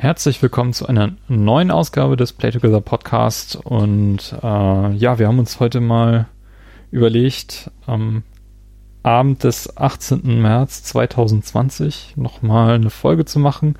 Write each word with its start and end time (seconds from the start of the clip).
Herzlich 0.00 0.40
willkommen 0.40 0.72
zu 0.72 0.86
einer 0.86 1.12
neuen 1.28 1.70
Ausgabe 1.70 2.16
des 2.16 2.32
Play 2.32 2.52
Together 2.52 2.80
Podcast. 2.80 3.56
Und 3.56 4.34
äh, 4.42 4.94
ja, 4.94 5.18
wir 5.18 5.28
haben 5.28 5.38
uns 5.38 5.60
heute 5.60 5.82
mal 5.82 6.26
überlegt, 6.90 7.70
am 7.84 8.22
Abend 9.02 9.44
des 9.44 9.76
18. 9.76 10.40
März 10.40 10.84
2020 10.84 12.14
nochmal 12.16 12.76
eine 12.76 12.88
Folge 12.88 13.26
zu 13.26 13.40
machen. 13.40 13.74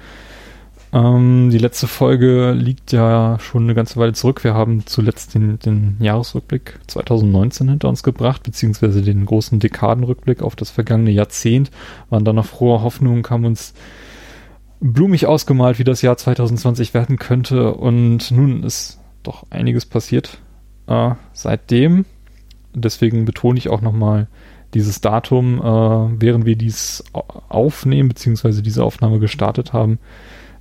Ähm, 0.93 1.48
die 1.51 1.56
letzte 1.56 1.87
Folge 1.87 2.52
liegt 2.52 2.93
ja 2.93 3.39
schon 3.41 3.62
eine 3.62 3.75
ganze 3.75 3.98
Weile 3.98 4.12
zurück. 4.12 4.45
Wir 4.45 4.52
haben 4.52 4.84
zuletzt 4.84 5.34
den, 5.34 5.59
den 5.59 5.96
Jahresrückblick 6.00 6.80
2019 6.87 7.71
hinter 7.71 7.89
uns 7.89 8.02
gebracht, 8.02 8.43
beziehungsweise 8.43 9.00
den 9.00 9.25
großen 9.25 9.59
Dekadenrückblick 9.59 10.43
auf 10.43 10.55
das 10.55 10.68
vergangene 10.68 11.12
Jahrzehnt. 11.12 11.71
Waren 12.11 12.27
da 12.27 12.34
noch 12.34 12.45
frohe 12.45 12.82
Hoffnungen, 12.82 13.23
kam 13.23 13.46
uns 13.46 13.73
blumig 14.80 15.26
ausgemalt, 15.26 15.78
wie 15.78 15.84
das 15.84 16.02
Jahr 16.02 16.16
2020 16.16 16.94
werden 16.94 17.18
könnte. 17.18 17.74
Und 17.74 18.30
nun 18.30 18.62
ist 18.62 18.98
doch 19.22 19.44
einiges 19.50 19.86
passiert 19.86 20.38
äh, 20.86 21.12
seitdem. 21.32 22.04
Deswegen 22.75 23.24
betone 23.24 23.58
ich 23.58 23.68
auch 23.68 23.80
nochmal 23.80 24.29
dieses 24.74 25.00
Datum, 25.00 25.58
äh, 25.58 26.22
während 26.22 26.46
wir 26.46 26.57
dies 26.57 27.04
aufnehmen, 27.12 28.08
beziehungsweise 28.08 28.62
diese 28.62 28.85
Aufnahme 28.85 29.18
gestartet 29.18 29.72
haben, 29.72 29.98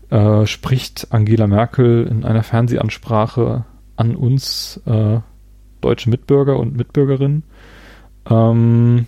äh, 0.10 0.46
spricht 0.46 1.08
Angela 1.12 1.48
Merkel 1.48 2.08
in 2.10 2.26
einer 2.26 2.44
Fernsehansprache 2.44 3.66
an 3.96 4.16
uns 4.16 4.82
äh, 4.86 5.20
deutsche 5.82 6.10
Mitbürger 6.10 6.58
und 6.58 6.76
Mitbürgerinnen. 6.76 7.44
Ähm, 8.30 9.06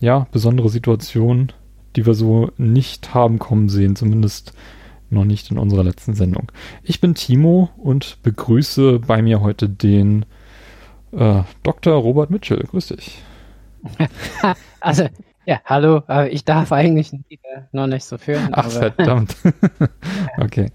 ja, 0.00 0.26
besondere 0.30 0.68
Situation 0.68 1.52
die 1.96 2.06
wir 2.06 2.14
so 2.14 2.50
nicht 2.56 3.14
haben 3.14 3.38
kommen 3.38 3.68
sehen, 3.68 3.96
zumindest 3.96 4.52
noch 5.10 5.24
nicht 5.24 5.50
in 5.50 5.58
unserer 5.58 5.84
letzten 5.84 6.14
Sendung. 6.14 6.50
Ich 6.82 7.00
bin 7.00 7.14
Timo 7.14 7.70
und 7.76 8.18
begrüße 8.22 9.00
bei 9.00 9.22
mir 9.22 9.40
heute 9.40 9.68
den 9.68 10.24
äh, 11.12 11.42
Dr. 11.62 11.94
Robert 11.94 12.30
Mitchell. 12.30 12.64
Grüß 12.64 12.88
dich. 12.88 13.22
also, 14.80 15.08
ja, 15.46 15.60
hallo. 15.64 16.02
Ich 16.30 16.44
darf 16.44 16.72
eigentlich 16.72 17.12
noch 17.72 17.86
nicht 17.86 18.04
so 18.04 18.18
führen. 18.18 18.48
Ach, 18.52 18.68
verdammt. 18.70 19.36
okay. 20.38 20.70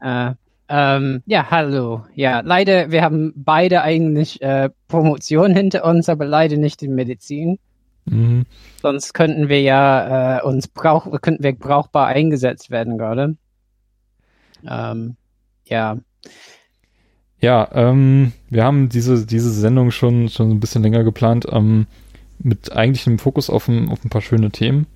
Äh, 0.00 0.32
ähm, 0.68 1.22
ja, 1.26 1.50
hallo. 1.50 2.04
Ja, 2.14 2.40
leider, 2.40 2.90
wir 2.90 3.02
haben 3.02 3.32
beide 3.36 3.82
eigentlich 3.82 4.40
äh, 4.40 4.70
Promotionen 4.88 5.54
hinter 5.56 5.84
uns, 5.84 6.08
aber 6.08 6.24
leider 6.24 6.56
nicht 6.56 6.82
in 6.82 6.94
Medizin. 6.94 7.58
Mhm. 8.06 8.44
Sonst 8.82 9.14
könnten 9.14 9.48
wir 9.48 9.62
ja 9.62 10.38
äh, 10.38 10.42
uns 10.42 10.68
brauch 10.68 11.20
könnten 11.20 11.42
wir 11.42 11.56
brauchbar 11.56 12.06
eingesetzt 12.06 12.70
werden 12.70 12.98
gerade. 12.98 13.36
Ähm, 14.68 15.16
ja. 15.66 15.98
Ja, 17.40 17.68
ähm, 17.72 18.32
wir 18.48 18.64
haben 18.64 18.88
diese, 18.88 19.26
diese 19.26 19.50
Sendung 19.50 19.90
schon, 19.90 20.28
schon 20.28 20.50
ein 20.50 20.60
bisschen 20.60 20.82
länger 20.82 21.04
geplant, 21.04 21.46
ähm, 21.50 21.86
mit 22.38 22.72
eigentlich 22.72 23.06
einem 23.06 23.18
Fokus 23.18 23.50
auf 23.50 23.68
ein, 23.68 23.88
auf 23.88 24.04
ein 24.04 24.10
paar 24.10 24.22
schöne 24.22 24.50
Themen. 24.50 24.86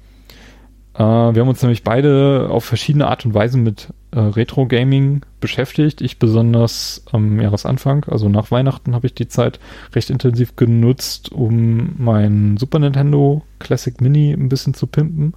Äh, 0.94 0.98
wir 0.98 1.40
haben 1.40 1.48
uns 1.48 1.62
nämlich 1.62 1.84
beide 1.84 2.48
auf 2.50 2.64
verschiedene 2.64 3.06
Art 3.06 3.24
und 3.26 3.34
Weise 3.34 3.58
mit 3.58 3.88
äh, 4.10 4.20
Retro-Gaming 4.20 5.22
beschäftigt. 5.40 6.00
Ich 6.00 6.18
besonders 6.18 7.04
am 7.12 7.40
Jahresanfang, 7.40 8.04
also 8.04 8.28
nach 8.28 8.50
Weihnachten 8.50 8.94
habe 8.94 9.06
ich 9.06 9.14
die 9.14 9.28
Zeit 9.28 9.60
recht 9.94 10.10
intensiv 10.10 10.56
genutzt, 10.56 11.32
um 11.32 11.94
mein 11.98 12.56
Super 12.56 12.78
Nintendo 12.78 13.42
Classic 13.58 14.00
Mini 14.00 14.32
ein 14.32 14.48
bisschen 14.48 14.74
zu 14.74 14.86
pimpen 14.86 15.34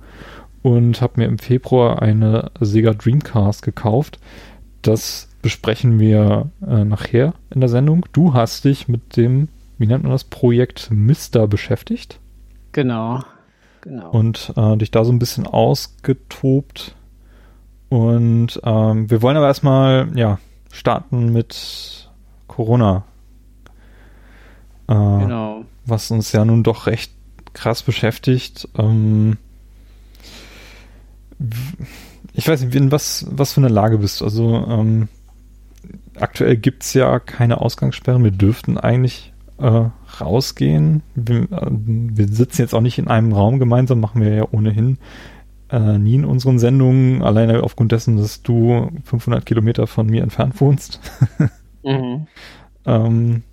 und 0.62 1.02
habe 1.02 1.14
mir 1.18 1.26
im 1.26 1.38
Februar 1.38 2.02
eine 2.02 2.52
Sega 2.60 2.94
Dreamcast 2.94 3.64
gekauft. 3.64 4.20
Das 4.82 5.30
besprechen 5.42 6.00
wir 6.00 6.52
äh, 6.66 6.84
nachher 6.84 7.34
in 7.50 7.62
der 7.62 7.70
Sendung. 7.70 8.06
Du 8.14 8.34
hast 8.34 8.66
dich 8.66 8.88
mit 8.88 9.18
dem, 9.18 9.48
wie 9.78 9.88
nennt 9.88 10.04
man 10.04 10.12
das, 10.12 10.24
Projekt 10.24 10.90
Mister 10.92 11.48
beschäftigt. 11.48 12.20
Genau. 12.72 13.24
Genau. 13.82 14.12
Und 14.12 14.54
äh, 14.56 14.78
dich 14.78 14.92
da 14.92 15.04
so 15.04 15.12
ein 15.12 15.20
bisschen 15.20 15.48
ausgetobt. 15.48 16.96
Und 17.92 18.58
ähm, 18.64 19.10
wir 19.10 19.22
wollen 19.22 19.36
aber 19.36 19.48
erstmal, 19.48 20.18
ja, 20.18 20.40
starten 20.72 21.34
mit 21.34 22.10
Corona. 22.48 23.04
Äh, 24.88 24.94
genau. 24.94 25.66
Was 25.86 26.10
uns 26.10 26.32
ja 26.32 26.46
nun 26.46 26.64
doch 26.64 26.88
recht 26.88 27.12
krass 27.52 27.84
beschäftigt. 27.84 28.70
Ähm, 28.78 29.36
ich 32.32 32.48
weiß 32.48 32.62
nicht, 32.62 32.74
in 32.76 32.94
was, 32.94 33.26
was 33.30 33.52
für 33.52 33.60
eine 33.60 33.68
Lage 33.68 33.98
bist 33.98 34.22
du? 34.22 34.24
Also 34.24 34.66
ähm, 34.70 35.10
aktuell 36.16 36.56
gibt's 36.56 36.94
ja 36.94 37.20
keine 37.20 37.60
Ausgangssperren. 37.60 38.24
Wir 38.24 38.32
dürften 38.32 38.78
eigentlich 38.78 39.34
äh, 39.58 39.90
rausgehen. 40.22 41.04
Wir, 41.16 41.42
äh, 41.52 41.68
wir, 41.70 42.30
sitzen 42.30 42.62
jetzt 42.62 42.74
auch 42.74 42.80
nicht 42.80 43.00
in 43.00 43.10
einem 43.10 43.34
Raum 43.34 43.60
gemeinsam, 43.60 44.00
machen 44.00 44.22
wir 44.22 44.34
ja 44.34 44.48
ohnehin 44.50 44.98
äh, 45.72 45.98
nie 45.98 46.16
in 46.16 46.26
unseren 46.26 46.60
Sendungen, 46.60 47.22
alleine 47.22 47.64
aufgrund 47.64 47.92
dessen, 47.92 48.18
dass 48.18 48.42
du 48.44 48.92
500 49.06 49.46
Kilometer 49.46 49.88
von 49.88 50.08
mir 50.08 50.22
entfernt 50.22 50.60
wohnst. 50.60 51.00
mhm. 51.84 52.28
ähm, 52.86 53.44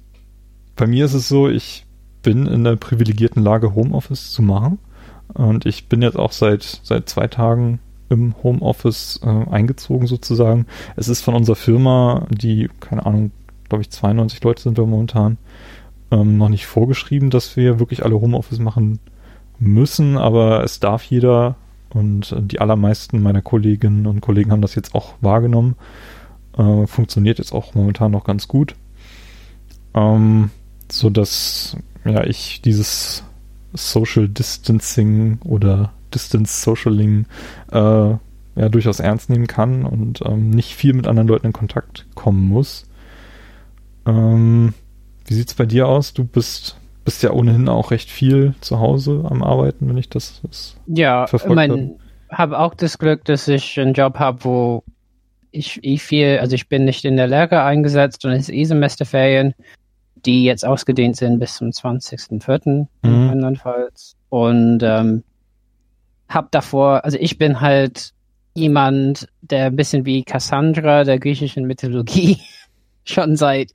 bei 0.76 0.86
mir 0.86 1.04
ist 1.04 1.14
es 1.14 1.28
so, 1.28 1.48
ich 1.48 1.86
bin 2.22 2.46
in 2.46 2.64
der 2.64 2.76
privilegierten 2.76 3.42
Lage, 3.42 3.74
Homeoffice 3.74 4.32
zu 4.32 4.42
machen. 4.42 4.78
Und 5.34 5.66
ich 5.66 5.88
bin 5.88 6.02
jetzt 6.02 6.18
auch 6.18 6.32
seit, 6.32 6.80
seit 6.82 7.08
zwei 7.08 7.26
Tagen 7.26 7.80
im 8.08 8.34
Homeoffice 8.42 9.20
äh, 9.22 9.50
eingezogen 9.50 10.06
sozusagen. 10.06 10.66
Es 10.96 11.08
ist 11.08 11.20
von 11.20 11.34
unserer 11.34 11.56
Firma, 11.56 12.26
die, 12.30 12.68
keine 12.80 13.04
Ahnung, 13.04 13.32
glaube 13.68 13.82
ich, 13.82 13.90
92 13.90 14.42
Leute 14.42 14.62
sind 14.62 14.78
wir 14.78 14.86
momentan, 14.86 15.36
ähm, 16.10 16.38
noch 16.38 16.48
nicht 16.48 16.66
vorgeschrieben, 16.66 17.30
dass 17.30 17.56
wir 17.56 17.78
wirklich 17.78 18.04
alle 18.04 18.20
Homeoffice 18.20 18.58
machen 18.58 18.98
müssen, 19.58 20.16
aber 20.16 20.64
es 20.64 20.80
darf 20.80 21.04
jeder 21.04 21.56
und 21.90 22.34
die 22.38 22.60
allermeisten 22.60 23.22
meiner 23.22 23.42
Kolleginnen 23.42 24.06
und 24.06 24.20
Kollegen 24.20 24.52
haben 24.52 24.62
das 24.62 24.74
jetzt 24.74 24.94
auch 24.94 25.14
wahrgenommen. 25.20 25.76
Äh, 26.56 26.86
funktioniert 26.86 27.38
jetzt 27.38 27.52
auch 27.52 27.74
momentan 27.74 28.12
noch 28.12 28.24
ganz 28.24 28.48
gut. 28.48 28.74
Ähm, 29.94 30.50
so 30.90 31.10
dass 31.10 31.76
ja 32.04 32.24
ich 32.24 32.62
dieses 32.62 33.24
Social 33.74 34.28
Distancing 34.28 35.38
oder 35.44 35.92
Distance 36.14 36.62
Socialing 36.62 37.26
äh, 37.70 37.78
ja 38.58 38.68
durchaus 38.70 39.00
ernst 39.00 39.30
nehmen 39.30 39.46
kann 39.46 39.84
und 39.84 40.20
ähm, 40.24 40.50
nicht 40.50 40.74
viel 40.74 40.94
mit 40.94 41.06
anderen 41.06 41.28
Leuten 41.28 41.46
in 41.46 41.52
Kontakt 41.52 42.06
kommen 42.14 42.48
muss. 42.48 42.86
Ähm, 44.06 44.74
wie 45.26 45.34
sieht's 45.34 45.54
bei 45.54 45.66
dir 45.66 45.86
aus? 45.86 46.14
Du 46.14 46.24
bist 46.24 46.76
bist 47.08 47.22
ja 47.22 47.30
ohnehin 47.30 47.70
auch 47.70 47.90
recht 47.90 48.10
viel 48.10 48.52
zu 48.60 48.80
Hause 48.80 49.24
am 49.30 49.42
Arbeiten, 49.42 49.88
wenn 49.88 49.96
ich 49.96 50.10
das, 50.10 50.42
das 50.42 50.76
ja, 50.88 51.24
ich 51.32 51.44
mein, 51.46 51.98
habe 52.30 52.58
auch 52.58 52.74
das 52.74 52.98
Glück, 52.98 53.24
dass 53.24 53.48
ich 53.48 53.80
einen 53.80 53.94
Job 53.94 54.18
habe, 54.18 54.44
wo 54.44 54.82
ich 55.50 55.82
eh 55.82 55.96
viel, 55.96 56.36
also 56.38 56.54
ich 56.54 56.68
bin 56.68 56.84
nicht 56.84 57.06
in 57.06 57.16
der 57.16 57.26
Lehre 57.26 57.62
eingesetzt 57.62 58.26
und 58.26 58.32
es 58.32 58.50
ist 58.50 58.54
eh 58.54 58.64
Semesterferien, 58.64 59.54
die 60.26 60.44
jetzt 60.44 60.66
ausgedehnt 60.66 61.16
sind 61.16 61.38
bis 61.38 61.54
zum 61.54 61.70
20.04. 61.70 62.88
Mhm. 63.00 63.30
andernfalls. 63.30 64.14
Und 64.28 64.82
ähm, 64.82 65.24
hab 66.28 66.50
davor, 66.50 67.06
also 67.06 67.16
ich 67.18 67.38
bin 67.38 67.62
halt 67.62 68.12
jemand, 68.52 69.28
der 69.40 69.68
ein 69.68 69.76
bisschen 69.76 70.04
wie 70.04 70.24
Cassandra 70.24 71.04
der 71.04 71.18
griechischen 71.18 71.64
Mythologie 71.64 72.36
schon 73.04 73.34
seit 73.34 73.72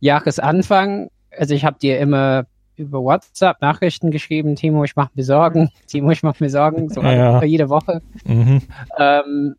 Jahresanfang, 0.00 1.10
also 1.36 1.54
ich 1.54 1.66
habe 1.66 1.78
dir 1.78 1.98
immer 1.98 2.46
über 2.82 3.02
WhatsApp 3.02 3.60
Nachrichten 3.60 4.10
geschrieben, 4.10 4.56
Timo, 4.56 4.84
ich 4.84 4.96
mache 4.96 5.10
mir 5.14 5.24
Sorgen, 5.24 5.70
Timo, 5.86 6.10
ich 6.10 6.22
mache 6.22 6.42
mir 6.42 6.50
Sorgen, 6.50 6.88
so 6.88 7.02
ja. 7.02 7.42
jede 7.42 7.68
Woche. 7.68 8.02
Mhm. 8.24 8.62
Ähm, 8.98 9.56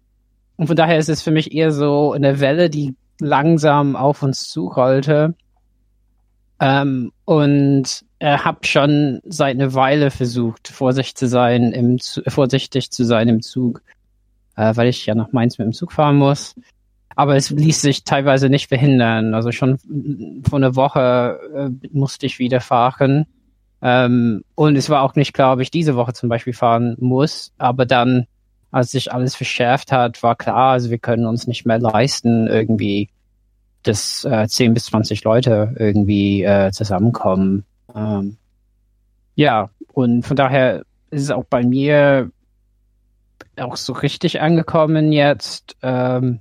und 0.55 0.67
von 0.67 0.75
daher 0.75 0.97
ist 0.97 1.09
es 1.09 1.21
für 1.21 1.31
mich 1.31 1.53
eher 1.53 1.71
so 1.71 2.13
eine 2.13 2.39
Welle, 2.39 2.69
die 2.69 2.95
langsam 3.19 3.95
auf 3.95 4.23
uns 4.23 4.49
zurollte. 4.49 5.35
Ähm, 6.59 7.11
und 7.25 8.05
äh, 8.19 8.37
habe 8.37 8.65
schon 8.65 9.19
seit 9.25 9.55
einer 9.55 9.73
Weile 9.73 10.11
versucht, 10.11 10.67
vorsichtig 10.67 11.15
zu 11.15 11.27
sein 11.27 11.73
im, 11.73 11.97
vorsichtig 11.99 12.91
zu 12.91 13.03
sein 13.03 13.27
im 13.27 13.41
Zug, 13.41 13.81
äh, 14.55 14.75
weil 14.75 14.87
ich 14.87 15.05
ja 15.05 15.15
nach 15.15 15.31
Mainz 15.31 15.57
mit 15.57 15.65
dem 15.65 15.73
Zug 15.73 15.91
fahren 15.91 16.17
muss 16.17 16.55
aber 17.15 17.35
es 17.35 17.49
ließ 17.49 17.81
sich 17.81 18.03
teilweise 18.03 18.49
nicht 18.49 18.69
verhindern. 18.69 19.33
Also 19.33 19.51
schon 19.51 19.77
vor 20.47 20.57
einer 20.59 20.75
Woche 20.75 21.39
äh, 21.55 21.87
musste 21.91 22.25
ich 22.25 22.39
wieder 22.39 22.61
fahren. 22.61 23.25
Ähm, 23.81 24.43
und 24.55 24.75
es 24.75 24.89
war 24.89 25.01
auch 25.01 25.15
nicht 25.15 25.33
klar, 25.33 25.53
ob 25.53 25.59
ich 25.59 25.71
diese 25.71 25.95
Woche 25.95 26.13
zum 26.13 26.29
Beispiel 26.29 26.53
fahren 26.53 26.95
muss. 26.99 27.51
Aber 27.57 27.85
dann, 27.85 28.25
als 28.71 28.91
sich 28.91 29.11
alles 29.11 29.35
verschärft 29.35 29.91
hat, 29.91 30.23
war 30.23 30.35
klar, 30.35 30.71
also 30.71 30.89
wir 30.89 30.97
können 30.97 31.25
uns 31.25 31.47
nicht 31.47 31.65
mehr 31.65 31.79
leisten, 31.79 32.47
irgendwie, 32.47 33.09
dass 33.83 34.25
äh, 34.25 34.47
10 34.47 34.73
bis 34.73 34.85
20 34.85 35.23
Leute 35.23 35.75
irgendwie 35.77 36.43
äh, 36.43 36.71
zusammenkommen. 36.71 37.65
Ähm, 37.93 38.37
ja, 39.35 39.69
und 39.91 40.23
von 40.23 40.37
daher 40.37 40.83
ist 41.11 41.23
es 41.23 41.31
auch 41.31 41.45
bei 41.45 41.63
mir 41.63 42.31
auch 43.57 43.75
so 43.75 43.93
richtig 43.93 44.41
angekommen 44.41 45.11
jetzt. 45.11 45.75
Ähm, 45.83 46.39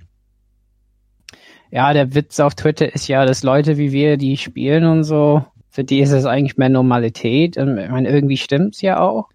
ja, 1.73 1.95
der 1.95 2.15
Witz 2.15 2.39
auf 2.39 2.55
Twitter 2.55 2.95
ist 2.95 3.09
ja, 3.09 3.25
dass 3.25 3.43
Leute 3.43 3.79
wie 3.79 3.93
wir, 3.93 4.19
die 4.19 4.37
spielen 4.37 4.85
und 4.85 5.05
so, 5.05 5.43
für 5.71 5.85
die 5.85 6.01
ist 6.01 6.13
es 6.13 6.27
eigentlich 6.27 6.59
mehr 6.59 6.69
Normalität. 6.69 7.57
Und 7.57 7.79
ich 7.79 7.89
meine, 7.89 8.11
irgendwie 8.11 8.37
stimmt's 8.37 8.83
ja 8.83 9.01
auch. 9.01 9.31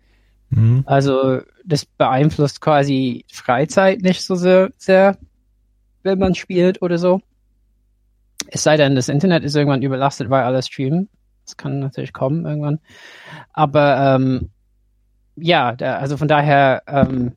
Mhm. 0.51 0.83
Also 0.85 1.41
das 1.65 1.85
beeinflusst 1.85 2.61
quasi 2.61 3.25
Freizeit 3.33 4.03
nicht 4.03 4.23
so 4.23 4.35
sehr, 4.35 4.69
sehr, 4.77 5.17
wenn 6.03 6.19
man 6.19 6.35
spielt 6.35 6.83
oder 6.83 6.99
so. 6.99 7.21
Es 8.49 8.61
sei 8.61 8.77
denn, 8.77 8.95
das 8.95 9.09
Internet 9.09 9.43
ist 9.43 9.55
irgendwann 9.55 9.81
überlastet, 9.81 10.29
weil 10.29 10.43
alle 10.43 10.61
streamen. 10.61 11.09
Das 11.43 11.57
kann 11.57 11.79
natürlich 11.79 12.13
kommen 12.13 12.45
irgendwann. 12.45 12.77
Aber 13.51 14.15
ähm, 14.15 14.51
ja, 15.35 15.75
da, 15.75 15.97
also 15.97 16.17
von 16.17 16.27
daher 16.27 16.83
ähm, 16.85 17.33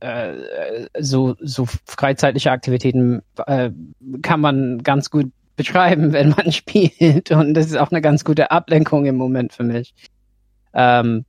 äh, 0.00 0.86
so, 0.98 1.36
so 1.40 1.66
freizeitliche 1.86 2.50
Aktivitäten 2.50 3.22
äh, 3.46 3.70
kann 4.22 4.40
man 4.40 4.82
ganz 4.82 5.10
gut 5.10 5.32
beschreiben, 5.56 6.12
wenn 6.12 6.30
man 6.30 6.52
spielt. 6.52 7.30
Und 7.30 7.54
das 7.54 7.66
ist 7.66 7.76
auch 7.76 7.90
eine 7.90 8.00
ganz 8.00 8.24
gute 8.24 8.50
Ablenkung 8.50 9.06
im 9.06 9.16
Moment 9.16 9.52
für 9.52 9.64
mich. 9.64 9.94
Ähm, 10.74 11.24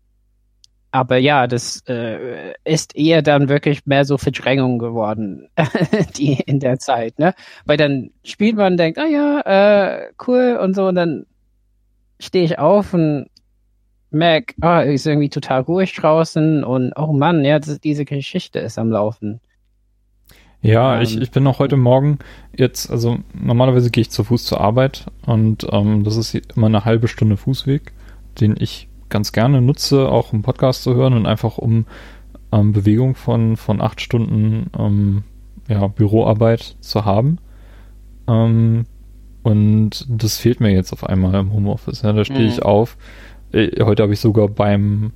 aber 0.92 1.18
ja, 1.18 1.48
das 1.48 1.84
äh, 1.88 2.54
ist 2.64 2.96
eher 2.96 3.22
dann 3.22 3.50
wirklich 3.50 3.86
mehr 3.86 4.06
so 4.06 4.18
Verdrängung 4.18 4.80
geworden, 4.80 5.50
die 6.18 6.34
in 6.34 6.60
der 6.60 6.80
Zeit, 6.80 7.20
ne? 7.20 7.34
Weil 7.66 7.78
dann 7.78 8.12
spielt 8.24 8.56
man 8.56 8.78
denkt, 8.78 8.98
ah 8.98 9.06
ja, 9.06 9.42
äh, 9.42 10.12
cool 10.26 10.58
und 10.62 10.76
so, 10.76 10.88
und 10.88 10.96
dann 10.96 11.26
stehe 12.20 12.46
ich 12.46 12.58
auf 12.58 12.94
und 12.94 13.28
merke, 14.18 14.56
ah, 14.62 14.82
ist 14.82 15.08
irgendwie 15.08 15.30
total 15.30 15.62
ruhig 15.62 15.94
draußen 15.94 16.64
und 16.64 16.94
oh 16.96 17.14
Mann, 17.14 17.46
ja, 17.46 17.60
das, 17.60 17.80
diese 17.80 18.06
Geschichte 18.06 18.60
ist 18.60 18.78
am 18.78 18.92
Laufen. 18.92 19.40
Ja, 20.62 20.96
ähm, 20.96 21.02
ich, 21.04 21.20
ich 21.22 21.32
bin 21.32 21.46
auch 21.48 21.60
heute 21.60 21.78
Morgen 21.78 22.20
jetzt, 22.56 22.90
also 22.92 23.20
normalerweise 23.34 23.92
gehe 23.92 24.02
ich 24.02 24.10
zu 24.10 24.24
Fuß 24.24 24.46
zur 24.46 24.60
Arbeit 24.60 25.06
und 25.26 25.68
ähm, 25.72 26.04
das 26.04 26.18
ist 26.18 26.34
immer 26.56 26.68
eine 26.68 26.86
halbe 26.86 27.08
Stunde 27.08 27.38
Fußweg, 27.38 27.94
den 28.42 28.56
ich 28.60 28.90
ganz 29.10 29.32
gerne 29.32 29.62
nutze, 29.62 30.10
auch 30.10 30.34
um 30.34 30.42
Podcast 30.42 30.84
zu 30.84 30.96
hören 30.96 31.14
und 31.14 31.26
einfach 31.26 31.58
um 31.58 31.86
ähm, 32.52 32.74
Bewegung 32.74 33.16
von, 33.16 33.58
von 33.58 33.82
acht 33.82 34.02
Stunden 34.02 34.70
ähm, 34.78 35.24
ja, 35.68 35.88
Büroarbeit 35.88 36.78
zu 36.82 37.06
haben. 37.06 37.38
Ähm, 38.28 38.86
und 39.44 40.06
das 40.10 40.38
fehlt 40.38 40.60
mir 40.60 40.72
jetzt 40.72 40.92
auf 40.92 41.06
einmal 41.06 41.36
im 41.36 41.54
Homeoffice. 41.54 42.02
Ja, 42.02 42.14
da 42.14 42.26
stehe 42.26 42.42
mhm. 42.42 42.48
ich 42.48 42.64
auf. 42.64 42.98
Äh, 43.52 43.84
heute 43.84 44.04
habe 44.04 44.14
ich 44.14 44.20
sogar 44.20 44.48
beim 44.48 45.12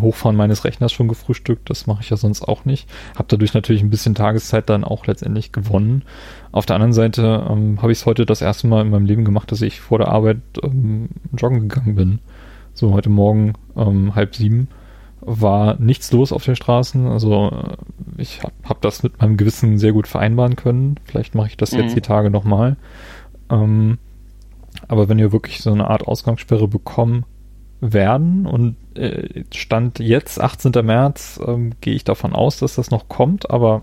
Hochfahren 0.00 0.36
meines 0.36 0.64
Rechners 0.64 0.92
schon 0.92 1.08
gefrühstückt. 1.08 1.68
Das 1.68 1.86
mache 1.86 2.02
ich 2.02 2.10
ja 2.10 2.16
sonst 2.16 2.42
auch 2.42 2.64
nicht. 2.64 2.88
Habe 3.14 3.26
dadurch 3.28 3.54
natürlich 3.54 3.82
ein 3.82 3.90
bisschen 3.90 4.14
Tageszeit 4.14 4.68
dann 4.68 4.84
auch 4.84 5.06
letztendlich 5.06 5.52
gewonnen. 5.52 6.04
Auf 6.52 6.66
der 6.66 6.76
anderen 6.76 6.92
Seite 6.92 7.46
ähm, 7.48 7.80
habe 7.82 7.92
ich 7.92 7.98
es 7.98 8.06
heute 8.06 8.26
das 8.26 8.42
erste 8.42 8.66
Mal 8.66 8.82
in 8.82 8.90
meinem 8.90 9.06
Leben 9.06 9.24
gemacht, 9.24 9.52
dass 9.52 9.62
ich 9.62 9.80
vor 9.80 9.98
der 9.98 10.08
Arbeit 10.08 10.38
ähm, 10.62 11.10
joggen 11.36 11.68
gegangen 11.68 11.94
bin. 11.94 12.18
So 12.74 12.92
heute 12.92 13.10
Morgen 13.10 13.54
ähm, 13.76 14.14
halb 14.14 14.34
sieben 14.34 14.68
war 15.20 15.78
nichts 15.78 16.10
los 16.12 16.32
auf 16.32 16.44
den 16.44 16.56
Straßen. 16.56 17.06
Also 17.06 17.50
äh, 17.50 18.20
ich 18.20 18.42
habe 18.42 18.54
hab 18.64 18.80
das 18.80 19.02
mit 19.02 19.20
meinem 19.20 19.36
Gewissen 19.36 19.78
sehr 19.78 19.92
gut 19.92 20.08
vereinbaren 20.08 20.56
können. 20.56 20.96
Vielleicht 21.04 21.34
mache 21.34 21.48
ich 21.48 21.56
das 21.56 21.72
mhm. 21.72 21.80
jetzt 21.80 21.96
die 21.96 22.00
Tage 22.00 22.30
nochmal. 22.30 22.76
Ähm, 23.50 23.98
aber 24.88 25.08
wenn 25.08 25.18
ihr 25.18 25.32
wirklich 25.32 25.60
so 25.60 25.70
eine 25.70 25.88
Art 25.88 26.08
Ausgangssperre 26.08 26.66
bekommen 26.66 27.24
werden 27.82 28.46
und 28.46 28.76
äh, 28.96 29.44
Stand 29.52 29.98
jetzt, 29.98 30.40
18. 30.40 30.72
März, 30.84 31.40
ähm, 31.44 31.72
gehe 31.80 31.94
ich 31.94 32.04
davon 32.04 32.32
aus, 32.32 32.58
dass 32.58 32.76
das 32.76 32.90
noch 32.90 33.08
kommt, 33.08 33.50
aber 33.50 33.82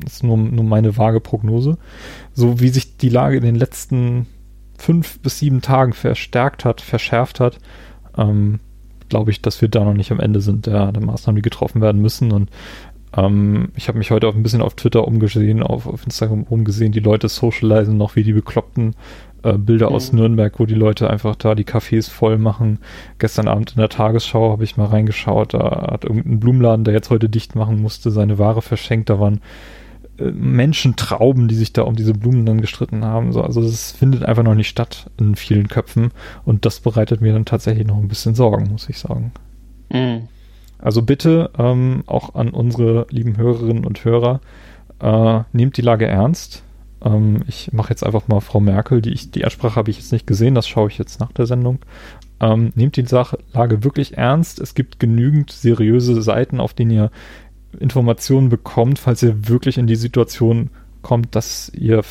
das 0.00 0.14
ist 0.14 0.24
nur, 0.24 0.36
nur 0.36 0.64
meine 0.64 0.96
vage 0.96 1.20
Prognose. 1.20 1.78
So 2.32 2.60
wie 2.60 2.68
sich 2.68 2.96
die 2.96 3.08
Lage 3.08 3.36
in 3.36 3.44
den 3.44 3.54
letzten 3.54 4.26
fünf 4.76 5.20
bis 5.20 5.38
sieben 5.38 5.62
Tagen 5.62 5.92
verstärkt 5.92 6.64
hat, 6.64 6.80
verschärft 6.80 7.38
hat, 7.38 7.58
ähm, 8.18 8.58
glaube 9.08 9.30
ich, 9.30 9.40
dass 9.40 9.62
wir 9.62 9.68
da 9.68 9.84
noch 9.84 9.94
nicht 9.94 10.10
am 10.10 10.18
Ende 10.18 10.40
sind 10.40 10.66
der, 10.66 10.90
der 10.90 11.02
Maßnahmen, 11.02 11.36
die 11.36 11.42
getroffen 11.42 11.80
werden 11.80 12.02
müssen. 12.02 12.32
Und 12.32 12.50
ähm, 13.16 13.68
ich 13.76 13.86
habe 13.86 13.98
mich 13.98 14.10
heute 14.10 14.26
auch 14.26 14.34
ein 14.34 14.42
bisschen 14.42 14.62
auf 14.62 14.74
Twitter 14.74 15.06
umgesehen, 15.06 15.62
auf, 15.62 15.86
auf 15.86 16.04
Instagram 16.04 16.42
umgesehen, 16.42 16.90
die 16.90 17.00
Leute 17.00 17.28
socialisen 17.28 17.96
noch 17.96 18.16
wie 18.16 18.24
die 18.24 18.32
Bekloppten. 18.32 18.96
Äh, 19.44 19.58
Bilder 19.58 19.90
mhm. 19.90 19.94
aus 19.94 20.12
Nürnberg, 20.12 20.58
wo 20.58 20.64
die 20.64 20.74
Leute 20.74 21.10
einfach 21.10 21.36
da 21.36 21.54
die 21.54 21.64
Cafés 21.64 22.10
voll 22.10 22.38
machen. 22.38 22.78
Gestern 23.18 23.46
Abend 23.46 23.72
in 23.72 23.78
der 23.78 23.90
Tagesschau 23.90 24.50
habe 24.50 24.64
ich 24.64 24.78
mal 24.78 24.86
reingeschaut, 24.86 25.52
da 25.52 25.88
hat 25.92 26.04
irgendein 26.04 26.40
Blumenladen, 26.40 26.84
der 26.84 26.94
jetzt 26.94 27.10
heute 27.10 27.28
dicht 27.28 27.54
machen 27.54 27.80
musste, 27.80 28.10
seine 28.10 28.38
Ware 28.38 28.62
verschenkt. 28.62 29.10
Da 29.10 29.20
waren 29.20 29.42
äh, 30.18 30.30
Menschentrauben, 30.30 31.46
die 31.46 31.56
sich 31.56 31.74
da 31.74 31.82
um 31.82 31.94
diese 31.94 32.14
Blumen 32.14 32.46
dann 32.46 32.62
gestritten 32.62 33.04
haben. 33.04 33.32
So, 33.32 33.42
also 33.42 33.60
es 33.60 33.92
findet 33.92 34.24
einfach 34.24 34.42
noch 34.42 34.54
nicht 34.54 34.68
statt 34.68 35.10
in 35.18 35.36
vielen 35.36 35.68
Köpfen 35.68 36.10
und 36.46 36.64
das 36.64 36.80
bereitet 36.80 37.20
mir 37.20 37.34
dann 37.34 37.44
tatsächlich 37.44 37.86
noch 37.86 37.98
ein 37.98 38.08
bisschen 38.08 38.34
Sorgen, 38.34 38.70
muss 38.70 38.88
ich 38.88 38.98
sagen. 38.98 39.32
Mhm. 39.90 40.28
Also 40.78 41.02
bitte 41.02 41.50
ähm, 41.58 42.02
auch 42.06 42.34
an 42.34 42.48
unsere 42.48 43.06
lieben 43.10 43.36
Hörerinnen 43.36 43.84
und 43.84 44.04
Hörer, 44.06 44.40
äh, 45.00 45.40
nehmt 45.52 45.76
die 45.76 45.82
Lage 45.82 46.06
ernst. 46.06 46.63
Ähm, 47.04 47.42
ich 47.46 47.72
mache 47.72 47.90
jetzt 47.90 48.04
einfach 48.04 48.26
mal 48.28 48.40
Frau 48.40 48.60
Merkel, 48.60 49.00
die, 49.00 49.12
ich, 49.12 49.30
die 49.30 49.44
Ansprache 49.44 49.76
habe 49.76 49.90
ich 49.90 49.98
jetzt 49.98 50.12
nicht 50.12 50.26
gesehen, 50.26 50.54
das 50.54 50.66
schaue 50.66 50.88
ich 50.88 50.98
jetzt 50.98 51.20
nach 51.20 51.32
der 51.32 51.46
Sendung. 51.46 51.78
Ähm, 52.40 52.72
nehmt 52.74 52.96
die 52.96 53.06
Sache, 53.06 53.38
Lage 53.52 53.84
wirklich 53.84 54.16
ernst. 54.16 54.60
Es 54.60 54.74
gibt 54.74 54.98
genügend 54.98 55.52
seriöse 55.52 56.20
Seiten, 56.20 56.60
auf 56.60 56.74
denen 56.74 56.90
ihr 56.90 57.10
Informationen 57.78 58.48
bekommt, 58.48 58.98
falls 58.98 59.22
ihr 59.22 59.48
wirklich 59.48 59.78
in 59.78 59.86
die 59.86 59.96
Situation 59.96 60.70
kommt, 61.02 61.34
dass 61.34 61.70
ihr 61.74 62.02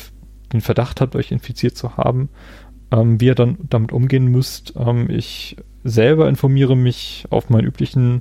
den 0.52 0.60
Verdacht 0.60 1.00
habt, 1.00 1.16
euch 1.16 1.32
infiziert 1.32 1.76
zu 1.76 1.96
haben, 1.96 2.28
ähm, 2.90 3.20
wie 3.20 3.26
ihr 3.26 3.34
dann 3.34 3.58
damit 3.68 3.92
umgehen 3.92 4.26
müsst. 4.26 4.74
Ähm, 4.76 5.10
ich 5.10 5.56
selber 5.82 6.28
informiere 6.28 6.76
mich 6.76 7.26
auf 7.30 7.50
meinen 7.50 7.66
üblichen 7.66 8.20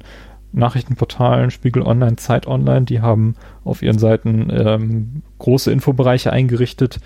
Nachrichtenportalen, 0.54 1.52
Spiegel 1.52 1.84
Online, 1.84 2.16
Zeit 2.16 2.48
Online, 2.48 2.86
die 2.86 3.02
haben 3.02 3.36
auf 3.64 3.82
ihren 3.82 4.00
Seiten 4.00 4.50
ähm, 4.52 5.24
große 5.40 5.72
Infobereiche 5.72 6.32
eingerichtet, 6.32 7.00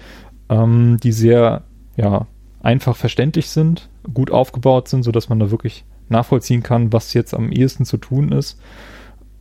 ähm, 0.50 0.98
die 1.02 1.12
sehr 1.12 1.64
ja, 1.96 2.28
einfach 2.62 2.96
verständlich 2.96 3.50
sind, 3.50 3.90
gut 4.14 4.32
aufgebaut 4.32 4.88
sind, 4.90 5.04
sodass 5.04 5.30
man 5.30 5.40
da 5.40 5.50
wirklich 5.50 5.86
nachvollziehen 6.10 6.64
kann, 6.64 6.94
was 6.94 7.14
jetzt 7.14 7.34
am 7.34 7.52
ehesten 7.52 7.86
zu 7.86 7.98
tun 7.98 8.32
ist. 8.32 8.60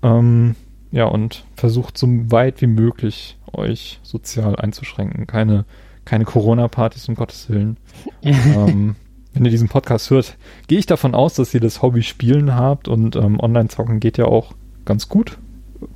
Ähm, 0.03 0.55
ja, 0.93 1.05
und 1.05 1.45
versucht 1.57 1.99
so 1.99 2.07
weit 2.31 2.61
wie 2.63 2.67
möglich 2.69 3.39
euch 3.53 4.01
sozial 4.03 4.57
einzuschränken. 4.57 5.27
Keine, 5.27 5.65
keine 6.05 6.25
Corona-Partys, 6.25 7.09
um 7.09 7.17
Gottes 7.17 7.49
Willen. 7.51 7.77
ähm, 8.23 8.95
wenn 9.37 9.45
ihr 9.45 9.51
diesen 9.51 9.69
Podcast 9.69 10.11
hört, 10.11 10.37
gehe 10.67 10.79
ich 10.79 10.87
davon 10.87 11.15
aus, 11.15 11.35
dass 11.35 11.53
ihr 11.53 11.61
das 11.61 11.83
Hobby 11.83 12.03
Spielen 12.03 12.55
habt 12.55 12.89
und 12.89 13.17
ähm, 13.17 13.39
Online-Zocken 13.39 14.01
geht 14.01 14.17
ja 14.17 14.25
auch 14.25 14.55
ganz 14.87 15.11
gut. 15.11 15.37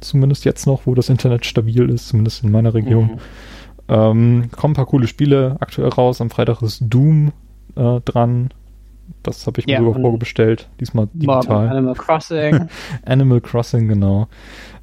Zumindest 0.01 0.45
jetzt 0.45 0.67
noch, 0.67 0.83
wo 0.85 0.95
das 0.95 1.09
Internet 1.09 1.47
stabil 1.47 1.89
ist, 1.89 2.09
zumindest 2.09 2.45
in 2.45 2.51
meiner 2.53 2.75
Region. 2.75 3.05
Mhm. 3.05 3.19
Ähm, 3.89 4.51
kommen 4.55 4.73
ein 4.73 4.77
paar 4.77 4.87
coole 4.87 5.07
Spiele 5.07 5.57
aktuell 5.61 5.89
raus. 5.89 6.21
Am 6.21 6.29
Freitag 6.29 6.61
ist 6.61 6.83
Doom 6.87 7.33
äh, 7.77 8.01
dran. 8.05 8.51
Das 9.23 9.47
habe 9.47 9.61
ich 9.61 9.67
mir 9.67 9.75
ja, 9.75 9.79
sogar 9.81 10.01
vorbestellt. 10.01 10.69
Diesmal 10.81 11.09
digital. 11.13 11.69
Animal 11.69 11.95
Crossing. 11.95 12.69
Animal 13.05 13.41
Crossing, 13.41 13.89
genau. 13.89 14.29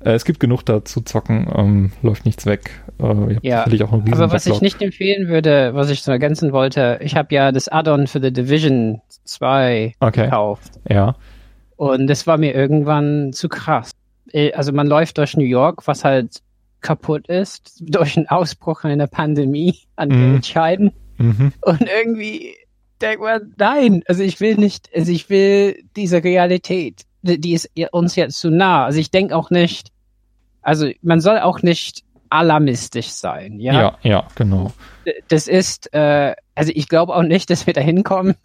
Äh, 0.04 0.12
es 0.12 0.26
gibt 0.26 0.40
genug 0.40 0.64
da 0.64 0.86
zu 0.86 1.02
zocken. 1.02 1.48
Ähm, 1.56 1.92
läuft 2.02 2.26
nichts 2.26 2.46
weg. 2.46 2.72
Äh, 3.00 3.38
ja, 3.42 3.66
aber 3.66 4.32
was 4.32 4.46
ich 4.46 4.62
nicht 4.62 4.82
empfehlen 4.82 5.28
würde, 5.28 5.74
was 5.74 5.90
ich 5.90 6.02
so 6.02 6.12
ergänzen 6.12 6.52
wollte, 6.52 7.00
ich 7.02 7.16
habe 7.16 7.34
ja 7.34 7.52
das 7.52 7.68
Add-on 7.68 8.08
für 8.08 8.22
The 8.22 8.32
Division 8.32 9.02
2 9.26 9.94
okay. 10.00 10.26
gekauft. 10.26 10.80
Ja. 10.90 11.16
Und 11.76 12.08
das 12.08 12.28
war 12.28 12.38
mir 12.38 12.54
irgendwann 12.54 13.34
zu 13.34 13.50
krass. 13.50 13.92
Äh, 14.32 14.52
also 14.54 14.72
man 14.72 14.88
läuft 14.88 15.18
durch 15.18 15.38
New 15.38 15.46
York, 15.46 15.88
was 15.88 16.04
halt 16.04 16.42
kaputt 16.82 17.28
ist, 17.28 17.82
durch 17.88 18.18
einen 18.18 18.28
Ausbruch 18.28 18.84
einer 18.84 19.08
Pandemie 19.08 19.76
an 19.96 20.10
mhm. 20.10 20.36
Entscheiden. 20.36 20.92
Mhm. 21.18 21.54
Und 21.62 21.82
irgendwie 21.82 22.56
denkt 23.02 23.22
man, 23.22 23.54
nein, 23.58 24.04
also 24.08 24.24
ich 24.24 24.40
will 24.40 24.56
nicht, 24.56 24.90
also 24.96 25.12
ich 25.12 25.30
will 25.30 25.84
diese 25.96 26.24
Realität, 26.24 27.04
die 27.22 27.54
ist 27.54 27.70
uns 27.92 28.16
jetzt 28.16 28.40
zu 28.40 28.50
nah. 28.50 28.86
Also 28.86 29.00
ich 29.00 29.12
denke 29.12 29.36
auch 29.36 29.50
nicht, 29.50 29.92
also 30.62 30.90
man 31.02 31.22
soll 31.22 31.40
auch 31.40 31.62
nicht 31.62 32.04
alarmistisch 32.30 33.10
sein, 33.10 33.60
ja. 33.60 33.74
Ja, 33.74 33.98
ja, 34.04 34.28
genau. 34.36 34.72
Das 35.30 35.48
ist, 35.48 35.94
äh, 35.94 36.36
also 36.56 36.72
ich 36.76 36.90
glaube 36.90 37.16
auch 37.16 37.24
nicht, 37.24 37.50
dass 37.50 37.68
wir 37.68 37.74
da 37.74 37.82
hinkommen, 37.82 38.36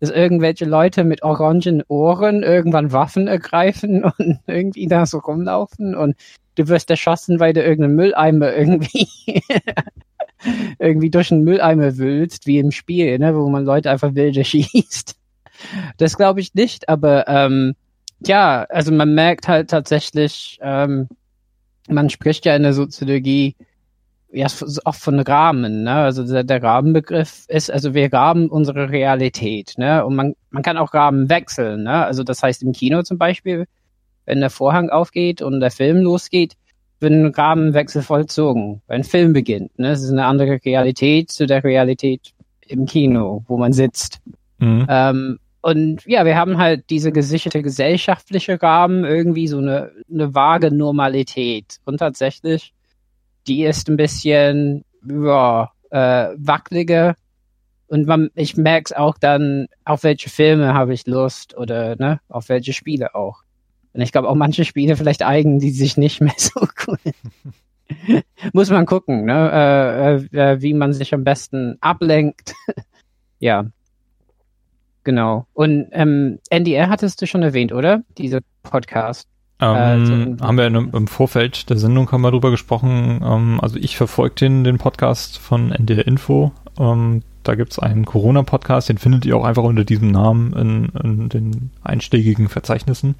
dass 0.00 0.10
irgendwelche 0.10 0.64
Leute 0.64 1.04
mit 1.04 1.22
orangen 1.22 1.82
Ohren 1.88 2.42
irgendwann 2.42 2.92
Waffen 2.92 3.28
ergreifen 3.28 4.04
und 4.18 4.40
irgendwie 4.46 4.86
da 4.86 5.06
so 5.06 5.18
rumlaufen 5.18 5.94
und 5.94 6.16
du 6.56 6.68
wirst 6.68 6.90
erschossen, 6.90 7.40
weil 7.40 7.52
du 7.52 7.62
irgendeinen 7.62 7.96
Mülleimer 7.96 8.52
irgendwie 8.52 9.08
irgendwie 10.78 11.10
durch 11.10 11.32
einen 11.32 11.44
Mülleimer 11.44 11.96
wühlst, 11.96 12.46
wie 12.46 12.58
im 12.58 12.70
Spiel, 12.70 13.18
ne, 13.18 13.34
wo 13.34 13.48
man 13.48 13.64
Leute 13.64 13.90
einfach 13.90 14.14
wilde 14.14 14.44
schießt. 14.44 15.16
Das 15.96 16.16
glaube 16.16 16.40
ich 16.40 16.54
nicht, 16.54 16.88
aber 16.88 17.26
ähm, 17.28 17.74
ja, 18.24 18.64
also 18.68 18.92
man 18.92 19.14
merkt 19.14 19.48
halt 19.48 19.70
tatsächlich, 19.70 20.58
ähm, 20.62 21.08
man 21.88 22.10
spricht 22.10 22.44
ja 22.46 22.54
in 22.54 22.62
der 22.62 22.74
Soziologie 22.74 23.56
ja, 24.30 24.46
auch 24.84 24.94
von 24.94 25.20
Rahmen, 25.20 25.84
ne? 25.84 25.94
Also 25.94 26.26
der, 26.26 26.44
der 26.44 26.62
Rahmenbegriff 26.62 27.46
ist, 27.48 27.70
also 27.70 27.94
wir 27.94 28.12
rahmen 28.12 28.50
unsere 28.50 28.90
Realität, 28.90 29.74
ne? 29.78 30.04
Und 30.04 30.16
man, 30.16 30.34
man 30.50 30.62
kann 30.62 30.76
auch 30.76 30.92
Rahmen 30.92 31.30
wechseln, 31.30 31.84
ne? 31.84 32.04
Also 32.04 32.24
das 32.24 32.42
heißt 32.42 32.62
im 32.62 32.72
Kino 32.72 33.02
zum 33.02 33.16
Beispiel, 33.16 33.66
wenn 34.26 34.40
der 34.40 34.50
Vorhang 34.50 34.90
aufgeht 34.90 35.40
und 35.40 35.60
der 35.60 35.70
Film 35.70 35.98
losgeht, 36.02 36.56
ein 37.00 37.26
Rahmenwechsel 37.26 38.02
vollzogen, 38.02 38.82
wenn 38.86 39.02
ein 39.02 39.04
Film 39.04 39.32
beginnt. 39.32 39.78
Ne? 39.78 39.90
Es 39.90 40.02
ist 40.02 40.10
eine 40.10 40.26
andere 40.26 40.58
Realität 40.64 41.30
zu 41.30 41.46
der 41.46 41.62
Realität 41.62 42.32
im 42.66 42.86
Kino, 42.86 43.44
wo 43.46 43.56
man 43.56 43.72
sitzt. 43.72 44.20
Mhm. 44.58 44.86
Ähm, 44.88 45.38
und 45.60 46.04
ja, 46.06 46.24
wir 46.24 46.36
haben 46.36 46.58
halt 46.58 46.88
diese 46.90 47.12
gesicherte 47.12 47.62
gesellschaftliche 47.62 48.60
Rahmen, 48.62 49.04
irgendwie 49.04 49.48
so 49.48 49.58
eine, 49.58 49.92
eine 50.12 50.34
vage 50.34 50.72
Normalität. 50.72 51.78
Und 51.84 51.98
tatsächlich, 51.98 52.72
die 53.46 53.64
ist 53.64 53.88
ein 53.88 53.96
bisschen 53.96 54.84
ja, 55.04 55.70
äh, 55.90 56.28
wackeliger. 56.36 57.16
Und 57.88 58.06
man, 58.06 58.30
ich 58.34 58.56
merke 58.56 58.84
es 58.86 58.92
auch 58.92 59.18
dann, 59.18 59.66
auf 59.84 60.04
welche 60.04 60.30
Filme 60.30 60.74
habe 60.74 60.92
ich 60.92 61.06
Lust 61.06 61.56
oder 61.56 61.96
ne, 61.96 62.20
auf 62.28 62.48
welche 62.48 62.72
Spiele 62.72 63.14
auch. 63.14 63.42
Und 63.92 64.00
ich 64.00 64.12
glaube 64.12 64.28
auch 64.28 64.34
manche 64.34 64.64
Spiele 64.64 64.96
vielleicht 64.96 65.22
eigen 65.22 65.58
die 65.58 65.70
sich 65.70 65.96
nicht 65.96 66.20
mehr 66.20 66.34
so 66.38 66.66
cool. 66.86 66.98
Muss 68.52 68.70
man 68.70 68.86
gucken, 68.86 69.24
ne? 69.24 70.28
Äh, 70.32 70.36
äh, 70.36 70.62
wie 70.62 70.74
man 70.74 70.92
sich 70.92 71.14
am 71.14 71.24
besten 71.24 71.78
ablenkt. 71.80 72.54
ja. 73.38 73.66
Genau. 75.04 75.46
Und 75.54 75.88
ähm, 75.92 76.38
NDR 76.50 76.90
hattest 76.90 77.22
du 77.22 77.26
schon 77.26 77.42
erwähnt, 77.42 77.72
oder? 77.72 78.02
Diese 78.18 78.40
Podcast. 78.62 79.26
Ähm, 79.60 80.36
äh, 80.38 80.42
haben 80.42 80.58
wir 80.58 80.66
in, 80.66 80.74
im 80.74 81.06
Vorfeld 81.06 81.70
der 81.70 81.78
Sendung 81.78 82.12
haben 82.12 82.20
wir 82.20 82.30
drüber 82.30 82.50
gesprochen. 82.50 83.20
Ähm, 83.24 83.58
also 83.60 83.76
ich 83.76 83.96
verfolge 83.96 84.34
den, 84.34 84.64
den 84.64 84.78
Podcast 84.78 85.38
von 85.38 85.72
NDR 85.72 86.06
Info. 86.06 86.52
Ähm, 86.78 87.22
da 87.42 87.54
gibt 87.54 87.72
es 87.72 87.78
einen 87.78 88.04
Corona-Podcast, 88.04 88.90
den 88.90 88.98
findet 88.98 89.24
ihr 89.24 89.36
auch 89.36 89.44
einfach 89.44 89.62
unter 89.62 89.84
diesem 89.84 90.10
Namen 90.10 90.52
in, 90.52 90.84
in 91.02 91.28
den 91.30 91.70
einschlägigen 91.82 92.48
Verzeichnissen 92.48 93.14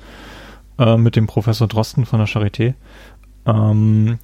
äh, 0.79 0.97
mit 0.97 1.17
dem 1.17 1.27
Professor 1.27 1.69
Drosten 1.69 2.07
von 2.07 2.19
der 2.19 2.29
Charité. 2.29 2.75
Ähm, 3.47 4.19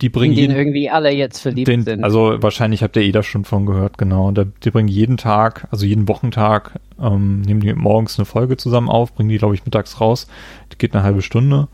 die 0.00 0.08
bringen 0.08 0.36
in 0.36 0.50
den 0.50 0.56
irgendwie 0.56 0.88
alle 0.90 1.10
jetzt 1.10 1.40
verliebt 1.40 1.68
den, 1.68 1.82
sind. 1.82 2.04
Also 2.04 2.36
wahrscheinlich 2.40 2.82
habt 2.82 2.96
ihr 2.96 3.02
eh 3.02 3.10
da 3.10 3.22
schon 3.22 3.44
von 3.44 3.66
gehört, 3.66 3.98
genau. 3.98 4.30
Da, 4.30 4.44
die 4.44 4.70
bringen 4.70 4.88
jeden 4.88 5.16
Tag, 5.16 5.66
also 5.70 5.86
jeden 5.86 6.06
Wochentag, 6.06 6.78
ähm, 7.00 7.40
nehmen 7.40 7.60
die 7.60 7.72
morgens 7.74 8.18
eine 8.18 8.26
Folge 8.26 8.56
zusammen 8.56 8.88
auf, 8.88 9.12
bringen 9.14 9.28
die, 9.28 9.38
glaube 9.38 9.54
ich, 9.54 9.64
mittags 9.64 10.00
raus. 10.00 10.28
Die 10.72 10.78
geht 10.78 10.94
eine 10.94 11.02
halbe 11.02 11.22
Stunde. 11.22 11.68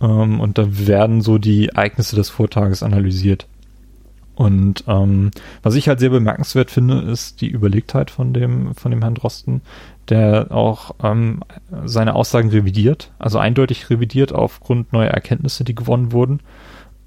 Ähm, 0.00 0.40
und 0.40 0.58
da 0.58 0.66
werden 0.86 1.20
so 1.20 1.38
die 1.38 1.68
Ereignisse 1.68 2.16
des 2.16 2.30
Vortages 2.30 2.82
analysiert. 2.82 3.46
Und 4.34 4.84
ähm, 4.88 5.30
was 5.62 5.74
ich 5.76 5.88
halt 5.88 6.00
sehr 6.00 6.10
bemerkenswert 6.10 6.70
finde, 6.70 7.00
ist 7.02 7.40
die 7.42 7.50
Überlegtheit 7.50 8.10
von 8.10 8.32
dem, 8.32 8.74
von 8.74 8.90
dem 8.90 9.02
Herrn 9.02 9.14
Drosten, 9.14 9.60
der 10.08 10.48
auch 10.50 10.94
ähm, 11.02 11.42
seine 11.84 12.14
Aussagen 12.14 12.50
revidiert, 12.50 13.12
also 13.18 13.38
eindeutig 13.38 13.88
revidiert 13.90 14.32
aufgrund 14.32 14.92
neuer 14.92 15.10
Erkenntnisse, 15.10 15.64
die 15.64 15.74
gewonnen 15.74 16.12
wurden. 16.12 16.40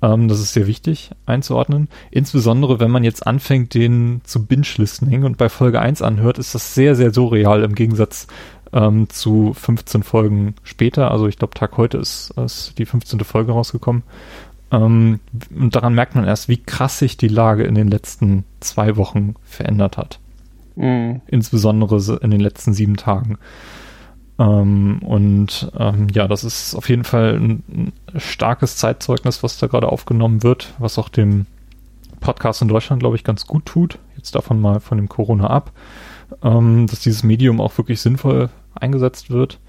Ähm, 0.02 0.28
das 0.28 0.40
ist 0.40 0.54
sehr 0.54 0.68
wichtig 0.68 1.12
einzuordnen. 1.26 1.90
Insbesondere, 2.12 2.80
wenn 2.80 2.92
man 2.92 3.04
jetzt 3.04 3.26
anfängt, 3.26 3.74
den 3.74 4.22
zu 4.24 4.46
Binge-Listening 4.46 5.24
und 5.24 5.38
bei 5.38 5.50
Folge 5.50 5.82
1 5.82 6.02
anhört, 6.02 6.38
ist 6.38 6.56
das 6.56 6.74
sehr, 6.74 6.96
sehr 6.96 7.14
surreal 7.14 7.64
im 7.64 7.76
Gegensatz 7.76 8.28
ähm, 8.74 9.10
zu 9.10 9.54
15 9.54 10.04
Folgen 10.04 10.56
später. 10.64 11.12
Also 11.12 11.28
ich 11.28 11.38
glaube, 11.38 11.54
Tag 11.54 11.78
heute 11.78 11.98
ist, 11.98 12.32
ist 12.38 12.78
die 12.78 12.86
15. 12.86 13.22
Folge 13.22 13.54
rausgekommen. 13.54 14.04
Ähm, 14.72 15.20
und 15.56 15.76
daran 15.76 15.94
merkt 15.94 16.16
man 16.16 16.26
erst, 16.26 16.50
wie 16.50 16.58
krass 16.58 17.00
sich 17.00 17.18
die 17.18 17.28
Lage 17.28 17.64
in 17.64 17.76
den 17.76 17.88
letzten 17.88 18.44
zwei 18.60 18.98
Wochen 18.98 19.36
verändert 19.44 19.98
hat. 19.98 20.20
Mhm. 20.76 21.22
Insbesondere 21.28 22.20
in 22.22 22.32
den 22.32 22.42
letzten 22.42 22.74
sieben 22.74 22.98
Tagen. 22.98 23.38
Ähm, 24.38 25.00
und 25.04 25.72
ähm, 25.78 26.08
ja, 26.14 26.28
das 26.28 26.44
ist 26.44 26.76
auf 26.76 26.90
jeden 26.90 27.04
Fall 27.04 27.36
ein, 27.36 27.64
ein, 27.70 27.94
starkes 28.18 28.76
Zeitzeugnis, 28.76 29.44
was 29.44 29.58
da 29.58 29.68
gerade 29.68 29.90
aufgenommen 29.90 30.44
wird, 30.44 30.74
was 30.78 30.98
auch 30.98 31.10
dem 31.10 31.46
Podcast 32.20 32.62
in 32.62 32.68
Deutschland, 32.68 33.00
glaube 33.00 33.16
ich, 33.16 33.24
ganz 33.24 33.48
gut 33.48 33.66
tut. 33.66 34.00
Jetzt 34.18 34.36
davon 34.36 34.60
mal 34.60 34.80
von 34.80 34.98
dem 34.98 35.08
Corona 35.08 35.48
ab, 35.48 35.72
ähm, 36.44 36.88
dass 36.88 37.00
dieses 37.00 37.24
Medium 37.24 37.62
auch 37.62 37.78
wirklich 37.78 38.02
sinnvoll 38.02 38.50
eingesetzt 38.74 39.30
wird. 39.30 39.60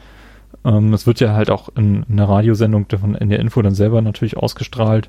Ähm, 0.64 0.92
es 0.92 1.06
wird 1.06 1.20
ja 1.20 1.32
halt 1.34 1.50
auch 1.50 1.68
in, 1.76 2.04
in 2.08 2.16
der 2.16 2.28
Radiosendung 2.28 2.86
von 2.88 3.14
NDR 3.14 3.40
Info 3.40 3.62
dann 3.62 3.74
selber 3.74 4.02
natürlich 4.02 4.36
ausgestrahlt. 4.36 5.08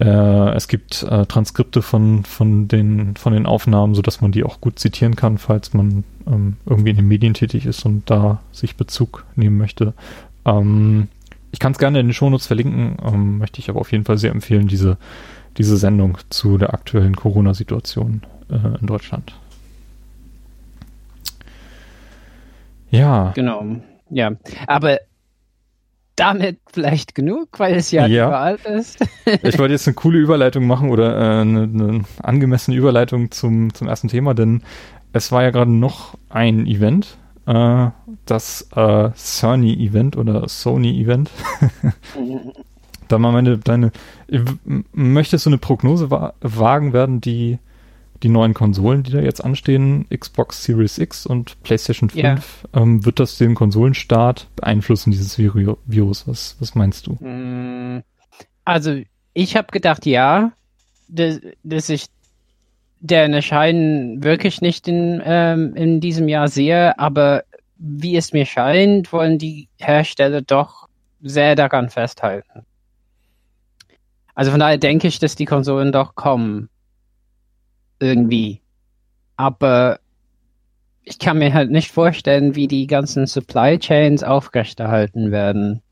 Äh, 0.00 0.54
es 0.54 0.66
gibt 0.66 1.02
äh, 1.02 1.26
Transkripte 1.26 1.82
von, 1.82 2.24
von, 2.24 2.68
den, 2.68 3.16
von 3.16 3.34
den 3.34 3.44
Aufnahmen, 3.44 3.94
sodass 3.94 4.22
man 4.22 4.32
die 4.32 4.44
auch 4.44 4.60
gut 4.60 4.78
zitieren 4.78 5.14
kann, 5.14 5.36
falls 5.36 5.74
man 5.74 6.04
ähm, 6.26 6.56
irgendwie 6.64 6.90
in 6.90 6.96
den 6.96 7.08
Medien 7.08 7.34
tätig 7.34 7.66
ist 7.66 7.84
und 7.84 8.08
da 8.08 8.40
sich 8.50 8.76
Bezug 8.76 9.26
nehmen 9.36 9.58
möchte. 9.58 9.92
Ähm, 10.46 11.08
ich 11.52 11.58
kann 11.58 11.72
es 11.72 11.78
gerne 11.78 12.00
in 12.00 12.06
den 12.06 12.14
Shownotes 12.14 12.46
verlinken, 12.46 12.96
ähm, 13.04 13.38
möchte 13.38 13.58
ich 13.58 13.68
aber 13.68 13.80
auf 13.80 13.92
jeden 13.92 14.04
Fall 14.04 14.16
sehr 14.16 14.30
empfehlen, 14.30 14.68
diese, 14.68 14.96
diese 15.58 15.76
Sendung 15.76 16.16
zu 16.30 16.56
der 16.56 16.72
aktuellen 16.72 17.14
Corona-Situation 17.14 18.22
äh, 18.48 18.80
in 18.80 18.86
Deutschland. 18.86 19.34
Ja. 22.90 23.32
Genau. 23.34 23.64
Ja, 24.08 24.32
aber 24.66 24.98
damit 26.20 26.58
vielleicht 26.70 27.14
genug, 27.14 27.48
weil 27.58 27.76
es 27.76 27.90
ja, 27.90 28.06
ja. 28.06 28.28
überall 28.28 28.58
ist. 28.78 28.98
ich 29.42 29.58
wollte 29.58 29.72
jetzt 29.72 29.88
eine 29.88 29.94
coole 29.94 30.18
Überleitung 30.18 30.66
machen 30.66 30.90
oder 30.90 31.16
äh, 31.16 31.40
eine, 31.40 31.62
eine, 31.62 32.04
angemessene 32.22 32.76
Überleitung 32.76 33.30
zum, 33.30 33.72
zum 33.72 33.88
ersten 33.88 34.08
Thema, 34.08 34.34
denn 34.34 34.62
es 35.12 35.32
war 35.32 35.42
ja 35.42 35.50
gerade 35.50 35.70
noch 35.70 36.14
ein 36.28 36.66
Event, 36.66 37.16
äh, 37.46 37.88
das 38.26 38.68
äh, 38.76 39.10
Sony-Event 39.14 40.16
oder 40.16 40.48
Sony-Event. 40.48 41.30
da 43.08 43.18
mal 43.18 43.32
meine, 43.32 43.58
deine, 43.58 43.90
möchtest 44.92 45.46
du 45.46 45.50
eine 45.50 45.58
Prognose 45.58 46.10
wa 46.10 46.34
wagen, 46.40 46.92
werden 46.92 47.20
die 47.20 47.58
die 48.22 48.28
neuen 48.28 48.54
Konsolen, 48.54 49.02
die 49.02 49.12
da 49.12 49.20
jetzt 49.20 49.42
anstehen, 49.42 50.06
Xbox 50.10 50.64
Series 50.64 50.98
X 50.98 51.26
und 51.26 51.62
PlayStation 51.62 52.10
5, 52.10 52.22
ja. 52.22 52.80
ähm, 52.80 53.04
wird 53.04 53.18
das 53.18 53.38
den 53.38 53.54
Konsolenstart 53.54 54.48
beeinflussen, 54.56 55.10
dieses 55.10 55.38
Virus? 55.38 56.28
Was, 56.28 56.56
was 56.60 56.74
meinst 56.74 57.06
du? 57.06 57.12
Mm, 57.24 58.02
also, 58.64 59.00
ich 59.32 59.56
habe 59.56 59.68
gedacht, 59.72 60.06
ja, 60.06 60.52
dass, 61.08 61.40
dass 61.62 61.88
ich 61.88 62.06
den 63.00 63.32
Erscheinen 63.32 64.22
wirklich 64.22 64.60
nicht 64.60 64.86
in, 64.86 65.22
ähm, 65.24 65.74
in 65.74 66.00
diesem 66.00 66.28
Jahr 66.28 66.48
sehe, 66.48 66.98
aber 66.98 67.44
wie 67.78 68.16
es 68.16 68.32
mir 68.34 68.44
scheint, 68.44 69.10
wollen 69.12 69.38
die 69.38 69.68
Hersteller 69.78 70.42
doch 70.42 70.86
sehr 71.22 71.54
daran 71.54 71.88
festhalten. 71.88 72.66
Also 74.34 74.50
von 74.50 74.60
daher 74.60 74.78
denke 74.78 75.08
ich, 75.08 75.18
dass 75.18 75.34
die 75.34 75.46
Konsolen 75.46 75.92
doch 75.92 76.14
kommen 76.14 76.68
irgendwie. 78.00 78.60
Aber 79.36 80.00
ich 81.04 81.18
kann 81.18 81.38
mir 81.38 81.54
halt 81.54 81.70
nicht 81.70 81.90
vorstellen, 81.90 82.54
wie 82.54 82.68
die 82.68 82.86
ganzen 82.86 83.26
Supply 83.26 83.78
Chains 83.78 84.22
aufrechterhalten 84.22 85.30
werden. 85.30 85.82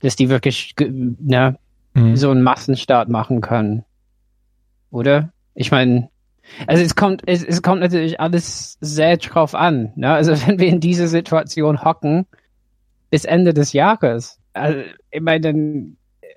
Dass 0.00 0.16
die 0.16 0.28
wirklich 0.28 0.74
ne, 0.78 1.58
mhm. 1.94 2.16
so 2.16 2.30
einen 2.30 2.42
Massenstart 2.42 3.08
machen 3.08 3.40
können. 3.40 3.84
Oder? 4.90 5.30
Ich 5.54 5.70
meine, 5.70 6.08
also 6.66 6.82
es 6.82 6.94
kommt, 6.94 7.22
es, 7.26 7.44
es 7.44 7.62
kommt 7.62 7.80
natürlich 7.80 8.20
alles 8.20 8.76
sehr 8.80 9.16
drauf 9.16 9.54
an. 9.54 9.92
Ne? 9.96 10.12
Also 10.12 10.32
wenn 10.46 10.58
wir 10.58 10.68
in 10.68 10.80
dieser 10.80 11.08
Situation 11.08 11.84
hocken 11.84 12.26
bis 13.10 13.24
Ende 13.24 13.54
des 13.54 13.72
Jahres, 13.72 14.38
also, 14.52 14.78
ich 15.10 15.20
meine, 15.20 15.40
dann 15.40 15.96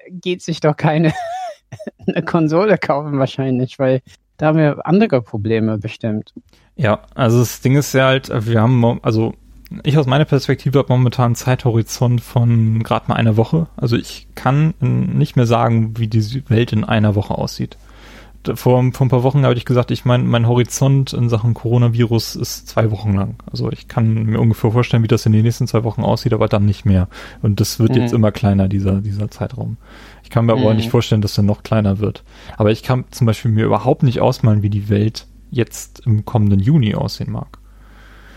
geht 0.09 0.41
sich 0.41 0.59
doch 0.59 0.75
keine 0.75 1.13
eine 2.07 2.23
Konsole 2.23 2.77
kaufen 2.77 3.19
wahrscheinlich, 3.19 3.79
weil 3.79 4.01
da 4.37 4.47
haben 4.47 4.57
wir 4.57 4.85
andere 4.85 5.21
Probleme 5.21 5.77
bestimmt. 5.77 6.33
Ja, 6.75 7.01
also 7.15 7.39
das 7.39 7.61
Ding 7.61 7.75
ist 7.75 7.93
ja 7.93 8.05
halt, 8.05 8.29
wir 8.45 8.61
haben, 8.61 8.99
also 9.03 9.33
ich 9.83 9.97
aus 9.97 10.05
meiner 10.05 10.25
Perspektive 10.25 10.79
habe 10.79 10.93
momentan 10.93 11.25
einen 11.25 11.35
Zeithorizont 11.35 12.21
von 12.21 12.83
gerade 12.83 13.09
mal 13.09 13.15
einer 13.15 13.35
Woche. 13.35 13.67
Also 13.75 13.97
ich 13.97 14.27
kann 14.35 14.73
nicht 14.79 15.35
mehr 15.35 15.47
sagen, 15.47 15.97
wie 15.97 16.07
die 16.07 16.43
Welt 16.49 16.71
in 16.71 16.83
einer 16.83 17.15
Woche 17.15 17.35
aussieht. 17.35 17.77
Vor, 18.55 18.91
vor 18.93 19.05
ein 19.05 19.09
paar 19.09 19.23
Wochen 19.23 19.43
habe 19.43 19.53
ich 19.55 19.65
gesagt, 19.65 19.91
ich 19.91 20.05
meine, 20.05 20.23
mein 20.23 20.47
Horizont 20.47 21.13
in 21.13 21.29
Sachen 21.29 21.53
Coronavirus 21.53 22.35
ist 22.35 22.67
zwei 22.67 22.91
Wochen 22.91 23.13
lang. 23.13 23.35
Also 23.51 23.71
ich 23.71 23.87
kann 23.87 24.23
mir 24.23 24.39
ungefähr 24.39 24.71
vorstellen, 24.71 25.03
wie 25.03 25.07
das 25.07 25.25
in 25.25 25.31
den 25.31 25.43
nächsten 25.43 25.67
zwei 25.67 25.83
Wochen 25.83 26.03
aussieht, 26.03 26.33
aber 26.33 26.47
dann 26.47 26.65
nicht 26.65 26.85
mehr. 26.85 27.07
Und 27.41 27.59
das 27.59 27.79
wird 27.79 27.91
mhm. 27.91 28.01
jetzt 28.01 28.13
immer 28.13 28.31
kleiner, 28.31 28.67
dieser, 28.67 29.01
dieser 29.01 29.29
Zeitraum. 29.29 29.77
Ich 30.23 30.29
kann 30.29 30.45
mir 30.45 30.55
mhm. 30.55 30.63
aber 30.63 30.73
nicht 30.73 30.89
vorstellen, 30.89 31.21
dass 31.21 31.37
er 31.37 31.43
noch 31.43 31.63
kleiner 31.63 31.99
wird. 31.99 32.23
Aber 32.57 32.71
ich 32.71 32.83
kann 32.83 33.05
zum 33.11 33.27
Beispiel 33.27 33.51
mir 33.51 33.65
überhaupt 33.65 34.03
nicht 34.03 34.21
ausmalen, 34.21 34.63
wie 34.63 34.69
die 34.69 34.89
Welt 34.89 35.27
jetzt 35.51 36.01
im 36.05 36.25
kommenden 36.25 36.59
Juni 36.59 36.95
aussehen 36.95 37.31
mag. 37.31 37.59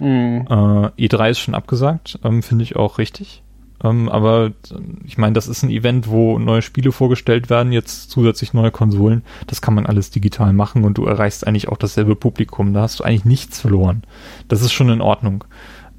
Mhm. 0.01 0.47
Äh, 0.49 1.07
E3 1.07 1.31
ist 1.31 1.41
schon 1.41 1.55
abgesagt, 1.55 2.19
ähm, 2.25 2.43
finde 2.43 2.65
ich 2.65 2.77
auch 2.77 2.99
richtig. 2.99 3.43
Ähm, 3.83 4.09
aber 4.09 4.53
ich 5.05 5.19
meine, 5.19 5.33
das 5.33 5.49
ist 5.49 5.63
ein 5.63 5.71
Event, 5.71 6.09
wo 6.09 6.39
neue 6.39 6.63
Spiele 6.63 6.93
vorgestellt 6.93 7.51
werden, 7.51 7.73
jetzt 7.73 8.11
zusätzlich 8.11 8.53
neue 8.53 8.71
Konsolen. 8.71 9.23
Das 9.47 9.63
kann 9.63 9.75
man 9.75 9.87
alles 9.87 10.11
digital 10.11 10.53
machen 10.53 10.85
und 10.85 10.99
du 10.99 11.07
erreichst 11.07 11.47
eigentlich 11.47 11.69
auch 11.69 11.79
dasselbe 11.79 12.17
Publikum. 12.17 12.75
Da 12.75 12.83
hast 12.83 13.01
du 13.01 13.05
eigentlich 13.05 13.25
nichts 13.25 13.61
verloren. 13.61 14.03
Das 14.49 14.63
ist 14.63 14.73
schon 14.73 14.91
in 14.91 15.01
Ordnung. 15.01 15.45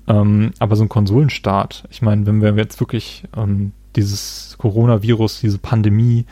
Ähm, 0.07 0.51
aber 0.59 0.75
so 0.75 0.83
ein 0.83 0.89
Konsolenstart, 0.89 1.85
ich 1.89 2.01
meine, 2.01 2.25
wenn 2.25 2.41
wir 2.41 2.55
jetzt 2.55 2.79
wirklich 2.79 3.23
ähm, 3.35 3.73
dieses 3.95 4.55
Coronavirus, 4.57 5.41
diese 5.41 5.57
Pandemie 5.57 6.25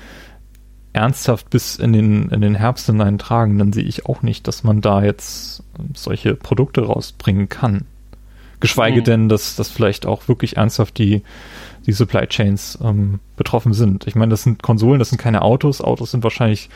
ernsthaft 0.94 1.50
bis 1.50 1.75
in 1.75 1.94
den, 1.94 2.29
in 2.29 2.41
den 2.41 2.56
Herbst 2.56 2.88
hinein 2.88 3.18
tragen, 3.18 3.58
dann 3.60 3.74
sehe 3.74 3.84
ich 3.84 4.06
auch 4.06 4.22
nicht, 4.22 4.48
dass 4.48 4.63
man 4.63 4.82
da 4.82 5.03
jetzt 5.03 5.63
solche 5.94 6.36
Produkte 6.36 6.82
rausbringen 6.82 7.48
kann. 7.48 7.86
Geschweige 8.60 9.00
mhm. 9.00 9.04
denn, 9.06 9.30
dass, 9.30 9.56
dass 9.56 9.70
vielleicht 9.70 10.06
auch 10.06 10.28
wirklich 10.28 10.58
ernsthaft 10.58 10.98
die, 10.98 11.24
die 11.86 11.92
Supply 11.92 12.28
Chains 12.28 12.78
ähm, 12.84 13.20
betroffen 13.38 13.74
sind. 13.74 14.08
Ich 14.08 14.16
meine, 14.16 14.32
das 14.32 14.44
sind 14.44 14.62
Konsolen, 14.62 15.00
das 15.00 15.10
sind 15.10 15.18
keine 15.18 15.42
Autos. 15.42 15.82
Autos 15.82 16.12
sind 16.12 16.24
wahrscheinlich 16.24 16.70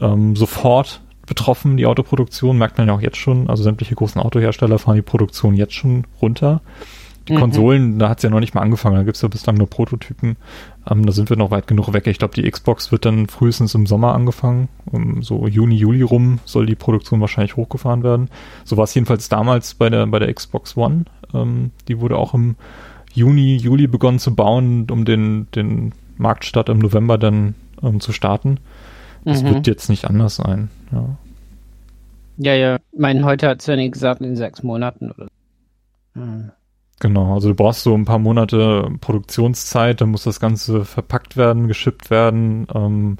ähm, 0.00 0.36
sofort 0.36 1.00
betroffen, 1.26 1.76
die 1.76 1.86
Autoproduktion, 1.86 2.58
merkt 2.58 2.78
man 2.78 2.88
ja 2.88 2.94
auch 2.94 3.00
jetzt 3.00 3.18
schon. 3.18 3.48
Also 3.48 3.62
sämtliche 3.62 3.94
großen 3.94 4.20
Autohersteller 4.20 4.78
fahren 4.78 4.96
die 4.96 5.02
Produktion 5.02 5.54
jetzt 5.54 5.74
schon 5.74 6.06
runter. 6.20 6.62
Die 7.28 7.34
mhm. 7.34 7.40
Konsolen, 7.40 7.98
da 7.98 8.08
hat 8.08 8.18
es 8.18 8.22
ja 8.22 8.30
noch 8.30 8.40
nicht 8.40 8.54
mal 8.54 8.62
angefangen, 8.62 8.96
da 8.96 9.02
gibt 9.02 9.16
es 9.16 9.22
ja 9.22 9.28
bislang 9.28 9.56
nur 9.56 9.68
Prototypen. 9.68 10.36
Ähm, 10.90 11.06
da 11.06 11.12
sind 11.12 11.30
wir 11.30 11.36
noch 11.36 11.50
weit 11.50 11.66
genug 11.66 11.92
weg. 11.92 12.06
Ich 12.06 12.18
glaube, 12.18 12.34
die 12.34 12.50
Xbox 12.50 12.90
wird 12.90 13.04
dann 13.04 13.26
frühestens 13.26 13.74
im 13.74 13.86
Sommer 13.86 14.14
angefangen. 14.14 14.68
Um 14.90 15.22
so 15.22 15.46
Juni, 15.46 15.76
Juli 15.76 16.02
rum 16.02 16.40
soll 16.44 16.66
die 16.66 16.74
Produktion 16.74 17.20
wahrscheinlich 17.20 17.56
hochgefahren 17.56 18.02
werden. 18.02 18.30
So 18.64 18.76
war 18.76 18.84
es 18.84 18.94
jedenfalls 18.94 19.28
damals 19.28 19.74
bei 19.74 19.90
der, 19.90 20.06
bei 20.06 20.18
der 20.18 20.32
Xbox 20.32 20.76
One. 20.76 21.04
Ähm, 21.34 21.70
die 21.88 22.00
wurde 22.00 22.16
auch 22.16 22.34
im 22.34 22.56
Juni, 23.12 23.56
Juli 23.56 23.86
begonnen 23.86 24.18
zu 24.18 24.34
bauen, 24.34 24.86
um 24.90 25.04
den, 25.04 25.48
den 25.54 25.92
Marktstart 26.16 26.68
im 26.68 26.78
November 26.78 27.18
dann 27.18 27.54
ähm, 27.82 28.00
zu 28.00 28.12
starten. 28.12 28.58
Das 29.24 29.42
mhm. 29.42 29.54
wird 29.54 29.66
jetzt 29.66 29.88
nicht 29.90 30.06
anders 30.06 30.36
sein. 30.36 30.70
Ja, 30.92 31.16
ja, 32.38 32.54
ja. 32.54 32.76
Ich 32.92 32.98
meine, 32.98 33.24
heute 33.24 33.48
hat 33.48 33.60
Sony 33.60 33.90
gesagt, 33.90 34.20
in 34.20 34.36
sechs 34.36 34.62
Monaten 34.62 35.10
oder. 35.10 35.28
Hm. 36.14 36.52
Genau, 37.00 37.34
also 37.34 37.48
du 37.48 37.54
brauchst 37.54 37.82
so 37.82 37.94
ein 37.94 38.04
paar 38.04 38.18
Monate 38.18 38.90
Produktionszeit, 39.00 40.00
dann 40.00 40.10
muss 40.10 40.24
das 40.24 40.40
Ganze 40.40 40.84
verpackt 40.84 41.36
werden, 41.36 41.68
geschippt 41.68 42.10
werden 42.10 42.66
ähm, 42.74 43.18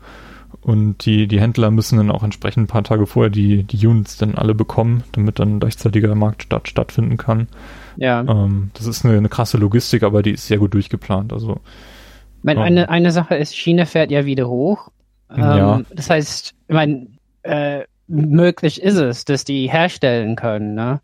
und 0.63 1.07
die, 1.07 1.29
die 1.29 1.41
Händler 1.41 1.71
müssen 1.71 1.99
dann 1.99 2.11
auch 2.11 2.25
entsprechend 2.25 2.65
ein 2.65 2.67
paar 2.67 2.83
Tage 2.83 3.07
vorher 3.07 3.31
die, 3.31 3.63
die 3.63 3.87
Units 3.87 4.17
dann 4.17 4.35
alle 4.35 4.55
bekommen, 4.55 5.05
damit 5.13 5.39
dann 5.39 5.61
gleichzeitiger 5.61 6.15
Marktstart 6.15 6.69
stattfinden 6.69 7.17
kann. 7.17 7.49
Ja. 7.97 8.21
Ähm, 8.21 8.71
das 8.75 8.87
ist 8.87 9.05
eine, 9.05 9.17
eine, 9.17 9.29
krasse 9.29 9.59
Logistik, 9.59 10.03
aber 10.03 10.23
die 10.23 10.33
ist 10.33 10.47
sehr 10.47 10.59
gut 10.59 10.75
durchgeplant. 10.75 11.33
Also, 11.33 11.61
ich 12.39 12.45
meine, 12.45 12.61
ähm, 12.61 12.67
eine, 12.67 12.89
eine 12.89 13.13
Sache 13.13 13.37
ist, 13.37 13.55
China 13.55 13.85
fährt 13.85 14.11
ja 14.11 14.25
wieder 14.25 14.49
hoch. 14.49 14.91
ja. 15.35 15.77
Ähm, 15.77 15.87
das 15.91 16.11
heißt, 16.11 16.55
ich 16.67 16.75
meine, 16.75 17.07
äh, 17.43 17.85
möglich 18.09 18.83
ist 18.83 18.97
es, 18.97 19.25
dass 19.25 19.45
die 19.45 19.71
herstellen 19.71 20.35
können. 20.35 20.75
Ne? 20.75 21.01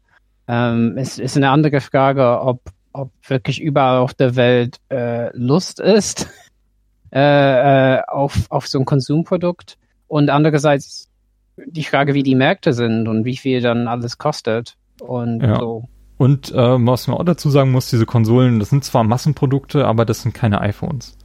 Ähm, 0.49 0.97
es 0.97 1.19
ist 1.19 1.37
eine 1.37 1.51
andere 1.51 1.81
Frage, 1.81 2.41
ob, 2.41 2.61
ob 2.93 3.11
wirklich 3.27 3.61
überall 3.61 3.99
auf 3.99 4.15
der 4.15 4.37
Welt 4.37 4.79
äh, 4.91 5.35
Lust 5.37 5.81
ist 5.81 6.29
äh, 7.13 7.97
äh, 7.97 8.03
auf, 8.07 8.47
auf 8.51 8.67
so 8.67 8.79
ein 8.79 8.85
Konsumprodukt. 8.85 9.79
Und 10.09 10.31
andererseits 10.31 11.09
die 11.57 11.85
Frage, 11.85 12.15
wie 12.15 12.23
die 12.23 12.35
Märkte 12.35 12.73
sind 12.73 13.09
und 13.09 13.25
wie 13.25 13.37
viel 13.37 13.61
dann 13.61 13.89
alles 13.89 14.19
kostet. 14.19 14.77
Und 15.01 15.43
ja. 15.43 15.59
so. 15.59 15.85
Und 16.17 16.53
äh, 16.53 16.57
was 16.57 17.09
man 17.09 17.17
auch 17.17 17.25
dazu 17.25 17.51
sagen 17.51 17.73
muss, 17.73 17.91
diese 17.91 18.07
Konsolen, 18.07 18.61
das 18.61 18.71
sind 18.71 18.85
zwar 18.85 19.05
Massenprodukte, 19.05 19.87
aber 19.87 20.05
das 20.05 20.23
sind 20.23 20.35
keine 20.35 20.61
iPhones. 20.61 21.17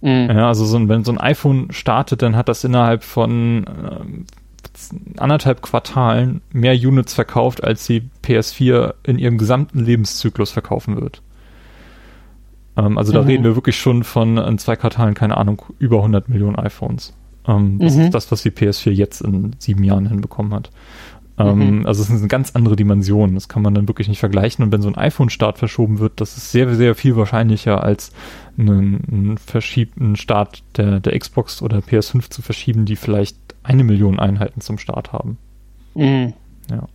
Mhm. 0.00 0.30
Ja, 0.30 0.48
also 0.48 0.64
so, 0.64 0.88
wenn 0.88 1.04
so 1.04 1.12
ein 1.12 1.18
iPhone 1.18 1.72
startet, 1.72 2.22
dann 2.22 2.36
hat 2.36 2.48
das 2.48 2.64
innerhalb 2.64 3.02
von 3.02 3.64
äh, 3.64 4.34
anderthalb 5.16 5.62
Quartalen 5.62 6.40
mehr 6.52 6.74
Units 6.74 7.14
verkauft, 7.14 7.64
als 7.64 7.86
die 7.86 8.08
PS4 8.24 8.94
in 9.02 9.18
ihrem 9.18 9.38
gesamten 9.38 9.84
Lebenszyklus 9.84 10.50
verkaufen 10.50 11.00
wird. 11.00 11.22
Ähm, 12.76 12.98
also 12.98 13.12
da 13.12 13.22
mhm. 13.22 13.28
reden 13.28 13.44
wir 13.44 13.54
wirklich 13.54 13.76
schon 13.76 14.04
von 14.04 14.38
in 14.38 14.58
zwei 14.58 14.76
Quartalen, 14.76 15.14
keine 15.14 15.36
Ahnung, 15.36 15.62
über 15.78 15.98
100 15.98 16.28
Millionen 16.28 16.56
iPhones. 16.56 17.14
Ähm, 17.46 17.78
das 17.78 17.94
mhm. 17.94 18.02
ist 18.02 18.14
das, 18.14 18.30
was 18.30 18.42
die 18.42 18.50
PS4 18.50 18.90
jetzt 18.90 19.20
in 19.20 19.56
sieben 19.58 19.84
Jahren 19.84 20.06
hinbekommen 20.06 20.52
hat. 20.54 20.70
Ähm, 21.38 21.80
mhm. 21.80 21.86
Also 21.86 22.02
es 22.02 22.10
ist 22.10 22.18
eine 22.18 22.28
ganz 22.28 22.52
andere 22.54 22.76
Dimension. 22.76 23.34
Das 23.34 23.48
kann 23.48 23.62
man 23.62 23.74
dann 23.74 23.88
wirklich 23.88 24.08
nicht 24.08 24.20
vergleichen. 24.20 24.64
Und 24.64 24.72
wenn 24.72 24.82
so 24.82 24.88
ein 24.88 24.96
iPhone-Start 24.96 25.58
verschoben 25.58 25.98
wird, 25.98 26.20
das 26.20 26.36
ist 26.36 26.50
sehr, 26.50 26.74
sehr 26.74 26.94
viel 26.94 27.16
wahrscheinlicher 27.16 27.82
als 27.82 28.12
einen, 28.58 29.02
einen 29.10 29.38
verschiebten 29.38 30.16
Start 30.16 30.62
der, 30.76 31.00
der 31.00 31.18
Xbox 31.18 31.60
oder 31.60 31.78
PS5 31.78 32.30
zu 32.30 32.42
verschieben, 32.42 32.86
die 32.86 32.96
vielleicht 32.96 33.36
eine 33.62 33.84
Million 33.84 34.18
Einheiten 34.18 34.60
zum 34.60 34.78
Start 34.78 35.12
haben. 35.12 35.38
Mhm. 35.94 36.32
Ja. 36.70 36.88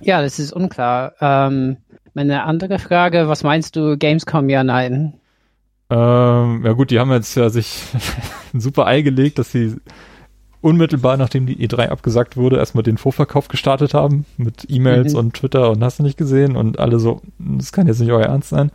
Ja, 0.00 0.22
das 0.22 0.38
ist 0.38 0.52
unklar. 0.52 1.12
Ähm, 1.20 1.76
meine 2.14 2.44
andere 2.44 2.78
Frage, 2.78 3.28
was 3.28 3.44
meinst 3.44 3.76
du, 3.76 3.96
Gamescom 3.96 4.48
ja, 4.48 4.64
nein? 4.64 5.14
Ähm, 5.90 6.62
ja 6.64 6.72
gut, 6.72 6.90
die 6.90 6.98
haben 6.98 7.10
jetzt 7.12 7.34
ja 7.34 7.50
sich 7.50 7.82
ein 8.54 8.60
super 8.60 8.86
Ei 8.86 9.02
gelegt, 9.02 9.38
dass 9.38 9.52
sie 9.52 9.76
unmittelbar 10.60 11.16
nachdem 11.16 11.46
die 11.46 11.56
E3 11.66 11.88
abgesagt 11.88 12.36
wurde, 12.36 12.56
erstmal 12.58 12.82
den 12.82 12.98
Vorverkauf 12.98 13.48
gestartet 13.48 13.94
haben 13.94 14.26
mit 14.36 14.66
E-Mails 14.68 15.14
mhm. 15.14 15.18
und 15.18 15.34
Twitter 15.34 15.70
und 15.70 15.82
hast 15.82 15.98
du 15.98 16.02
nicht 16.02 16.18
gesehen 16.18 16.56
und 16.56 16.78
alle 16.78 16.98
so, 16.98 17.22
das 17.38 17.72
kann 17.72 17.86
jetzt 17.86 18.00
nicht 18.00 18.12
euer 18.12 18.26
Ernst 18.26 18.50
sein. 18.50 18.70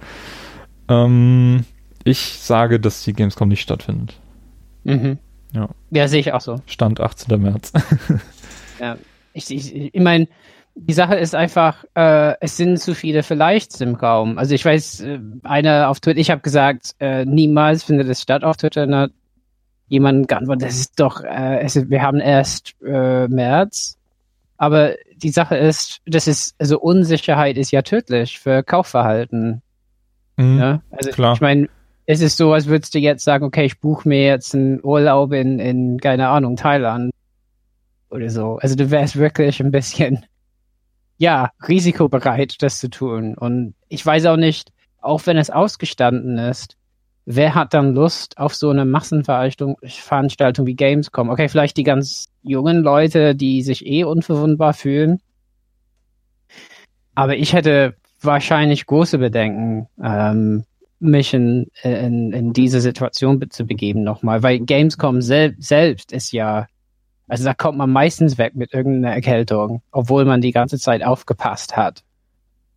Ähm, 0.88 1.65
ich 2.04 2.39
sage, 2.39 2.80
dass 2.80 3.04
die 3.04 3.13
Gamescom 3.13 3.48
nicht 3.48 3.62
stattfindet. 3.62 4.15
Mhm. 4.84 5.17
Ja. 5.54 5.69
Ja, 5.91 6.08
sehe 6.08 6.19
ich 6.19 6.34
auch 6.34 6.41
so. 6.41 6.62
Stand 6.65 7.00
18. 7.00 7.41
März. 7.41 7.71
ja, 8.80 8.98
ich, 9.34 9.52
ich, 9.52 9.93
ich 9.93 10.02
meine, 10.02 10.28
die 10.76 10.93
Sache 10.93 11.15
ist 11.15 11.34
einfach, 11.34 11.86
äh, 11.95 12.34
es 12.41 12.58
sind 12.58 12.80
zu 12.80 12.93
viele 12.93 13.24
Vielleichts 13.24 13.80
im 13.80 13.95
Raum. 13.95 14.38
Also 14.38 14.54
ich 14.54 14.65
weiß, 14.65 15.02
äh, 15.02 15.19
einer 15.43 15.89
auf 15.89 16.00
Twitter, 16.00 16.19
ich 16.19 16.30
habe 16.30 16.41
gesagt, 16.41 16.95
äh, 17.00 17.26
niemals 17.26 17.84
findet 17.84 18.10
es 18.10 18.21
statt 18.21 18.43
auf 18.43 18.58
Twitter. 18.58 18.86
Na, 18.86 19.08
jemand 19.88 20.28
geantwortet, 20.28 20.67
das 20.67 20.80
ist 20.80 21.00
doch, 21.00 21.24
äh, 21.24 21.60
es 21.60 21.89
wir 21.89 22.02
haben 22.02 22.19
erst 22.19 22.76
äh, 22.84 23.28
März. 23.28 23.98
Aber 24.58 24.93
die 25.17 25.30
Sache 25.30 25.58
ist, 25.58 26.02
das 26.06 26.28
ist, 26.28 26.56
also 26.60 26.80
Unsicherheit 26.80 27.58
ist 27.58 27.71
ja 27.71 27.82
tödlich 27.82 28.39
für 28.39 28.63
Kaufverhalten. 28.63 29.62
Mhm, 30.38 30.60
ja? 30.60 30.82
Also 30.91 31.12
klar. 31.12 31.34
ich 31.34 31.41
meine, 31.41 31.69
es 32.06 32.21
ist 32.21 32.38
so, 32.38 32.54
als 32.54 32.67
würdest 32.67 32.93
du 32.93 33.00
jetzt 33.00 33.24
sagen, 33.24 33.45
okay, 33.45 33.65
ich 33.65 33.80
buche 33.80 34.08
mir 34.08 34.24
jetzt 34.24 34.56
einen 34.56 34.80
Urlaub 34.84 35.34
in, 35.34 35.60
in, 35.60 36.00
keine 36.00 36.30
Ahnung, 36.30 36.56
Thailand 36.56 37.12
oder 38.10 38.30
so. 38.30 38.58
Also 38.58 38.76
du 38.76 38.91
wärst 38.91 39.17
wirklich 39.17 39.60
ein 39.60 39.71
bisschen, 39.71 40.26
ja, 41.17 41.52
risikobereit, 41.67 42.62
das 42.62 42.80
zu 42.80 42.89
tun. 42.89 43.36
Und 43.36 43.74
ich 43.89 44.06
weiß 44.06 44.26
auch 44.28 44.38
nicht, 44.38 44.71
auch 45.02 45.26
wenn 45.26 45.38
es 45.38 45.50
ausgestanden 45.50 46.38
ist, 46.38 46.78
wer 47.26 47.56
hat 47.56 47.74
dann 47.74 47.94
Lust 47.94 48.38
auf 48.38 48.56
so 48.56 48.70
eine 48.70 48.86
Massenveranstaltung 48.86 50.66
wie 50.68 50.76
Gamescom? 50.76 51.30
Okay, 51.30 51.50
vielleicht 51.50 51.78
die 51.78 51.84
ganz 51.84 52.28
jungen 52.44 52.84
Leute, 52.84 53.36
die 53.36 53.62
sich 53.64 53.86
eh 53.86 54.04
unverwundbar 54.04 54.74
fühlen. 54.74 55.20
Aber 57.16 57.36
ich 57.36 57.54
hätte 57.54 57.96
wahrscheinlich 58.22 58.86
große 58.86 59.18
Bedenken, 59.18 59.88
ähm, 60.02 60.66
mich 61.00 61.34
in, 61.34 61.68
in, 61.84 62.32
in 62.32 62.54
diese 62.54 62.82
Situation 62.82 63.44
zu 63.50 63.66
begeben 63.66 64.04
nochmal, 64.04 64.44
weil 64.44 64.60
Gamescom 64.60 65.22
sel 65.22 65.56
selbst 65.60 66.12
ist 66.12 66.32
ja, 66.32 66.68
also 67.28 67.44
da 67.44 67.54
kommt 67.54 67.78
man 67.78 67.90
meistens 67.90 68.38
weg 68.38 68.56
mit 68.56 68.74
irgendeiner 68.74 69.14
Erkältung, 69.14 69.82
obwohl 69.92 70.26
man 70.26 70.42
die 70.42 70.52
ganze 70.52 70.80
Zeit 70.80 71.04
aufgepasst 71.04 71.76
hat. 71.76 72.05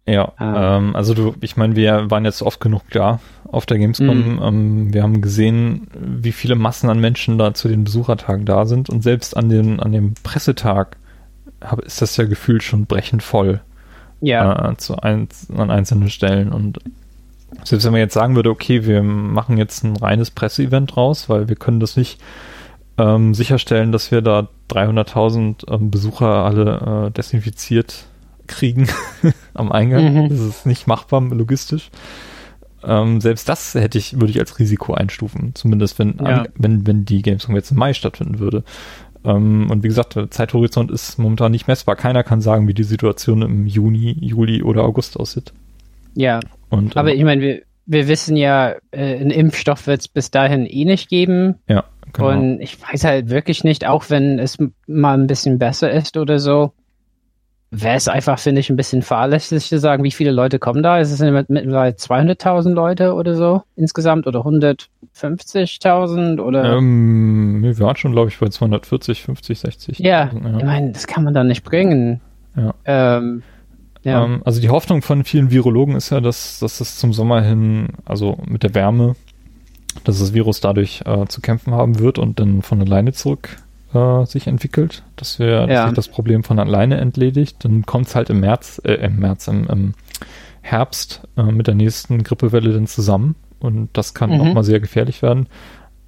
Ja, 0.09 0.33
ah. 0.39 0.79
ähm, 0.79 0.97
also 0.97 1.13
du, 1.13 1.35
ich 1.43 1.59
meine, 1.59 1.77
wir 1.77 2.11
waren 2.11 2.25
jetzt 2.25 2.41
oft 2.41 2.61
genug 2.61 2.83
da 2.91 3.21
auf 3.45 3.67
der 3.67 3.79
Gamescom. 3.79 4.37
Mhm. 4.37 4.43
Ähm, 4.43 4.95
wir 4.95 5.03
haben 5.03 5.21
gesehen, 5.21 5.87
wie 5.95 6.33
viele 6.33 6.55
Massen 6.55 6.89
an 6.89 6.99
Menschen 6.99 7.37
da 7.37 7.53
zu 7.53 7.69
den 7.69 7.85
Besuchertagen 7.85 8.47
da 8.47 8.65
sind 8.65 8.89
und 8.89 9.03
selbst 9.03 9.37
an 9.37 9.51
den 9.51 9.81
an 9.81 9.93
dem 9.93 10.15
Pressetag 10.23 10.97
hab, 11.63 11.81
ist 11.81 12.01
das 12.01 12.17
ja 12.17 12.25
gefühlt 12.25 12.63
schon 12.63 12.87
brechend 12.87 13.23
voll. 13.23 13.61
Ja. 14.23 14.71
Äh, 14.71 14.77
zu 14.79 14.97
ein, 14.97 15.29
an 15.55 15.71
einzelnen 15.71 16.09
Stellen 16.09 16.53
und 16.53 16.79
selbst 17.65 17.85
wenn 17.85 17.93
man 17.93 18.01
jetzt 18.01 18.15
sagen 18.15 18.35
würde, 18.35 18.51
okay, 18.51 18.87
wir 18.87 19.03
machen 19.03 19.59
jetzt 19.59 19.85
ein 19.85 19.97
reines 19.97 20.31
Presseevent 20.31 20.97
raus, 20.97 21.29
weil 21.29 21.49
wir 21.49 21.57
können 21.57 21.81
das 21.81 21.97
nicht 21.97 22.19
ähm, 22.97 23.35
sicherstellen, 23.35 23.93
dass 23.93 24.11
wir 24.11 24.23
da 24.23 24.49
300.000 24.71 25.71
ähm, 25.71 25.91
Besucher 25.91 26.45
alle 26.45 27.09
äh, 27.09 27.11
desinfiziert 27.11 28.07
kriegen 28.49 28.89
am 29.55 29.71
Eingang. 29.71 30.25
Mhm. 30.25 30.29
Das 30.29 30.41
ist 30.41 30.67
nicht 30.67 30.87
machbar 30.87 31.21
logistisch. 31.21 31.91
Ähm, 32.85 33.21
selbst 33.21 33.49
das 33.49 33.75
hätte 33.75 33.99
ich, 33.99 34.15
würde 34.15 34.31
ich 34.31 34.39
als 34.39 34.59
Risiko 34.59 34.95
einstufen. 34.95 35.55
Zumindest 35.55 35.99
wenn, 35.99 36.17
ja. 36.25 36.45
wenn, 36.57 36.87
wenn 36.87 37.05
die 37.05 37.23
Gamescom 37.23 37.55
jetzt 37.55 37.71
im 37.71 37.79
Mai 37.79 37.93
stattfinden 37.93 38.39
würde. 38.39 38.65
Ähm, 39.25 39.69
und 39.71 39.83
wie 39.83 39.89
gesagt, 39.89 40.17
der 40.17 40.31
Zeithorizont 40.31 40.91
ist 40.91 41.19
momentan 41.19 41.53
nicht 41.53 41.67
messbar. 41.67 41.97
Keiner 41.97 42.23
kann 42.23 42.41
sagen, 42.41 42.69
wie 42.69 42.75
die 42.75 42.85
Situation 42.85 43.43
im 43.43 43.67
Juni, 43.67 44.17
Juli 44.21 44.63
oder 44.63 44.85
August 44.85 45.19
aussieht. 45.19 45.53
Ja. 46.15 46.41
Und, 46.71 46.97
aber 46.97 47.13
ähm, 47.13 47.19
ich 47.19 47.25
meine, 47.25 47.43
wir, 47.43 47.63
wir 47.87 48.07
wissen 48.07 48.37
ja, 48.37 48.75
äh, 48.91 49.17
einen 49.17 49.31
Impfstoff 49.31 49.87
wird 49.87 50.03
es 50.03 50.09
bis 50.09 50.31
dahin 50.31 50.67
eh 50.67 50.85
nicht 50.85 51.09
geben. 51.09 51.57
Ja, 51.69 51.85
genau. 52.13 52.31
Und 52.31 52.61
ich 52.61 52.79
weiß 52.81 53.05
halt 53.05 53.31
wirklich 53.31 53.65
nicht, 53.65 53.87
auch 53.87 54.09
wenn 54.09 54.39
es 54.39 54.59
mal 54.87 55.19
ein 55.19 55.27
bisschen 55.27 55.59
besser 55.59 55.91
ist 55.91 56.17
oder 56.17 56.39
so, 56.39 56.73
wäre 57.71 57.97
es 57.97 58.09
einfach, 58.09 58.39
finde 58.39 58.61
ich, 58.61 58.71
ein 58.71 58.77
bisschen 58.77 59.03
fahrlässig 59.03 59.69
zu 59.69 59.79
sagen, 59.79 60.03
wie 60.03 60.11
viele 60.11 60.31
Leute 60.31 60.59
kommen 60.59 60.83
da. 60.83 61.01
Es 61.01 61.15
sind 61.15 61.49
mittlerweile 61.49 61.95
200.000 61.95 62.71
Leute 62.71 63.13
oder 63.13 63.35
so 63.35 63.63
insgesamt 63.77 64.27
oder 64.27 64.41
150.000 64.41 66.41
oder. 66.41 66.77
Ähm, 66.77 67.63
wir 67.63 67.79
waren 67.79 67.97
schon, 67.97 68.13
glaube 68.13 68.31
ich, 68.31 68.39
bei 68.39 68.49
240, 68.49 69.23
50, 69.23 69.59
60. 69.59 69.99
Ja, 69.99 70.31
ja. 70.33 70.59
ich 70.59 70.65
meine, 70.65 70.93
das 70.93 71.07
kann 71.07 71.25
man 71.25 71.35
dann 71.35 71.49
nicht 71.49 71.65
bringen. 71.65 72.21
Ja. 72.57 72.75
Ähm, 72.87 73.43
ja. 74.03 74.25
Ähm, 74.25 74.41
also 74.45 74.61
die 74.61 74.71
Hoffnung 74.71 75.03
von 75.03 75.25
vielen 75.25 75.51
Virologen 75.51 75.95
ist 75.95 76.11
ja, 76.11 76.21
dass, 76.21 76.61
dass 76.61 76.79
das 76.79 76.97
zum 76.97 77.13
Sommer 77.13 77.43
hin, 77.43 77.89
also 78.07 78.39
mit 78.47 78.63
der 78.63 78.75
Wärme, 78.75 79.15
dass 80.05 80.21
das 80.21 80.33
Virus 80.33 80.61
dadurch 80.61 81.03
äh, 81.05 81.27
zu 81.27 81.43
kämpfen 81.43 81.75
haben 81.75 81.99
wird 81.99 82.19
und 82.19 82.41
dann 82.41 82.63
von 82.63 82.81
alleine 82.81 83.13
zurück 83.13 83.59
äh, 83.95 84.25
sich 84.27 84.47
entwickelt, 84.47 85.03
dass 85.17 85.39
wir 85.39 85.67
dass 85.67 85.87
sich 85.87 85.95
das 85.95 86.09
Problem 86.09 86.45
von 86.45 86.59
alleine 86.59 86.99
entledigt. 86.99 87.65
Dann 87.65 87.85
kommt 87.87 88.09
es 88.09 88.15
halt 88.15 88.31
im 88.31 88.41
März, 88.41 88.81
äh, 88.85 88.95
im 88.95 89.19
März, 89.19 89.49
im, 89.49 89.67
im 89.69 89.95
Herbst 90.61 91.23
äh, 91.37 91.43
mit 91.43 91.67
der 91.67 91.75
nächsten 91.75 92.23
Grippewelle 92.23 92.73
dann 92.73 92.87
zusammen 92.87 93.37
und 93.61 93.91
das 93.95 94.15
kann 94.15 94.31
mhm. 94.31 94.41
auch 94.41 94.55
mal 94.55 94.65
sehr 94.65 94.81
gefährlich 94.81 95.23
werden. 95.23 95.49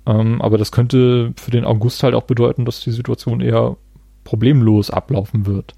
Ähm, 0.06 0.40
aber 0.40 0.58
das 0.58 0.72
könnte 0.72 1.32
für 1.36 1.50
den 1.50 1.64
August 1.64 2.02
halt 2.02 2.14
auch 2.14 2.24
bedeuten, 2.24 2.64
dass 2.64 2.80
die 2.80 2.90
Situation 2.90 3.40
eher 3.40 3.76
problemlos 4.24 4.90
ablaufen 4.90 5.46
wird. 5.46 5.74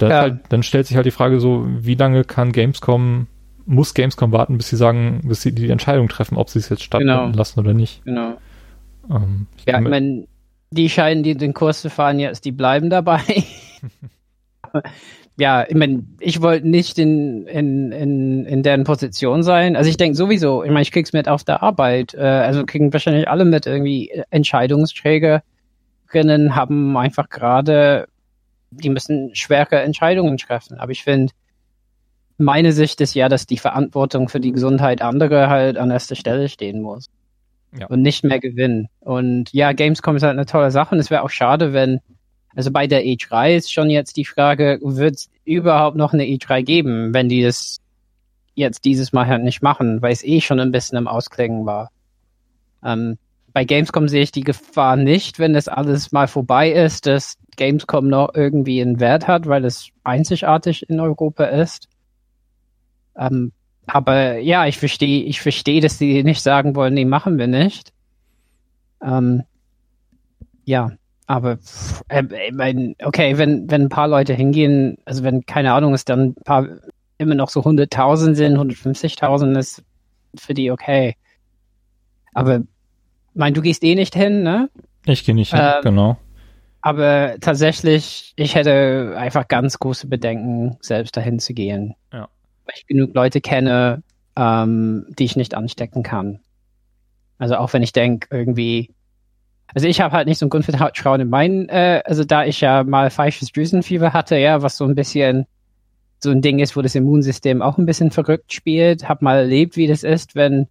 Ja. 0.00 0.22
Halt, 0.22 0.40
dann 0.48 0.62
stellt 0.62 0.86
sich 0.86 0.96
halt 0.96 1.06
die 1.06 1.12
Frage 1.12 1.38
so, 1.38 1.64
wie 1.68 1.94
lange 1.94 2.24
kann 2.24 2.50
Gamescom, 2.50 3.28
muss 3.66 3.94
Gamescom 3.94 4.32
warten, 4.32 4.56
bis 4.56 4.68
sie 4.68 4.76
sagen, 4.76 5.20
bis 5.24 5.42
sie 5.42 5.54
die 5.54 5.70
Entscheidung 5.70 6.08
treffen, 6.08 6.36
ob 6.36 6.48
sie 6.48 6.58
es 6.58 6.68
jetzt 6.68 6.82
stattfinden 6.82 7.26
genau. 7.26 7.36
lassen 7.36 7.60
oder 7.60 7.72
nicht. 7.72 8.04
Genau. 8.04 8.34
Ähm, 9.08 9.46
ich 9.56 9.66
ja, 9.66 9.80
ich 9.80 9.88
meine, 9.88 10.26
die 10.72 10.88
scheinen 10.88 11.22
die 11.22 11.36
den 11.36 11.54
Kurs 11.54 11.82
zu 11.82 11.90
fahren 11.90 12.18
jetzt, 12.18 12.44
die 12.44 12.52
bleiben 12.52 12.90
dabei. 12.90 13.20
ja, 15.36 15.64
ich 15.68 15.74
meine, 15.74 16.04
ich 16.18 16.40
wollte 16.40 16.66
nicht 16.66 16.98
in, 16.98 17.46
in, 17.46 17.92
in, 17.92 18.46
in 18.46 18.62
deren 18.62 18.84
Position 18.84 19.42
sein. 19.42 19.76
Also 19.76 19.90
ich 19.90 19.98
denke 19.98 20.16
sowieso, 20.16 20.64
ich 20.64 20.70
meine, 20.70 20.82
ich 20.82 20.90
krieg's 20.90 21.12
mit 21.12 21.28
auf 21.28 21.44
der 21.44 21.62
Arbeit. 21.62 22.14
Äh, 22.14 22.22
also 22.22 22.64
kriegen 22.64 22.92
wahrscheinlich 22.92 23.28
alle 23.28 23.44
mit 23.44 23.66
irgendwie 23.66 24.10
Entscheidungsträgerinnen 24.30 25.44
haben 26.56 26.96
einfach 26.96 27.28
gerade, 27.28 28.08
die 28.70 28.90
müssen 28.90 29.34
schwere 29.34 29.82
Entscheidungen 29.82 30.38
treffen. 30.38 30.78
Aber 30.78 30.92
ich 30.92 31.04
finde, 31.04 31.32
meine 32.38 32.72
Sicht 32.72 33.00
ist 33.02 33.14
ja, 33.14 33.28
dass 33.28 33.46
die 33.46 33.58
Verantwortung 33.58 34.30
für 34.30 34.40
die 34.40 34.52
Gesundheit 34.52 35.02
anderer 35.02 35.50
halt 35.50 35.76
an 35.76 35.90
erster 35.90 36.16
Stelle 36.16 36.48
stehen 36.48 36.80
muss 36.80 37.10
ja. 37.78 37.86
und 37.86 38.02
nicht 38.02 38.24
mehr 38.24 38.40
gewinnen. 38.40 38.88
Und 39.00 39.52
ja, 39.52 39.72
Gamescom 39.72 40.16
ist 40.16 40.22
halt 40.22 40.32
eine 40.32 40.46
tolle 40.46 40.70
Sache 40.70 40.94
und 40.94 41.00
es 41.00 41.10
wäre 41.10 41.22
auch 41.22 41.30
schade, 41.30 41.72
wenn, 41.72 42.00
also 42.54 42.70
bei 42.70 42.86
der 42.86 43.04
E3 43.04 43.56
ist 43.56 43.72
schon 43.72 43.90
jetzt 43.90 44.16
die 44.16 44.24
Frage, 44.24 44.78
wird 44.82 45.16
es 45.16 45.30
überhaupt 45.44 45.96
noch 45.96 46.12
eine 46.12 46.24
E3 46.24 46.62
geben, 46.62 47.14
wenn 47.14 47.28
die 47.28 47.42
das 47.42 47.78
jetzt 48.54 48.84
dieses 48.84 49.12
Mal 49.12 49.26
halt 49.26 49.42
nicht 49.42 49.62
machen, 49.62 50.02
weil 50.02 50.12
es 50.12 50.24
eh 50.24 50.40
schon 50.40 50.60
ein 50.60 50.72
bisschen 50.72 50.98
im 50.98 51.08
Ausklingen 51.08 51.64
war. 51.64 51.90
Ähm, 52.84 53.16
bei 53.52 53.64
Gamescom 53.64 54.08
sehe 54.08 54.22
ich 54.22 54.32
die 54.32 54.42
Gefahr 54.42 54.96
nicht, 54.96 55.38
wenn 55.38 55.52
das 55.52 55.68
alles 55.68 56.12
mal 56.12 56.28
vorbei 56.28 56.70
ist, 56.70 57.06
dass 57.06 57.36
Gamescom 57.56 58.08
noch 58.08 58.34
irgendwie 58.34 58.80
einen 58.80 59.00
Wert 59.00 59.28
hat, 59.28 59.46
weil 59.46 59.64
es 59.64 59.90
einzigartig 60.04 60.88
in 60.88 61.00
Europa 61.00 61.44
ist. 61.44 61.88
Ähm, 63.16 63.52
aber 63.86 64.38
ja, 64.38 64.66
ich 64.66 64.78
verstehe, 64.78 65.24
ich 65.24 65.40
verstehe, 65.40 65.80
dass 65.80 65.98
sie 65.98 66.22
nicht 66.22 66.42
sagen 66.42 66.76
wollen, 66.76 66.94
nee, 66.94 67.04
machen 67.04 67.38
wir 67.38 67.46
nicht. 67.46 67.92
Ähm, 69.02 69.42
ja, 70.64 70.92
aber 71.26 71.58
äh, 72.08 72.22
ich 72.48 72.54
mein, 72.54 72.94
okay, 73.02 73.38
wenn, 73.38 73.70
wenn 73.70 73.82
ein 73.82 73.88
paar 73.88 74.08
Leute 74.08 74.34
hingehen, 74.34 74.98
also 75.04 75.24
wenn, 75.24 75.44
keine 75.46 75.72
Ahnung, 75.72 75.94
es 75.94 76.04
dann 76.04 76.20
ein 76.20 76.34
paar 76.34 76.68
immer 77.18 77.34
noch 77.34 77.48
so 77.48 77.60
100.000 77.60 78.34
sind, 78.34 78.56
150.000 78.56 79.58
ist 79.58 79.84
für 80.34 80.54
die 80.54 80.70
okay. 80.70 81.16
Aber, 82.34 82.62
mein, 83.34 83.54
du 83.54 83.62
gehst 83.62 83.84
eh 83.84 83.94
nicht 83.94 84.14
hin, 84.14 84.42
ne? 84.42 84.70
Ich 85.04 85.24
gehe 85.24 85.34
nicht 85.34 85.52
hin, 85.52 85.60
ähm, 85.62 85.82
genau. 85.82 86.16
Aber 86.80 87.36
tatsächlich, 87.40 88.32
ich 88.36 88.54
hätte 88.54 89.14
einfach 89.16 89.46
ganz 89.46 89.78
große 89.78 90.08
Bedenken, 90.08 90.76
selbst 90.80 91.16
dahin 91.16 91.38
zu 91.38 91.54
gehen. 91.54 91.94
Ja 92.12 92.28
weil 92.72 92.78
ich 92.78 92.86
genug 92.86 93.14
Leute 93.14 93.40
kenne, 93.40 94.02
ähm, 94.36 95.06
die 95.18 95.24
ich 95.24 95.36
nicht 95.36 95.54
anstecken 95.54 96.02
kann. 96.02 96.40
Also 97.38 97.56
auch 97.56 97.72
wenn 97.72 97.82
ich 97.82 97.92
denke, 97.92 98.28
irgendwie, 98.30 98.90
also 99.74 99.86
ich 99.86 100.00
habe 100.00 100.14
halt 100.14 100.26
nicht 100.26 100.38
so 100.38 100.46
ein 100.46 100.50
Grundvertrauen 100.50 101.20
in 101.20 101.28
meinen, 101.28 101.68
äh, 101.68 102.02
also 102.04 102.24
da 102.24 102.44
ich 102.44 102.60
ja 102.60 102.84
mal 102.84 103.10
falsches 103.10 103.52
Drüsenfieber 103.52 104.12
hatte, 104.12 104.36
ja, 104.36 104.62
was 104.62 104.76
so 104.76 104.84
ein 104.84 104.94
bisschen 104.94 105.46
so 106.20 106.30
ein 106.30 106.40
Ding 106.40 106.60
ist, 106.60 106.76
wo 106.76 106.82
das 106.82 106.94
Immunsystem 106.94 107.60
auch 107.62 107.78
ein 107.78 107.86
bisschen 107.86 108.10
verrückt 108.10 108.52
spielt, 108.52 109.08
habe 109.08 109.24
mal 109.24 109.38
erlebt, 109.38 109.76
wie 109.76 109.88
das 109.88 110.04
ist, 110.04 110.34
wenn 110.34 110.68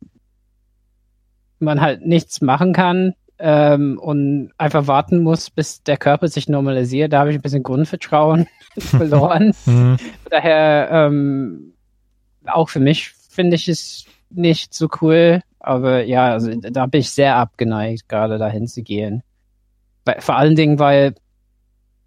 man 1.60 1.82
halt 1.82 2.06
nichts 2.06 2.42
machen 2.42 2.74
kann 2.74 3.14
ähm, 3.38 4.00
und 4.00 4.52
einfach 4.58 4.88
warten 4.88 5.22
muss, 5.24 5.50
bis 5.50 5.84
der 5.84 5.98
Körper 5.98 6.28
sich 6.30 6.48
normalisiert. 6.48 7.12
Da 7.12 7.20
habe 7.20 7.32
ich 7.32 7.36
ein 7.36 7.42
bisschen 7.42 7.64
Grundvertrauen 7.64 8.48
verloren. 8.78 9.54
Mhm. 9.66 9.98
Daher 10.30 10.90
ähm, 10.92 11.71
auch 12.56 12.70
für 12.70 12.80
mich 12.80 13.10
finde 13.30 13.56
ich 13.56 13.68
es 13.68 14.06
nicht 14.30 14.74
so 14.74 14.88
cool, 15.02 15.42
aber 15.60 16.04
ja, 16.04 16.32
also 16.32 16.54
da 16.56 16.86
bin 16.86 17.02
ich 17.02 17.12
sehr 17.12 17.36
abgeneigt, 17.36 18.10
gerade 18.10 18.38
dahin 18.38 18.68
zu 18.68 18.82
gehen. 18.82 19.24
Vor 20.20 20.36
allen 20.36 20.56
Dingen, 20.56 20.80
weil 20.80 21.14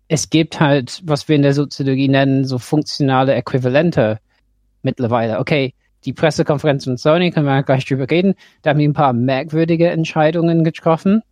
es 0.09 0.31
gibt 0.31 0.61
halt, 0.61 1.01
was 1.05 1.29
wir 1.29 1.37
in 1.37 1.43
der 1.43 1.55
Soziologie 1.55 2.09
nennen, 2.09 2.45
so 2.45 2.59
funktionale 2.59 3.35
Äquivalente 3.35 4.19
mittlerweile. 4.83 5.39
Okay, 5.39 5.75
die 6.05 6.13
Pressekonferenz 6.13 6.85
von 6.85 6.97
Sony, 6.97 7.31
können 7.31 7.47
wir 7.47 7.63
gleich 7.63 7.87
drüber 7.87 8.11
reden, 8.11 8.35
da 8.63 8.71
haben 8.71 8.79
die 8.79 8.89
ein 8.89 8.93
paar 8.93 9.13
merkwürdige 9.13 9.89
Entscheidungen 9.89 10.65
getroffen. 10.65 11.23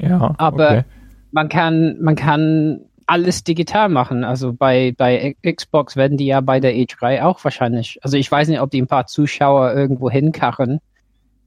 Ja. 0.00 0.34
Aber 0.38 0.70
okay. 0.70 0.84
man 1.32 1.48
kann, 1.48 1.96
man 2.00 2.14
kann 2.14 2.82
alles 3.08 3.42
digital 3.42 3.88
machen. 3.88 4.22
Also 4.22 4.52
bei, 4.52 4.94
bei 4.96 5.34
Xbox 5.42 5.96
werden 5.96 6.18
die 6.18 6.26
ja 6.26 6.40
bei 6.40 6.60
der 6.60 6.74
E3 6.74 7.22
auch 7.22 7.42
wahrscheinlich. 7.42 7.98
Also 8.02 8.16
ich 8.16 8.30
weiß 8.30 8.48
nicht, 8.48 8.60
ob 8.60 8.70
die 8.70 8.80
ein 8.80 8.86
paar 8.86 9.06
Zuschauer 9.06 9.72
irgendwo 9.72 10.10
hinkachen 10.10 10.80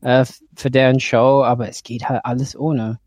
äh, 0.02 0.26
für 0.56 0.72
deren 0.72 1.00
Show, 1.00 1.44
aber 1.44 1.70
es 1.70 1.84
geht 1.84 2.10
halt 2.10 2.26
alles 2.26 2.58
ohne. 2.58 3.00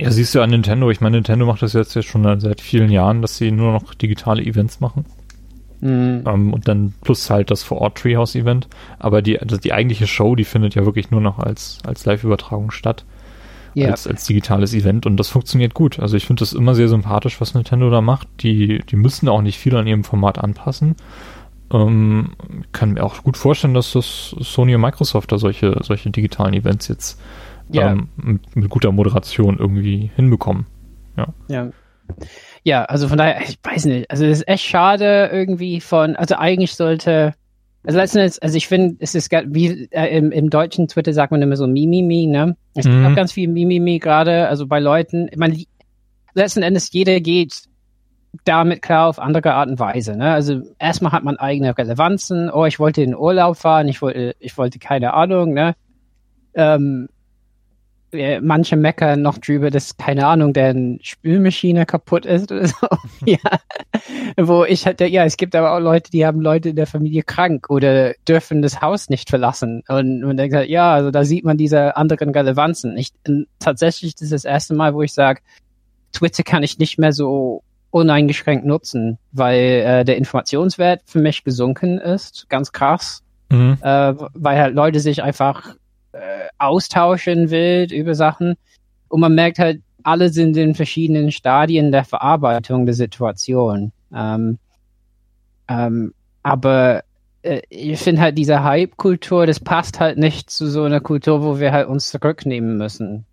Ja, 0.00 0.10
siehst 0.10 0.34
du 0.34 0.40
an 0.40 0.50
Nintendo. 0.50 0.90
Ich 0.90 1.00
meine, 1.00 1.16
Nintendo 1.16 1.44
macht 1.44 1.62
das 1.62 1.72
jetzt, 1.72 1.94
jetzt 1.94 2.08
schon 2.08 2.40
seit 2.40 2.60
vielen 2.60 2.90
Jahren, 2.90 3.22
dass 3.22 3.36
sie 3.36 3.50
nur 3.50 3.72
noch 3.72 3.92
digitale 3.94 4.42
Events 4.42 4.80
machen. 4.80 5.04
Mhm. 5.80 6.22
Um, 6.26 6.52
und 6.52 6.68
dann 6.68 6.94
plus 7.00 7.28
halt 7.28 7.50
das 7.50 7.62
vor 7.62 7.78
Ort 7.78 7.98
Treehouse 7.98 8.36
Event. 8.36 8.68
Aber 8.98 9.20
die, 9.20 9.40
also 9.40 9.56
die 9.56 9.72
eigentliche 9.72 10.06
Show, 10.06 10.36
die 10.36 10.44
findet 10.44 10.74
ja 10.74 10.86
wirklich 10.86 11.10
nur 11.10 11.20
noch 11.20 11.38
als, 11.38 11.78
als 11.84 12.06
Live-Übertragung 12.06 12.70
statt 12.70 13.04
yeah. 13.76 13.90
als, 13.90 14.06
als 14.06 14.24
digitales 14.24 14.74
Event 14.74 15.06
und 15.06 15.16
das 15.16 15.28
funktioniert 15.28 15.74
gut. 15.74 15.98
Also 15.98 16.16
ich 16.16 16.26
finde 16.26 16.40
das 16.40 16.52
immer 16.52 16.74
sehr 16.74 16.88
sympathisch, 16.88 17.40
was 17.40 17.54
Nintendo 17.54 17.90
da 17.90 18.00
macht. 18.00 18.28
Die, 18.40 18.78
die 18.78 18.96
müssen 18.96 19.28
auch 19.28 19.42
nicht 19.42 19.58
viel 19.58 19.76
an 19.76 19.86
ihrem 19.86 20.04
Format 20.04 20.38
anpassen. 20.38 20.96
Ähm, 21.72 22.32
kann 22.72 22.92
mir 22.92 23.04
auch 23.04 23.22
gut 23.22 23.36
vorstellen, 23.36 23.74
dass 23.74 23.92
das 23.92 24.34
Sony 24.40 24.74
und 24.74 24.80
Microsoft 24.80 25.30
da 25.30 25.38
solche, 25.38 25.78
solche 25.82 26.10
digitalen 26.10 26.54
Events 26.54 26.88
jetzt 26.88 27.20
yeah. 27.72 27.92
ähm, 27.92 28.08
mit, 28.16 28.56
mit 28.56 28.68
guter 28.70 28.92
Moderation 28.92 29.58
irgendwie 29.58 30.10
hinbekommen. 30.16 30.66
Ja. 31.16 31.28
ja. 31.48 31.70
Ja, 32.64 32.84
also 32.84 33.06
von 33.08 33.18
daher, 33.18 33.40
ich 33.42 33.58
weiß 33.62 33.84
nicht, 33.86 34.10
also 34.10 34.24
es 34.24 34.38
ist 34.38 34.48
echt 34.48 34.64
schade 34.64 35.30
irgendwie 35.32 35.80
von, 35.80 36.16
also 36.16 36.34
eigentlich 36.34 36.74
sollte 36.74 37.34
also 37.84 37.98
letzten 37.98 38.18
Endes, 38.18 38.38
also 38.40 38.56
ich 38.56 38.68
finde, 38.68 38.96
es 38.98 39.14
ist 39.14 39.30
wie 39.30 39.88
äh, 39.90 40.16
im, 40.16 40.32
im 40.32 40.50
deutschen 40.50 40.86
Twitter 40.88 41.12
sagt 41.12 41.32
man 41.32 41.40
immer 41.40 41.56
so 41.56 41.66
Mimimi, 41.66 42.26
ne? 42.26 42.56
Es 42.74 42.84
mhm. 42.84 42.90
gibt 42.90 43.06
auch 43.06 43.16
ganz 43.16 43.32
viel 43.32 43.48
Mimimi 43.48 43.98
gerade, 43.98 44.48
also 44.48 44.66
bei 44.66 44.80
Leuten, 44.80 45.28
ich 45.30 45.38
meine, 45.38 45.62
letzten 46.34 46.62
Endes 46.62 46.92
jeder 46.92 47.20
geht 47.20 47.62
damit 48.44 48.82
klar 48.82 49.08
auf 49.08 49.18
andere 49.18 49.54
Art 49.54 49.70
und 49.70 49.78
Weise, 49.78 50.16
ne? 50.16 50.32
Also 50.32 50.60
erstmal 50.78 51.12
hat 51.12 51.24
man 51.24 51.38
eigene 51.38 51.76
Relevanzen, 51.76 52.50
oh, 52.50 52.66
ich 52.66 52.78
wollte 52.78 53.02
in 53.02 53.16
Urlaub 53.16 53.56
fahren, 53.56 53.88
ich 53.88 54.02
wollte, 54.02 54.36
ich 54.38 54.56
wollte 54.58 54.78
keine 54.78 55.14
Ahnung, 55.14 55.54
ne? 55.54 55.74
Ähm, 56.54 57.08
äh, 57.08 57.19
manche 58.40 58.76
meckern 58.76 59.22
noch 59.22 59.38
drüber, 59.38 59.70
dass, 59.70 59.96
keine 59.96 60.26
Ahnung, 60.26 60.52
deren 60.52 60.98
Spülmaschine 61.02 61.86
kaputt 61.86 62.26
ist 62.26 62.50
oder 62.50 62.66
so. 62.66 62.86
ja. 63.26 63.38
Wo 64.36 64.64
ich 64.64 64.86
halt, 64.86 65.00
ja, 65.00 65.24
es 65.24 65.36
gibt 65.36 65.54
aber 65.54 65.74
auch 65.74 65.80
Leute, 65.80 66.10
die 66.10 66.26
haben 66.26 66.40
Leute 66.40 66.70
in 66.70 66.76
der 66.76 66.86
Familie 66.86 67.22
krank 67.22 67.70
oder 67.70 68.14
dürfen 68.26 68.62
das 68.62 68.80
Haus 68.80 69.08
nicht 69.08 69.30
verlassen. 69.30 69.82
Und 69.88 70.20
man 70.20 70.36
denkt 70.36 70.54
halt, 70.54 70.68
ja, 70.68 70.92
also 70.92 71.10
da 71.10 71.24
sieht 71.24 71.44
man 71.44 71.56
diese 71.56 71.96
anderen 71.96 72.30
Relevanzen. 72.30 72.96
Ich, 72.96 73.12
tatsächlich 73.58 74.14
das 74.14 74.22
ist 74.22 74.32
das 74.32 74.44
erste 74.44 74.74
Mal, 74.74 74.94
wo 74.94 75.02
ich 75.02 75.12
sage, 75.12 75.40
Twitter 76.12 76.42
kann 76.42 76.62
ich 76.62 76.78
nicht 76.78 76.98
mehr 76.98 77.12
so 77.12 77.62
uneingeschränkt 77.90 78.64
nutzen, 78.64 79.18
weil 79.32 79.58
äh, 79.58 80.04
der 80.04 80.16
Informationswert 80.16 81.02
für 81.06 81.20
mich 81.20 81.44
gesunken 81.44 81.98
ist, 81.98 82.48
ganz 82.48 82.72
krass. 82.72 83.22
mhm. 83.50 83.78
äh, 83.82 84.14
weil 84.34 84.58
halt 84.58 84.74
Leute 84.74 85.00
sich 85.00 85.22
einfach 85.22 85.74
äh, 86.12 86.48
austauschen 86.58 87.50
will 87.50 87.88
über 87.92 88.14
Sachen. 88.14 88.54
Und 89.08 89.20
man 89.20 89.34
merkt 89.34 89.58
halt, 89.58 89.82
alle 90.02 90.30
sind 90.30 90.56
in 90.56 90.74
verschiedenen 90.74 91.30
Stadien 91.32 91.92
der 91.92 92.04
Verarbeitung 92.04 92.86
der 92.86 92.94
Situation. 92.94 93.92
Ähm, 94.14 94.58
ähm, 95.68 96.14
aber 96.42 97.02
äh, 97.42 97.60
ich 97.68 98.00
finde 98.00 98.22
halt 98.22 98.38
diese 98.38 98.62
Hype-Kultur, 98.62 99.46
das 99.46 99.60
passt 99.60 100.00
halt 100.00 100.18
nicht 100.18 100.50
zu 100.50 100.66
so 100.66 100.84
einer 100.84 101.00
Kultur, 101.00 101.42
wo 101.42 101.60
wir 101.60 101.72
halt 101.72 101.88
uns 101.88 102.10
zurücknehmen 102.10 102.76
müssen. 102.76 103.24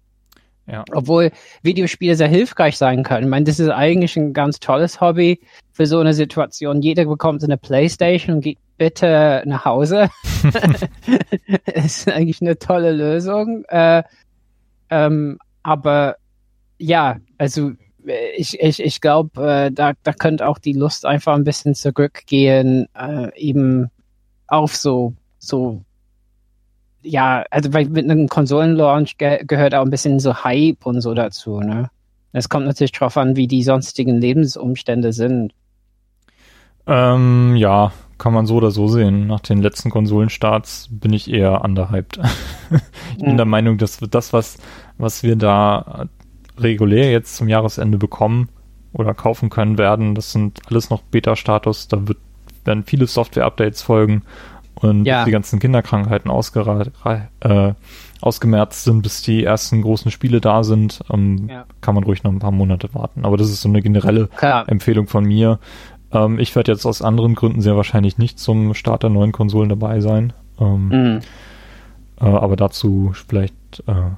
Ja. 0.70 0.84
Obwohl 0.92 1.32
Videospiele 1.64 2.16
sehr 2.16 2.28
hilfreich 2.28 2.78
sein 2.78 3.04
können. 3.04 3.24
Ich 3.24 3.30
meine, 3.30 3.46
das 3.46 3.60
ist 3.60 3.70
eigentlich 3.70 4.18
ein 4.18 4.34
ganz 4.34 4.60
tolles 4.60 5.00
Hobby 5.00 5.40
für 5.72 5.86
so 5.86 6.00
eine 6.00 6.14
Situation. 6.14 6.82
Jeder 6.82 7.06
bekommt 7.06 7.44
eine 7.44 7.58
Playstation 7.58 8.36
und 8.36 8.42
geht 8.42 8.58
bitte 8.78 9.44
nach 9.46 9.66
Hause. 9.66 10.10
ist 11.66 12.10
eigentlich 12.10 12.42
eine 12.42 12.58
tolle 12.58 12.92
Lösung. 12.92 13.64
Äh, 13.66 14.04
ähm, 14.90 15.40
aber 15.64 16.16
ja, 16.78 17.18
also 17.38 17.72
ich, 18.38 18.60
ich, 18.60 18.82
ich 18.82 19.02
glaube, 19.02 19.46
äh, 19.46 19.72
da, 19.72 19.94
da 20.04 20.14
könnte 20.14 20.48
auch 20.48 20.60
die 20.60 20.74
Lust 20.74 21.06
einfach 21.06 21.36
ein 21.36 21.44
bisschen 21.44 21.76
zurückgehen, 21.76 22.88
äh, 22.96 23.38
eben 23.38 23.90
auf 24.48 24.76
so, 24.76 25.14
so, 25.40 25.82
ja, 27.02 27.44
also 27.52 27.74
weil 27.74 27.90
mit 27.90 28.06
einem 28.06 28.28
Konsolenlaunch 28.28 29.18
ge 29.18 29.44
gehört 29.46 29.76
auch 29.76 29.84
ein 29.84 29.90
bisschen 29.90 30.20
so 30.20 30.44
Hype 30.44 30.86
und 30.86 31.02
so 31.02 31.14
dazu, 31.14 31.60
ne? 31.60 31.90
Es 32.34 32.50
kommt 32.50 32.66
natürlich 32.66 32.92
drauf 32.92 33.18
an, 33.18 33.36
wie 33.36 33.48
die 33.48 33.64
sonstigen 33.64 34.20
Lebensumstände 34.20 35.12
sind. 35.12 35.54
Ähm, 36.86 37.56
ja, 37.56 37.92
kann 38.18 38.34
man 38.34 38.46
so 38.46 38.56
oder 38.56 38.72
so 38.72 38.88
sehen. 38.88 39.28
Nach 39.28 39.40
den 39.40 39.62
letzten 39.62 39.90
Konsolenstarts 39.90 40.90
bin 40.92 41.14
ich 41.14 41.32
eher 41.32 41.64
underhyped. 41.64 42.20
ich 43.18 43.24
bin 43.24 43.34
mhm. 43.34 43.38
der 43.38 43.46
Meinung, 43.46 43.78
dass 43.78 43.98
das, 43.98 44.34
was, 44.34 44.58
was 44.98 45.24
wir 45.24 45.36
da 45.36 46.08
regulär 46.58 47.12
jetzt 47.12 47.36
zum 47.36 47.48
Jahresende 47.48 47.98
bekommen 47.98 48.50
oder 48.94 49.14
kaufen 49.14 49.50
können 49.50 49.78
werden, 49.78 50.16
das 50.16 50.32
sind 50.32 50.60
alles 50.70 50.90
noch 50.90 51.02
Beta-Status. 51.04 51.88
Da 51.88 52.08
wird, 52.08 52.18
werden 52.66 52.84
viele 52.84 53.08
Software-Updates 53.08 53.82
folgen 53.82 54.24
und 54.76 55.06
ja. 55.06 55.26
die 55.26 55.32
ganzen 55.32 55.60
Kinderkrankheiten 55.60 56.32
äh, 56.32 57.74
ausgemerzt 58.22 58.84
sind, 58.84 59.02
bis 59.02 59.22
die 59.22 59.44
ersten 59.44 59.82
großen 59.82 60.12
Spiele 60.12 60.42
da 60.42 60.64
sind, 60.64 61.02
ähm, 61.12 61.48
ja. 61.50 61.66
kann 61.82 61.96
man 61.96 62.04
ruhig 62.04 62.24
noch 62.24 62.32
ein 62.32 62.40
paar 62.40 62.52
Monate 62.52 62.94
warten. 62.94 63.26
Aber 63.26 63.38
das 63.38 63.50
ist 63.50 63.62
so 63.62 63.70
eine 63.70 63.82
generelle 63.82 64.28
Klar. 64.28 64.68
Empfehlung 64.70 65.08
von 65.08 65.26
mir. 65.26 65.60
Ähm, 66.12 66.40
ich 66.40 66.56
werde 66.56 66.72
jetzt 66.72 66.86
aus 66.86 67.02
anderen 67.02 67.36
Gründen 67.36 67.62
sehr 67.62 67.76
wahrscheinlich 67.76 68.18
nicht 68.18 68.40
zum 68.40 68.74
Start 68.74 69.04
der 69.04 69.10
neuen 69.10 69.32
Konsolen 69.32 69.70
dabei 69.70 70.00
sein. 70.00 70.34
Ähm, 70.60 70.88
mhm. 70.90 71.20
äh, 72.20 72.26
aber 72.26 72.56
dazu 72.56 73.12
vielleicht 73.14 73.56
äh, 73.88 74.12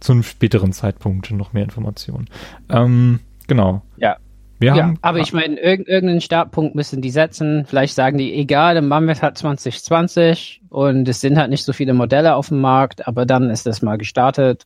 zu 0.00 0.12
einem 0.12 0.22
späteren 0.22 0.72
Zeitpunkt 0.72 1.30
noch 1.30 1.52
mehr 1.52 1.64
Informationen. 1.64 2.28
Ähm, 2.68 3.20
genau. 3.46 3.82
Ja. 3.96 4.16
Wir 4.60 4.76
ja, 4.76 4.82
haben, 4.84 4.98
aber 5.02 5.18
ich 5.18 5.32
meine, 5.32 5.58
irg 5.60 5.80
irgendeinen 5.88 6.20
Startpunkt 6.20 6.76
müssen 6.76 7.02
die 7.02 7.10
setzen. 7.10 7.66
Vielleicht 7.66 7.94
sagen 7.94 8.18
die, 8.18 8.32
egal, 8.34 8.76
wir 9.06 9.12
es 9.12 9.22
halt 9.22 9.36
2020 9.36 10.62
und 10.68 11.08
es 11.08 11.20
sind 11.20 11.36
halt 11.36 11.50
nicht 11.50 11.64
so 11.64 11.72
viele 11.72 11.92
Modelle 11.92 12.36
auf 12.36 12.48
dem 12.48 12.60
Markt, 12.60 13.06
aber 13.08 13.26
dann 13.26 13.50
ist 13.50 13.66
das 13.66 13.82
mal 13.82 13.98
gestartet 13.98 14.64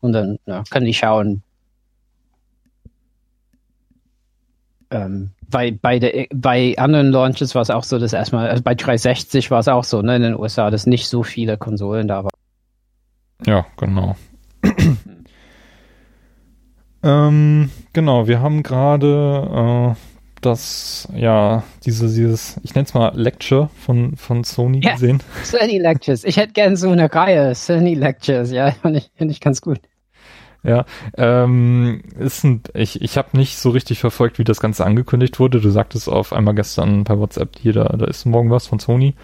und 0.00 0.12
dann 0.12 0.38
ja, 0.44 0.62
können 0.70 0.84
die 0.84 0.94
schauen. 0.94 1.42
Ähm, 4.94 5.30
bei, 5.50 5.72
bei, 5.72 5.98
der, 5.98 6.26
bei 6.32 6.74
anderen 6.78 7.10
Launches 7.10 7.54
war 7.54 7.62
es 7.62 7.70
auch 7.70 7.82
so, 7.82 7.98
dass 7.98 8.12
erstmal, 8.12 8.48
also 8.48 8.62
bei 8.62 8.74
360 8.74 9.50
war 9.50 9.58
es 9.58 9.68
auch 9.68 9.82
so, 9.82 10.02
ne, 10.02 10.16
in 10.16 10.22
den 10.22 10.38
USA, 10.38 10.70
dass 10.70 10.86
nicht 10.86 11.08
so 11.08 11.24
viele 11.24 11.58
Konsolen 11.58 12.06
da 12.06 12.24
waren. 12.24 12.30
Ja, 13.44 13.66
genau. 13.76 14.16
ähm, 17.02 17.70
genau, 17.92 18.28
wir 18.28 18.40
haben 18.40 18.62
gerade 18.62 19.94
äh, 19.94 20.00
das, 20.40 21.08
ja, 21.14 21.64
diese, 21.84 22.06
dieses, 22.06 22.60
ich 22.62 22.74
nenne 22.74 22.86
es 22.86 22.94
mal 22.94 23.12
Lecture 23.16 23.70
von, 23.80 24.16
von 24.16 24.44
Sony 24.44 24.80
ja, 24.80 24.92
gesehen. 24.92 25.22
Sony 25.42 25.78
Lectures. 25.78 26.22
Ich 26.22 26.36
hätte 26.36 26.52
gern 26.52 26.76
so 26.76 26.90
eine 26.90 27.12
Reihe, 27.12 27.54
Sony 27.56 27.94
Lectures, 27.94 28.52
ja, 28.52 28.70
finde 28.82 28.98
ich, 28.98 29.10
find 29.16 29.32
ich 29.32 29.40
ganz 29.40 29.60
gut. 29.60 29.80
Ja, 30.64 30.86
ähm, 31.18 32.02
ist 32.18 32.42
ein, 32.42 32.62
ich, 32.72 33.02
ich 33.02 33.18
habe 33.18 33.36
nicht 33.36 33.58
so 33.58 33.70
richtig 33.70 33.98
verfolgt, 33.98 34.38
wie 34.38 34.44
das 34.44 34.60
Ganze 34.60 34.86
angekündigt 34.86 35.38
wurde. 35.38 35.60
Du 35.60 35.68
sagtest 35.68 36.08
auf 36.08 36.32
einmal 36.32 36.54
gestern 36.54 37.04
per 37.04 37.18
WhatsApp, 37.18 37.58
hier, 37.60 37.74
da, 37.74 37.84
da 37.84 38.06
ist 38.06 38.24
morgen 38.24 38.50
was 38.50 38.66
von 38.66 38.78
Sony. 38.78 39.14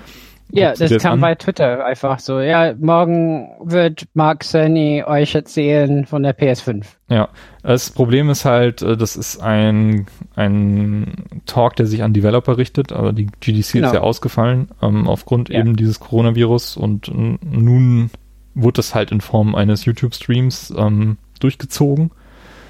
Ja, 0.52 0.74
das 0.74 0.96
kam 0.98 1.14
an? 1.14 1.20
bei 1.20 1.34
Twitter 1.34 1.84
einfach 1.84 2.18
so. 2.18 2.40
Ja, 2.40 2.74
morgen 2.78 3.50
wird 3.62 4.04
Mark 4.14 4.44
Cerny 4.44 5.04
euch 5.06 5.34
erzählen 5.34 6.06
von 6.06 6.22
der 6.22 6.36
PS5. 6.36 6.84
Ja, 7.08 7.28
das 7.62 7.90
Problem 7.90 8.30
ist 8.30 8.44
halt, 8.44 8.82
äh, 8.82 8.96
das 8.96 9.16
ist 9.16 9.40
ein, 9.40 10.06
ein 10.34 11.24
Talk, 11.46 11.76
der 11.76 11.86
sich 11.86 12.02
an 12.02 12.12
Developer 12.12 12.58
richtet, 12.58 12.92
aber 12.92 13.12
die 13.12 13.26
GDC 13.40 13.72
genau. 13.72 13.86
ist 13.88 13.94
ja 13.94 14.00
ausgefallen 14.00 14.68
ähm, 14.82 15.06
aufgrund 15.08 15.48
ja. 15.48 15.60
eben 15.60 15.76
dieses 15.76 16.00
Coronavirus 16.00 16.76
und 16.76 17.10
nun 17.14 18.10
wurde 18.54 18.78
das 18.78 18.94
halt 18.94 19.12
in 19.12 19.20
Form 19.20 19.54
eines 19.54 19.84
YouTube-Streams 19.84 20.74
ähm, 20.76 21.18
durchgezogen. 21.40 22.10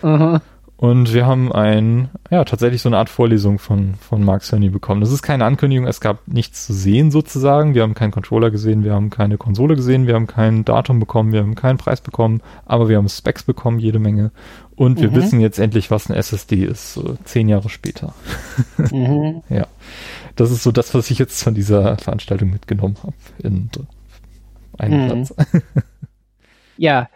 Mhm. 0.02 0.40
Und 0.80 1.12
wir 1.12 1.26
haben 1.26 1.52
ein, 1.52 2.09
ja, 2.30 2.42
tatsächlich 2.42 2.80
so 2.80 2.88
eine 2.88 2.96
Art 2.96 3.11
Vorlesung 3.11 3.59
von, 3.59 3.96
von 3.96 4.24
Mark 4.24 4.42
Cerny 4.44 4.70
bekommen. 4.70 5.02
Das 5.02 5.12
ist 5.12 5.20
keine 5.20 5.44
Ankündigung, 5.44 5.87
es 5.87 6.00
gab 6.00 6.26
nichts 6.26 6.64
zu 6.64 6.72
sehen 6.72 7.11
sozusagen. 7.11 7.74
Wir 7.74 7.83
haben 7.83 7.92
keinen 7.92 8.12
Controller 8.12 8.50
gesehen, 8.50 8.83
wir 8.83 8.94
haben 8.94 9.11
keine 9.11 9.37
Konsole 9.37 9.76
gesehen, 9.76 10.06
wir 10.06 10.14
haben 10.14 10.26
kein 10.26 10.64
Datum 10.64 10.98
bekommen, 10.98 11.33
wir 11.33 11.40
haben 11.40 11.54
keinen 11.54 11.76
Preis 11.76 12.00
bekommen, 12.00 12.40
aber 12.64 12.88
wir 12.88 12.96
haben 12.96 13.11
Specs 13.11 13.42
bekommen, 13.42 13.78
jede 13.78 13.98
Menge. 13.98 14.30
Und 14.74 15.02
wir 15.02 15.11
mhm. 15.11 15.16
wissen 15.16 15.40
jetzt 15.40 15.59
endlich, 15.59 15.90
was 15.90 16.09
eine 16.09 16.18
SSD 16.18 16.64
ist, 16.64 16.94
so 16.94 17.18
zehn 17.24 17.50
Jahre 17.50 17.68
später. 17.68 18.14
Mhm. 18.90 19.42
ja. 19.50 19.66
Das 20.35 20.50
ist 20.50 20.62
so 20.62 20.72
das, 20.72 20.94
was 20.94 21.11
ich 21.11 21.18
jetzt 21.18 21.42
von 21.42 21.52
dieser 21.52 21.98
Veranstaltung 21.98 22.48
mitgenommen 22.48 22.96
habe 23.02 23.12
in 23.42 23.68
einem 24.78 25.18
mhm. 25.18 25.24
Satz. 25.26 25.35
ja. 26.78 27.11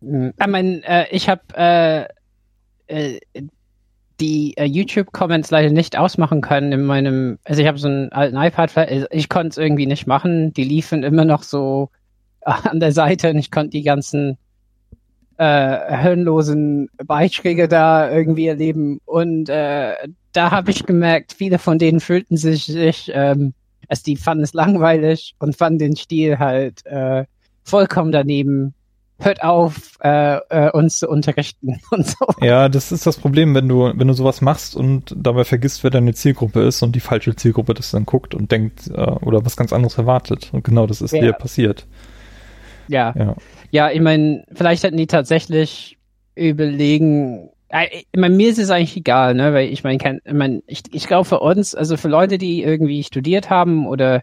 Ich 0.00 0.46
meine, 0.46 0.82
äh, 0.84 1.06
ich 1.10 1.28
habe 1.28 1.42
äh, 1.54 2.04
äh, 2.86 3.20
die 4.20 4.56
äh, 4.56 4.64
YouTube-Comments 4.64 5.50
leider 5.50 5.70
nicht 5.70 5.96
ausmachen 5.96 6.40
können 6.40 6.72
in 6.72 6.84
meinem, 6.84 7.38
also 7.44 7.62
ich 7.62 7.68
habe 7.68 7.78
so 7.78 7.88
einen 7.88 8.12
alten 8.12 8.36
iPad, 8.36 8.76
also 8.76 9.06
ich 9.10 9.28
konnte 9.28 9.48
es 9.48 9.58
irgendwie 9.58 9.86
nicht 9.86 10.06
machen. 10.06 10.52
Die 10.52 10.64
liefen 10.64 11.02
immer 11.02 11.24
noch 11.24 11.42
so 11.42 11.90
an 12.42 12.80
der 12.80 12.92
Seite 12.92 13.30
und 13.30 13.38
ich 13.38 13.50
konnte 13.50 13.70
die 13.70 13.82
ganzen 13.82 14.38
äh, 15.38 15.96
hirnlosen 15.96 16.88
Beiträge 17.04 17.68
da 17.68 18.10
irgendwie 18.10 18.46
erleben. 18.46 19.00
Und 19.06 19.48
äh, 19.48 19.94
da 20.32 20.50
habe 20.50 20.70
ich 20.70 20.84
gemerkt, 20.84 21.32
viele 21.32 21.58
von 21.58 21.78
denen 21.78 22.00
fühlten 22.00 22.36
sich, 22.36 22.66
sich 22.66 23.10
ähm, 23.14 23.54
also 23.88 24.02
die 24.04 24.16
fanden 24.16 24.44
es 24.44 24.54
langweilig 24.54 25.34
und 25.38 25.56
fanden 25.56 25.78
den 25.78 25.96
Stil 25.96 26.38
halt 26.38 26.84
äh, 26.86 27.24
vollkommen 27.64 28.12
daneben 28.12 28.74
hört 29.20 29.42
auf, 29.42 29.98
äh, 30.02 30.36
äh, 30.48 30.70
uns 30.70 30.98
zu 30.98 31.08
unterrichten 31.08 31.80
und 31.90 32.06
so. 32.06 32.26
Ja, 32.40 32.68
das 32.68 32.92
ist 32.92 33.06
das 33.06 33.18
Problem, 33.18 33.54
wenn 33.54 33.68
du, 33.68 33.92
wenn 33.94 34.08
du 34.08 34.14
sowas 34.14 34.40
machst 34.40 34.74
und 34.74 35.14
dabei 35.16 35.44
vergisst, 35.44 35.84
wer 35.84 35.90
deine 35.90 36.14
Zielgruppe 36.14 36.62
ist 36.62 36.82
und 36.82 36.96
die 36.96 37.00
falsche 37.00 37.36
Zielgruppe 37.36 37.74
das 37.74 37.90
dann 37.90 38.06
guckt 38.06 38.34
und 38.34 38.50
denkt 38.50 38.88
äh, 38.88 39.00
oder 39.00 39.44
was 39.44 39.56
ganz 39.56 39.72
anderes 39.72 39.98
erwartet. 39.98 40.50
Und 40.52 40.64
genau 40.64 40.86
das 40.86 41.00
ist 41.00 41.12
ja. 41.12 41.20
dir 41.20 41.32
passiert. 41.32 41.86
Ja. 42.88 43.14
Ja, 43.16 43.36
ja 43.70 43.90
ich 43.90 44.00
meine, 44.00 44.44
vielleicht 44.52 44.82
hätten 44.82 44.96
die 44.96 45.06
tatsächlich 45.06 45.98
überlegen, 46.34 47.50
äh, 47.68 47.86
ich 47.92 48.20
meine, 48.20 48.34
mir 48.34 48.50
ist 48.50 48.58
es 48.58 48.70
eigentlich 48.70 48.96
egal, 48.96 49.34
ne, 49.34 49.52
weil 49.54 49.68
ich 49.68 49.84
meine, 49.84 49.96
ich, 49.96 50.32
mein, 50.32 50.62
ich, 50.66 50.82
ich 50.92 51.06
glaube 51.06 51.24
für 51.24 51.40
uns, 51.40 51.74
also 51.74 51.96
für 51.96 52.08
Leute, 52.08 52.38
die 52.38 52.62
irgendwie 52.62 53.04
studiert 53.04 53.50
haben 53.50 53.86
oder 53.86 54.22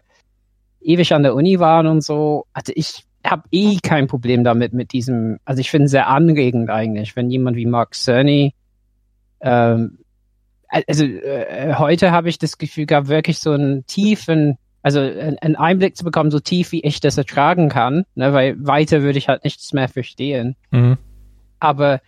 ewig 0.80 1.12
an 1.12 1.22
der 1.22 1.34
Uni 1.34 1.58
waren 1.58 1.86
und 1.86 2.04
so, 2.04 2.46
hatte 2.54 2.72
ich 2.72 3.04
habe 3.24 3.44
eh 3.50 3.78
kein 3.82 4.06
Problem 4.06 4.44
damit, 4.44 4.72
mit 4.72 4.92
diesem, 4.92 5.38
also 5.44 5.60
ich 5.60 5.70
finde 5.70 5.86
es 5.86 5.90
sehr 5.90 6.08
anregend 6.08 6.70
eigentlich, 6.70 7.16
wenn 7.16 7.30
jemand 7.30 7.56
wie 7.56 7.66
Mark 7.66 7.94
Cerny, 7.94 8.54
ähm, 9.40 9.98
also 10.68 11.04
äh, 11.04 11.74
heute 11.74 12.10
habe 12.12 12.28
ich 12.28 12.38
das 12.38 12.58
Gefühl 12.58 12.86
gehabt, 12.86 13.08
wirklich 13.08 13.38
so 13.38 13.52
einen 13.52 13.86
tiefen, 13.86 14.58
also 14.82 15.00
einen 15.00 15.56
Einblick 15.56 15.96
zu 15.96 16.04
bekommen, 16.04 16.30
so 16.30 16.40
tief 16.40 16.72
wie 16.72 16.82
ich 16.82 17.00
das 17.00 17.18
ertragen 17.18 17.68
kann, 17.68 18.04
ne, 18.14 18.32
weil 18.32 18.56
weiter 18.64 19.02
würde 19.02 19.18
ich 19.18 19.28
halt 19.28 19.44
nichts 19.44 19.72
mehr 19.72 19.88
verstehen. 19.88 20.56
Mhm. 20.70 20.98
Aber 21.58 22.00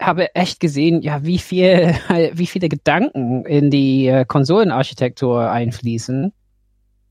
habe 0.00 0.34
echt 0.34 0.60
gesehen, 0.60 1.02
ja, 1.02 1.24
wie 1.24 1.38
viel, 1.38 1.94
wie 2.34 2.46
viele 2.46 2.68
Gedanken 2.68 3.44
in 3.46 3.70
die 3.70 4.06
äh, 4.06 4.24
Konsolenarchitektur 4.24 5.50
einfließen 5.50 6.32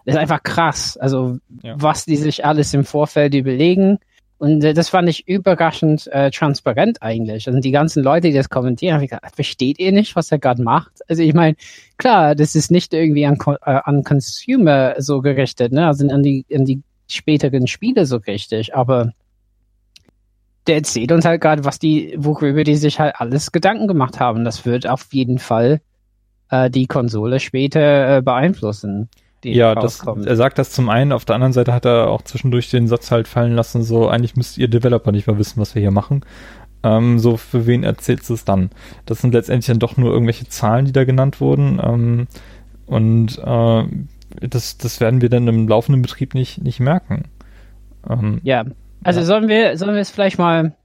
ist 0.06 0.18
einfach 0.18 0.44
krass. 0.44 0.98
Also, 0.98 1.38
ja. 1.64 1.76
was 1.78 2.06
die 2.06 2.18
sich 2.18 2.46
alles 2.46 2.74
im 2.74 2.86
Vorfeld 2.86 3.34
überlegen 3.34 4.00
Und 4.42 4.64
äh, 4.64 4.74
das 4.74 4.90
fand 4.90 5.08
ich 5.08 5.28
überraschend 5.28 6.08
äh, 6.08 6.32
transparent 6.32 7.04
eigentlich. 7.04 7.48
Also 7.48 7.60
die 7.60 7.70
ganzen 7.70 8.04
Leute, 8.04 8.30
die 8.30 8.34
das 8.34 8.50
kommentieren, 8.50 8.96
habe 8.96 9.06
ich 9.06 9.12
gedacht, 9.12 9.36
versteht 9.36 9.78
ihr 9.78 9.92
nicht, 9.92 10.16
was 10.16 10.32
er 10.32 10.40
gerade 10.40 10.64
macht? 10.64 10.94
Also 11.08 11.22
ich 11.22 11.36
meine, 11.36 11.56
klar, 11.98 12.34
das 12.34 12.56
ist 12.56 12.72
nicht 12.72 12.92
irgendwie 12.92 13.28
an, 13.28 13.38
äh, 13.46 13.80
an 13.84 14.04
Consumer 14.04 14.96
so 14.98 15.22
gerichtet, 15.22 15.72
ne? 15.74 15.86
Also 15.86 16.08
an 16.10 16.24
die, 16.24 16.44
an 16.52 16.66
die 16.66 16.82
späteren 17.08 17.68
Spiele 17.68 18.08
so 18.08 18.16
richtig, 18.18 18.74
aber 18.74 19.14
der 20.66 20.78
erzählt 20.78 21.12
uns 21.12 21.24
halt 21.24 21.40
gerade, 21.40 21.64
was 21.64 21.78
die, 21.78 22.16
worüber 22.18 22.64
die 22.64 22.78
sich 22.78 23.00
halt 23.00 23.18
alles 23.20 23.52
Gedanken 23.52 23.88
gemacht 23.88 24.20
haben. 24.20 24.44
Das 24.44 24.66
wird 24.66 24.88
auf 24.88 25.14
jeden 25.14 25.38
Fall 25.38 25.82
äh, 26.50 26.72
die 26.72 26.88
Konsole 26.88 27.40
später 27.40 28.18
äh, 28.18 28.22
beeinflussen 28.24 29.08
ja, 29.44 29.76
das, 29.76 30.06
er 30.06 30.36
sagt 30.36 30.58
das 30.58 30.72
zum 30.72 30.90
einen, 30.90 31.12
auf 31.12 31.26
der 31.26 31.36
anderen 31.36 31.54
Seite 31.54 31.74
hat 31.74 31.86
er 31.86 32.10
auch 32.10 32.22
zwischendurch 32.22 32.70
den 32.70 32.88
Satz 32.88 33.12
halt 33.12 33.28
fallen 33.28 33.56
lassen, 33.56 33.84
so 33.84 34.08
eigentlich 34.08 34.36
müsst 34.36 34.58
ihr 34.58 34.68
Developer 34.68 35.12
nicht 35.12 35.28
mal 35.28 35.38
wissen, 35.38 35.60
was 35.60 35.76
wir 35.76 35.82
hier 35.82 35.92
machen. 35.92 36.24
Ähm, 36.84 37.20
so, 37.20 37.38
für 37.38 37.68
wen 37.68 37.84
erzählst 37.84 38.30
du 38.30 38.34
es 38.34 38.46
dann? 38.46 38.72
Das 39.06 39.20
sind 39.20 39.34
letztendlich 39.34 39.68
dann 39.68 39.80
doch 39.80 39.98
nur 39.98 40.12
irgendwelche 40.12 40.48
Zahlen, 40.48 40.86
die 40.86 40.92
da 40.92 41.04
genannt 41.04 41.40
wurden. 41.40 41.80
Ähm, 41.84 42.28
und 42.88 43.38
äh, 43.38 43.84
das, 44.48 44.78
das 44.78 45.00
werden 45.00 45.22
wir 45.22 45.30
dann 45.30 45.48
im 45.48 45.68
laufenden 45.68 46.02
Betrieb 46.02 46.34
nicht, 46.34 46.64
nicht 46.64 46.80
merken. 46.80 47.26
Ähm, 48.10 48.42
ja, 48.44 48.66
also 49.04 49.20
ja. 49.20 49.26
sollen 49.26 49.48
wir, 49.48 49.78
sollen 49.78 49.94
wir 49.94 50.02
es 50.02 50.10
vielleicht 50.10 50.40
mal, 50.40 50.76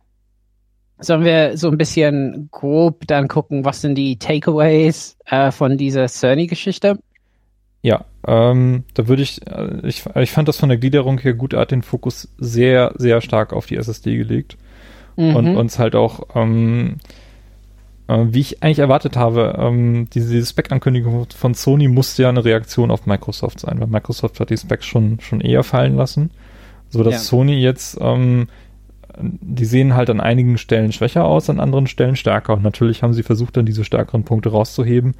sollen 0.98 1.24
wir 1.24 1.56
so 1.56 1.70
ein 1.70 1.78
bisschen 1.78 2.48
grob 2.50 3.06
dann 3.06 3.28
gucken, 3.28 3.64
was 3.64 3.80
sind 3.80 3.94
die 3.94 4.18
Takeaways 4.18 5.16
äh, 5.26 5.50
von 5.50 5.78
dieser 5.78 6.08
Cerny-Geschichte? 6.08 6.98
Ja, 7.82 8.04
ähm, 8.26 8.82
da 8.94 9.06
würde 9.06 9.22
ich, 9.22 9.46
äh, 9.46 9.86
ich, 9.86 10.04
ich 10.16 10.30
fand 10.32 10.48
das 10.48 10.58
von 10.58 10.68
der 10.68 10.78
Gliederung 10.78 11.18
her 11.18 11.32
gut, 11.32 11.52
er 11.52 11.60
hat 11.60 11.70
den 11.70 11.82
Fokus 11.82 12.28
sehr, 12.38 12.92
sehr 12.96 13.20
stark 13.20 13.52
auf 13.52 13.66
die 13.66 13.76
SSD 13.76 14.16
gelegt 14.16 14.56
mhm. 15.16 15.36
und 15.36 15.56
uns 15.56 15.78
halt 15.78 15.94
auch, 15.94 16.26
ähm, 16.34 16.96
äh, 18.08 18.24
wie 18.28 18.40
ich 18.40 18.64
eigentlich 18.64 18.80
erwartet 18.80 19.16
habe, 19.16 19.56
ähm, 19.58 20.10
diese, 20.12 20.32
diese 20.32 20.46
Spec-Ankündigung 20.46 21.28
von 21.36 21.54
Sony 21.54 21.86
musste 21.86 22.22
ja 22.22 22.28
eine 22.28 22.44
Reaktion 22.44 22.90
auf 22.90 23.06
Microsoft 23.06 23.60
sein, 23.60 23.78
weil 23.78 23.86
Microsoft 23.86 24.40
hat 24.40 24.50
die 24.50 24.56
Specs 24.58 24.86
schon, 24.86 25.20
schon 25.20 25.40
eher 25.40 25.62
fallen 25.62 25.94
lassen, 25.96 26.30
so 26.88 27.04
dass 27.04 27.14
ja. 27.14 27.20
Sony 27.20 27.60
jetzt, 27.60 27.96
ähm, 28.00 28.48
die 29.18 29.64
sehen 29.64 29.94
halt 29.94 30.10
an 30.10 30.20
einigen 30.20 30.58
Stellen 30.58 30.90
schwächer 30.90 31.24
aus, 31.24 31.48
an 31.48 31.60
anderen 31.60 31.86
Stellen 31.86 32.16
stärker 32.16 32.54
und 32.54 32.64
natürlich 32.64 33.04
haben 33.04 33.14
sie 33.14 33.22
versucht, 33.22 33.56
dann 33.56 33.66
diese 33.66 33.84
stärkeren 33.84 34.24
Punkte 34.24 34.50
rauszuheben 34.50 35.14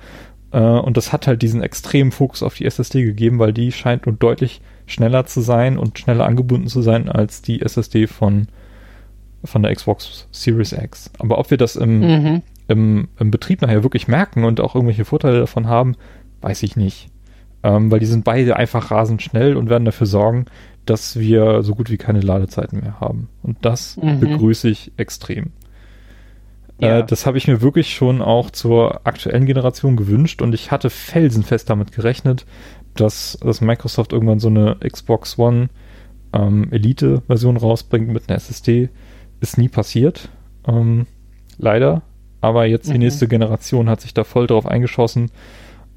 und 0.60 0.96
das 0.96 1.12
hat 1.12 1.26
halt 1.26 1.42
diesen 1.42 1.62
extremen 1.62 2.12
Fokus 2.12 2.42
auf 2.42 2.54
die 2.54 2.64
SSD 2.64 3.04
gegeben, 3.04 3.38
weil 3.38 3.52
die 3.52 3.72
scheint 3.72 4.06
nun 4.06 4.18
deutlich 4.18 4.60
schneller 4.86 5.26
zu 5.26 5.40
sein 5.40 5.76
und 5.76 5.98
schneller 5.98 6.24
angebunden 6.24 6.68
zu 6.68 6.80
sein 6.82 7.08
als 7.08 7.42
die 7.42 7.60
SSD 7.60 8.06
von, 8.06 8.48
von 9.44 9.62
der 9.62 9.74
Xbox 9.74 10.28
Series 10.30 10.72
X. 10.72 11.10
Aber 11.18 11.38
ob 11.38 11.50
wir 11.50 11.58
das 11.58 11.76
im, 11.76 12.00
mhm. 12.00 12.42
im, 12.68 13.08
im 13.18 13.30
Betrieb 13.30 13.60
nachher 13.60 13.82
wirklich 13.82 14.08
merken 14.08 14.44
und 14.44 14.60
auch 14.60 14.74
irgendwelche 14.74 15.04
Vorteile 15.04 15.40
davon 15.40 15.66
haben, 15.66 15.96
weiß 16.40 16.62
ich 16.62 16.76
nicht. 16.76 17.08
Ähm, 17.62 17.90
weil 17.90 18.00
die 18.00 18.06
sind 18.06 18.24
beide 18.24 18.56
einfach 18.56 18.90
rasend 18.90 19.22
schnell 19.22 19.56
und 19.56 19.68
werden 19.68 19.84
dafür 19.84 20.06
sorgen, 20.06 20.46
dass 20.86 21.18
wir 21.18 21.62
so 21.62 21.74
gut 21.74 21.90
wie 21.90 21.96
keine 21.96 22.20
Ladezeiten 22.20 22.80
mehr 22.80 23.00
haben. 23.00 23.28
Und 23.42 23.58
das 23.62 23.96
mhm. 23.96 24.20
begrüße 24.20 24.68
ich 24.68 24.92
extrem. 24.96 25.50
Ja. 26.78 26.98
Äh, 26.98 27.06
das 27.06 27.26
habe 27.26 27.38
ich 27.38 27.48
mir 27.48 27.62
wirklich 27.62 27.94
schon 27.94 28.20
auch 28.22 28.50
zur 28.50 29.06
aktuellen 29.06 29.46
Generation 29.46 29.96
gewünscht 29.96 30.42
und 30.42 30.54
ich 30.54 30.70
hatte 30.70 30.90
felsenfest 30.90 31.70
damit 31.70 31.92
gerechnet, 31.92 32.46
dass, 32.94 33.38
dass 33.42 33.60
Microsoft 33.60 34.12
irgendwann 34.12 34.40
so 34.40 34.48
eine 34.48 34.76
Xbox 34.76 35.38
One 35.38 35.68
ähm, 36.32 36.68
Elite-Version 36.70 37.56
rausbringt 37.56 38.08
mit 38.08 38.28
einer 38.28 38.36
SSD. 38.36 38.90
Ist 39.40 39.58
nie 39.58 39.68
passiert. 39.68 40.28
Ähm, 40.66 41.06
leider. 41.58 42.02
Aber 42.40 42.66
jetzt 42.66 42.88
mhm. 42.88 42.94
die 42.94 42.98
nächste 43.00 43.28
Generation 43.28 43.88
hat 43.88 44.00
sich 44.00 44.14
da 44.14 44.24
voll 44.24 44.46
drauf 44.46 44.66
eingeschossen. 44.66 45.30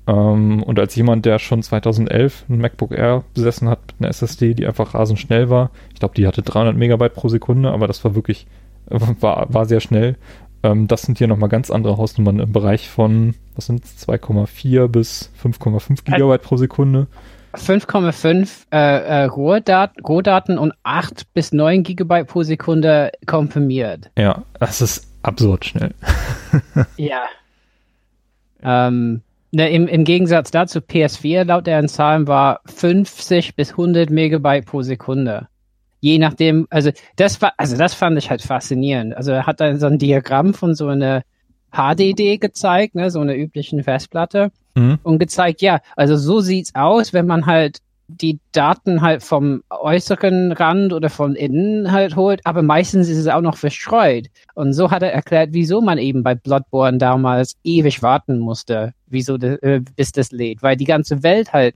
Ähm, 0.07 0.63
und 0.63 0.79
als 0.79 0.95
jemand, 0.95 1.25
der 1.25 1.39
schon 1.39 1.61
2011 1.61 2.45
ein 2.49 2.59
MacBook 2.59 2.91
Air 2.91 3.23
besessen 3.33 3.69
hat 3.69 3.79
mit 3.87 3.95
einer 3.99 4.09
SSD, 4.09 4.53
die 4.53 4.65
einfach 4.65 4.93
rasend 4.93 5.19
schnell 5.19 5.49
war, 5.49 5.71
ich 5.93 5.99
glaube, 5.99 6.15
die 6.15 6.27
hatte 6.27 6.41
300 6.41 6.75
Megabyte 6.75 7.13
pro 7.13 7.29
Sekunde, 7.29 7.71
aber 7.71 7.87
das 7.87 8.03
war 8.03 8.15
wirklich, 8.15 8.47
war, 8.87 9.53
war 9.53 9.65
sehr 9.65 9.79
schnell. 9.79 10.17
Ähm, 10.63 10.87
das 10.87 11.03
sind 11.03 11.17
hier 11.17 11.27
nochmal 11.27 11.49
ganz 11.49 11.71
andere 11.71 11.97
Hausnummern 11.97 12.39
im 12.39 12.51
Bereich 12.51 12.89
von, 12.89 13.35
was 13.55 13.67
sind 13.67 13.85
2,4 13.85 14.87
bis 14.87 15.31
5,5 15.41 16.03
Gigabyte 16.03 16.41
pro 16.41 16.57
Sekunde. 16.57 17.07
5,5 17.53 18.67
äh, 18.71 18.77
äh, 18.77 19.23
Rohdaten, 19.25 20.03
Rohdaten 20.03 20.57
und 20.57 20.73
8 20.83 21.33
bis 21.33 21.51
9 21.51 21.83
Gigabyte 21.83 22.27
pro 22.27 22.43
Sekunde 22.43 23.11
komprimiert. 23.25 24.11
Ja, 24.17 24.43
das 24.59 24.81
ist 24.81 25.07
absurd 25.23 25.65
schnell. 25.65 25.93
ja. 26.97 27.23
Ähm, 28.61 29.21
ne, 29.51 29.71
im, 29.71 29.87
Im 29.87 30.03
Gegensatz 30.03 30.51
dazu, 30.51 30.79
PS4 30.79 31.45
laut 31.45 31.65
deren 31.65 31.87
Zahlen 31.87 32.27
war 32.27 32.59
50 32.65 33.55
bis 33.55 33.71
100 33.71 34.09
Megabyte 34.09 34.65
pro 34.65 34.81
Sekunde 34.83 35.47
je 35.99 36.17
nachdem, 36.17 36.67
also 36.69 36.91
das 37.15 37.41
war, 37.41 37.53
also 37.57 37.77
das 37.77 37.93
fand 37.93 38.17
ich 38.17 38.29
halt 38.29 38.41
faszinierend. 38.41 39.15
Also 39.15 39.31
er 39.31 39.45
hat 39.45 39.59
dann 39.59 39.79
so 39.79 39.87
ein 39.87 39.97
Diagramm 39.97 40.53
von 40.53 40.75
so 40.75 40.87
einer 40.87 41.23
HDD 41.71 42.37
gezeigt, 42.37 42.95
ne, 42.95 43.11
so 43.11 43.19
einer 43.19 43.35
üblichen 43.35 43.83
Festplatte 43.83 44.51
mhm. 44.75 44.99
und 45.03 45.19
gezeigt, 45.19 45.61
ja, 45.61 45.81
also 45.95 46.17
so 46.17 46.39
sieht's 46.39 46.73
aus, 46.75 47.13
wenn 47.13 47.27
man 47.27 47.45
halt 47.45 47.79
die 48.09 48.39
Daten 48.51 49.01
halt 49.01 49.21
vom 49.21 49.61
äußeren 49.69 50.51
Rand 50.51 50.93
oder 50.93 51.09
von 51.09 51.35
innen 51.35 51.91
halt 51.91 52.15
holt, 52.15 52.41
aber 52.43 52.63
meistens 52.63 53.07
ist 53.07 53.19
es 53.19 53.27
auch 53.27 53.41
noch 53.41 53.55
verstreut. 53.55 54.27
Und 54.55 54.73
so 54.73 54.89
hat 54.89 55.03
er 55.03 55.13
erklärt, 55.13 55.49
wieso 55.51 55.79
man 55.79 55.99
eben 55.99 56.23
bei 56.23 56.33
Bloodborne 56.33 56.97
damals 56.97 57.55
ewig 57.63 58.01
warten 58.01 58.39
musste, 58.39 58.93
wieso 59.05 59.37
de, 59.37 59.59
äh, 59.61 59.81
bis 59.95 60.11
das 60.11 60.31
lädt, 60.31 60.63
weil 60.63 60.75
die 60.75 60.85
ganze 60.85 61.21
Welt 61.21 61.53
halt 61.53 61.75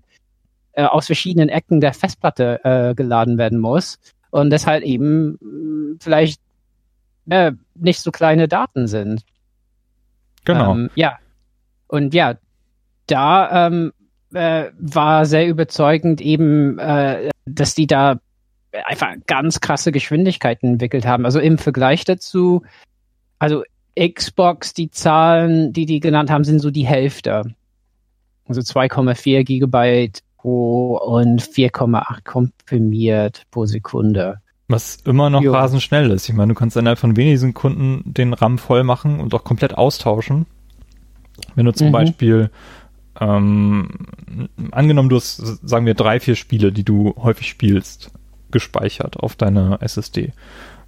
äh, 0.73 0.83
aus 0.83 1.07
verschiedenen 1.07 1.49
Ecken 1.49 1.81
der 1.81 1.93
Festplatte 1.93 2.59
äh, 2.63 2.95
geladen 2.95 3.38
werden 3.38 3.59
muss 3.59 3.99
und 4.31 4.49
deshalb 4.49 4.83
eben 4.83 5.38
mh, 5.41 5.97
vielleicht 5.99 6.41
äh, 7.29 7.51
nicht 7.75 8.01
so 8.01 8.12
kleine 8.12 8.47
Daten 8.47 8.88
sind. 8.88 9.23
Genau. 10.45 10.73
Ähm, 10.73 10.89
ja. 10.95 11.17
Und 11.88 12.13
ja, 12.13 12.36
da 13.07 13.67
ähm, 13.67 13.93
äh, 14.33 14.71
war 14.77 15.25
sehr 15.25 15.47
überzeugend 15.47 16.21
eben, 16.21 16.79
äh, 16.79 17.29
dass 17.45 17.75
die 17.75 17.88
da 17.88 18.19
einfach 18.86 19.13
ganz 19.27 19.62
krasse 19.62 19.91
Geschwindigkeiten 19.91 20.73
entwickelt 20.73 21.05
haben. 21.05 21.25
Also 21.25 21.39
im 21.39 21.57
Vergleich 21.57 22.05
dazu, 22.05 22.63
also 23.39 23.63
Xbox, 23.95 24.73
die 24.73 24.89
Zahlen, 24.89 25.73
die 25.73 25.86
die 25.86 25.99
genannt 25.99 26.31
haben, 26.31 26.43
sind 26.43 26.59
so 26.59 26.71
die 26.71 26.88
Hälfte. 26.88 27.43
Also 28.47 28.62
2,4 28.62 29.43
Gigabyte 29.43 30.21
pro 30.43 30.97
und 30.97 31.41
4,8 31.41 32.25
komprimiert 32.25 33.43
pro 33.49 33.65
Sekunde. 33.65 34.39
Was 34.67 34.97
immer 35.06 35.29
noch 35.29 35.41
jo. 35.41 35.53
rasend 35.53 35.82
schnell 35.82 36.12
ist. 36.12 36.27
Ich 36.27 36.36
meine, 36.36 36.53
du 36.53 36.60
kannst 36.60 36.75
innerhalb 36.75 36.99
von 36.99 37.15
wenigen 37.15 37.38
Sekunden 37.38 38.01
den 38.06 38.34
RAM 38.34 38.58
voll 38.58 38.84
machen 38.84 39.19
und 39.19 39.34
auch 39.34 39.43
komplett 39.43 39.77
austauschen. 39.77 40.45
Wenn 41.56 41.65
du 41.65 41.71
zum 41.71 41.88
mhm. 41.88 41.91
Beispiel 41.93 42.49
ähm, 43.19 43.89
angenommen, 44.71 45.10
du 45.10 45.15
hast, 45.15 45.38
sagen 45.38 45.86
wir, 45.86 45.93
drei, 45.93 46.19
vier 46.19 46.36
Spiele, 46.36 46.71
die 46.71 46.84
du 46.84 47.15
häufig 47.17 47.47
spielst, 47.47 48.12
gespeichert 48.51 49.17
auf 49.17 49.36
deiner 49.36 49.82
SSD. 49.82 50.34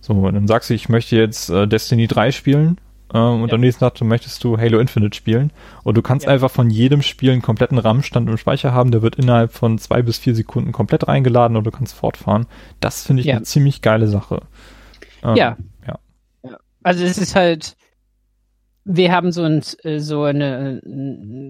So, 0.01 0.29
dann 0.29 0.47
sagst 0.47 0.69
du, 0.69 0.73
ich 0.73 0.89
möchte 0.89 1.15
jetzt 1.15 1.49
äh, 1.49 1.67
Destiny 1.67 2.07
3 2.07 2.31
spielen 2.31 2.77
ähm, 3.13 3.43
und 3.43 3.49
ja. 3.49 3.55
am 3.55 3.61
nächsten 3.61 3.81
Tag 3.81 3.99
möchtest 4.01 4.43
du 4.43 4.57
Halo 4.57 4.79
Infinite 4.79 5.15
spielen 5.15 5.51
und 5.83 5.95
du 5.95 6.01
kannst 6.01 6.25
ja. 6.25 6.31
einfach 6.31 6.49
von 6.49 6.69
jedem 6.69 7.01
Spiel 7.01 7.31
einen 7.31 7.41
kompletten 7.41 7.77
RAM-Stand 7.77 8.29
im 8.29 8.37
Speicher 8.37 8.73
haben, 8.73 8.91
der 8.91 9.01
wird 9.01 9.15
innerhalb 9.15 9.53
von 9.53 9.77
zwei 9.77 10.01
bis 10.01 10.17
vier 10.17 10.35
Sekunden 10.35 10.71
komplett 10.71 11.07
reingeladen 11.07 11.55
und 11.55 11.65
du 11.65 11.71
kannst 11.71 11.93
fortfahren. 11.93 12.47
Das 12.79 13.03
finde 13.03 13.21
ich 13.21 13.27
ja. 13.27 13.35
eine 13.35 13.43
ziemlich 13.43 13.81
geile 13.81 14.07
Sache. 14.07 14.41
Ähm, 15.23 15.35
ja. 15.35 15.57
ja. 15.87 15.99
Also 16.83 17.03
es 17.03 17.17
ist 17.17 17.35
halt, 17.35 17.75
wir 18.85 19.11
haben 19.11 19.31
so 19.31 19.43
ein, 19.43 19.61
so 19.97 20.23
eine, 20.23 20.81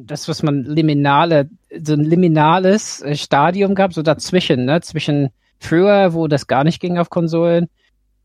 das, 0.05 0.27
was 0.27 0.43
man 0.43 0.63
liminale, 0.63 1.49
so 1.81 1.93
ein 1.93 2.03
liminales 2.03 3.03
Stadium 3.13 3.75
gab, 3.75 3.93
so 3.93 4.01
dazwischen, 4.01 4.65
ne, 4.65 4.81
zwischen 4.81 5.29
früher, 5.59 6.13
wo 6.13 6.27
das 6.27 6.47
gar 6.47 6.63
nicht 6.63 6.81
ging 6.81 6.97
auf 6.97 7.09
Konsolen 7.09 7.69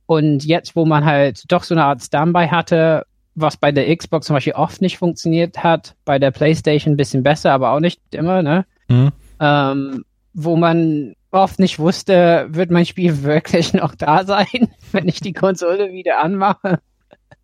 und 0.07 0.45
jetzt, 0.45 0.75
wo 0.75 0.85
man 0.85 1.05
halt 1.05 1.45
doch 1.53 1.63
so 1.63 1.75
eine 1.75 1.85
Art 1.85 2.03
Standby 2.03 2.49
hatte, 2.49 3.07
was 3.41 3.57
bei 3.57 3.73
der 3.73 3.95
Xbox 3.95 4.27
zum 4.27 4.35
Beispiel 4.35 4.55
oft 4.55 4.81
nicht 4.81 4.99
funktioniert 4.99 5.63
hat, 5.63 5.95
bei 6.05 6.19
der 6.19 6.31
PlayStation 6.31 6.95
ein 6.95 6.97
bisschen 6.97 7.23
besser, 7.23 7.53
aber 7.53 7.73
auch 7.73 7.81
nicht 7.81 8.01
immer, 8.13 8.43
ne? 8.43 8.65
Mhm. 8.89 9.11
Ähm, 9.41 10.05
wo 10.33 10.57
man 10.57 11.15
oft 11.31 11.59
nicht 11.59 11.79
wusste, 11.79 12.47
wird 12.51 12.71
mein 12.71 12.87
Spiel 12.87 13.23
wirklich 13.23 13.73
noch 13.73 13.95
da 13.95 14.25
sein, 14.25 14.69
wenn 14.93 15.09
ich 15.09 15.21
die 15.21 15.33
Konsole 15.33 15.93
wieder 15.93 16.21
anmache. 16.21 16.81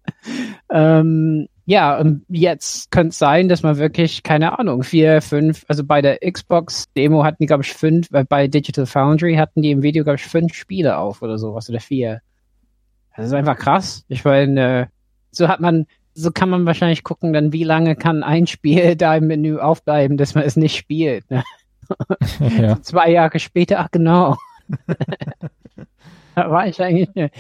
ähm, 0.71 1.49
ja, 1.69 1.99
und 1.99 2.25
jetzt 2.29 2.93
könnte 2.93 3.09
es 3.09 3.19
sein, 3.19 3.49
dass 3.49 3.65
man 3.65 3.77
wirklich, 3.77 4.23
keine 4.23 4.59
Ahnung, 4.59 4.85
vier, 4.85 5.21
fünf, 5.21 5.65
also 5.67 5.83
bei 5.83 6.01
der 6.01 6.19
Xbox-Demo 6.19 7.25
hatten 7.25 7.39
die, 7.41 7.47
glaube 7.47 7.65
ich, 7.65 7.73
fünf, 7.73 8.09
äh, 8.13 8.25
bei 8.25 8.47
Digital 8.47 8.87
Foundry 8.87 9.35
hatten 9.35 9.63
die 9.63 9.73
im 9.73 9.83
Video, 9.83 10.05
glaube 10.05 10.17
ich, 10.17 10.25
fünf 10.25 10.55
Spiele 10.55 10.97
auf 10.97 11.23
oder 11.23 11.39
sowas 11.39 11.69
oder 11.69 11.81
vier. 11.81 12.21
Das 13.17 13.27
ist 13.27 13.33
einfach 13.33 13.59
krass. 13.59 14.05
Ich 14.09 14.25
meine, 14.25 14.83
äh, 14.83 14.87
so 15.37 15.49
hat 15.49 15.61
man, 15.61 15.87
so 16.15 16.31
kann 16.31 16.49
man 16.49 16.67
wahrscheinlich 16.67 17.05
gucken, 17.05 17.33
dann 17.33 17.53
wie 17.53 17.65
lange 17.65 17.97
kann 17.97 18.23
ein 18.23 18.47
Spiel 18.47 18.97
da 18.97 19.17
im 19.17 19.27
Menü 19.27 19.59
aufbleiben, 19.59 20.17
dass 20.17 20.35
man 20.35 20.45
es 20.45 20.57
nicht 20.57 20.77
spielt. 20.77 21.31
Ne? 21.31 21.45
Ja. 22.41 22.81
Zwei 22.83 23.13
Jahre 23.13 23.39
später, 23.39 23.79
ach 23.79 23.93
genau. 23.93 24.37
da 26.35 26.51
war 26.51 26.67
ich 26.67 26.83
eigentlich. 26.83 27.31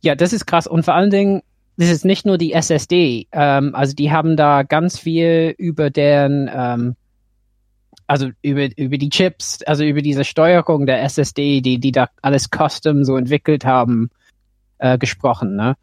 Ja, 0.00 0.14
das 0.14 0.32
ist 0.32 0.46
krass. 0.46 0.68
Und 0.68 0.84
vor 0.84 0.94
allen 0.94 1.10
Dingen, 1.10 1.42
das 1.76 1.88
ist 1.88 2.04
nicht 2.04 2.24
nur 2.24 2.38
die 2.38 2.52
SSD. 2.52 3.26
Ähm, 3.32 3.74
also 3.74 3.94
die 3.94 4.12
haben 4.12 4.36
da 4.36 4.62
ganz 4.62 4.96
viel 4.96 5.54
über 5.58 5.90
deren, 5.90 6.48
ähm, 6.54 6.96
also 8.06 8.28
über, 8.42 8.68
über 8.76 8.98
die 8.98 9.08
Chips, 9.08 9.62
also 9.64 9.84
über 9.84 10.02
diese 10.02 10.24
Steuerung 10.24 10.86
der 10.86 11.02
SSD, 11.02 11.60
die, 11.60 11.78
die 11.78 11.90
da 11.90 12.08
alles 12.22 12.48
custom 12.48 13.04
so 13.04 13.16
entwickelt 13.16 13.64
haben, 13.64 14.10
äh, 14.78 14.98
gesprochen, 14.98 15.56
ne? 15.56 15.76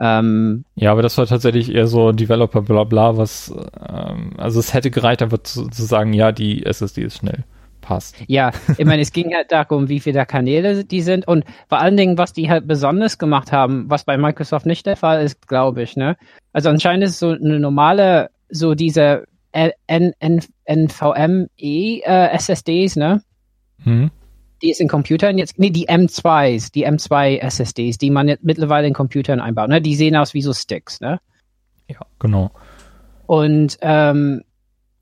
Ähm, 0.00 0.64
ja, 0.76 0.92
aber 0.92 1.02
das 1.02 1.18
war 1.18 1.26
tatsächlich 1.26 1.74
eher 1.74 1.86
so 1.86 2.12
Developer 2.12 2.62
bla 2.62 2.84
bla, 2.84 3.18
was, 3.18 3.54
ähm, 3.86 4.32
also 4.38 4.58
es 4.58 4.72
hätte 4.72 4.90
gereicht, 4.90 5.22
einfach 5.22 5.42
zu, 5.42 5.68
zu 5.68 5.82
sagen, 5.82 6.14
ja, 6.14 6.32
die 6.32 6.64
SSD 6.64 7.02
ist 7.02 7.18
schnell 7.18 7.44
passt. 7.80 8.16
Ja, 8.28 8.52
ich 8.78 8.84
meine, 8.84 9.02
es 9.02 9.12
ging 9.12 9.34
halt 9.34 9.50
darum, 9.52 9.88
wie 9.88 10.00
viele 10.00 10.24
Kanäle 10.26 10.84
die 10.84 11.02
sind 11.02 11.26
und 11.26 11.44
vor 11.68 11.80
allen 11.80 11.96
Dingen, 11.96 12.18
was 12.18 12.32
die 12.32 12.48
halt 12.48 12.66
besonders 12.66 13.18
gemacht 13.18 13.52
haben, 13.52 13.86
was 13.88 14.04
bei 14.04 14.16
Microsoft 14.16 14.66
nicht 14.66 14.86
der 14.86 14.96
Fall 14.96 15.22
ist, 15.24 15.48
glaube 15.48 15.82
ich. 15.82 15.96
Ne? 15.96 16.16
Also 16.52 16.68
anscheinend 16.68 17.04
ist 17.04 17.18
so 17.18 17.30
eine 17.30 17.58
normale, 17.58 18.30
so 18.48 18.74
diese 18.74 19.24
NVMe 19.52 21.48
äh, 21.58 22.28
SSDs, 22.36 22.96
ne? 22.96 23.22
Hm. 23.82 24.10
Die 24.62 24.70
ist 24.70 24.80
in 24.80 24.88
Computern 24.88 25.38
jetzt, 25.38 25.58
nee, 25.58 25.70
die 25.70 25.88
M2s, 25.88 26.72
die 26.72 26.86
M2 26.86 27.38
SSDs, 27.38 27.98
die 27.98 28.10
man 28.10 28.28
jetzt 28.28 28.44
mittlerweile 28.44 28.86
in 28.86 28.94
Computern 28.94 29.40
einbaut, 29.40 29.68
ne? 29.68 29.80
Die 29.80 29.94
sehen 29.94 30.16
aus 30.16 30.34
wie 30.34 30.42
so 30.42 30.52
Sticks, 30.52 31.00
ne? 31.00 31.20
Ja, 31.88 32.00
genau. 32.18 32.50
Und 33.26 33.78
ähm, 33.80 34.42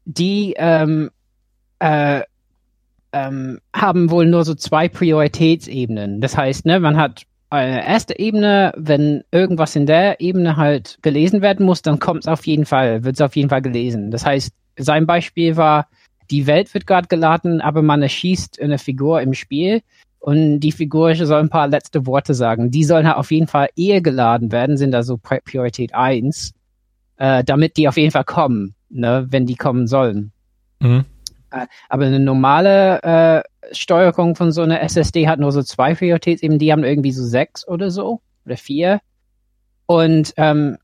die 0.05 0.55
ähm, 0.57 1.11
äh, 1.81 2.23
ähm, 3.13 3.61
haben 3.75 4.11
wohl 4.11 4.27
nur 4.27 4.45
so 4.45 4.55
zwei 4.55 4.89
Prioritätsebenen. 4.89 6.21
Das 6.21 6.37
heißt, 6.37 6.67
ne, 6.67 6.81
man 6.81 6.97
hat 6.97 7.25
eine 7.51 7.87
erste 7.87 8.19
Ebene, 8.19 8.73
wenn 8.77 9.25
irgendwas 9.31 9.75
in 9.75 9.87
der 9.87 10.21
Ebene 10.21 10.57
halt 10.57 10.99
gelesen 11.03 11.41
werden 11.41 11.65
muss, 11.65 11.83
dann 11.83 11.99
kommt 11.99 12.25
es 12.25 12.29
auf 12.29 12.47
jeden 12.47 12.67
Fall, 12.67 13.05
wird 13.05 13.17
es 13.17 13.23
auf 13.23 13.37
jeden 13.37 13.49
Fall 13.49 13.63
gelesen. 13.63 14.11
Das 14.11 14.27
heißt, 14.27 14.53
sein 14.77 15.07
Beispiel 15.07 15.57
war, 15.57 15.89
die 16.31 16.47
Welt 16.47 16.73
wird 16.75 16.87
gerade 16.87 17.09
geladen, 17.09 17.61
aber 17.61 17.83
man 17.83 18.03
erschießt 18.03 18.61
eine 18.61 18.79
Figur 18.79 19.21
im 19.21 19.35
Spiel 19.35 19.83
und 20.21 20.61
die 20.61 20.73
Figur 20.73 21.15
soll 21.15 21.41
ein 21.41 21.49
paar 21.49 21.69
letzte 21.69 22.07
Worte 22.07 22.35
sagen. 22.35 22.71
Die 22.71 22.85
sollen 22.85 23.07
halt 23.07 23.17
auf 23.17 23.31
jeden 23.31 23.47
Fall 23.47 23.69
eher 23.77 24.01
geladen 24.01 24.53
werden, 24.53 24.77
sind 24.77 24.95
also 24.95 25.19
Priorität 25.19 25.95
1, 25.95 26.55
äh, 27.17 27.45
damit 27.45 27.77
die 27.77 27.89
auf 27.89 27.97
jeden 27.97 28.11
Fall 28.11 28.25
kommen, 28.25 28.75
ne, 28.89 29.27
wenn 29.31 29.47
die 29.47 29.57
kommen 29.57 29.87
sollen. 29.87 30.33
Mhm. 30.81 31.05
Äh, 31.51 31.67
aber 31.89 32.07
eine 32.07 32.21
normale 32.21 33.03
äh, 33.03 33.75
Steuerung 33.75 34.35
von 34.35 34.53
so 34.53 34.63
einer 34.63 34.83
SSD 34.83 35.29
hat 35.29 35.41
nur 35.41 35.53
so 35.53 35.63
zwei 35.63 35.95
Prioritätsebenen, 35.95 36.59
die 36.59 36.73
haben 36.73 36.85
irgendwie 36.85 37.13
so 37.13 37.25
sechs 37.25 37.67
oder 37.67 37.91
so 37.91 38.21
oder 38.45 38.57
vier. 38.57 39.01
Und 39.87 40.35
ähm, 40.37 40.77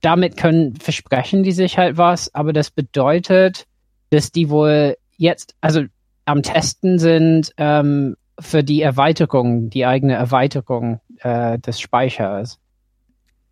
damit 0.00 0.36
können 0.36 0.76
versprechen 0.76 1.42
die 1.42 1.50
sich 1.50 1.78
halt 1.78 1.96
was, 1.96 2.32
aber 2.32 2.52
das 2.52 2.70
bedeutet, 2.70 3.66
dass 4.14 4.30
die 4.30 4.48
wohl 4.48 4.96
jetzt, 5.16 5.54
also 5.60 5.82
am 6.24 6.42
Testen 6.42 6.98
sind 6.98 7.52
ähm, 7.56 8.16
für 8.38 8.62
die 8.62 8.80
Erweiterung, 8.80 9.70
die 9.70 9.86
eigene 9.86 10.14
Erweiterung 10.14 11.00
äh, 11.20 11.58
des 11.58 11.80
Speichers. 11.80 12.58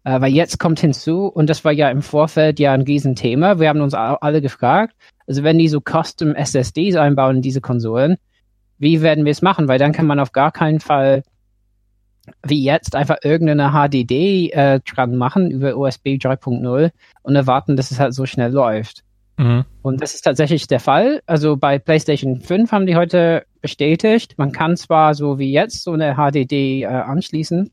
Äh, 0.05 0.21
weil 0.21 0.33
jetzt 0.33 0.59
kommt 0.59 0.81
hinzu, 0.81 1.27
und 1.27 1.51
das 1.51 1.65
war 1.65 1.73
ja 1.73 1.91
im 1.91 2.03
Vorfeld 2.03 2.59
ja 2.61 2.73
ein 2.73 2.83
Riesenthema, 2.83 3.59
wir 3.59 3.69
haben 3.69 3.81
uns 3.81 3.95
alle 3.95 4.41
gefragt, 4.41 4.95
also 5.27 5.43
wenn 5.43 5.59
die 5.59 5.69
so 5.69 5.81
Custom 5.81 6.35
SSDs 6.35 6.97
einbauen 6.97 7.37
in 7.37 7.43
diese 7.43 7.61
Konsolen, 7.61 8.17
wie 8.79 9.03
werden 9.03 9.25
wir 9.25 9.33
es 9.33 9.43
machen? 9.43 9.69
Weil 9.69 9.79
dann 9.79 9.93
kann 9.93 10.07
man 10.07 10.19
auf 10.19 10.33
gar 10.33 10.51
keinen 10.51 10.81
Fall 10.81 11.23
wie 12.45 12.63
jetzt 12.63 12.95
einfach 12.95 13.17
irgendeine 13.23 13.73
HDD 13.73 14.51
äh, 14.53 14.81
dran 14.81 15.17
machen 15.17 15.51
über 15.51 15.77
USB 15.77 16.19
3.0 16.19 16.93
und 17.23 17.37
erwarten, 17.37 17.77
dass 17.77 17.91
es 17.91 17.99
halt 17.99 18.15
so 18.15 18.27
schnell 18.27 18.53
läuft. 18.53 19.03
Mhm. 19.37 19.65
Und 19.83 20.01
das 20.01 20.15
ist 20.15 20.23
tatsächlich 20.23 20.67
der 20.67 20.81
Fall. 20.81 21.23
Also 21.27 21.57
bei 21.57 21.79
PlayStation 21.79 22.41
5 22.41 22.71
haben 22.73 22.87
die 22.87 22.97
heute 22.97 23.45
bestätigt, 23.61 24.35
man 24.39 24.53
kann 24.53 24.77
zwar 24.77 25.15
so 25.15 25.39
wie 25.39 25.53
jetzt 25.53 25.83
so 25.83 25.93
eine 25.93 26.17
HDD 26.17 26.83
äh, 26.83 26.87
anschließen, 26.87 27.71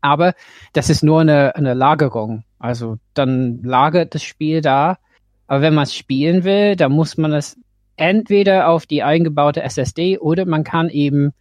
aber 0.00 0.34
das 0.72 0.90
ist 0.90 1.02
nur 1.02 1.20
eine, 1.20 1.56
eine 1.56 1.74
Lagerung. 1.74 2.44
Also 2.58 2.98
dann 3.14 3.62
lagert 3.62 4.14
das 4.14 4.22
Spiel 4.22 4.60
da 4.60 4.98
aber 5.48 5.62
wenn 5.62 5.74
man 5.74 5.84
es 5.84 5.96
spielen 5.96 6.44
will, 6.44 6.76
dann 6.76 6.92
muss 6.92 7.16
man 7.16 7.32
es 7.32 7.58
entweder 7.96 8.68
auf 8.68 8.86
die 8.86 9.02
eingebaute 9.02 9.62
SSD 9.62 10.18
oder 10.18 10.44
man 10.44 10.62
kann 10.62 10.90
eben 10.90 11.32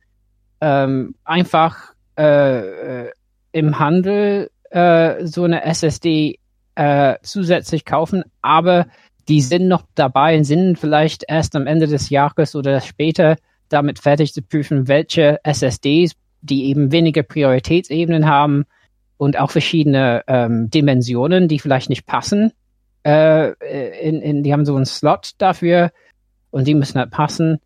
ähm, 0.62 1.14
einfach 1.24 1.93
äh, 2.18 3.04
äh, 3.06 3.12
im 3.52 3.78
Handel 3.78 4.50
äh, 4.72 5.26
so 5.26 5.43
eine 5.43 5.64
SSD 5.64 6.39
äh, 6.78 7.16
zusätzlich 7.24 7.86
kaufen, 7.86 8.24
aber 8.42 8.88
die 9.28 9.42
sind 9.42 9.68
noch 9.68 9.84
dabei 9.96 10.38
und 10.38 10.44
sind 10.44 10.78
vielleicht 10.78 11.26
erst 11.28 11.56
am 11.56 11.68
Ende 11.68 11.88
des 11.88 12.10
Jahres 12.10 12.56
oder 12.56 12.80
später 12.82 13.36
damit 13.68 14.00
fertig 14.00 14.34
zu 14.34 14.42
prüfen, 14.42 14.88
welche 14.88 15.40
SSDs, 15.44 16.14
die 16.42 16.66
eben 16.66 16.92
weniger 16.92 17.24
Prioritätsebenen 17.24 18.28
haben 18.28 18.66
und 19.18 19.38
auch 19.40 19.52
verschiedene 19.52 20.24
ähm, 20.28 20.70
Dimensionen, 20.70 21.48
die 21.48 21.60
vielleicht 21.60 21.90
nicht 21.90 22.06
passen, 22.06 22.54
äh, 23.04 23.54
in, 24.00 24.22
in, 24.22 24.44
die 24.44 24.54
haben 24.54 24.66
so 24.66 24.76
einen 24.76 24.86
Slot 24.86 25.32
dafür 25.40 25.92
und 26.52 26.68
die 26.68 26.76
müssen 26.76 27.00
halt 27.00 27.12
passen. 27.12 27.58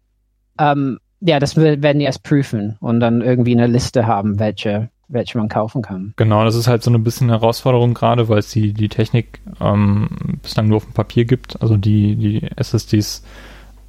Ähm, 0.57 0.99
ja, 1.19 1.39
das 1.39 1.57
werden 1.57 1.99
die 1.99 2.05
erst 2.05 2.23
prüfen 2.23 2.77
und 2.79 3.01
dann 3.01 3.21
irgendwie 3.21 3.55
eine 3.55 3.67
Liste 3.67 4.07
haben, 4.07 4.39
welche, 4.39 4.89
welche 5.11 5.37
man 5.37 5.49
kaufen 5.49 5.81
kann. 5.81 6.13
Genau, 6.15 6.43
das 6.43 6.55
ist 6.55 6.67
halt 6.67 6.83
so 6.83 6.91
ein 6.91 7.03
bisschen 7.03 7.29
Herausforderung 7.29 7.93
gerade, 7.93 8.29
weil 8.29 8.39
es 8.39 8.49
die, 8.49 8.73
die 8.73 8.89
Technik 8.89 9.41
ähm, 9.59 10.39
bislang 10.41 10.67
nur 10.67 10.77
auf 10.77 10.85
dem 10.85 10.93
Papier 10.93 11.25
gibt. 11.25 11.61
Also 11.61 11.77
die, 11.77 12.15
die 12.15 12.49
SSDs 12.55 13.23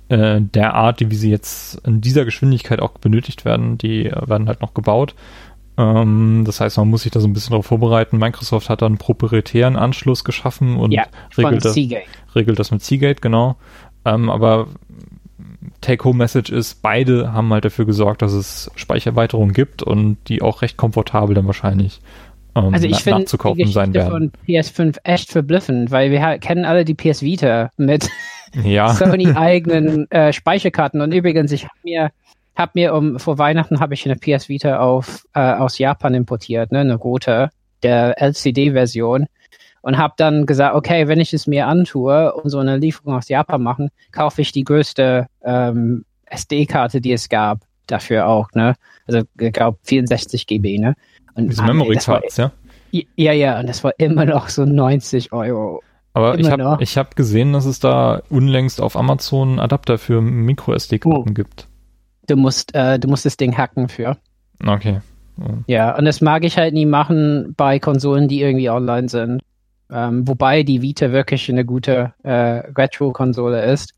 äh, 0.08 0.40
der 0.40 0.74
Art, 0.74 1.00
wie 1.00 1.14
sie 1.14 1.30
jetzt 1.30 1.80
in 1.86 2.00
dieser 2.00 2.24
Geschwindigkeit 2.24 2.80
auch 2.80 2.92
benötigt 2.92 3.44
werden, 3.44 3.78
die 3.78 4.06
äh, 4.06 4.28
werden 4.28 4.48
halt 4.48 4.60
noch 4.60 4.74
gebaut. 4.74 5.14
Ähm, 5.78 6.42
das 6.44 6.60
heißt, 6.60 6.76
man 6.76 6.88
muss 6.88 7.02
sich 7.02 7.12
da 7.12 7.20
so 7.20 7.28
ein 7.28 7.32
bisschen 7.32 7.52
darauf 7.52 7.66
vorbereiten. 7.66 8.18
Microsoft 8.18 8.68
hat 8.68 8.82
dann 8.82 8.98
proprietären 8.98 9.76
Anschluss 9.76 10.24
geschaffen 10.24 10.76
und 10.76 10.92
ja, 10.92 11.06
regelt, 11.36 11.64
das, 11.64 11.76
regelt 12.34 12.58
das 12.58 12.70
mit 12.70 12.82
Seagate, 12.82 13.20
genau. 13.20 13.56
Ähm, 14.04 14.28
aber 14.28 14.66
Take-Home-Message 15.82 16.50
ist, 16.50 16.80
beide 16.80 17.32
haben 17.32 17.52
halt 17.52 17.66
dafür 17.66 17.84
gesorgt, 17.84 18.22
dass 18.22 18.32
es 18.32 18.70
Speichererweiterungen 18.74 19.52
gibt 19.52 19.82
und 19.82 20.16
die 20.28 20.40
auch 20.40 20.62
recht 20.62 20.78
komfortabel 20.78 21.34
dann 21.34 21.46
wahrscheinlich 21.46 22.00
ähm, 22.54 22.72
also 22.72 22.86
ich 22.86 23.04
na 23.04 23.18
nachzukaufen 23.18 23.64
die 23.64 23.72
sein 23.72 23.94
werden. 23.94 24.10
von 24.10 24.32
PS5 24.46 24.98
echt 25.04 25.30
verblüffend, 25.30 25.90
weil 25.90 26.10
wir 26.10 26.38
kennen 26.38 26.64
alle 26.64 26.84
die 26.84 26.94
PS 26.94 27.22
Vita 27.22 27.70
mit 27.76 28.08
ja. 28.64 28.88
Sony 28.94 29.32
eigenen 29.34 30.10
äh, 30.10 30.32
Speicherkarten 30.32 31.00
und 31.00 31.12
übrigens, 31.12 31.52
ich 31.52 31.64
habe 31.64 31.74
mir 31.84 32.10
habe 32.54 32.72
mir 32.74 32.94
um 32.94 33.18
vor 33.18 33.38
Weihnachten 33.38 33.80
habe 33.80 33.94
ich 33.94 34.04
eine 34.04 34.16
PS 34.16 34.48
Vita 34.48 34.78
auf 34.78 35.24
äh, 35.34 35.40
aus 35.40 35.78
Japan 35.78 36.14
importiert, 36.14 36.70
ne, 36.70 36.80
eine 36.80 36.96
rote, 36.96 37.48
der 37.82 38.20
LCD-Version 38.20 39.26
und 39.82 39.98
habe 39.98 40.14
dann 40.16 40.46
gesagt, 40.46 40.74
okay, 40.74 41.08
wenn 41.08 41.20
ich 41.20 41.34
es 41.34 41.46
mir 41.46 41.66
antue 41.66 42.32
und 42.32 42.48
so 42.48 42.58
eine 42.58 42.78
Lieferung 42.78 43.14
aus 43.14 43.28
Japan 43.28 43.62
machen, 43.62 43.90
kaufe 44.12 44.40
ich 44.40 44.52
die 44.52 44.64
größte 44.64 45.26
ähm, 45.44 46.04
SD-Karte, 46.26 47.00
die 47.00 47.12
es 47.12 47.28
gab, 47.28 47.60
dafür 47.86 48.26
auch, 48.26 48.48
ne? 48.54 48.74
Also 49.06 49.22
ich 49.38 49.52
glaube 49.52 49.78
64 49.82 50.46
GB, 50.46 50.78
ne? 50.78 50.94
Und 51.34 51.48
Diese 51.48 51.62
Memory 51.62 51.96
Cards, 51.96 52.36
ja? 52.36 52.52
Ja, 53.16 53.32
ja, 53.32 53.58
und 53.58 53.68
das 53.68 53.82
war 53.84 53.92
immer 53.98 54.24
noch 54.24 54.48
so 54.48 54.64
90 54.64 55.32
Euro. 55.32 55.82
Aber 56.12 56.38
immer 56.38 56.40
ich 56.40 56.50
habe 56.50 56.82
ich 56.82 56.98
hab 56.98 57.16
gesehen, 57.16 57.54
dass 57.54 57.64
es 57.64 57.80
da 57.80 58.22
unlängst 58.28 58.80
auf 58.80 58.96
Amazon 58.96 59.58
Adapter 59.58 59.96
für 59.96 60.20
Micro 60.20 60.74
SD-Karten 60.74 61.30
oh. 61.30 61.32
gibt. 61.32 61.68
Du 62.26 62.36
musst, 62.36 62.74
äh, 62.74 62.98
du 62.98 63.08
musst 63.08 63.24
das 63.24 63.36
Ding 63.36 63.56
hacken 63.56 63.88
für. 63.88 64.18
Okay. 64.64 65.00
Ja, 65.66 65.96
und 65.96 66.04
das 66.04 66.20
mag 66.20 66.44
ich 66.44 66.58
halt 66.58 66.74
nie 66.74 66.86
machen 66.86 67.54
bei 67.56 67.78
Konsolen, 67.78 68.28
die 68.28 68.42
irgendwie 68.42 68.68
online 68.68 69.08
sind. 69.08 69.42
Ähm, 69.92 70.26
wobei 70.26 70.62
die 70.62 70.80
Vita 70.80 71.12
wirklich 71.12 71.50
eine 71.50 71.64
gute 71.64 72.14
äh, 72.22 72.62
Retro-Konsole 72.76 73.64
ist. 73.66 73.92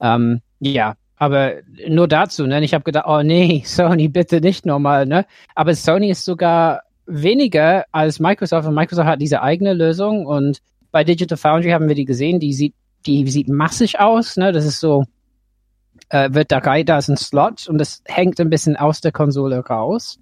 Ähm, 0.00 0.40
ja, 0.60 0.94
aber 1.16 1.54
nur 1.88 2.06
dazu, 2.06 2.46
ne? 2.46 2.62
Ich 2.62 2.72
habe 2.72 2.84
gedacht, 2.84 3.06
oh 3.08 3.22
nee, 3.22 3.62
Sony 3.66 4.08
bitte 4.08 4.40
nicht 4.40 4.64
nochmal, 4.64 5.06
ne? 5.06 5.26
Aber 5.54 5.74
Sony 5.74 6.10
ist 6.10 6.24
sogar 6.24 6.82
weniger 7.06 7.84
als 7.90 8.20
Microsoft 8.20 8.68
und 8.68 8.74
Microsoft 8.74 9.08
hat 9.08 9.20
diese 9.20 9.42
eigene 9.42 9.72
Lösung 9.72 10.26
und 10.26 10.60
bei 10.92 11.04
Digital 11.04 11.36
Foundry 11.36 11.70
haben 11.70 11.88
wir 11.88 11.94
die 11.94 12.04
gesehen, 12.04 12.38
die 12.38 12.52
sieht, 12.52 12.74
die 13.06 13.28
sieht 13.28 13.48
massig 13.48 13.98
aus, 13.98 14.36
ne? 14.36 14.52
Das 14.52 14.64
ist 14.64 14.78
so 14.78 15.04
äh, 16.10 16.32
wird 16.32 16.52
da 16.52 16.58
rein, 16.58 16.86
da 16.86 16.98
ist 16.98 17.08
ein 17.08 17.16
Slot 17.16 17.68
und 17.68 17.78
das 17.78 18.02
hängt 18.06 18.40
ein 18.40 18.50
bisschen 18.50 18.76
aus 18.76 19.00
der 19.00 19.12
Konsole 19.12 19.58
raus. 19.58 20.18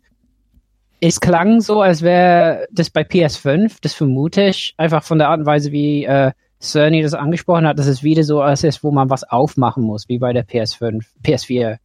Es 1.01 1.21
klang 1.21 1.61
so, 1.61 1.83
als 1.83 2.03
wäre 2.03 2.67
das 2.73 2.91
bei 2.91 3.03
PS5, 3.03 3.79
das 3.83 3.95
vermute 3.95 4.43
ich, 4.45 4.75
einfach 4.77 5.03
von 5.03 5.19
der 5.19 5.29
Art 5.29 5.41
und 5.41 5.47
Weise, 5.47 5.73
wie 5.73 6.05
äh, 6.05 6.33
Cerny 6.61 7.03
das 7.03 7.15
angesprochen 7.15 7.67
hat, 7.67 7.79
dass 7.79 7.87
es 7.87 8.03
wieder 8.03 8.23
so 8.23 8.41
als 8.41 8.65
ist, 8.65 8.83
wo 8.83 8.91
man 8.91 9.11
was 9.11 9.25
aufmachen 9.25 9.83
muss, 9.83 10.09
wie 10.09 10.19
bei 10.19 10.33
der 10.33 10.47
PS5, 10.47 11.05
PS4 11.23 11.79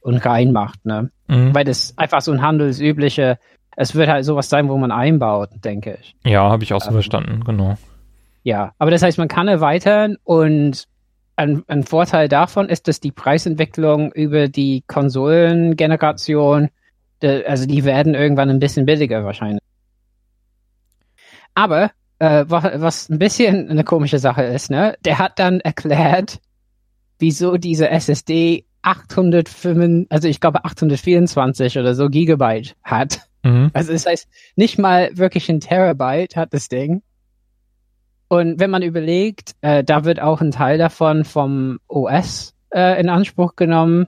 und 0.00 0.24
reinmacht, 0.24 0.84
ne? 0.86 1.10
Mhm. 1.26 1.54
Weil 1.54 1.64
das 1.64 1.92
einfach 1.96 2.22
so 2.22 2.32
ein 2.32 2.42
handelsübliche, 2.42 3.38
es 3.76 3.94
wird 3.94 4.08
halt 4.08 4.24
sowas 4.24 4.48
sein, 4.48 4.68
wo 4.68 4.76
man 4.78 4.90
einbaut, 4.90 5.50
denke 5.62 5.98
ich. 6.00 6.16
Ja, 6.24 6.48
habe 6.50 6.64
ich 6.64 6.72
auch 6.72 6.80
so 6.80 6.88
ähm, 6.88 6.94
verstanden, 6.94 7.44
genau. 7.44 7.76
Ja, 8.44 8.72
aber 8.78 8.90
das 8.90 9.02
heißt, 9.02 9.18
man 9.18 9.28
kann 9.28 9.48
erweitern 9.48 10.16
und 10.24 10.84
ein, 11.36 11.62
ein 11.68 11.84
Vorteil 11.84 12.28
davon 12.28 12.68
ist, 12.68 12.88
dass 12.88 12.98
die 12.98 13.12
Preisentwicklung 13.12 14.10
über 14.12 14.48
die 14.48 14.82
Konsolengeneration 14.86 16.70
also 17.22 17.66
die 17.66 17.84
werden 17.84 18.14
irgendwann 18.14 18.50
ein 18.50 18.58
bisschen 18.58 18.86
billiger 18.86 19.24
wahrscheinlich. 19.24 19.62
Aber 21.54 21.90
äh, 22.18 22.44
was, 22.48 23.08
ein 23.08 23.18
bisschen 23.18 23.68
eine 23.68 23.84
komische 23.84 24.18
Sache 24.18 24.42
ist, 24.42 24.70
ne? 24.70 24.96
Der 25.04 25.18
hat 25.18 25.38
dann 25.38 25.60
erklärt, 25.60 26.40
wieso 27.18 27.56
diese 27.56 27.88
SSD 27.88 28.64
805, 28.82 30.06
also 30.08 30.28
ich 30.28 30.40
glaube 30.40 30.64
824 30.64 31.78
oder 31.78 31.94
so 31.94 32.08
Gigabyte 32.08 32.76
hat. 32.82 33.22
Mhm. 33.42 33.70
Also 33.72 33.92
das 33.92 34.06
heißt, 34.06 34.28
nicht 34.56 34.78
mal 34.78 35.10
wirklich 35.16 35.48
ein 35.48 35.60
Terabyte 35.60 36.36
hat 36.36 36.54
das 36.54 36.68
Ding. 36.68 37.02
Und 38.28 38.60
wenn 38.60 38.70
man 38.70 38.82
überlegt, 38.82 39.54
äh, 39.62 39.82
da 39.82 40.04
wird 40.04 40.20
auch 40.20 40.40
ein 40.40 40.50
Teil 40.50 40.78
davon 40.78 41.24
vom 41.24 41.78
OS 41.88 42.54
äh, 42.70 43.00
in 43.00 43.08
Anspruch 43.08 43.56
genommen. 43.56 44.06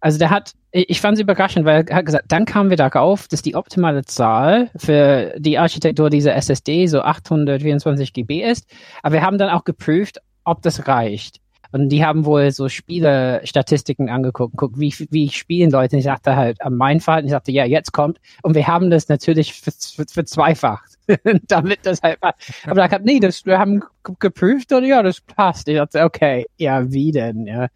Also 0.00 0.18
der 0.18 0.30
hat 0.30 0.52
ich 0.76 1.00
fand 1.00 1.16
es 1.16 1.22
überraschend, 1.22 1.64
weil 1.64 1.84
er 1.88 1.96
hat 1.96 2.06
gesagt, 2.06 2.26
dann 2.28 2.44
kamen 2.44 2.68
wir 2.68 2.76
darauf, 2.76 3.28
dass 3.28 3.40
die 3.40 3.54
optimale 3.54 4.04
Zahl 4.04 4.70
für 4.76 5.34
die 5.38 5.58
Architektur 5.58 6.10
dieser 6.10 6.34
SSD 6.34 6.86
so 6.86 7.00
824 7.00 8.12
GB 8.12 8.42
ist. 8.42 8.68
Aber 9.02 9.14
wir 9.14 9.22
haben 9.22 9.38
dann 9.38 9.48
auch 9.48 9.64
geprüft, 9.64 10.18
ob 10.44 10.60
das 10.62 10.86
reicht. 10.86 11.40
Und 11.80 11.88
die 11.90 12.04
haben 12.04 12.24
wohl 12.24 12.50
so 12.50 12.68
Spielerstatistiken 12.68 14.08
angeguckt, 14.08 14.56
guckt, 14.56 14.78
wie, 14.78 14.94
wie 15.10 15.28
spielen 15.30 15.70
Leute. 15.70 15.96
Und 15.96 16.00
ich 16.00 16.04
sagte 16.04 16.36
halt, 16.36 16.62
an 16.62 16.76
mein 16.76 17.00
Verhalten, 17.00 17.26
ich 17.26 17.32
sagte, 17.32 17.52
ja, 17.52 17.64
jetzt 17.64 17.92
kommt. 17.92 18.18
Und 18.42 18.54
wir 18.54 18.66
haben 18.66 18.90
das 18.90 19.08
natürlich 19.08 19.54
verzweifacht. 19.54 20.96
damit 21.48 21.80
das 21.84 22.02
halt 22.02 22.18
Aber 22.22 22.74
da 22.74 22.90
hat, 22.90 23.04
nee, 23.04 23.20
das, 23.20 23.46
wir 23.46 23.58
haben 23.58 23.82
geprüft 24.18 24.72
und 24.72 24.84
ja, 24.84 25.02
das 25.02 25.20
passt. 25.20 25.68
Ich 25.68 25.76
dachte, 25.76 26.02
okay, 26.04 26.46
ja, 26.56 26.90
wie 26.90 27.12
denn, 27.12 27.46
ja. 27.46 27.68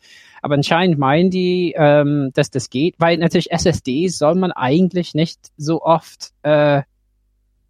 Aber 0.43 0.55
anscheinend 0.55 0.99
meinen 0.99 1.31
die, 1.31 1.75
ähm, 1.77 2.31
dass 2.35 2.51
das 2.51 2.71
geht, 2.71 2.95
weil 2.99 3.19
natürlich 3.19 3.53
SSDs 3.53 4.19
soll 4.19 4.35
man 4.35 4.53
eigentlich 4.53 5.15
nicht 5.15 5.39
so 5.57 5.83
oft, 5.83 6.33
äh, 6.43 6.83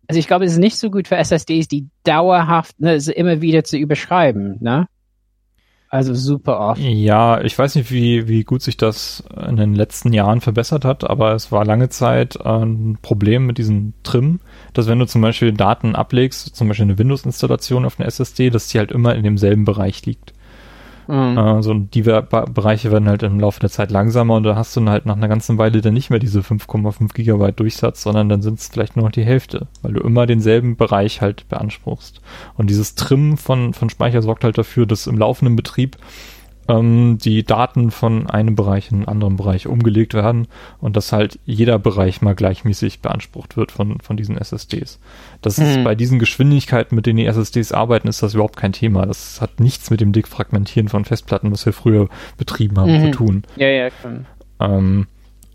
also 0.06 0.18
ich 0.18 0.26
glaube, 0.26 0.44
es 0.44 0.52
ist 0.52 0.58
nicht 0.58 0.78
so 0.78 0.90
gut 0.90 1.08
für 1.08 1.16
SSDs, 1.16 1.68
die 1.68 1.88
dauerhaft 2.04 2.80
ne, 2.80 2.96
immer 3.14 3.40
wieder 3.40 3.64
zu 3.64 3.76
überschreiben, 3.76 4.58
ne? 4.60 4.86
Also 5.93 6.14
super 6.14 6.61
oft. 6.61 6.80
Ja, 6.80 7.41
ich 7.41 7.59
weiß 7.59 7.74
nicht, 7.74 7.91
wie, 7.91 8.28
wie 8.28 8.45
gut 8.45 8.62
sich 8.62 8.76
das 8.76 9.24
in 9.45 9.57
den 9.57 9.74
letzten 9.74 10.12
Jahren 10.12 10.41
verbessert 10.41 10.84
hat, 10.84 11.03
aber 11.03 11.32
es 11.34 11.51
war 11.51 11.64
lange 11.64 11.88
Zeit 11.88 12.41
ein 12.47 12.97
Problem 13.03 13.45
mit 13.45 13.59
diesem 13.59 13.95
Trim, 14.05 14.38
dass 14.72 14.86
wenn 14.86 15.01
du 15.01 15.07
zum 15.07 15.20
Beispiel 15.20 15.53
Daten 15.53 15.97
ablegst, 15.97 16.55
zum 16.55 16.68
Beispiel 16.68 16.84
eine 16.84 16.99
Windows-Installation 16.99 17.84
auf 17.84 17.99
eine 17.99 18.07
SSD, 18.07 18.51
dass 18.51 18.68
die 18.68 18.78
halt 18.78 18.93
immer 18.93 19.16
in 19.16 19.24
demselben 19.24 19.64
Bereich 19.64 20.07
liegt. 20.07 20.32
Mhm. 21.11 21.36
Äh, 21.36 21.62
so 21.62 21.74
die 21.74 22.02
Bereiche 22.02 22.92
werden 22.92 23.08
halt 23.08 23.24
im 23.24 23.40
Laufe 23.40 23.58
der 23.58 23.70
Zeit 23.70 23.90
langsamer 23.90 24.36
und 24.36 24.44
da 24.44 24.54
hast 24.54 24.76
du 24.76 24.80
dann 24.80 24.90
halt 24.90 25.06
nach 25.06 25.16
einer 25.16 25.28
ganzen 25.28 25.58
Weile 25.58 25.80
dann 25.80 25.94
nicht 25.94 26.08
mehr 26.08 26.20
diese 26.20 26.40
5,5 26.40 27.12
Gigabyte 27.12 27.58
Durchsatz, 27.58 28.02
sondern 28.02 28.28
dann 28.28 28.42
sind 28.42 28.61
es 28.61 28.68
vielleicht 28.68 28.94
nur 28.94 29.06
noch 29.06 29.12
die 29.12 29.24
Hälfte, 29.24 29.66
weil 29.82 29.94
du 29.94 30.00
immer 30.00 30.26
denselben 30.26 30.76
Bereich 30.76 31.20
halt 31.20 31.48
beanspruchst. 31.48 32.20
Und 32.56 32.70
dieses 32.70 32.94
Trimmen 32.94 33.36
von, 33.36 33.74
von 33.74 33.90
Speicher 33.90 34.22
sorgt 34.22 34.44
halt 34.44 34.56
dafür, 34.56 34.86
dass 34.86 35.08
im 35.08 35.18
laufenden 35.18 35.56
Betrieb 35.56 35.96
ähm, 36.70 37.18
die 37.18 37.42
Daten 37.44 37.90
von 37.90 38.28
einem 38.28 38.54
Bereich 38.54 38.90
in 38.90 38.98
einen 38.98 39.08
anderen 39.08 39.36
Bereich 39.36 39.66
umgelegt 39.66 40.14
werden 40.14 40.46
und 40.78 40.96
dass 40.96 41.12
halt 41.12 41.38
jeder 41.44 41.78
Bereich 41.78 42.22
mal 42.22 42.34
gleichmäßig 42.34 43.00
beansprucht 43.00 43.56
wird 43.56 43.72
von, 43.72 44.00
von 44.00 44.16
diesen 44.16 44.38
SSDs. 44.38 45.00
Das 45.42 45.58
mhm. 45.58 45.64
ist 45.64 45.84
bei 45.84 45.94
diesen 45.94 46.18
Geschwindigkeiten, 46.18 46.94
mit 46.94 47.06
denen 47.06 47.18
die 47.18 47.26
SSDs 47.26 47.72
arbeiten, 47.72 48.08
ist 48.08 48.22
das 48.22 48.34
überhaupt 48.34 48.56
kein 48.56 48.72
Thema. 48.72 49.04
Das 49.06 49.40
hat 49.40 49.58
nichts 49.58 49.90
mit 49.90 50.00
dem 50.00 50.12
Dickfragmentieren 50.12 50.88
von 50.88 51.04
Festplatten, 51.04 51.50
was 51.50 51.66
wir 51.66 51.72
früher 51.72 52.08
betrieben 52.36 52.78
haben, 52.78 52.92
mhm. 52.92 53.04
zu 53.06 53.10
tun. 53.10 53.42
Ja, 53.56 53.68
ja, 53.68 53.90
klar. 53.90 54.20
Ähm, 54.60 55.06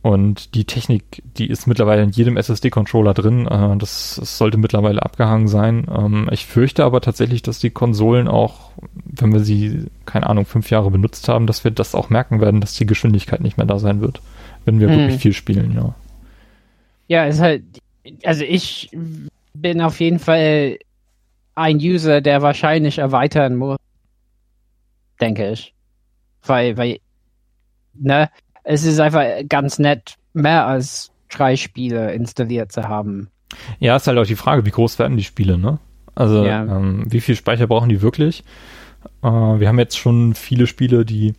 und 0.05 0.53
die 0.53 0.65
Technik, 0.65 1.23
die 1.35 1.47
ist 1.47 1.65
mittlerweile 1.65 2.03
in 2.03 2.11
jedem 2.11 2.37
SSD-Controller 2.37 3.15
drin. 3.15 3.47
Äh, 3.47 3.75
das, 3.77 4.17
das, 4.19 4.37
sollte 4.37 4.59
mittlerweile 4.59 5.01
abgehangen 5.01 5.47
sein. 5.47 5.87
Ähm, 5.89 6.29
ich 6.31 6.45
fürchte 6.45 6.85
aber 6.85 7.01
tatsächlich, 7.01 7.41
dass 7.41 7.57
die 7.57 7.71
Konsolen 7.71 8.27
auch, 8.27 8.69
wenn 8.93 9.33
wir 9.33 9.39
sie, 9.39 9.87
keine 10.05 10.27
Ahnung, 10.27 10.45
fünf 10.45 10.69
Jahre 10.69 10.91
benutzt 10.91 11.27
haben, 11.27 11.47
dass 11.47 11.63
wir 11.63 11.71
das 11.71 11.95
auch 11.95 12.11
merken 12.11 12.39
werden, 12.39 12.61
dass 12.61 12.75
die 12.75 12.85
Geschwindigkeit 12.85 13.41
nicht 13.41 13.57
mehr 13.57 13.65
da 13.65 13.79
sein 13.79 13.99
wird, 13.99 14.21
wenn 14.63 14.79
wir 14.79 14.89
hm. 14.89 14.95
wirklich 14.95 15.21
viel 15.21 15.33
spielen, 15.33 15.73
ja. 15.73 15.95
Ja, 17.07 17.25
ist 17.25 17.39
halt, 17.39 17.63
also 18.23 18.43
ich 18.43 18.91
bin 19.55 19.81
auf 19.81 19.99
jeden 19.99 20.19
Fall 20.19 20.77
ein 21.55 21.77
User, 21.77 22.21
der 22.21 22.43
wahrscheinlich 22.43 22.99
erweitern 22.99 23.55
muss. 23.55 23.79
Denke 25.19 25.49
ich. 25.49 25.73
Weil, 26.43 26.77
weil, 26.77 26.99
ne, 27.95 28.29
es 28.65 28.83
ist 28.83 28.99
einfach 28.99 29.23
ganz 29.47 29.79
nett, 29.79 30.15
mehr 30.33 30.65
als 30.65 31.11
drei 31.29 31.55
Spiele 31.55 32.13
installiert 32.13 32.71
zu 32.71 32.83
haben. 32.83 33.29
Ja, 33.79 33.95
ist 33.95 34.07
halt 34.07 34.17
auch 34.17 34.25
die 34.25 34.35
Frage, 34.35 34.65
wie 34.65 34.71
groß 34.71 34.99
werden 34.99 35.17
die 35.17 35.23
Spiele, 35.23 35.57
ne? 35.57 35.79
Also, 36.15 36.45
ja. 36.45 36.63
ähm, 36.63 37.05
wie 37.09 37.21
viel 37.21 37.35
Speicher 37.35 37.67
brauchen 37.67 37.89
die 37.89 38.01
wirklich? 38.01 38.43
Äh, 39.21 39.27
wir 39.27 39.67
haben 39.67 39.79
jetzt 39.79 39.97
schon 39.97 40.33
viele 40.33 40.67
Spiele, 40.67 41.05
die 41.05 41.33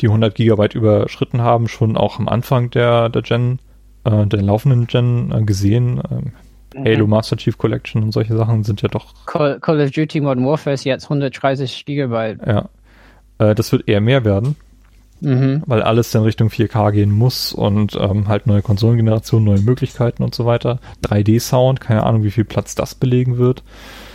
die 0.00 0.06
100 0.06 0.34
Gigabyte 0.34 0.74
überschritten 0.74 1.40
haben, 1.40 1.66
schon 1.66 1.96
auch 1.96 2.20
am 2.20 2.28
Anfang 2.28 2.70
der, 2.70 3.08
der 3.08 3.22
Gen, 3.22 3.58
äh, 4.04 4.26
der 4.26 4.42
laufenden 4.42 4.86
Gen 4.86 5.32
äh, 5.32 5.42
gesehen. 5.42 6.00
Ähm, 6.10 6.32
mhm. 6.74 6.84
Halo 6.84 7.06
Master 7.08 7.36
Chief 7.36 7.58
Collection 7.58 8.04
und 8.04 8.12
solche 8.12 8.36
Sachen 8.36 8.62
sind 8.62 8.80
ja 8.82 8.88
doch. 8.88 9.14
Call, 9.26 9.58
Call 9.58 9.80
of 9.80 9.90
Duty 9.90 10.20
Modern 10.20 10.46
Warfare 10.46 10.74
ist 10.74 10.84
jetzt 10.84 11.04
130 11.04 11.84
Gigabyte. 11.84 12.38
Ja. 12.46 12.68
Äh, 13.38 13.54
das 13.56 13.72
wird 13.72 13.88
eher 13.88 14.00
mehr 14.00 14.24
werden 14.24 14.54
mhm. 15.20 15.62
weil 15.66 15.82
alles 15.82 16.14
in 16.14 16.22
Richtung 16.22 16.48
4K 16.48 16.92
gehen 16.92 17.10
muss 17.10 17.52
und 17.52 17.96
ähm, 18.00 18.28
halt 18.28 18.46
neue 18.46 18.62
Konsolengenerationen, 18.62 19.46
neue 19.46 19.60
Möglichkeiten 19.60 20.22
und 20.22 20.34
so 20.34 20.46
weiter. 20.46 20.80
3D-Sound, 21.04 21.80
keine 21.80 22.04
Ahnung, 22.04 22.22
wie 22.24 22.30
viel 22.30 22.44
Platz 22.44 22.74
das 22.74 22.94
belegen 22.94 23.38
wird. 23.38 23.62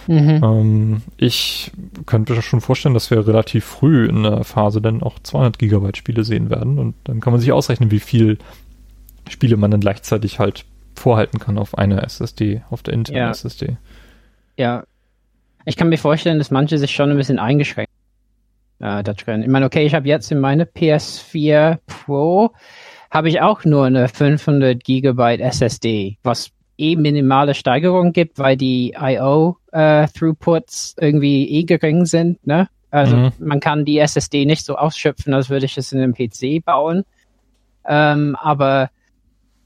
Mhm. 0.08 0.42
Ähm, 0.44 1.02
ich 1.18 1.72
könnte 2.06 2.34
mir 2.34 2.42
schon 2.42 2.62
vorstellen, 2.62 2.94
dass 2.94 3.10
wir 3.10 3.26
relativ 3.26 3.66
früh 3.66 4.08
in 4.08 4.24
der 4.24 4.44
Phase 4.44 4.82
dann 4.82 5.02
auch 5.02 5.20
200 5.20 5.58
Gigabyte 5.60 5.98
Spiele 5.98 6.24
sehen 6.24 6.50
werden 6.50 6.80
und 6.80 6.96
dann 7.06 7.20
kann 7.22 7.32
man 7.32 7.40
sich 7.40 7.52
ausrechnen, 7.52 7.92
wie 7.92 8.00
viel 8.00 8.38
Spiele 9.30 9.58
man 9.58 9.72
dann 9.72 9.80
gleichzeitig 9.80 10.40
halt 10.40 10.66
vorhalten 10.96 11.40
kann 11.40 11.58
auf 11.58 11.78
einer 11.78 12.04
SSD, 12.04 12.62
auf 12.70 12.84
der 12.84 12.94
internen 12.94 13.18
ja. 13.18 13.30
SSD. 13.32 13.78
Ja. 14.58 14.84
Ich 15.66 15.78
kann 15.78 15.88
mir 15.88 15.98
vorstellen, 15.98 16.40
dass 16.40 16.52
manche 16.52 16.78
sich 16.78 16.92
schon 16.92 17.10
ein 17.10 17.18
bisschen 17.18 17.40
eingeschränkt 17.40 17.93
äh, 18.84 19.02
da 19.02 19.14
drin. 19.14 19.42
Ich 19.42 19.48
meine, 19.48 19.66
okay, 19.66 19.86
ich 19.86 19.96
habe 19.96 20.08
jetzt 20.08 20.32
in 20.32 20.40
meine 20.40 20.66
PS4 20.66 21.80
Pro 21.88 22.52
habe 23.10 23.30
ich 23.30 23.42
auch 23.42 23.64
nur 23.64 23.86
eine 23.86 24.08
500 24.08 24.84
Gigabyte 24.84 25.40
SSD, 25.40 26.18
was 26.24 26.52
eh 26.78 26.96
minimale 26.96 27.54
Steigerung 27.54 28.12
gibt, 28.12 28.40
weil 28.40 28.58
die 28.58 28.96
I.O. 29.00 29.58
Äh, 29.72 30.08
Throughputs 30.08 30.96
irgendwie 31.00 31.50
eh 31.50 31.64
gering 31.64 32.06
sind. 32.06 32.46
Ne? 32.46 32.68
Also 32.92 33.16
mhm. 33.16 33.32
man 33.40 33.60
kann 33.60 33.86
die 33.86 34.00
SSD 34.00 34.46
nicht 34.46 34.66
so 34.66 34.76
ausschöpfen, 34.76 35.34
als 35.34 35.50
würde 35.50 35.66
ich 35.66 35.78
es 35.78 35.92
in 35.92 36.02
einem 36.02 36.14
PC 36.14 36.66
bauen. 36.66 37.04
Ähm, 37.86 38.36
aber 38.36 38.90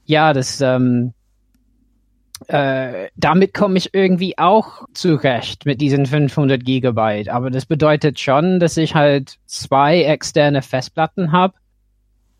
ja, 0.04 0.32
das 0.32 0.60
ähm, 0.60 1.12
äh, 2.46 3.08
damit 3.16 3.52
komme 3.52 3.78
ich 3.78 3.92
irgendwie 3.92 4.38
auch 4.38 4.86
zurecht 4.94 5.66
mit 5.66 5.80
diesen 5.80 6.06
500 6.06 6.64
Gigabyte. 6.64 7.28
Aber 7.28 7.50
das 7.50 7.66
bedeutet 7.66 8.20
schon, 8.20 8.60
dass 8.60 8.76
ich 8.76 8.94
halt 8.94 9.38
zwei 9.46 10.02
externe 10.02 10.62
Festplatten 10.62 11.32
habe 11.32 11.54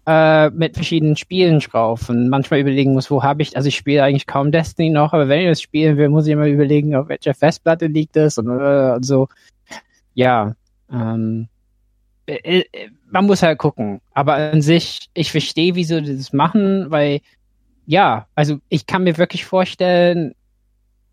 äh, 0.06 0.50
mit 0.50 0.74
verschiedenen 0.74 1.16
Spielen 1.16 1.60
drauf 1.60 2.08
und 2.08 2.30
manchmal 2.30 2.60
überlegen 2.60 2.94
muss, 2.94 3.10
wo 3.10 3.22
habe 3.22 3.42
ich, 3.42 3.56
also 3.56 3.68
ich 3.68 3.76
spiele 3.76 4.02
eigentlich 4.02 4.26
kaum 4.26 4.52
Destiny 4.52 4.88
noch, 4.88 5.12
aber 5.12 5.28
wenn 5.28 5.40
ich 5.40 5.48
das 5.48 5.60
spielen 5.60 5.98
will, 5.98 6.08
muss 6.08 6.26
ich 6.26 6.32
immer 6.32 6.46
überlegen, 6.46 6.94
auf 6.94 7.08
welcher 7.08 7.34
Festplatte 7.34 7.88
liegt 7.88 8.16
das 8.16 8.38
und, 8.38 8.46
äh, 8.46 8.94
und 8.94 9.04
so. 9.04 9.28
Ja, 10.14 10.54
ähm, 10.90 11.48
äh, 12.24 12.60
äh, 12.72 12.88
man 13.10 13.26
muss 13.26 13.42
halt 13.42 13.58
gucken. 13.58 14.00
Aber 14.14 14.34
an 14.34 14.62
sich, 14.62 15.08
ich 15.14 15.30
verstehe, 15.30 15.74
wieso 15.74 16.00
die 16.00 16.16
das 16.16 16.32
machen, 16.32 16.90
weil 16.90 17.20
ja, 17.88 18.26
also 18.34 18.58
ich 18.68 18.86
kann 18.86 19.04
mir 19.04 19.16
wirklich 19.16 19.46
vorstellen, 19.46 20.34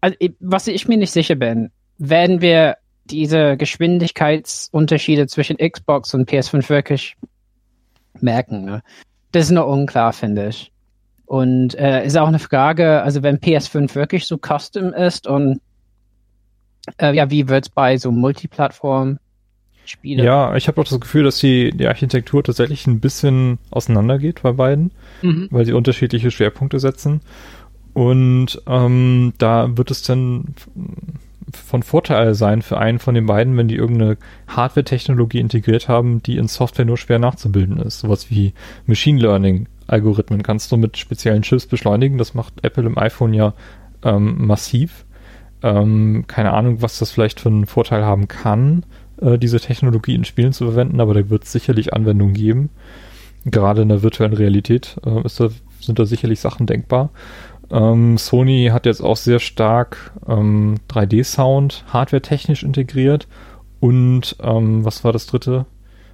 also 0.01 0.17
was 0.41 0.67
ich 0.67 0.89
mir 0.89 0.97
nicht 0.97 1.13
sicher 1.13 1.35
bin, 1.35 1.71
werden 1.97 2.41
wir 2.41 2.75
diese 3.05 3.55
Geschwindigkeitsunterschiede 3.55 5.27
zwischen 5.27 5.55
Xbox 5.55 6.13
und 6.13 6.29
PS5 6.29 6.67
wirklich 6.67 7.15
merken. 8.19 8.65
Ne? 8.65 8.83
Das 9.31 9.45
ist 9.45 9.51
noch 9.51 9.67
unklar, 9.67 10.11
finde 10.11 10.49
ich. 10.49 10.73
Und 11.25 11.75
äh, 11.75 12.05
ist 12.05 12.17
auch 12.17 12.27
eine 12.27 12.39
Frage, 12.39 13.01
also 13.03 13.23
wenn 13.23 13.39
PS5 13.39 13.95
wirklich 13.95 14.25
so 14.27 14.37
custom 14.37 14.91
ist 14.91 15.27
und 15.27 15.61
äh, 16.97 17.15
ja, 17.15 17.31
wie 17.31 17.47
wird 17.47 17.67
es 17.67 17.69
bei 17.69 17.95
so 17.95 18.11
Multiplattform 18.11 19.19
Spiele? 19.89 20.23
Ja, 20.23 20.55
ich 20.55 20.67
habe 20.67 20.81
auch 20.81 20.85
das 20.85 20.99
Gefühl, 20.99 21.23
dass 21.23 21.39
die, 21.39 21.71
die 21.71 21.87
Architektur 21.87 22.43
tatsächlich 22.43 22.87
ein 22.87 22.99
bisschen 22.99 23.59
auseinandergeht 23.71 24.41
bei 24.43 24.51
beiden, 24.51 24.91
mhm. 25.21 25.47
weil 25.51 25.65
sie 25.65 25.73
unterschiedliche 25.73 26.31
Schwerpunkte 26.31 26.79
setzen. 26.79 27.21
Und 27.93 28.61
ähm, 28.67 29.33
da 29.37 29.77
wird 29.77 29.91
es 29.91 30.01
dann 30.01 30.55
von 31.51 31.83
Vorteil 31.83 32.33
sein 32.33 32.61
für 32.61 32.77
einen 32.77 32.99
von 32.99 33.15
den 33.15 33.25
beiden, 33.25 33.55
wenn 33.57 33.67
die 33.67 33.75
irgendeine 33.75 34.17
Hardware-Technologie 34.47 35.39
integriert 35.39 35.87
haben, 35.87 36.21
die 36.23 36.37
in 36.37 36.47
Software 36.47 36.85
nur 36.85 36.97
schwer 36.97 37.19
nachzubilden 37.19 37.77
ist. 37.77 37.99
Sowas 37.99 38.29
wie 38.29 38.53
Machine 38.85 39.21
Learning-Algorithmen 39.21 40.43
kannst 40.43 40.71
du 40.71 40.77
mit 40.77 40.97
speziellen 40.97 41.43
Chips 41.43 41.67
beschleunigen. 41.67 42.17
Das 42.17 42.33
macht 42.33 42.63
Apple 42.63 42.85
im 42.85 42.97
iPhone 42.97 43.33
ja 43.33 43.53
ähm, 44.03 44.45
massiv. 44.45 45.05
Ähm, 45.63 46.25
keine 46.27 46.51
Ahnung, 46.51 46.81
was 46.81 46.99
das 46.99 47.11
vielleicht 47.11 47.39
für 47.39 47.49
einen 47.49 47.65
Vorteil 47.65 48.03
haben 48.03 48.27
kann, 48.27 48.83
äh, 49.21 49.37
diese 49.37 49.59
Technologie 49.59 50.15
in 50.15 50.25
Spielen 50.25 50.53
zu 50.53 50.65
verwenden, 50.65 50.99
aber 50.99 51.13
da 51.13 51.29
wird 51.29 51.43
es 51.43 51.51
sicherlich 51.51 51.93
Anwendungen 51.93 52.33
geben. 52.33 52.69
Gerade 53.45 53.83
in 53.83 53.89
der 53.89 54.01
virtuellen 54.01 54.33
Realität 54.33 54.97
äh, 55.05 55.21
da, 55.23 55.49
sind 55.79 55.99
da 55.99 56.05
sicherlich 56.05 56.39
Sachen 56.39 56.65
denkbar. 56.65 57.11
Ähm, 57.71 58.17
Sony 58.17 58.69
hat 58.71 58.85
jetzt 58.85 59.01
auch 59.01 59.17
sehr 59.17 59.39
stark 59.39 60.13
ähm, 60.27 60.75
3D-Sound 60.89 61.85
hardware-technisch 61.87 62.63
integriert 62.63 63.27
und 63.79 64.35
ähm, 64.41 64.85
was 64.85 65.03
war 65.03 65.13
das 65.13 65.27
dritte? 65.27 65.65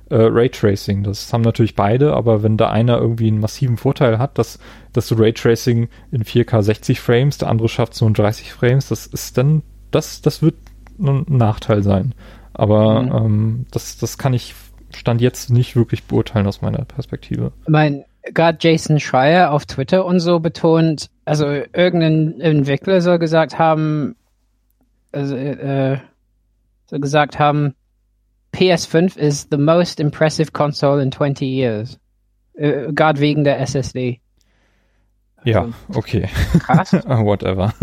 Äh, 0.09 0.27
Raytracing. 0.29 1.03
Das 1.03 1.31
haben 1.31 1.41
natürlich 1.41 1.75
beide, 1.75 2.13
aber 2.13 2.43
wenn 2.43 2.57
da 2.57 2.69
einer 2.69 2.97
irgendwie 2.97 3.27
einen 3.27 3.39
massiven 3.39 3.77
Vorteil 3.77 4.19
hat, 4.19 4.37
dass, 4.37 4.59
dass 4.91 5.07
du 5.07 5.15
Raytracing 5.15 5.87
in 6.11 6.23
4K 6.23 6.61
60 6.61 6.99
Frames, 6.99 7.37
der 7.37 7.49
andere 7.49 7.69
schafft 7.69 7.93
so 7.93 8.09
30 8.09 8.51
Frames, 8.51 8.89
das 8.89 9.07
ist 9.07 9.37
dann, 9.37 9.61
das, 9.89 10.21
das 10.21 10.41
wird 10.41 10.55
ein 10.99 11.25
Nachteil 11.29 11.81
sein. 11.81 12.13
Aber 12.53 13.01
mhm. 13.01 13.11
ähm, 13.11 13.65
das, 13.71 13.97
das 13.97 14.17
kann 14.17 14.33
ich 14.33 14.55
Stand 14.93 15.21
jetzt 15.21 15.49
nicht 15.49 15.75
wirklich 15.75 16.03
beurteilen 16.03 16.47
aus 16.47 16.61
meiner 16.61 16.83
Perspektive. 16.85 17.53
Mein, 17.67 18.03
gerade 18.23 18.57
Jason 18.59 18.99
Schreier 18.99 19.51
auf 19.51 19.65
Twitter 19.65 20.05
und 20.05 20.19
so 20.19 20.39
betont, 20.39 21.09
also 21.25 21.45
irgendein 21.47 22.39
Entwickler 22.41 23.01
soll 23.01 23.19
gesagt 23.19 23.57
haben, 23.57 24.15
also, 25.11 25.35
äh, 25.35 25.99
soll 26.87 26.99
gesagt 26.99 27.39
haben, 27.39 27.73
PS5 28.53 29.17
is 29.17 29.47
the 29.49 29.57
most 29.57 29.99
impressive 29.99 30.51
console 30.51 31.01
in 31.01 31.11
20 31.11 31.47
years. 31.47 31.99
Äh, 32.53 32.91
gerade 32.91 33.19
wegen 33.21 33.43
der 33.43 33.59
SSD. 33.61 34.19
Ja, 35.43 35.61
also, 35.61 35.73
okay. 35.95 36.29
Krass. 36.59 36.93
Whatever. 37.05 37.73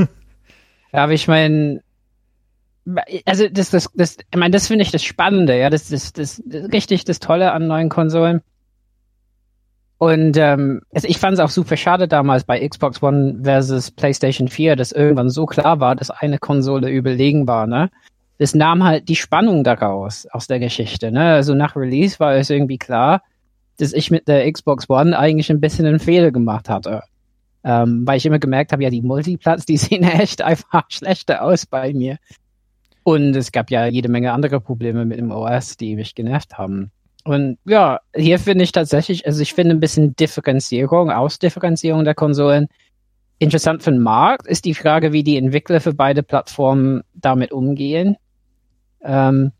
Ja, 0.92 1.04
aber 1.04 1.12
ich 1.12 1.26
meine, 1.26 1.82
also 3.26 3.48
das, 3.48 3.70
das, 3.70 3.90
das, 3.94 4.16
ich 4.18 4.38
meine, 4.38 4.52
das 4.52 4.68
finde 4.68 4.82
ich 4.82 4.90
das 4.90 5.02
Spannende, 5.02 5.58
ja, 5.58 5.70
das, 5.70 5.88
das, 5.88 6.12
das, 6.12 6.42
das 6.44 6.72
richtig 6.72 7.04
das 7.04 7.18
Tolle 7.18 7.52
an 7.52 7.66
neuen 7.66 7.88
Konsolen 7.88 8.42
und 9.98 10.36
ähm, 10.36 10.80
also 10.94 11.08
ich 11.08 11.18
fand 11.18 11.34
es 11.34 11.40
auch 11.40 11.50
super 11.50 11.76
schade 11.76 12.06
damals 12.06 12.44
bei 12.44 12.66
Xbox 12.66 13.02
One 13.02 13.40
versus 13.42 13.90
PlayStation 13.90 14.46
4, 14.48 14.76
dass 14.76 14.92
irgendwann 14.92 15.28
so 15.28 15.44
klar 15.44 15.80
war, 15.80 15.96
dass 15.96 16.10
eine 16.10 16.38
Konsole 16.38 16.88
überlegen 16.88 17.48
war, 17.48 17.66
ne? 17.66 17.90
Das 18.38 18.54
nahm 18.54 18.84
halt 18.84 19.08
die 19.08 19.16
Spannung 19.16 19.64
daraus, 19.64 20.26
aus 20.30 20.46
der 20.46 20.60
Geschichte, 20.60 21.10
ne? 21.10 21.32
Also 21.32 21.54
nach 21.56 21.74
Release 21.74 22.20
war 22.20 22.36
es 22.36 22.48
irgendwie 22.48 22.78
klar, 22.78 23.22
dass 23.78 23.92
ich 23.92 24.12
mit 24.12 24.28
der 24.28 24.50
Xbox 24.50 24.88
One 24.88 25.18
eigentlich 25.18 25.50
ein 25.50 25.60
bisschen 25.60 25.86
einen 25.86 25.98
Fehler 25.98 26.30
gemacht 26.30 26.68
hatte. 26.68 27.02
Ähm, 27.64 28.06
weil 28.06 28.18
ich 28.18 28.26
immer 28.26 28.38
gemerkt 28.38 28.70
habe, 28.70 28.84
ja, 28.84 28.90
die 28.90 29.02
Multiplatz, 29.02 29.66
die 29.66 29.76
sehen 29.78 30.04
echt 30.04 30.42
einfach 30.42 30.84
schlechter 30.90 31.42
aus 31.42 31.66
bei 31.66 31.92
mir. 31.92 32.18
Und 33.08 33.34
es 33.36 33.52
gab 33.52 33.70
ja 33.70 33.86
jede 33.86 34.10
Menge 34.10 34.34
andere 34.34 34.60
Probleme 34.60 35.06
mit 35.06 35.18
dem 35.18 35.30
OS, 35.30 35.78
die 35.78 35.96
mich 35.96 36.14
genervt 36.14 36.58
haben. 36.58 36.90
Und 37.24 37.56
ja, 37.64 38.00
hier 38.14 38.38
finde 38.38 38.64
ich 38.64 38.72
tatsächlich, 38.72 39.24
also 39.24 39.40
ich 39.40 39.54
finde 39.54 39.74
ein 39.74 39.80
bisschen 39.80 40.14
Differenzierung, 40.14 41.10
Ausdifferenzierung 41.10 42.04
der 42.04 42.14
Konsolen 42.14 42.68
interessant 43.38 43.82
für 43.82 43.92
den 43.92 44.02
Markt. 44.02 44.46
Ist 44.46 44.66
die 44.66 44.74
Frage, 44.74 45.14
wie 45.14 45.22
die 45.22 45.38
Entwickler 45.38 45.80
für 45.80 45.94
beide 45.94 46.22
Plattformen 46.22 47.00
damit 47.14 47.50
umgehen. 47.50 48.18
Ähm, 49.02 49.52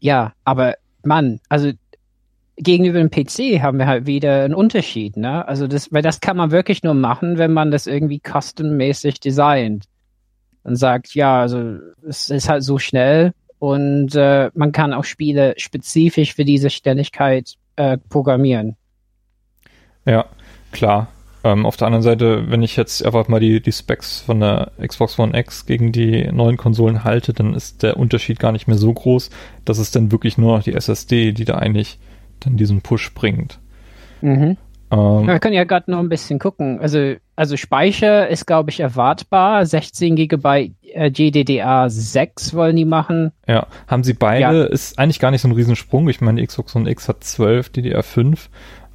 ja, 0.00 0.32
aber 0.42 0.76
Mann, 1.04 1.38
also 1.50 1.70
gegenüber 2.56 2.98
dem 2.98 3.10
PC 3.10 3.60
haben 3.62 3.78
wir 3.78 3.86
halt 3.86 4.06
wieder 4.06 4.44
einen 4.44 4.54
Unterschied, 4.54 5.18
ne? 5.18 5.46
Also 5.46 5.66
das, 5.66 5.92
weil 5.92 6.00
das 6.00 6.20
kann 6.20 6.38
man 6.38 6.50
wirklich 6.50 6.82
nur 6.82 6.94
machen, 6.94 7.36
wenn 7.36 7.52
man 7.52 7.70
das 7.70 7.86
irgendwie 7.86 8.20
custom-mäßig 8.20 9.20
designt. 9.20 9.84
Und 10.64 10.76
sagt, 10.76 11.14
ja, 11.14 11.40
also 11.40 11.78
es 12.06 12.30
ist 12.30 12.48
halt 12.48 12.62
so 12.62 12.78
schnell, 12.78 13.32
und 13.62 14.16
äh, 14.16 14.50
man 14.54 14.72
kann 14.72 14.92
auch 14.92 15.04
Spiele 15.04 15.54
spezifisch 15.56 16.34
für 16.34 16.44
diese 16.44 16.68
Ständigkeit 16.68 17.54
äh, 17.76 17.96
programmieren. 17.96 18.74
Ja, 20.04 20.24
klar. 20.72 21.06
Ähm, 21.44 21.64
auf 21.64 21.76
der 21.76 21.86
anderen 21.86 22.02
Seite, 22.02 22.50
wenn 22.50 22.64
ich 22.64 22.74
jetzt 22.74 23.06
einfach 23.06 23.28
mal 23.28 23.38
die, 23.38 23.60
die 23.60 23.70
Specs 23.70 24.20
von 24.22 24.40
der 24.40 24.72
Xbox 24.84 25.16
One 25.16 25.38
X 25.38 25.64
gegen 25.64 25.92
die 25.92 26.24
neuen 26.32 26.56
Konsolen 26.56 27.04
halte, 27.04 27.34
dann 27.34 27.54
ist 27.54 27.84
der 27.84 27.98
Unterschied 27.98 28.40
gar 28.40 28.50
nicht 28.50 28.66
mehr 28.66 28.78
so 28.78 28.92
groß. 28.92 29.30
Das 29.64 29.78
ist 29.78 29.94
dann 29.94 30.10
wirklich 30.10 30.38
nur 30.38 30.56
noch 30.56 30.64
die 30.64 30.74
SSD, 30.74 31.30
die 31.30 31.44
da 31.44 31.54
eigentlich 31.58 32.00
dann 32.40 32.56
diesen 32.56 32.82
Push 32.82 33.14
bringt. 33.14 33.60
Mhm. 34.22 34.56
Ähm, 34.92 35.26
wir 35.26 35.38
können 35.38 35.54
ja 35.54 35.64
gerade 35.64 35.90
noch 35.90 35.98
ein 35.98 36.10
bisschen 36.10 36.38
gucken. 36.38 36.78
Also, 36.80 37.14
also 37.34 37.56
Speicher 37.56 38.28
ist, 38.28 38.46
glaube 38.46 38.70
ich, 38.70 38.80
erwartbar. 38.80 39.64
16 39.64 40.16
GB 40.16 40.72
äh, 40.92 41.06
GDDR6 41.06 42.54
wollen 42.54 42.76
die 42.76 42.84
machen. 42.84 43.32
Ja, 43.48 43.66
haben 43.88 44.04
sie 44.04 44.12
beide. 44.12 44.58
Ja. 44.58 44.64
Ist 44.64 44.98
eigentlich 44.98 45.18
gar 45.18 45.30
nicht 45.30 45.40
so 45.40 45.48
ein 45.48 45.52
Riesensprung. 45.52 46.08
Ich 46.08 46.20
meine, 46.20 46.40
die 46.40 46.46
Xbox 46.46 46.76
One 46.76 46.90
X 46.90 47.08
hat 47.08 47.24
12 47.24 47.68
DDR5. 47.68 48.48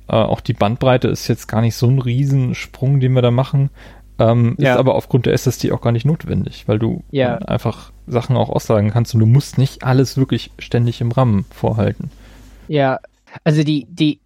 Äh, 0.10 0.16
auch 0.16 0.40
die 0.40 0.54
Bandbreite 0.54 1.08
ist 1.08 1.28
jetzt 1.28 1.48
gar 1.48 1.62
nicht 1.62 1.76
so 1.76 1.88
ein 1.88 2.00
Riesensprung, 2.00 3.00
den 3.00 3.14
wir 3.14 3.24
da 3.24 3.32
machen. 3.32 3.72
Ähm, 4.20 4.56
ja. 4.60 4.74
Ist 4.74 4.80
aber 4.80 4.96
aufgrund 4.96 5.26
der 5.26 5.34
SSD 5.34 5.72
auch 5.72 5.82
gar 5.82 5.92
nicht 5.92 6.06
notwendig, 6.06 6.68
weil 6.68 6.80
du 6.80 7.04
ja. 7.12 7.38
einfach 7.38 7.92
Sachen 8.06 8.38
auch 8.38 8.50
auslagen 8.50 8.92
kannst 8.92 9.14
und 9.14 9.20
du 9.20 9.26
musst 9.26 9.58
nicht 9.58 9.84
alles 9.84 10.18
wirklich 10.18 10.52
ständig 10.60 11.02
im 11.02 11.12
RAM 11.12 11.46
vorhalten. 11.52 12.12
Ja, 12.68 13.00
also 13.44 13.64
die, 13.64 13.86
die, 13.90 14.20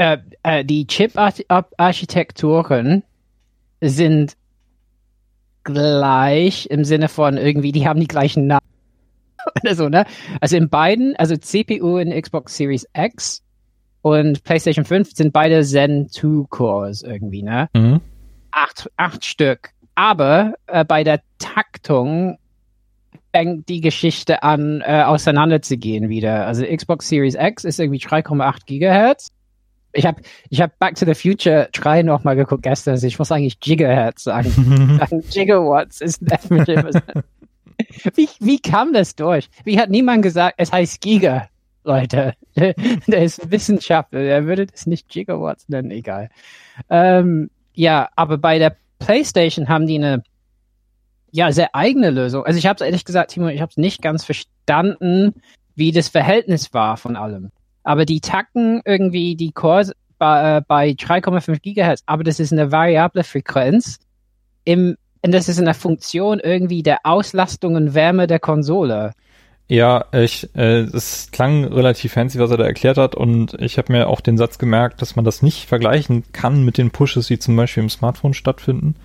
äh, 0.00 0.18
äh, 0.42 0.64
die 0.64 0.86
Chip-Architekturen 0.86 3.02
sind 3.82 4.34
gleich 5.62 6.68
im 6.70 6.84
Sinne 6.84 7.08
von 7.08 7.36
irgendwie, 7.36 7.72
die 7.72 7.86
haben 7.86 8.00
die 8.00 8.08
gleichen 8.08 8.46
Namen 8.46 8.64
oder 9.62 9.74
so, 9.74 9.90
ne? 9.90 10.06
Also 10.40 10.56
in 10.56 10.70
beiden, 10.70 11.14
also 11.16 11.36
CPU 11.36 11.98
in 11.98 12.18
Xbox 12.18 12.56
Series 12.56 12.88
X 12.94 13.42
und 14.00 14.42
PlayStation 14.42 14.86
5 14.86 15.14
sind 15.14 15.34
beide 15.34 15.62
Zen 15.62 16.08
2 16.08 16.46
Cores 16.48 17.02
irgendwie, 17.02 17.42
ne? 17.42 17.68
Mhm. 17.74 18.00
Acht, 18.52 18.90
acht 18.96 19.26
Stück. 19.26 19.72
Aber 19.96 20.54
äh, 20.66 20.82
bei 20.82 21.04
der 21.04 21.20
Taktung 21.38 22.38
fängt 23.34 23.68
die 23.68 23.82
Geschichte 23.82 24.42
an, 24.42 24.80
äh, 24.80 25.02
auseinanderzugehen 25.02 26.08
wieder. 26.08 26.46
Also 26.46 26.64
Xbox 26.64 27.06
Series 27.06 27.36
X 27.38 27.64
ist 27.64 27.78
irgendwie 27.78 28.00
3,8 28.00 28.64
Gigahertz 28.64 29.28
ich 29.92 30.06
habe 30.06 30.22
ich 30.48 30.60
hab 30.60 30.78
Back 30.78 30.94
to 30.96 31.04
the 31.04 31.14
Future 31.14 31.68
3 31.72 32.02
nochmal 32.02 32.36
geguckt 32.36 32.62
gestern. 32.62 32.92
Also 32.92 33.06
ich 33.06 33.18
muss 33.18 33.32
eigentlich 33.32 33.60
Gigahertz 33.60 34.24
sagen. 34.24 35.00
Gigawatts 35.30 36.00
ist 36.00 36.20
definitiv. 36.20 36.84
wie, 38.14 38.28
wie 38.38 38.58
kam 38.60 38.92
das 38.92 39.16
durch? 39.16 39.48
Wie 39.64 39.78
hat 39.78 39.90
niemand 39.90 40.22
gesagt, 40.22 40.54
es 40.58 40.72
heißt 40.72 41.00
Giga, 41.00 41.48
Leute? 41.84 42.34
Der 42.56 43.22
ist 43.22 43.50
Wissenschaftler, 43.50 44.22
der 44.22 44.44
würde 44.44 44.66
das 44.66 44.86
nicht 44.86 45.08
Gigawatts 45.08 45.68
nennen, 45.68 45.90
egal. 45.90 46.30
Ähm, 46.90 47.50
ja, 47.74 48.08
aber 48.16 48.38
bei 48.38 48.58
der 48.58 48.76
PlayStation 48.98 49.68
haben 49.68 49.86
die 49.86 49.96
eine 49.96 50.22
ja 51.30 51.52
sehr 51.52 51.74
eigene 51.74 52.10
Lösung. 52.10 52.44
Also 52.44 52.58
ich 52.58 52.66
habe 52.66 52.76
es 52.76 52.80
ehrlich 52.82 53.04
gesagt, 53.04 53.30
Timo, 53.30 53.48
ich 53.48 53.60
habe 53.60 53.70
es 53.70 53.76
nicht 53.76 54.02
ganz 54.02 54.24
verstanden, 54.24 55.40
wie 55.74 55.92
das 55.92 56.08
Verhältnis 56.08 56.74
war 56.74 56.96
von 56.96 57.16
allem 57.16 57.50
aber 57.82 58.04
die 58.04 58.20
tacken 58.20 58.82
irgendwie 58.84 59.36
die 59.36 59.52
Cores 59.52 59.92
bei, 60.18 60.58
äh, 60.58 60.62
bei 60.66 60.90
3,5 60.90 61.60
Gigahertz, 61.60 62.02
aber 62.06 62.24
das 62.24 62.40
ist 62.40 62.52
eine 62.52 62.70
variable 62.72 63.24
Frequenz 63.24 63.98
im, 64.64 64.96
und 65.22 65.32
das 65.32 65.48
ist 65.48 65.58
eine 65.58 65.74
Funktion 65.74 66.40
irgendwie 66.40 66.82
der 66.82 67.00
Auslastung 67.04 67.74
und 67.74 67.94
Wärme 67.94 68.26
der 68.26 68.38
Konsole. 68.38 69.12
Ja, 69.68 70.06
ich, 70.12 70.48
äh, 70.56 70.80
es 70.80 71.30
klang 71.30 71.64
relativ 71.64 72.14
fancy, 72.14 72.40
was 72.40 72.50
er 72.50 72.56
da 72.56 72.64
erklärt 72.64 72.98
hat, 72.98 73.14
und 73.14 73.54
ich 73.60 73.78
habe 73.78 73.92
mir 73.92 74.08
auch 74.08 74.20
den 74.20 74.36
Satz 74.36 74.58
gemerkt, 74.58 75.00
dass 75.00 75.14
man 75.14 75.24
das 75.24 75.42
nicht 75.42 75.66
vergleichen 75.66 76.24
kann 76.32 76.64
mit 76.64 76.76
den 76.76 76.90
Pushes, 76.90 77.28
die 77.28 77.38
zum 77.38 77.54
Beispiel 77.54 77.84
im 77.84 77.88
Smartphone 77.88 78.34
stattfinden. 78.34 78.96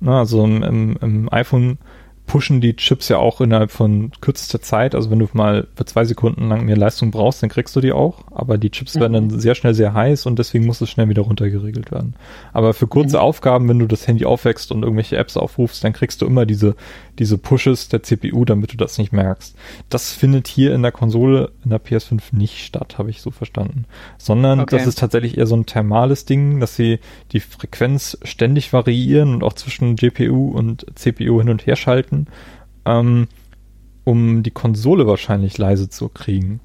Na, 0.00 0.18
also 0.18 0.44
im, 0.44 0.62
im, 0.62 0.98
im 1.00 1.32
iPhone 1.32 1.78
pushen 2.26 2.60
die 2.60 2.76
Chips 2.76 3.08
ja 3.08 3.18
auch 3.18 3.40
innerhalb 3.40 3.70
von 3.70 4.10
kürzester 4.20 4.62
Zeit. 4.62 4.94
Also 4.94 5.10
wenn 5.10 5.18
du 5.18 5.28
mal 5.32 5.66
für 5.74 5.84
zwei 5.84 6.04
Sekunden 6.04 6.48
lang 6.48 6.64
mehr 6.64 6.76
Leistung 6.76 7.10
brauchst, 7.10 7.42
dann 7.42 7.50
kriegst 7.50 7.74
du 7.76 7.80
die 7.80 7.92
auch. 7.92 8.24
Aber 8.30 8.58
die 8.58 8.70
Chips 8.70 8.94
mhm. 8.94 9.00
werden 9.00 9.12
dann 9.12 9.40
sehr 9.40 9.54
schnell 9.54 9.74
sehr 9.74 9.92
heiß 9.92 10.26
und 10.26 10.38
deswegen 10.38 10.64
muss 10.64 10.80
es 10.80 10.88
schnell 10.88 11.08
wieder 11.08 11.22
runtergeregelt 11.22 11.90
werden. 11.90 12.14
Aber 12.52 12.74
für 12.74 12.86
kurze 12.86 13.16
mhm. 13.16 13.22
Aufgaben, 13.22 13.68
wenn 13.68 13.78
du 13.78 13.86
das 13.86 14.06
Handy 14.06 14.24
aufwächst 14.24 14.72
und 14.72 14.82
irgendwelche 14.82 15.16
Apps 15.16 15.36
aufrufst, 15.36 15.84
dann 15.84 15.92
kriegst 15.92 16.22
du 16.22 16.26
immer 16.26 16.46
diese, 16.46 16.74
diese 17.18 17.38
Pushes 17.38 17.88
der 17.88 18.02
CPU, 18.02 18.44
damit 18.44 18.72
du 18.72 18.76
das 18.76 18.98
nicht 18.98 19.12
merkst. 19.12 19.54
Das 19.90 20.12
findet 20.12 20.48
hier 20.48 20.74
in 20.74 20.82
der 20.82 20.92
Konsole, 20.92 21.50
in 21.64 21.70
der 21.70 21.82
PS5 21.82 22.22
nicht 22.32 22.64
statt, 22.64 22.96
habe 22.98 23.10
ich 23.10 23.20
so 23.20 23.30
verstanden. 23.30 23.84
Sondern 24.16 24.60
okay. 24.60 24.76
das 24.76 24.86
ist 24.86 24.98
tatsächlich 24.98 25.36
eher 25.36 25.46
so 25.46 25.56
ein 25.56 25.66
thermales 25.66 26.24
Ding, 26.24 26.60
dass 26.60 26.76
sie 26.76 27.00
die 27.32 27.40
Frequenz 27.40 28.16
ständig 28.22 28.72
variieren 28.72 29.34
und 29.34 29.42
auch 29.42 29.52
zwischen 29.52 29.96
GPU 29.96 30.50
und 30.50 30.86
CPU 30.94 31.40
hin 31.40 31.50
und 31.50 31.66
her 31.66 31.76
schalten, 31.76 32.11
ähm, 32.84 33.28
um 34.04 34.42
die 34.42 34.50
Konsole 34.50 35.06
wahrscheinlich 35.06 35.58
leise 35.58 35.88
zu 35.88 36.08
kriegen. 36.08 36.60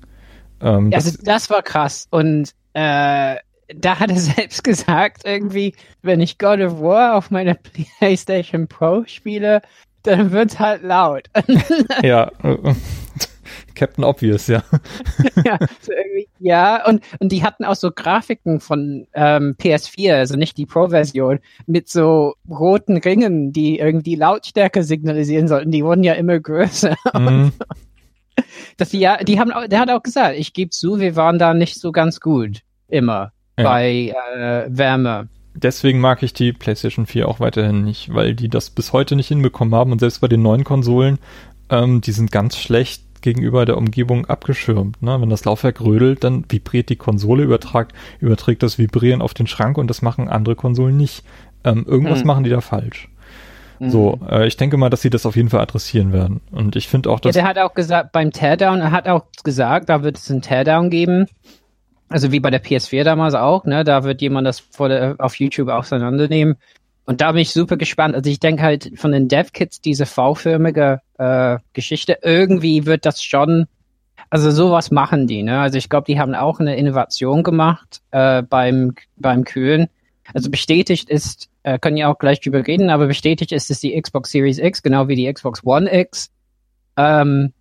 Ähm, 0.61 0.91
also 0.93 1.11
das, 1.11 1.19
das 1.23 1.49
war 1.49 1.61
krass 1.61 2.07
und 2.09 2.51
äh, 2.73 3.35
da 3.75 3.99
hat 3.99 4.09
er 4.09 4.19
selbst 4.19 4.63
gesagt, 4.63 5.21
irgendwie, 5.25 5.75
wenn 6.01 6.21
ich 6.21 6.37
God 6.37 6.59
of 6.59 6.81
War 6.81 7.15
auf 7.15 7.31
meiner 7.31 7.55
PlayStation 7.99 8.67
Pro 8.67 9.03
spiele, 9.05 9.61
dann 10.03 10.31
wird's 10.31 10.59
halt 10.59 10.83
laut. 10.83 11.27
ja, 12.03 12.31
Captain 13.78 14.03
Obvious, 14.03 14.47
ja. 14.47 14.63
ja, 15.45 15.57
so 15.82 15.93
ja, 16.39 16.86
und, 16.88 17.03
und 17.19 17.32
die 17.32 17.43
hatten 17.43 17.63
auch 17.63 17.75
so 17.75 17.91
Grafiken 17.91 18.59
von 18.59 19.07
ähm, 19.13 19.55
PS4, 19.59 20.15
also 20.15 20.36
nicht 20.36 20.57
die 20.57 20.65
Pro-Version, 20.65 21.39
mit 21.65 21.88
so 21.89 22.34
roten 22.49 22.97
Ringen, 22.97 23.53
die 23.53 23.80
irgendwie 23.80 24.15
Lautstärke 24.15 24.84
signalisieren 24.84 25.47
sollten. 25.47 25.71
Die 25.71 25.84
wurden 25.84 26.03
ja 26.03 26.13
immer 26.13 26.39
größer. 26.39 26.95
Mhm. 27.17 27.51
Das, 28.78 28.93
ja, 28.93 29.17
die 29.17 29.39
haben, 29.39 29.51
der 29.69 29.80
hat 29.80 29.89
auch 29.89 30.03
gesagt, 30.03 30.38
ich 30.38 30.53
gebe 30.53 30.69
zu, 30.69 30.99
wir 30.99 31.15
waren 31.15 31.39
da 31.39 31.55
nicht 31.55 31.80
so 31.80 31.91
ganz 31.91 32.19
gut 32.19 32.59
immer 32.88 33.32
ja. 33.57 33.63
bei 33.63 34.13
äh, 34.36 34.65
Wärme. 34.69 35.30
Deswegen 35.55 35.99
mag 35.99 36.21
ich 36.21 36.34
die 36.34 36.53
PlayStation 36.53 37.07
4 37.07 37.28
auch 37.28 37.39
weiterhin 37.39 37.84
nicht, 37.84 38.13
weil 38.13 38.36
die 38.36 38.49
das 38.49 38.69
bis 38.69 38.93
heute 38.93 39.15
nicht 39.15 39.30
hinbekommen 39.30 39.73
haben 39.73 39.91
und 39.91 39.99
selbst 39.99 40.21
bei 40.21 40.28
den 40.28 40.43
neuen 40.43 40.63
Konsolen, 40.63 41.17
ähm, 41.69 42.01
die 42.01 42.11
sind 42.11 42.32
ganz 42.32 42.57
schlecht 42.57 43.06
gegenüber 43.28 43.65
der 43.65 43.78
Umgebung 43.78 44.25
abgeschirmt. 44.25 45.01
Ne? 45.01 45.19
Wenn 45.19 45.30
das 45.30 45.43
Laufwerk 45.43 45.82
rödelt, 45.82 46.23
dann 46.23 46.45
vibriert 46.47 46.88
die 46.88 46.95
Konsole, 46.95 47.43
übertragt, 47.43 47.93
überträgt 48.21 48.63
das 48.63 48.78
Vibrieren 48.78 49.21
auf 49.21 49.34
den 49.34 49.47
Schrank 49.47 49.78
und 49.78 49.89
das 49.89 50.01
machen 50.01 50.30
andere 50.30 50.55
Konsolen 50.55 50.95
nicht. 50.95 51.25
Ähm, 51.65 51.86
irgendwas 51.86 52.21
mhm. 52.21 52.28
machen 52.28 52.43
die 52.45 52.49
da 52.49 52.61
falsch. 52.61 53.09
Mhm. 53.80 53.89
So, 53.89 54.19
äh, 54.30 54.47
ich 54.47 54.55
denke 54.55 54.78
mal, 54.78 54.89
dass 54.89 55.01
sie 55.01 55.09
das 55.09 55.25
auf 55.25 55.36
jeden 55.36 55.49
Fall 55.49 55.59
adressieren 55.59 56.13
werden. 56.13 56.39
Und 56.51 56.78
ich 56.78 56.88
finde 56.88 57.09
auch, 57.09 57.19
dass. 57.19 57.36
Ja, 57.36 57.41
der 57.41 57.49
hat 57.49 57.57
auch 57.57 57.73
gesagt, 57.73 58.13
beim 58.13 58.32
Teardown, 58.32 58.80
er 58.80 58.91
hat 58.91 59.09
auch 59.09 59.25
gesagt, 59.43 59.89
da 59.89 60.03
wird 60.03 60.17
es 60.17 60.32
einen 60.32 60.41
Teardown 60.41 60.89
geben. 60.89 61.25
Also 62.07 62.32
wie 62.32 62.39
bei 62.39 62.49
der 62.49 62.63
PS4 62.63 63.03
damals 63.03 63.34
auch, 63.34 63.65
ne? 63.65 63.84
Da 63.84 64.05
wird 64.05 64.21
jemand 64.21 64.47
das 64.47 64.59
vor 64.61 64.88
der, 64.88 65.15
auf 65.19 65.36
YouTube 65.36 65.67
auseinandernehmen. 65.67 66.55
Und 67.07 67.21
da 67.21 67.31
bin 67.31 67.41
ich 67.41 67.51
super 67.51 67.77
gespannt. 67.77 68.15
Also 68.15 68.29
ich 68.29 68.41
denke 68.41 68.61
halt 68.61 68.91
von 68.95 69.13
den 69.13 69.29
Dev-Kits 69.29 69.79
diese 69.79 70.05
V-förmige 70.05 70.99
äh, 71.17 71.57
Geschichte, 71.71 72.19
irgendwie 72.21 72.85
wird 72.85 73.05
das 73.05 73.23
schon, 73.23 73.65
also 74.29 74.51
sowas 74.51 74.91
machen 74.91 75.25
die, 75.25 75.41
ne? 75.41 75.61
Also 75.61 75.77
ich 75.77 75.87
glaube, 75.87 76.05
die 76.05 76.19
haben 76.19 76.35
auch 76.35 76.59
eine 76.59 76.75
Innovation 76.75 77.43
gemacht 77.43 78.01
äh, 78.11 78.43
beim, 78.43 78.93
beim 79.15 79.45
Kühlen. 79.45 79.87
Also 80.33 80.51
bestätigt 80.51 81.09
ist, 81.09 81.49
äh, 81.63 81.79
können 81.79 81.95
ja 81.95 82.11
auch 82.11 82.19
gleich 82.19 82.41
drüber 82.41 82.67
reden, 82.67 82.89
aber 82.89 83.07
bestätigt 83.07 83.53
ist, 83.53 83.69
dass 83.69 83.79
die 83.79 83.99
Xbox 83.99 84.31
Series 84.31 84.59
X, 84.59 84.83
genau 84.83 85.07
wie 85.07 85.15
die 85.15 85.31
Xbox 85.31 85.65
One 85.65 85.89
X, 85.89 86.29
ähm, 86.97 87.53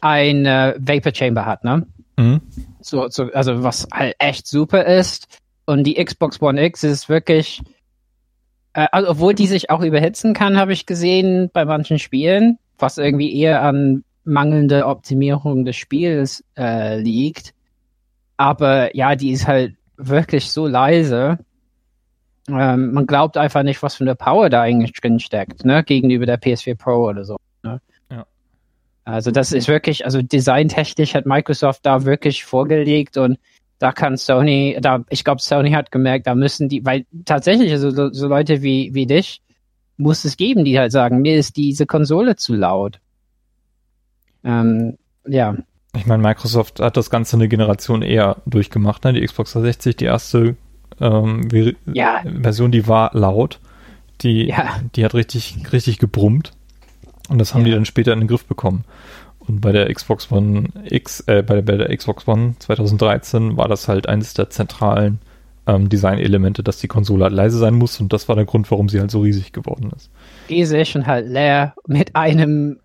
ein 0.00 0.44
äh, 0.44 0.74
Vapor 0.80 1.14
Chamber 1.14 1.46
hat, 1.46 1.62
ne? 1.62 1.86
Mhm. 2.16 2.40
So, 2.80 3.08
so, 3.08 3.30
also 3.32 3.62
was 3.62 3.86
halt 3.92 4.16
echt 4.18 4.48
super 4.48 4.84
ist. 4.86 5.28
Und 5.66 5.84
die 5.84 6.02
Xbox 6.04 6.42
One 6.42 6.60
X 6.60 6.82
ist 6.82 7.08
wirklich 7.08 7.62
äh, 8.74 8.86
also, 8.92 9.10
obwohl 9.10 9.34
die 9.34 9.46
sich 9.46 9.70
auch 9.70 9.82
überhitzen 9.82 10.34
kann, 10.34 10.56
habe 10.56 10.72
ich 10.72 10.86
gesehen 10.86 11.50
bei 11.52 11.64
manchen 11.64 11.98
Spielen, 11.98 12.58
was 12.78 12.98
irgendwie 12.98 13.36
eher 13.36 13.62
an 13.62 14.04
mangelnde 14.24 14.86
Optimierung 14.86 15.64
des 15.64 15.76
Spiels 15.76 16.44
äh, 16.56 16.98
liegt. 17.00 17.54
Aber 18.36 18.94
ja, 18.96 19.14
die 19.16 19.32
ist 19.32 19.46
halt 19.46 19.74
wirklich 19.96 20.50
so 20.50 20.66
leise. 20.66 21.38
Ähm, 22.48 22.92
man 22.92 23.06
glaubt 23.06 23.36
einfach 23.36 23.62
nicht, 23.62 23.82
was 23.82 23.96
für 23.96 24.04
eine 24.04 24.16
Power 24.16 24.50
da 24.50 24.62
eigentlich 24.62 24.92
drin 24.92 25.20
steckt, 25.20 25.64
ne, 25.64 25.84
gegenüber 25.84 26.26
der 26.26 26.40
PS4 26.40 26.76
Pro 26.76 27.08
oder 27.08 27.24
so. 27.24 27.36
Ne? 27.62 27.80
Ja. 28.10 28.26
Also 29.04 29.30
das 29.30 29.52
ist 29.52 29.68
wirklich, 29.68 30.04
also 30.04 30.22
designtechnisch 30.22 31.14
hat 31.14 31.26
Microsoft 31.26 31.86
da 31.86 32.04
wirklich 32.04 32.44
vorgelegt 32.44 33.16
und 33.16 33.38
da 33.82 33.90
kann 33.90 34.16
Sony, 34.16 34.78
da, 34.80 35.04
ich 35.10 35.24
glaube, 35.24 35.42
Sony 35.42 35.72
hat 35.72 35.90
gemerkt, 35.90 36.28
da 36.28 36.36
müssen 36.36 36.68
die, 36.68 36.86
weil 36.86 37.04
tatsächlich, 37.24 37.72
also 37.72 37.90
so, 37.90 38.12
so 38.12 38.28
Leute 38.28 38.62
wie, 38.62 38.94
wie 38.94 39.06
dich, 39.06 39.42
muss 39.96 40.24
es 40.24 40.36
geben, 40.36 40.64
die 40.64 40.78
halt 40.78 40.92
sagen, 40.92 41.20
mir 41.20 41.34
ist 41.34 41.56
diese 41.56 41.84
Konsole 41.84 42.36
zu 42.36 42.54
laut. 42.54 43.00
Ähm, 44.44 44.98
ja. 45.26 45.56
Ich 45.96 46.06
meine, 46.06 46.22
Microsoft 46.22 46.78
hat 46.78 46.96
das 46.96 47.10
Ganze 47.10 47.34
eine 47.34 47.48
Generation 47.48 48.02
eher 48.02 48.36
durchgemacht, 48.46 49.02
ne? 49.02 49.14
Die 49.14 49.26
Xbox 49.26 49.52
360, 49.54 49.96
die 49.96 50.04
erste 50.04 50.56
ähm, 51.00 51.50
ja. 51.92 52.22
Version, 52.40 52.70
die 52.70 52.86
war 52.86 53.10
laut. 53.14 53.58
Die, 54.20 54.46
ja. 54.46 54.76
die 54.94 55.04
hat 55.04 55.14
richtig, 55.14 55.56
richtig 55.72 55.98
gebrummt. 55.98 56.52
Und 57.28 57.38
das 57.38 57.52
haben 57.52 57.62
ja. 57.62 57.66
die 57.66 57.72
dann 57.72 57.84
später 57.84 58.12
in 58.12 58.20
den 58.20 58.28
Griff 58.28 58.44
bekommen. 58.44 58.84
Und 59.46 59.60
bei 59.60 59.72
der 59.72 59.92
Xbox 59.92 60.30
One 60.30 60.68
X, 60.84 61.20
äh, 61.26 61.42
bei, 61.42 61.56
der, 61.56 61.62
bei 61.62 61.76
der 61.76 61.96
Xbox 61.96 62.26
One 62.28 62.54
2013 62.58 63.56
war 63.56 63.68
das 63.68 63.88
halt 63.88 64.08
eines 64.08 64.34
der 64.34 64.50
zentralen 64.50 65.18
ähm, 65.66 65.88
Designelemente, 65.88 66.62
dass 66.62 66.78
die 66.78 66.88
Konsole 66.88 67.24
halt 67.24 67.34
leise 67.34 67.58
sein 67.58 67.74
muss 67.74 68.00
und 68.00 68.12
das 68.12 68.28
war 68.28 68.36
der 68.36 68.44
Grund, 68.44 68.70
warum 68.70 68.88
sie 68.88 69.00
halt 69.00 69.10
so 69.10 69.20
riesig 69.20 69.52
geworden 69.52 69.90
ist. 69.96 70.10
Die 70.48 70.64
Session 70.64 71.06
halt 71.06 71.28
leer 71.28 71.74
mit 71.86 72.14
einem 72.16 72.80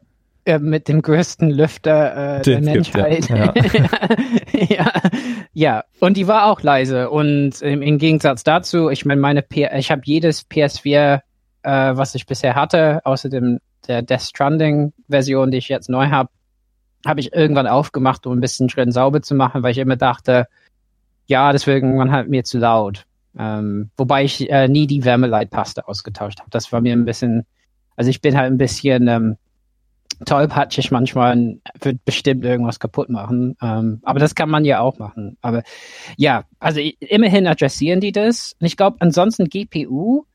äh, 0.46 0.60
mit 0.60 0.88
dem 0.88 1.02
größten 1.02 1.50
Lüfter 1.50 2.38
äh, 2.38 2.42
der 2.42 2.62
Menschheit. 2.62 3.30
Ja. 3.30 3.54
ja. 4.70 4.92
ja, 5.54 5.84
und 6.00 6.18
die 6.18 6.28
war 6.28 6.46
auch 6.46 6.62
leise 6.62 7.10
und 7.10 7.62
im, 7.62 7.82
im 7.82 7.98
Gegensatz 7.98 8.44
dazu, 8.44 8.90
ich 8.90 9.06
meine, 9.06 9.22
meine 9.22 9.42
P 9.42 9.68
ich 9.76 9.92
habe 9.92 10.02
jedes 10.06 10.50
PS4, 10.50 11.20
äh, 11.64 11.72
was 11.72 12.16
ich 12.16 12.26
bisher 12.26 12.56
hatte, 12.56 13.02
außer 13.06 13.30
dem 13.30 13.60
der 13.88 14.02
Death 14.02 14.22
Stranding 14.22 14.94
Version, 15.08 15.52
die 15.52 15.58
ich 15.58 15.70
jetzt 15.70 15.90
neu 15.90 16.08
habe, 16.08 16.30
habe 17.06 17.20
ich 17.20 17.34
irgendwann 17.34 17.68
aufgemacht, 17.68 18.26
um 18.26 18.34
ein 18.34 18.42
bisschen 18.42 18.68
drin 18.68 18.92
sauber 18.92 19.22
zu 19.22 19.36
machen, 19.36 19.64
weil 19.64 19.72
ich 19.72 19.78
immer 19.78 19.96
dachte, 19.96 20.48
ja, 21.28 21.52
wird 21.54 21.68
irgendwann 21.68 22.12
halt 22.12 22.30
mir 22.30 22.44
zu 22.44 22.58
laut. 22.58 23.06
Ähm, 23.38 23.92
wobei 23.98 24.24
ich 24.24 24.50
äh, 24.50 24.68
nie 24.68 24.88
die 24.88 25.06
Wärmeleitpaste 25.06 25.88
ausgetauscht 25.88 26.40
habe. 26.40 26.50
Das 26.50 26.72
war 26.72 26.82
mir 26.82 26.94
ein 26.94 27.06
bisschen, 27.06 27.46
also 27.96 28.10
ich 28.10 28.22
bin 28.22 28.36
halt 28.36 28.52
ein 28.52 28.58
bisschen 28.58 29.08
ähm, 29.08 29.38
tollpatschig 30.26 30.90
manchmal, 30.92 31.60
wird 31.80 32.04
bestimmt 32.04 32.44
irgendwas 32.44 32.80
kaputt 32.80 33.10
machen. 33.10 33.56
Ähm, 33.62 34.00
aber 34.04 34.20
das 34.20 34.34
kann 34.34 34.50
man 34.50 34.66
ja 34.66 34.80
auch 34.80 34.98
machen. 34.98 35.38
Aber 35.42 35.64
ja, 36.16 36.46
also 36.60 36.80
immerhin 37.00 37.46
adressieren 37.46 38.00
die 38.00 38.12
das. 38.12 38.56
Und 38.60 38.66
ich 38.66 38.78
glaube, 38.78 38.98
ansonsten 39.00 39.50
GPU 39.50 40.26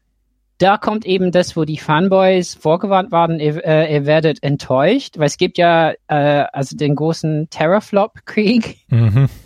da 0.58 0.76
kommt 0.76 1.04
eben 1.04 1.32
das, 1.32 1.56
wo 1.56 1.64
die 1.64 1.78
Fanboys 1.78 2.54
vorgewarnt 2.54 3.10
waren, 3.10 3.40
ihr, 3.40 3.64
äh, 3.64 3.92
ihr 3.92 4.06
werdet 4.06 4.42
enttäuscht, 4.42 5.18
weil 5.18 5.26
es 5.26 5.36
gibt 5.36 5.58
ja 5.58 5.92
äh, 6.08 6.44
also 6.52 6.76
den 6.76 6.94
großen 6.94 7.48
Terraflop-Krieg. 7.50 8.78
Mhm. 8.88 9.28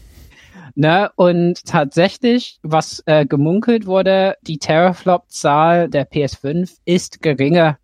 Ne? 0.79 1.11
Und 1.17 1.65
tatsächlich, 1.65 2.59
was 2.63 3.03
äh, 3.07 3.25
gemunkelt 3.25 3.87
wurde, 3.87 4.35
die 4.43 4.59
Terraflop-Zahl 4.59 5.89
der 5.89 6.07
PS5 6.07 6.71
ist 6.85 7.23
geringer 7.23 7.79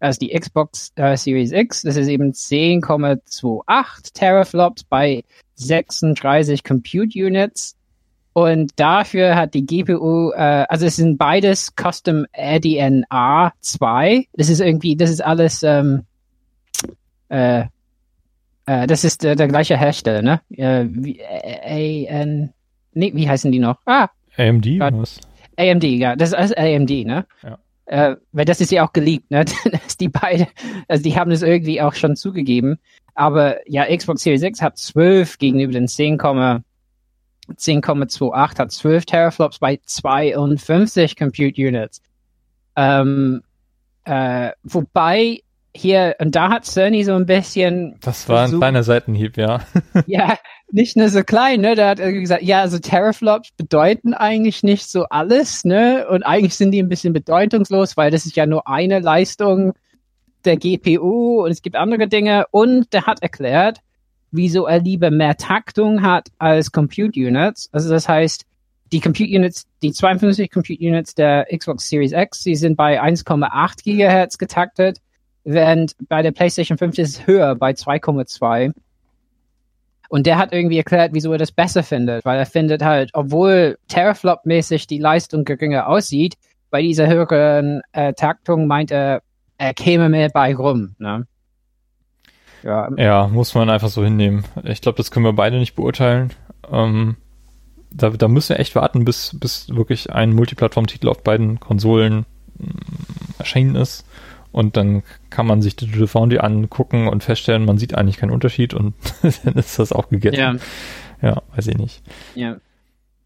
als 0.00 0.18
die 0.18 0.28
Xbox 0.38 0.92
äh, 0.96 1.16
Series 1.16 1.52
X. 1.52 1.82
Das 1.82 1.96
ist 1.96 2.08
eben 2.08 2.32
10,28 2.32 4.12
Teraflops 4.12 4.84
bei 4.84 5.24
36 5.54 6.64
Compute 6.64 7.24
Units. 7.24 7.76
Und 8.34 8.72
dafür 8.76 9.36
hat 9.36 9.54
die 9.54 9.64
GPU, 9.64 10.32
äh, 10.32 10.66
also 10.68 10.86
es 10.86 10.96
sind 10.96 11.18
beides 11.18 11.72
Custom 11.80 12.26
ADNA 12.36 13.52
2. 13.60 14.26
Das 14.32 14.50
ist 14.50 14.60
irgendwie, 14.60 14.96
das 14.96 15.10
ist 15.10 15.24
alles, 15.24 15.62
ähm, 15.62 16.02
äh, 17.28 17.66
äh, 18.66 18.86
das 18.88 19.04
ist 19.04 19.22
der, 19.22 19.36
der 19.36 19.46
gleiche 19.46 19.78
Hersteller, 19.78 20.22
ne? 20.22 20.40
Äh, 20.50 20.86
wie, 20.90 21.20
äh, 21.20 22.08
AN, 22.10 22.52
nee, 22.92 23.12
wie 23.14 23.28
heißen 23.28 23.52
die 23.52 23.60
noch? 23.60 23.78
Ah. 23.86 24.08
AMD, 24.36 24.80
Gott. 24.80 24.94
was? 24.94 25.20
AMD, 25.56 25.84
ja, 25.84 26.16
das 26.16 26.32
ist 26.32 26.58
AMD, 26.58 26.90
ne? 26.90 27.26
Ja. 27.44 27.58
Äh, 27.86 28.16
weil 28.32 28.46
das 28.46 28.60
ist 28.60 28.72
ja 28.72 28.84
auch 28.84 28.92
geliebt, 28.92 29.30
ne? 29.30 29.44
dass 29.70 29.96
die 29.96 30.08
beide, 30.08 30.48
also 30.88 31.04
die 31.04 31.16
haben 31.16 31.30
es 31.30 31.42
irgendwie 31.42 31.80
auch 31.80 31.94
schon 31.94 32.16
zugegeben. 32.16 32.80
Aber 33.14 33.58
ja, 33.70 33.84
Xbox 33.96 34.22
Series 34.24 34.42
X 34.42 34.60
hat 34.60 34.76
12 34.76 35.38
gegenüber 35.38 35.72
den 35.72 35.86
10, 35.86 36.18
10,28 37.48 38.58
hat 38.58 38.72
12 38.72 39.04
Teraflops 39.06 39.58
bei 39.58 39.78
52 39.84 41.16
Compute 41.16 41.60
Units. 41.60 42.00
Ähm, 42.76 43.42
äh, 44.04 44.50
wobei 44.62 45.40
hier, 45.76 46.14
und 46.20 46.36
da 46.36 46.50
hat 46.50 46.64
Cerny 46.66 47.02
so 47.04 47.14
ein 47.14 47.26
bisschen. 47.26 47.96
Das 48.00 48.28
war 48.28 48.38
ein 48.38 48.42
versucht- 48.44 48.60
kleiner 48.60 48.82
Seitenhieb, 48.84 49.36
ja. 49.36 49.60
Ja, 50.06 50.38
nicht 50.70 50.96
nur 50.96 51.08
so 51.08 51.22
klein, 51.24 51.60
ne? 51.60 51.74
Da 51.74 51.88
hat 51.90 52.00
er 52.00 52.12
gesagt, 52.12 52.42
ja, 52.42 52.60
also 52.60 52.78
Teraflops 52.78 53.50
bedeuten 53.56 54.14
eigentlich 54.14 54.62
nicht 54.62 54.88
so 54.88 55.04
alles, 55.04 55.64
ne? 55.64 56.06
Und 56.08 56.22
eigentlich 56.22 56.54
sind 56.56 56.70
die 56.72 56.80
ein 56.82 56.88
bisschen 56.88 57.12
bedeutungslos, 57.12 57.96
weil 57.96 58.10
das 58.10 58.24
ist 58.26 58.36
ja 58.36 58.46
nur 58.46 58.68
eine 58.68 59.00
Leistung 59.00 59.72
der 60.44 60.56
GPU 60.56 61.42
und 61.44 61.50
es 61.50 61.62
gibt 61.62 61.74
andere 61.76 62.06
Dinge. 62.06 62.44
Und 62.50 62.92
der 62.92 63.06
hat 63.06 63.22
erklärt, 63.22 63.78
wieso 64.34 64.66
er 64.66 64.80
lieber 64.80 65.10
mehr 65.10 65.36
Taktung 65.36 66.02
hat 66.02 66.28
als 66.38 66.72
Compute 66.72 67.18
Units. 67.18 67.68
Also 67.72 67.90
das 67.90 68.08
heißt, 68.08 68.44
die 68.92 69.00
Compute 69.00 69.34
Units, 69.34 69.66
die 69.82 69.92
52 69.92 70.50
Compute 70.50 70.80
Units 70.80 71.14
der 71.14 71.46
Xbox 71.56 71.88
Series 71.88 72.12
X, 72.12 72.42
die 72.42 72.56
sind 72.56 72.76
bei 72.76 73.02
1,8 73.02 73.82
Gigahertz 73.82 74.38
getaktet, 74.38 74.98
während 75.44 75.94
bei 76.08 76.22
der 76.22 76.32
PlayStation 76.32 76.78
5 76.78 76.98
ist 76.98 77.08
es 77.10 77.26
höher 77.26 77.54
bei 77.54 77.70
2,2. 77.70 78.72
Und 80.08 80.26
der 80.26 80.38
hat 80.38 80.52
irgendwie 80.52 80.76
erklärt, 80.76 81.12
wieso 81.12 81.32
er 81.32 81.38
das 81.38 81.50
besser 81.50 81.82
findet, 81.82 82.24
weil 82.24 82.38
er 82.38 82.46
findet 82.46 82.82
halt, 82.84 83.10
obwohl 83.14 83.78
Teraflop-mäßig 83.88 84.86
die 84.86 84.98
Leistung 84.98 85.44
geringer 85.44 85.88
aussieht, 85.88 86.34
bei 86.70 86.82
dieser 86.82 87.06
höheren 87.06 87.82
äh, 87.92 88.12
Taktung 88.14 88.66
meint 88.66 88.90
er, 88.90 89.22
er 89.58 89.74
käme 89.74 90.08
mehr 90.08 90.28
bei 90.28 90.54
rum. 90.54 90.94
Ne? 90.98 91.26
Ja, 92.64 92.88
Ja, 92.96 93.28
muss 93.28 93.54
man 93.54 93.68
einfach 93.68 93.88
so 93.88 94.02
hinnehmen. 94.02 94.44
Ich 94.64 94.80
glaube, 94.80 94.96
das 94.96 95.10
können 95.10 95.26
wir 95.26 95.34
beide 95.34 95.58
nicht 95.58 95.74
beurteilen. 95.74 96.32
Ähm, 96.70 97.16
da, 97.90 98.10
da 98.10 98.26
müssen 98.26 98.50
wir 98.50 98.60
echt 98.60 98.74
warten, 98.74 99.04
bis, 99.04 99.38
bis 99.38 99.68
wirklich 99.68 100.12
ein 100.12 100.32
Multiplattform-Titel 100.32 101.08
auf 101.08 101.22
beiden 101.22 101.60
Konsolen 101.60 102.24
mh, 102.58 102.68
erschienen 103.38 103.76
ist. 103.76 104.06
Und 104.50 104.76
dann 104.76 105.02
kann 105.30 105.46
man 105.46 105.62
sich 105.62 105.76
Digital 105.76 106.06
Foundry 106.06 106.38
angucken 106.38 107.08
und 107.08 107.22
feststellen, 107.24 107.64
man 107.64 107.76
sieht 107.76 107.94
eigentlich 107.94 108.16
keinen 108.16 108.30
Unterschied 108.30 108.72
und 108.72 108.94
dann 109.44 109.54
ist 109.54 109.78
das 109.78 109.92
auch 109.92 110.08
gegessen. 110.08 110.38
ja, 110.40 110.54
ja 111.20 111.42
weiß 111.54 111.66
ich 111.66 111.76
nicht. 111.76 112.02
ja. 112.34 112.56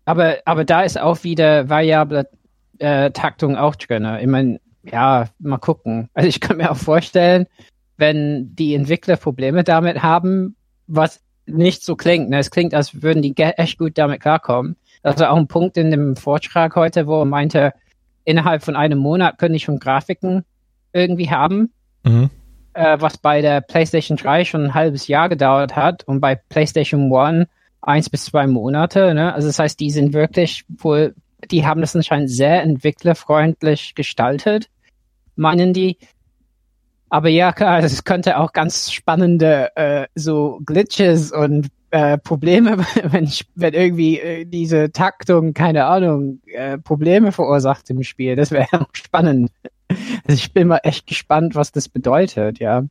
Aber, 0.05 0.39
aber 0.47 0.65
da 0.65 0.81
ist 0.83 0.99
auch 0.99 1.23
wieder 1.23 1.69
variable 1.69 2.27
äh, 2.79 3.11
Taktung 3.11 3.57
auch 3.57 3.77
drin. 3.77 4.09
Ich 4.23 4.27
meine, 4.27 4.59
ja, 4.83 5.27
mal 5.39 5.59
gucken. 5.59 6.09
Also 6.15 6.31
ich 6.31 6.41
kann 6.41 6.57
mir 6.57 6.71
auch 6.71 6.79
vorstellen, 6.79 7.47
wenn 7.99 8.55
die 8.55 8.75
Entwickler 8.75 9.17
Probleme 9.17 9.65
damit 9.65 10.03
haben, 10.03 10.57
was 10.87 11.21
nicht 11.47 11.85
so 11.85 11.97
klingt. 11.97 12.31
Ne? 12.31 12.39
Es 12.39 12.51
klingt, 12.51 12.75
als 12.75 13.03
würden 13.03 13.23
die 13.23 13.37
echt 13.37 13.79
gut 13.79 13.99
damit 13.99 14.21
klarkommen. 14.21 14.77
Das 15.03 15.19
war 15.19 15.31
auch 15.31 15.37
ein 15.37 15.49
Punkt 15.49 15.77
in 15.77 15.91
dem 15.91 16.17
Vortrag 16.17 16.75
heute, 16.77 17.07
wo 17.07 17.21
er 17.21 17.25
meinte, 17.25 17.73
innerhalb 18.25 18.63
von 18.63 18.77
einem 18.77 18.99
Monat 18.99 19.39
können 19.39 19.55
die 19.55 19.61
schon 19.61 19.79
Grafiken 19.79 20.45
irgendwie 20.93 21.31
haben, 21.31 21.73
Mhm. 22.05 22.31
äh, 22.75 22.97
was 23.01 23.19
bei 23.19 23.41
der 23.41 23.61
PlayStation 23.61 24.17
3 24.17 24.45
schon 24.45 24.65
ein 24.65 24.75
halbes 24.75 25.09
Jahr 25.09 25.29
gedauert 25.29 25.77
hat 25.77 26.05
und 26.05 26.21
bei 26.21 26.35
PlayStation 26.35 27.13
1 27.13 27.49
eins 27.81 28.11
bis 28.11 28.25
zwei 28.25 28.47
Monate. 28.47 29.15
Ne? 29.15 29.33
Also 29.33 29.49
das 29.49 29.59
heißt, 29.59 29.81
die 29.81 29.91
sind 29.91 30.13
wirklich 30.13 30.65
wohl, 30.69 31.15
die 31.51 31.67
haben 31.67 31.81
das 31.81 31.95
anscheinend 31.97 32.31
sehr 32.31 32.63
entwicklerfreundlich 32.63 33.95
gestaltet, 33.95 34.69
meinen 35.37 35.73
die. 35.73 35.99
Aber 37.11 37.29
ja, 37.29 37.53
klar, 37.53 37.79
es 37.81 38.05
könnte 38.05 38.39
auch 38.39 38.53
ganz 38.53 38.93
spannende 38.93 39.75
äh, 39.77 40.07
so 40.15 40.61
Glitches 40.65 41.33
und 41.33 41.69
äh, 41.91 42.19
Probleme, 42.19 42.79
wenn, 43.03 43.25
ich, 43.25 43.47
wenn 43.55 43.75
irgendwie 43.75 44.19
äh, 44.19 44.45
diese 44.45 44.93
Taktung, 44.93 45.55
keine 45.55 45.87
Ahnung, 45.87 46.41
äh, 46.47 46.79
Probleme 46.79 47.33
verursacht 47.33 47.89
im 47.91 48.03
Spiel. 48.03 48.37
Das 48.37 48.51
wäre 48.51 48.83
auch 48.83 48.89
spannend. 48.93 49.51
Also 49.89 50.35
ich 50.35 50.53
bin 50.53 50.69
mal 50.69 50.81
echt 50.83 51.07
gespannt, 51.07 51.55
was 51.55 51.73
das 51.73 51.89
bedeutet, 51.89 52.59
ja. 52.59 52.85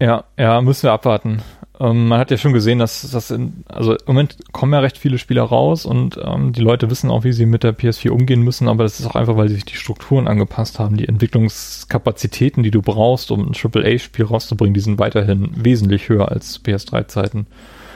Ja, 0.00 0.24
ja, 0.38 0.60
müssen 0.60 0.84
wir 0.84 0.92
abwarten. 0.92 1.42
Ähm, 1.80 2.08
man 2.08 2.20
hat 2.20 2.30
ja 2.30 2.36
schon 2.36 2.52
gesehen, 2.52 2.78
dass 2.78 3.10
das 3.10 3.30
in, 3.30 3.64
also 3.68 3.92
im 3.94 3.98
Moment 4.06 4.36
kommen 4.52 4.72
ja 4.72 4.78
recht 4.80 4.96
viele 4.98 5.18
Spiele 5.18 5.40
raus 5.40 5.86
und 5.86 6.18
ähm, 6.22 6.52
die 6.52 6.60
Leute 6.60 6.88
wissen 6.90 7.10
auch, 7.10 7.24
wie 7.24 7.32
sie 7.32 7.46
mit 7.46 7.64
der 7.64 7.76
PS4 7.76 8.10
umgehen 8.10 8.42
müssen, 8.42 8.68
aber 8.68 8.84
das 8.84 9.00
ist 9.00 9.06
auch 9.06 9.14
einfach, 9.16 9.36
weil 9.36 9.48
sich 9.48 9.64
die 9.64 9.74
Strukturen 9.76 10.28
angepasst 10.28 10.78
haben. 10.78 10.96
Die 10.96 11.08
Entwicklungskapazitäten, 11.08 12.62
die 12.62 12.70
du 12.70 12.82
brauchst, 12.82 13.30
um 13.30 13.40
ein 13.48 13.52
AAA-Spiel 13.54 14.24
rauszubringen, 14.24 14.74
die 14.74 14.80
sind 14.80 14.98
weiterhin 14.98 15.50
wesentlich 15.56 16.08
höher 16.08 16.28
als 16.30 16.60
PS3-Zeiten. 16.64 17.46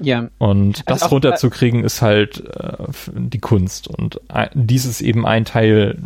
Ja, 0.01 0.29
Und 0.39 0.83
das 0.87 1.03
Also 1.03 1.07
auch- 1.07 1.13
runterzukriegen 1.13 1.85
ist 1.85 2.03
halt 2.03 2.45
äh, 2.57 2.85
die 3.15 3.41
Kunst. 3.41 3.89
Und 3.89 4.21
ein, 4.29 4.49
dies 4.55 4.85
ist 4.87 5.01
eben 5.01 5.27
ein 5.27 5.45
Teil 5.45 5.99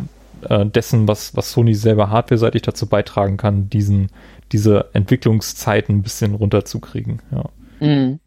äh, 0.49 0.65
dessen, 0.65 1.07
was, 1.07 1.35
was 1.35 1.51
Sony 1.51 1.73
selber 1.75 2.09
hardware-seitig 2.09 2.63
dazu 2.63 2.87
beitragen 2.87 3.37
kann, 3.37 3.69
diesen, 3.69 4.09
diese 4.51 4.89
Entwicklungszeiten 4.93 5.95
ein 5.95 6.03
bisschen 6.03 6.35
runterzukriegen. 6.35 7.21
Ja. 7.31 7.49
Mhm. 7.79 8.19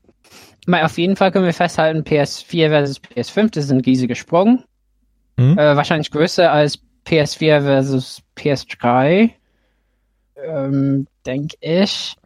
Mal 0.66 0.84
auf 0.84 0.98
jeden 0.98 1.16
Fall 1.16 1.30
können 1.30 1.44
wir 1.44 1.52
festhalten, 1.52 2.00
PS4 2.02 2.68
versus 2.68 3.00
PS5, 3.00 3.50
das 3.52 3.64
ist 3.66 3.70
ein 3.70 3.80
riesiger 3.80 4.16
Sprung. 4.16 4.64
Mhm. 5.36 5.58
Äh, 5.58 5.76
wahrscheinlich 5.76 6.10
größer 6.10 6.50
als 6.50 6.80
PS4 7.06 7.62
versus 7.62 8.22
PS3. 8.36 9.30
Ähm, 10.44 11.06
denke 11.24 11.56
ich. 11.60 12.16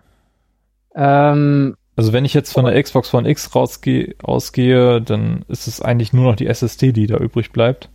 Ähm, 0.94 1.76
Also 1.96 2.12
wenn 2.12 2.24
ich 2.24 2.32
jetzt 2.34 2.52
von 2.52 2.64
der 2.64 2.82
Xbox 2.82 3.12
One 3.12 3.28
X 3.28 3.54
rausgehe, 3.54 4.14
ausgehe, 4.22 5.02
dann 5.02 5.44
ist 5.48 5.66
es 5.66 5.82
eigentlich 5.82 6.12
nur 6.12 6.24
noch 6.24 6.36
die 6.36 6.46
SSD, 6.46 6.92
die 6.92 7.06
da 7.06 7.18
übrig 7.18 7.52
bleibt. 7.52 7.90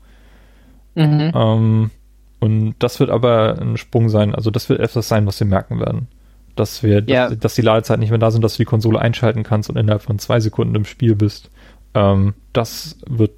mhm. 0.95 1.31
Ähm, 1.33 1.91
und 2.39 2.75
das 2.79 2.99
wird 2.99 3.09
aber 3.09 3.57
ein 3.59 3.77
Sprung 3.77 4.09
sein. 4.09 4.35
Also 4.35 4.51
das 4.51 4.69
wird 4.69 4.79
etwas 4.79 5.07
sein, 5.07 5.25
was 5.25 5.39
wir 5.39 5.47
merken 5.47 5.79
werden. 5.79 6.07
Dass 6.55 6.83
wir, 6.83 7.03
Ja. 7.07 7.29
dass, 7.29 7.39
dass 7.39 7.55
die 7.55 7.61
Ladezeiten 7.61 7.99
nicht 7.99 8.09
mehr 8.11 8.19
da 8.19 8.31
sind, 8.31 8.43
dass 8.43 8.53
du 8.53 8.61
die 8.63 8.65
Konsole 8.65 8.99
einschalten 8.99 9.43
kannst 9.43 9.69
und 9.69 9.77
innerhalb 9.77 10.01
von 10.01 10.19
zwei 10.19 10.39
Sekunden 10.39 10.75
im 10.75 10.85
Spiel 10.85 11.15
bist. 11.15 11.49
Ähm, 11.93 12.33
das 12.53 12.97
wird, 13.07 13.31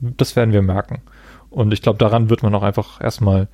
das 0.00 0.36
werden 0.36 0.52
wir 0.52 0.62
merken. 0.62 1.02
Und 1.50 1.72
ich 1.72 1.80
glaube, 1.82 1.98
daran 1.98 2.28
wird 2.30 2.42
man 2.42 2.54
auch 2.54 2.62
einfach 2.62 3.00
erstmal, 3.00 3.48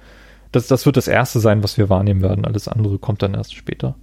das, 0.52 0.66
das 0.66 0.86
wird 0.86 0.96
das 0.96 1.08
erste 1.08 1.38
sein, 1.40 1.62
was 1.62 1.78
wir 1.78 1.88
wahrnehmen 1.88 2.22
werden. 2.22 2.44
Alles 2.44 2.66
andere 2.68 2.98
kommt 2.98 3.22
dann 3.22 3.34
erst 3.34 3.54
später. 3.54 3.94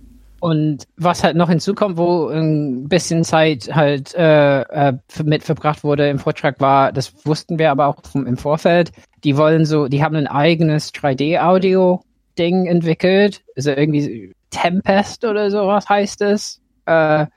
Und 0.41 0.87
was 0.97 1.23
halt 1.23 1.35
noch 1.37 1.49
hinzukommt, 1.49 1.97
wo 1.97 2.27
ein 2.27 2.89
bisschen 2.89 3.23
Zeit 3.23 3.69
halt 3.75 4.15
äh, 4.15 4.61
äh, 4.61 4.93
mit 5.23 5.43
verbracht 5.43 5.83
wurde 5.83 6.09
im 6.09 6.17
Vortrag 6.17 6.59
war, 6.59 6.91
das 6.91 7.13
wussten 7.27 7.59
wir 7.59 7.69
aber 7.69 7.85
auch 7.85 7.97
vom, 8.11 8.25
im 8.25 8.37
Vorfeld, 8.37 8.91
die 9.23 9.37
wollen 9.37 9.65
so, 9.65 9.87
die 9.87 10.03
haben 10.03 10.15
ein 10.15 10.25
eigenes 10.25 10.95
3D-Audio-Ding 10.95 12.65
entwickelt, 12.65 13.43
also 13.55 13.69
irgendwie 13.69 14.33
Tempest 14.49 15.25
oder 15.25 15.51
sowas 15.51 15.87
heißt 15.87 16.23
es. 16.23 16.59
Äh, 16.87 17.27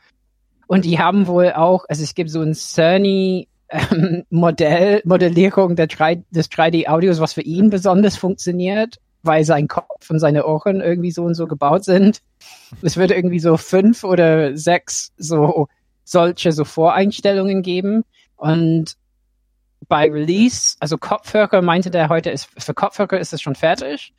und 0.66 0.86
die 0.86 0.98
haben 0.98 1.26
wohl 1.26 1.52
auch, 1.52 1.84
also 1.90 2.02
es 2.02 2.14
gibt 2.14 2.30
so 2.30 2.40
ein 2.40 2.55
Cerny 2.55 3.48
ähm, 3.68 4.24
Modell, 4.30 5.02
Modellierung 5.05 5.76
der 5.76 5.88
3, 5.88 6.22
des 6.30 6.50
3D-Audios, 6.50 7.20
was 7.20 7.34
für 7.34 7.42
ihn 7.42 7.68
besonders 7.68 8.16
funktioniert, 8.16 8.96
weil 9.25 9.45
sein 9.45 9.68
Kopf 9.68 10.11
und 10.11 10.18
seine 10.18 10.47
Ohren 10.47 10.81
irgendwie 10.81 11.11
so 11.11 11.25
und 11.25 11.35
so 11.35 11.47
gebaut 11.47 11.85
sind. 11.85 12.20
Es 12.83 12.97
wird 12.97 13.11
irgendwie 13.11 13.39
so 13.39 13.57
fünf 13.57 14.05
oder 14.05 14.57
sechs 14.57 15.12
so 15.16 15.68
solche 16.05 16.53
so 16.53 16.64
Voreinstellungen 16.64 17.62
geben 17.62 18.05
und 18.37 18.97
bei 19.89 20.11
Release, 20.11 20.77
also 20.81 20.99
Kopfhörer 20.99 21.62
meinte 21.62 21.91
der 21.91 22.09
heute 22.09 22.31
ist 22.31 22.49
für 22.57 22.75
Kopfhörer 22.75 23.18
ist 23.18 23.33
es 23.33 23.41
schon 23.41 23.55
fertig. 23.55 24.12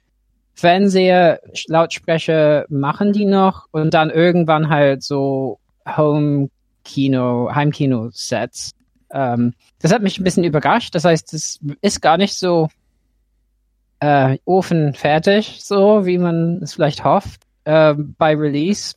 Fernseher, 0.53 1.41
Lautsprecher 1.67 2.65
machen 2.69 3.11
die 3.11 3.25
noch 3.25 3.67
und 3.71 3.93
dann 3.93 4.09
irgendwann 4.09 4.69
halt 4.69 5.03
so 5.03 5.59
Home 5.85 6.49
Kino, 6.85 7.49
Heimkino 7.53 8.09
Sets. 8.11 8.71
Ähm, 9.11 9.53
das 9.79 9.91
hat 9.91 10.01
mich 10.01 10.17
ein 10.17 10.23
bisschen 10.23 10.45
überrascht. 10.45 10.95
Das 10.95 11.03
heißt, 11.03 11.33
es 11.33 11.59
ist 11.81 12.01
gar 12.01 12.17
nicht 12.17 12.35
so 12.35 12.69
äh, 13.99 14.37
ofenfertig, 14.45 15.59
so 15.61 16.05
wie 16.05 16.17
man 16.17 16.61
es 16.61 16.73
vielleicht 16.73 17.03
hofft 17.03 17.41
äh, 17.65 17.93
bei 17.95 18.35
Release. 18.35 18.95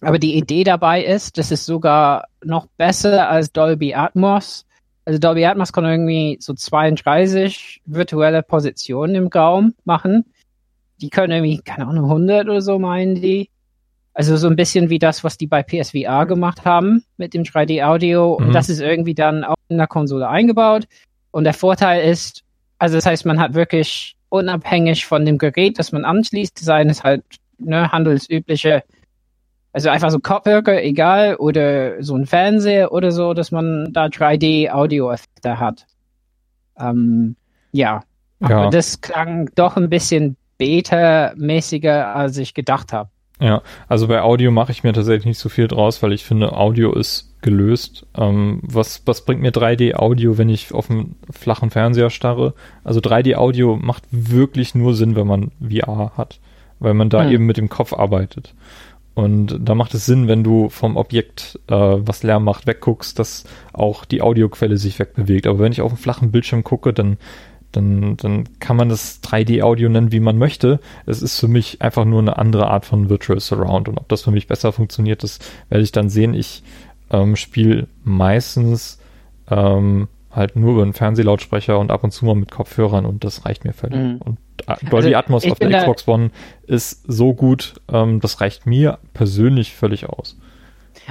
Aber 0.00 0.18
die 0.18 0.36
Idee 0.36 0.64
dabei 0.64 1.02
ist, 1.02 1.38
das 1.38 1.50
ist 1.50 1.66
sogar 1.66 2.26
noch 2.44 2.66
besser 2.76 3.28
als 3.28 3.52
Dolby 3.52 3.94
Atmos. 3.94 4.66
Also 5.04 5.18
Dolby 5.18 5.44
Atmos 5.46 5.72
kann 5.72 5.84
irgendwie 5.84 6.36
so 6.40 6.54
32 6.54 7.82
virtuelle 7.86 8.42
Positionen 8.42 9.14
im 9.14 9.26
Raum 9.28 9.74
machen. 9.84 10.24
Die 11.00 11.10
können 11.10 11.32
irgendwie, 11.32 11.58
keine 11.58 11.86
Ahnung, 11.86 12.04
100 12.04 12.48
oder 12.48 12.60
so 12.60 12.78
meinen 12.78 13.16
die. 13.16 13.50
Also 14.12 14.36
so 14.36 14.46
ein 14.46 14.56
bisschen 14.56 14.90
wie 14.90 14.98
das, 14.98 15.24
was 15.24 15.36
die 15.36 15.46
bei 15.46 15.62
PSVR 15.62 16.26
gemacht 16.26 16.64
haben 16.64 17.04
mit 17.16 17.34
dem 17.34 17.42
3D-Audio. 17.42 18.38
Mhm. 18.38 18.46
Und 18.46 18.52
das 18.52 18.68
ist 18.68 18.80
irgendwie 18.80 19.14
dann 19.14 19.42
auch 19.42 19.56
in 19.68 19.78
der 19.78 19.88
Konsole 19.88 20.28
eingebaut. 20.28 20.86
Und 21.32 21.44
der 21.44 21.54
Vorteil 21.54 22.08
ist, 22.08 22.44
also 22.78 22.96
das 22.96 23.06
heißt, 23.06 23.24
man 23.26 23.40
hat 23.40 23.54
wirklich 23.54 24.16
unabhängig 24.28 25.06
von 25.06 25.24
dem 25.24 25.38
Gerät, 25.38 25.78
das 25.78 25.92
man 25.92 26.04
anschließt, 26.04 26.58
seien 26.58 26.90
es 26.90 27.04
halt 27.04 27.24
ne, 27.58 27.90
handelsübliche, 27.92 28.82
also 29.72 29.90
einfach 29.90 30.10
so 30.10 30.18
Kopfhörer, 30.18 30.82
egal, 30.82 31.36
oder 31.36 32.02
so 32.02 32.16
ein 32.16 32.26
Fernseher 32.26 32.92
oder 32.92 33.10
so, 33.12 33.34
dass 33.34 33.50
man 33.50 33.92
da 33.92 34.06
3D-Audio-Effekte 34.06 35.58
hat. 35.58 35.86
Ähm, 36.78 37.36
ja, 37.72 38.02
Ja. 38.40 38.48
aber 38.58 38.70
das 38.70 39.00
klang 39.00 39.50
doch 39.54 39.76
ein 39.76 39.88
bisschen 39.88 40.36
beta-mäßiger, 40.58 42.14
als 42.14 42.36
ich 42.38 42.54
gedacht 42.54 42.92
habe. 42.92 43.10
Ja, 43.40 43.62
also 43.88 44.06
bei 44.06 44.20
Audio 44.22 44.50
mache 44.52 44.70
ich 44.72 44.84
mir 44.84 44.92
tatsächlich 44.92 45.26
nicht 45.26 45.38
so 45.38 45.48
viel 45.48 45.66
draus, 45.66 46.02
weil 46.02 46.12
ich 46.12 46.24
finde, 46.24 46.52
Audio 46.52 46.92
ist 46.92 47.33
gelöst. 47.44 48.06
Ähm, 48.16 48.58
was, 48.62 49.02
was 49.04 49.24
bringt 49.24 49.42
mir 49.42 49.52
3D-Audio, 49.52 50.38
wenn 50.38 50.48
ich 50.48 50.72
auf 50.72 50.90
einen 50.90 51.14
flachen 51.30 51.70
Fernseher 51.70 52.10
starre? 52.10 52.54
Also 52.82 52.98
3D-Audio 52.98 53.76
macht 53.76 54.02
wirklich 54.10 54.74
nur 54.74 54.94
Sinn, 54.94 55.14
wenn 55.14 55.26
man 55.26 55.52
VR 55.60 56.12
hat, 56.16 56.40
weil 56.80 56.94
man 56.94 57.10
da 57.10 57.22
hm. 57.22 57.30
eben 57.30 57.46
mit 57.46 57.58
dem 57.58 57.68
Kopf 57.68 57.92
arbeitet. 57.92 58.54
Und 59.12 59.60
da 59.60 59.76
macht 59.76 59.94
es 59.94 60.06
Sinn, 60.06 60.26
wenn 60.26 60.42
du 60.42 60.70
vom 60.70 60.96
Objekt, 60.96 61.60
äh, 61.68 61.74
was 61.74 62.24
Lärm 62.24 62.42
macht, 62.42 62.66
wegguckst, 62.66 63.16
dass 63.18 63.44
auch 63.72 64.04
die 64.04 64.22
Audioquelle 64.22 64.76
sich 64.76 64.98
wegbewegt. 64.98 65.46
Aber 65.46 65.60
wenn 65.60 65.70
ich 65.70 65.82
auf 65.82 65.92
einen 65.92 65.98
flachen 65.98 66.32
Bildschirm 66.32 66.64
gucke, 66.64 66.92
dann 66.92 67.18
dann, 67.76 68.16
dann 68.16 68.44
kann 68.60 68.76
man 68.76 68.88
das 68.88 69.20
3D-Audio 69.24 69.88
nennen, 69.88 70.12
wie 70.12 70.20
man 70.20 70.38
möchte. 70.38 70.78
Es 71.06 71.22
ist 71.22 71.40
für 71.40 71.48
mich 71.48 71.82
einfach 71.82 72.04
nur 72.04 72.20
eine 72.20 72.38
andere 72.38 72.68
Art 72.68 72.86
von 72.86 73.08
Virtual 73.08 73.40
Surround. 73.40 73.88
Und 73.88 73.98
ob 73.98 74.08
das 74.08 74.22
für 74.22 74.30
mich 74.30 74.46
besser 74.46 74.72
funktioniert, 74.72 75.24
das 75.24 75.40
werde 75.68 75.82
ich 75.82 75.90
dann 75.90 76.08
sehen. 76.08 76.34
Ich 76.34 76.62
ähm, 77.10 77.36
spiele 77.36 77.86
meistens 78.02 79.00
ähm, 79.50 80.08
halt 80.30 80.56
nur 80.56 80.72
über 80.72 80.82
einen 80.82 80.92
Fernsehlautsprecher 80.92 81.78
und 81.78 81.90
ab 81.90 82.04
und 82.04 82.10
zu 82.10 82.24
mal 82.24 82.34
mit 82.34 82.50
Kopfhörern 82.50 83.06
und 83.06 83.24
das 83.24 83.44
reicht 83.44 83.64
mir 83.64 83.72
völlig. 83.72 83.98
Mhm. 83.98 84.16
Und 84.18 84.38
Dolby 84.90 85.08
also, 85.08 85.16
Atmos 85.16 85.50
auf 85.50 85.58
der 85.58 85.78
Xbox 85.78 86.08
One 86.08 86.30
ist 86.66 87.04
so 87.06 87.34
gut, 87.34 87.74
ähm, 87.92 88.20
das 88.20 88.40
reicht 88.40 88.66
mir 88.66 88.98
persönlich 89.12 89.74
völlig 89.74 90.08
aus. 90.08 90.38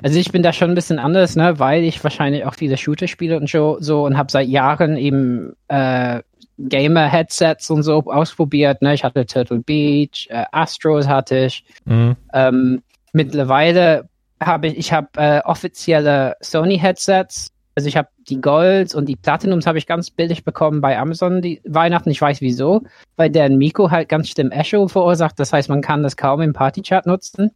Also 0.02 0.18
ich 0.18 0.32
bin 0.32 0.44
da 0.44 0.54
schon 0.54 0.72
ein 0.72 0.76
bisschen 0.76 0.98
anders, 0.98 1.36
ne, 1.36 1.60
weil 1.60 1.84
ich 1.84 2.04
wahrscheinlich 2.04 2.46
auch 2.46 2.56
viele 2.56 2.78
Shooter 2.78 3.08
spiele 3.08 3.38
und 3.38 3.50
so, 3.50 3.78
so 3.80 4.06
und 4.06 4.18
habe 4.18 4.32
seit 4.32 4.48
Jahren 4.48 4.98
eben 4.98 5.54
äh, 5.68 6.22
Gamer-Headsets 6.58 7.70
und 7.70 7.84
so 7.84 8.04
ausprobiert. 8.06 8.82
Ne? 8.82 8.94
Ich 8.94 9.04
hatte 9.04 9.26
Turtle 9.26 9.60
Beach, 9.60 10.28
äh, 10.30 10.46
Astros 10.52 11.08
hatte 11.08 11.46
ich. 11.46 11.66
Mhm. 11.86 12.16
Ähm, 12.34 12.82
mittlerweile 13.12 14.10
habe 14.46 14.68
ich, 14.68 14.78
ich 14.78 14.94
habe 14.94 15.08
äh, 15.18 15.42
offizielle 15.42 16.36
Sony-Headsets. 16.42 17.52
Also 17.76 17.90
ich 17.90 17.98
habe 17.98 18.10
die 18.30 18.40
Golds 18.40 18.94
und 18.94 19.08
die 19.08 19.16
Platinums 19.16 19.66
habe 19.66 19.80
ich 19.80 19.88
ganz 19.88 20.12
billig 20.12 20.44
bekommen 20.44 20.80
bei 20.80 20.98
Amazon 20.98 21.42
die 21.42 21.60
Weihnachten. 21.66 22.12
Ich 22.12 22.22
weiß 22.22 22.42
wieso, 22.42 22.84
weil 23.16 23.32
der 23.32 23.50
Mikro 23.50 23.90
halt 23.90 24.10
ganz 24.10 24.30
schlimm 24.30 24.52
Echo 24.52 24.88
verursacht. 24.88 25.40
Das 25.40 25.52
heißt, 25.52 25.70
man 25.70 25.82
kann 25.82 26.04
das 26.04 26.16
kaum 26.16 26.42
im 26.42 26.54
Partychat 26.54 27.08
nutzen. 27.08 27.52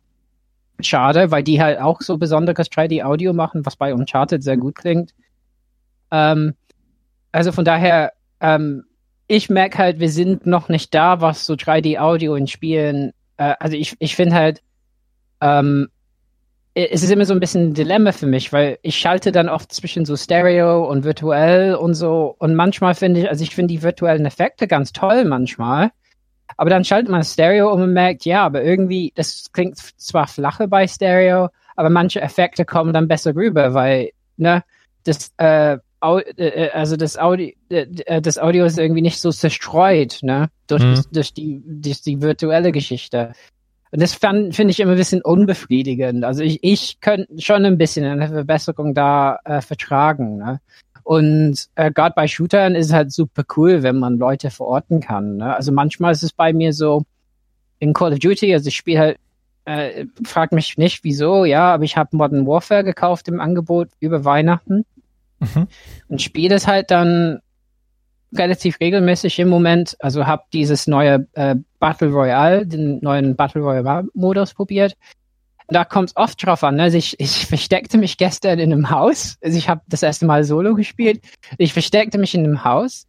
Schade, 0.80 1.32
weil 1.32 1.44
die 1.44 1.62
halt 1.62 1.80
auch 1.80 2.02
so 2.02 2.18
besonderes 2.18 2.72
3D-Audio 2.72 3.34
machen, 3.34 3.66
was 3.66 3.76
bei 3.76 3.94
Uncharted 3.94 4.44
sehr 4.44 4.58
gut 4.58 4.76
klingt. 4.76 5.14
Ähm, 6.12 6.56
also 7.32 7.52
von 7.52 7.66
daher 7.66 8.14
ähm, 8.40 8.86
ich 9.28 9.50
merke 9.50 9.78
halt, 9.78 10.00
wir 10.00 10.10
sind 10.10 10.46
noch 10.46 10.70
nicht 10.70 10.94
da, 10.94 11.22
was 11.22 11.46
so 11.46 11.54
3D-Audio 11.54 12.36
in 12.36 12.48
Spielen, 12.48 13.12
äh, 13.38 13.56
also 13.60 13.76
ich, 13.76 13.96
ich 14.00 14.16
finde 14.16 14.36
halt, 14.36 14.62
ähm, 15.42 15.90
es 16.86 17.02
ist 17.02 17.10
immer 17.10 17.26
so 17.26 17.34
ein 17.34 17.40
bisschen 17.40 17.70
ein 17.70 17.74
Dilemma 17.74 18.12
für 18.12 18.28
mich, 18.28 18.54
weil 18.54 18.78
ich 18.84 18.98
schalte 18.98 19.32
dann 19.32 19.50
oft 19.50 19.72
zwischen 19.72 20.06
so 20.06 20.16
Stereo 20.16 20.86
und 20.88 21.04
virtuell 21.04 21.74
und 21.74 21.96
so 21.96 22.36
und 22.38 22.54
manchmal 22.54 22.94
finde 22.94 23.22
ich, 23.22 23.30
also 23.30 23.44
ich 23.44 23.56
finde 23.56 23.74
die 23.74 23.82
virtuellen 23.82 24.26
Effekte 24.28 24.68
ganz 24.68 24.94
toll 24.94 25.26
manchmal, 25.26 25.90
aber 26.56 26.70
dann 26.70 26.84
schaltet 26.84 27.10
man 27.10 27.24
Stereo 27.24 27.72
und 27.72 27.80
man 27.80 27.94
merkt, 27.94 28.26
ja, 28.26 28.46
aber 28.46 28.64
irgendwie, 28.64 29.12
das 29.16 29.52
klingt 29.52 29.78
zwar 29.78 30.28
flache 30.28 30.68
bei 30.68 30.88
Stereo, 30.88 31.50
aber 31.76 31.90
manche 31.90 32.22
Effekte 32.22 32.64
kommen 32.64 32.94
dann 32.94 33.08
besser 33.08 33.36
rüber, 33.36 33.74
weil, 33.74 34.12
ne, 34.38 34.64
das, 35.04 35.32
äh, 35.38 35.78
äh, 36.04 36.20
äh, 36.38 36.70
also 36.72 36.96
das 36.96 37.18
Audio, 37.18 37.52
äh, 37.70 38.22
das 38.22 38.38
Audio 38.38 38.66
ist 38.66 38.78
irgendwie 38.78 39.02
nicht 39.02 39.20
so 39.20 39.32
zerstreut, 39.32 40.20
ne, 40.22 40.50
durch, 40.68 40.84
mhm. 40.84 41.02
durch, 41.12 41.34
die, 41.34 41.62
durch 41.66 42.02
die 42.02 42.22
virtuelle 42.22 42.72
Geschichte. 42.72 43.34
Und 43.98 44.04
das 44.04 44.14
finde 44.14 44.52
ich 44.70 44.80
immer 44.80 44.92
ein 44.92 44.98
bisschen 44.98 45.24
unbefriedigend. 45.24 46.24
Also 46.24 46.44
ich, 46.44 46.60
ich 46.62 47.00
könnte 47.02 47.42
schon 47.42 47.66
ein 47.66 47.80
bisschen 47.80 48.06
eine 48.06 48.28
Verbesserung 48.28 48.94
da 48.94 49.40
äh, 49.44 49.60
vertragen. 49.60 50.38
Ne? 50.38 50.62
Und 51.02 51.66
äh, 51.74 51.92
gerade 51.92 52.14
bei 52.16 52.28
Shootern 52.28 52.76
ist 52.76 52.86
es 52.86 52.94
halt 52.94 53.12
super 53.12 53.44
cool, 53.56 53.82
wenn 53.82 53.98
man 53.98 54.20
Leute 54.20 54.52
verorten 54.52 55.00
kann. 55.00 55.38
Ne? 55.38 55.56
Also 55.56 55.72
manchmal 55.72 56.12
ist 56.12 56.22
es 56.22 56.32
bei 56.32 56.54
mir 56.54 56.74
so, 56.74 57.06
in 57.80 57.94
Call 57.94 58.14
of 58.14 58.20
Duty, 58.20 58.54
also 58.54 58.68
ich 58.68 58.76
spiele 58.76 59.00
halt, 59.00 59.18
äh, 59.66 60.06
frag 60.24 60.52
mich 60.52 60.78
nicht 60.78 61.04
wieso, 61.04 61.44
ja, 61.44 61.74
aber 61.74 61.84
ich 61.84 61.98
habe 61.98 62.16
Modern 62.16 62.46
Warfare 62.46 62.84
gekauft 62.84 63.28
im 63.28 63.40
Angebot 63.40 63.90
über 64.00 64.24
Weihnachten. 64.24 64.86
Mhm. 65.40 65.68
Und 66.08 66.22
spiele 66.22 66.54
es 66.54 66.68
halt 66.68 66.92
dann 66.92 67.40
relativ 68.36 68.80
regelmäßig 68.80 69.40
im 69.40 69.50
Moment. 69.50 69.96
Also 70.00 70.26
habe 70.26 70.44
dieses 70.54 70.88
neue 70.88 71.28
äh, 71.34 71.56
Battle 71.80 72.10
Royale, 72.10 72.66
den 72.66 73.00
neuen 73.02 73.36
Battle 73.36 73.62
Royale 73.62 74.08
Modus 74.14 74.54
probiert. 74.54 74.96
Da 75.70 75.84
kommt 75.84 76.10
es 76.10 76.16
oft 76.16 76.46
drauf 76.46 76.64
an. 76.64 76.80
Also 76.80 76.98
ich, 76.98 77.20
ich 77.20 77.46
versteckte 77.46 77.98
mich 77.98 78.18
gestern 78.18 78.60
in 78.60 78.72
einem 78.72 78.90
Haus. 78.90 79.38
Also 79.44 79.58
ich 79.58 79.68
habe 79.68 79.82
das 79.88 80.04
erste 80.04 80.26
Mal 80.26 80.44
Solo 80.44 80.76
gespielt. 80.76 81.22
Ich 81.58 81.74
versteckte 81.74 82.18
mich 82.18 82.34
in 82.36 82.46
einem 82.46 82.64
Haus 82.64 83.06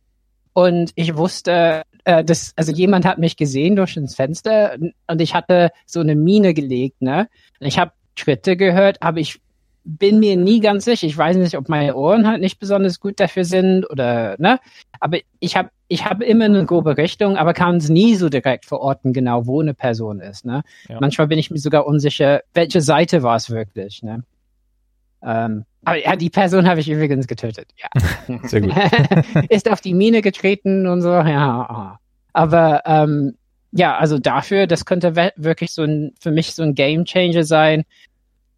und 0.52 0.90
ich 0.96 1.16
wusste, 1.16 1.82
äh, 2.04 2.24
dass 2.24 2.52
also 2.56 2.72
jemand 2.72 3.04
hat 3.04 3.18
mich 3.18 3.36
gesehen 3.36 3.76
durch 3.76 3.94
das 3.94 4.16
Fenster 4.16 4.76
und 5.06 5.20
ich 5.20 5.34
hatte 5.34 5.70
so 5.86 6.00
eine 6.00 6.16
Mine 6.16 6.54
gelegt. 6.54 7.00
Ne? 7.00 7.28
Ich 7.60 7.78
habe 7.78 7.92
Schritte 8.16 8.56
gehört, 8.56 9.00
aber 9.00 9.18
ich 9.18 9.40
bin 9.84 10.18
mir 10.18 10.36
nie 10.36 10.60
ganz 10.60 10.84
sicher. 10.84 11.06
Ich 11.06 11.16
weiß 11.16 11.36
nicht, 11.36 11.56
ob 11.56 11.68
meine 11.68 11.96
Ohren 11.96 12.26
halt 12.26 12.40
nicht 12.40 12.58
besonders 12.58 13.00
gut 13.00 13.18
dafür 13.20 13.44
sind 13.44 13.88
oder, 13.90 14.36
ne? 14.38 14.58
Aber 15.00 15.18
ich 15.40 15.56
habe 15.56 15.70
ich 15.88 16.04
hab 16.04 16.22
immer 16.22 16.44
eine 16.44 16.66
grobe 16.66 16.96
Richtung, 16.96 17.36
aber 17.36 17.54
kann 17.54 17.76
es 17.76 17.88
nie 17.88 18.14
so 18.14 18.28
direkt 18.28 18.66
verorten, 18.66 19.12
genau 19.12 19.46
wo 19.46 19.60
eine 19.60 19.74
Person 19.74 20.20
ist, 20.20 20.44
ne? 20.44 20.62
Ja. 20.88 20.98
Manchmal 21.00 21.28
bin 21.28 21.38
ich 21.38 21.50
mir 21.50 21.58
sogar 21.58 21.86
unsicher, 21.86 22.42
welche 22.54 22.80
Seite 22.80 23.22
war 23.22 23.36
es 23.36 23.50
wirklich, 23.50 24.02
ne? 24.02 24.24
Ähm, 25.22 25.64
aber 25.84 26.04
ja, 26.04 26.16
die 26.16 26.30
Person 26.30 26.68
habe 26.68 26.80
ich 26.80 26.90
übrigens 26.90 27.26
getötet, 27.26 27.68
ja. 27.76 28.38
Sehr 28.48 28.60
gut. 28.60 28.74
ist 29.48 29.70
auf 29.70 29.80
die 29.80 29.94
Mine 29.94 30.22
getreten 30.22 30.86
und 30.86 31.00
so, 31.00 31.10
ja. 31.10 31.98
Aber 32.32 32.82
ähm, 32.84 33.34
ja, 33.72 33.96
also 33.96 34.18
dafür, 34.18 34.66
das 34.66 34.84
könnte 34.84 35.14
wirklich 35.36 35.72
so 35.72 35.82
ein, 35.82 36.12
für 36.20 36.30
mich 36.30 36.54
so 36.54 36.62
ein 36.62 36.74
Game 36.74 37.04
Changer 37.04 37.44
sein, 37.44 37.84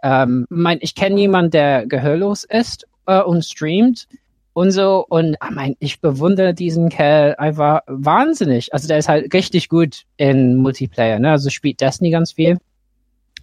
ähm, 0.03 0.47
mein, 0.49 0.79
ich 0.81 0.95
kenne 0.95 1.21
jemanden, 1.21 1.51
der 1.51 1.87
gehörlos 1.87 2.45
ist 2.45 2.87
äh, 3.07 3.21
und 3.21 3.45
streamt 3.45 4.07
und 4.53 4.71
so. 4.71 5.05
Und 5.09 5.35
ich, 5.43 5.51
mein, 5.51 5.77
ich 5.79 6.01
bewundere 6.01 6.55
diesen 6.55 6.89
Kerl 6.89 7.35
einfach 7.37 7.81
wahnsinnig. 7.87 8.73
Also 8.73 8.89
der 8.89 8.99
ist 8.99 9.09
halt 9.09 9.33
richtig 9.33 9.69
gut 9.69 10.05
in 10.17 10.57
Multiplayer. 10.57 11.19
Ne? 11.19 11.31
Also 11.31 11.51
spielt 11.51 11.81
Destiny 11.81 12.11
ganz 12.11 12.33
viel. 12.33 12.59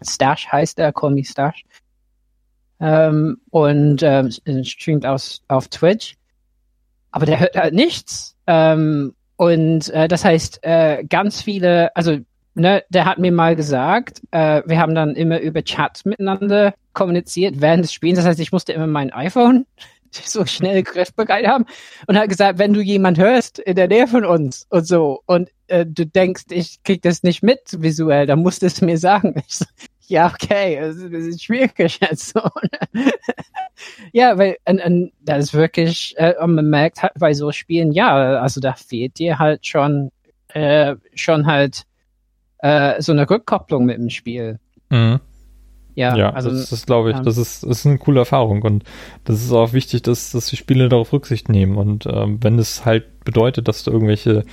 Stash 0.01 0.47
heißt 0.47 0.79
er, 0.79 0.93
Call 0.93 1.11
Me 1.11 1.23
Stash. 1.23 1.63
Ähm, 2.79 3.37
und 3.49 4.03
ähm, 4.03 4.31
streamt 4.63 5.05
aus, 5.05 5.41
auf 5.47 5.67
Twitch. 5.67 6.15
Aber 7.11 7.25
der 7.25 7.39
hört 7.39 7.55
halt 7.55 7.73
nichts. 7.73 8.35
Ähm, 8.45 9.15
und 9.37 9.89
äh, 9.89 10.07
das 10.07 10.23
heißt, 10.25 10.59
äh, 10.63 11.03
ganz 11.03 11.41
viele, 11.41 11.95
also 11.95 12.17
ne, 12.57 12.83
der 12.89 13.05
hat 13.05 13.19
mir 13.19 13.31
mal 13.31 13.55
gesagt, 13.55 14.21
äh, 14.31 14.61
wir 14.65 14.79
haben 14.79 14.95
dann 14.95 15.15
immer 15.15 15.39
über 15.39 15.63
Chat 15.63 16.05
miteinander 16.05 16.73
kommuniziert 16.93 17.61
während 17.61 17.83
des 17.83 17.93
Spiels. 17.93 18.17
Das 18.17 18.25
heißt, 18.25 18.39
ich 18.39 18.51
musste 18.51 18.73
immer 18.73 18.87
mein 18.87 19.13
iPhone 19.13 19.65
so 20.11 20.45
schnell 20.45 20.83
griffbereit 20.83 21.45
haben 21.45 21.65
und 22.07 22.17
hat 22.17 22.29
gesagt, 22.29 22.59
wenn 22.59 22.73
du 22.73 22.81
jemand 22.81 23.17
hörst 23.17 23.59
in 23.59 23.75
der 23.75 23.87
Nähe 23.87 24.07
von 24.07 24.25
uns 24.25 24.65
und 24.69 24.87
so 24.87 25.21
und 25.25 25.49
äh, 25.67 25.85
du 25.85 26.05
denkst, 26.05 26.45
ich 26.49 26.81
krieg 26.83 27.01
das 27.01 27.23
nicht 27.23 27.43
mit 27.43 27.59
visuell, 27.81 28.25
dann 28.25 28.39
musst 28.39 28.61
du 28.61 28.65
es 28.65 28.81
mir 28.81 28.97
sagen. 28.97 29.41
So, 29.49 29.65
ja, 30.09 30.27
okay, 30.33 30.79
das 30.79 30.95
ist 30.95 31.43
schwierig 31.43 31.99
jetzt 31.99 32.29
so. 32.29 32.39
ja, 34.13 34.37
weil 34.37 34.55
und, 34.65 34.79
und 34.79 35.11
das 35.19 35.45
ist 35.45 35.53
wirklich, 35.53 36.15
äh, 36.17 36.33
und 36.39 36.55
man 36.55 36.69
merkt 36.69 37.03
halt 37.03 37.11
bei 37.19 37.33
so 37.33 37.51
Spielen, 37.51 37.91
ja, 37.91 38.39
also 38.39 38.61
da 38.61 38.73
fehlt 38.73 39.19
dir 39.19 39.37
halt 39.37 39.67
schon, 39.67 40.11
äh, 40.53 40.95
schon 41.13 41.45
halt 41.45 41.83
äh, 42.59 43.01
so 43.01 43.11
eine 43.11 43.29
Rückkopplung 43.29 43.85
mit 43.85 43.97
dem 43.97 44.09
Spiel. 44.09 44.59
Mhm. 44.89 45.19
Ja, 45.95 46.15
ja, 46.15 46.29
also 46.29 46.51
das, 46.51 46.69
das 46.69 46.85
glaube 46.85 47.09
ich, 47.09 47.17
das 47.17 47.39
ist, 47.39 47.63
das 47.63 47.79
ist 47.79 47.87
eine 47.87 47.97
coole 47.97 48.19
Erfahrung 48.19 48.61
und 48.61 48.83
das 49.23 49.41
ist 49.41 49.51
auch 49.51 49.73
wichtig, 49.73 50.03
dass, 50.03 50.29
dass 50.29 50.45
die 50.45 50.55
Spiele 50.55 50.89
darauf 50.89 51.11
Rücksicht 51.11 51.49
nehmen 51.49 51.75
und 51.75 52.05
ähm, 52.05 52.37
wenn 52.41 52.59
es 52.59 52.85
halt 52.85 53.25
bedeutet, 53.25 53.67
dass 53.67 53.83
du 53.83 53.89
irgendwelche 53.89 54.45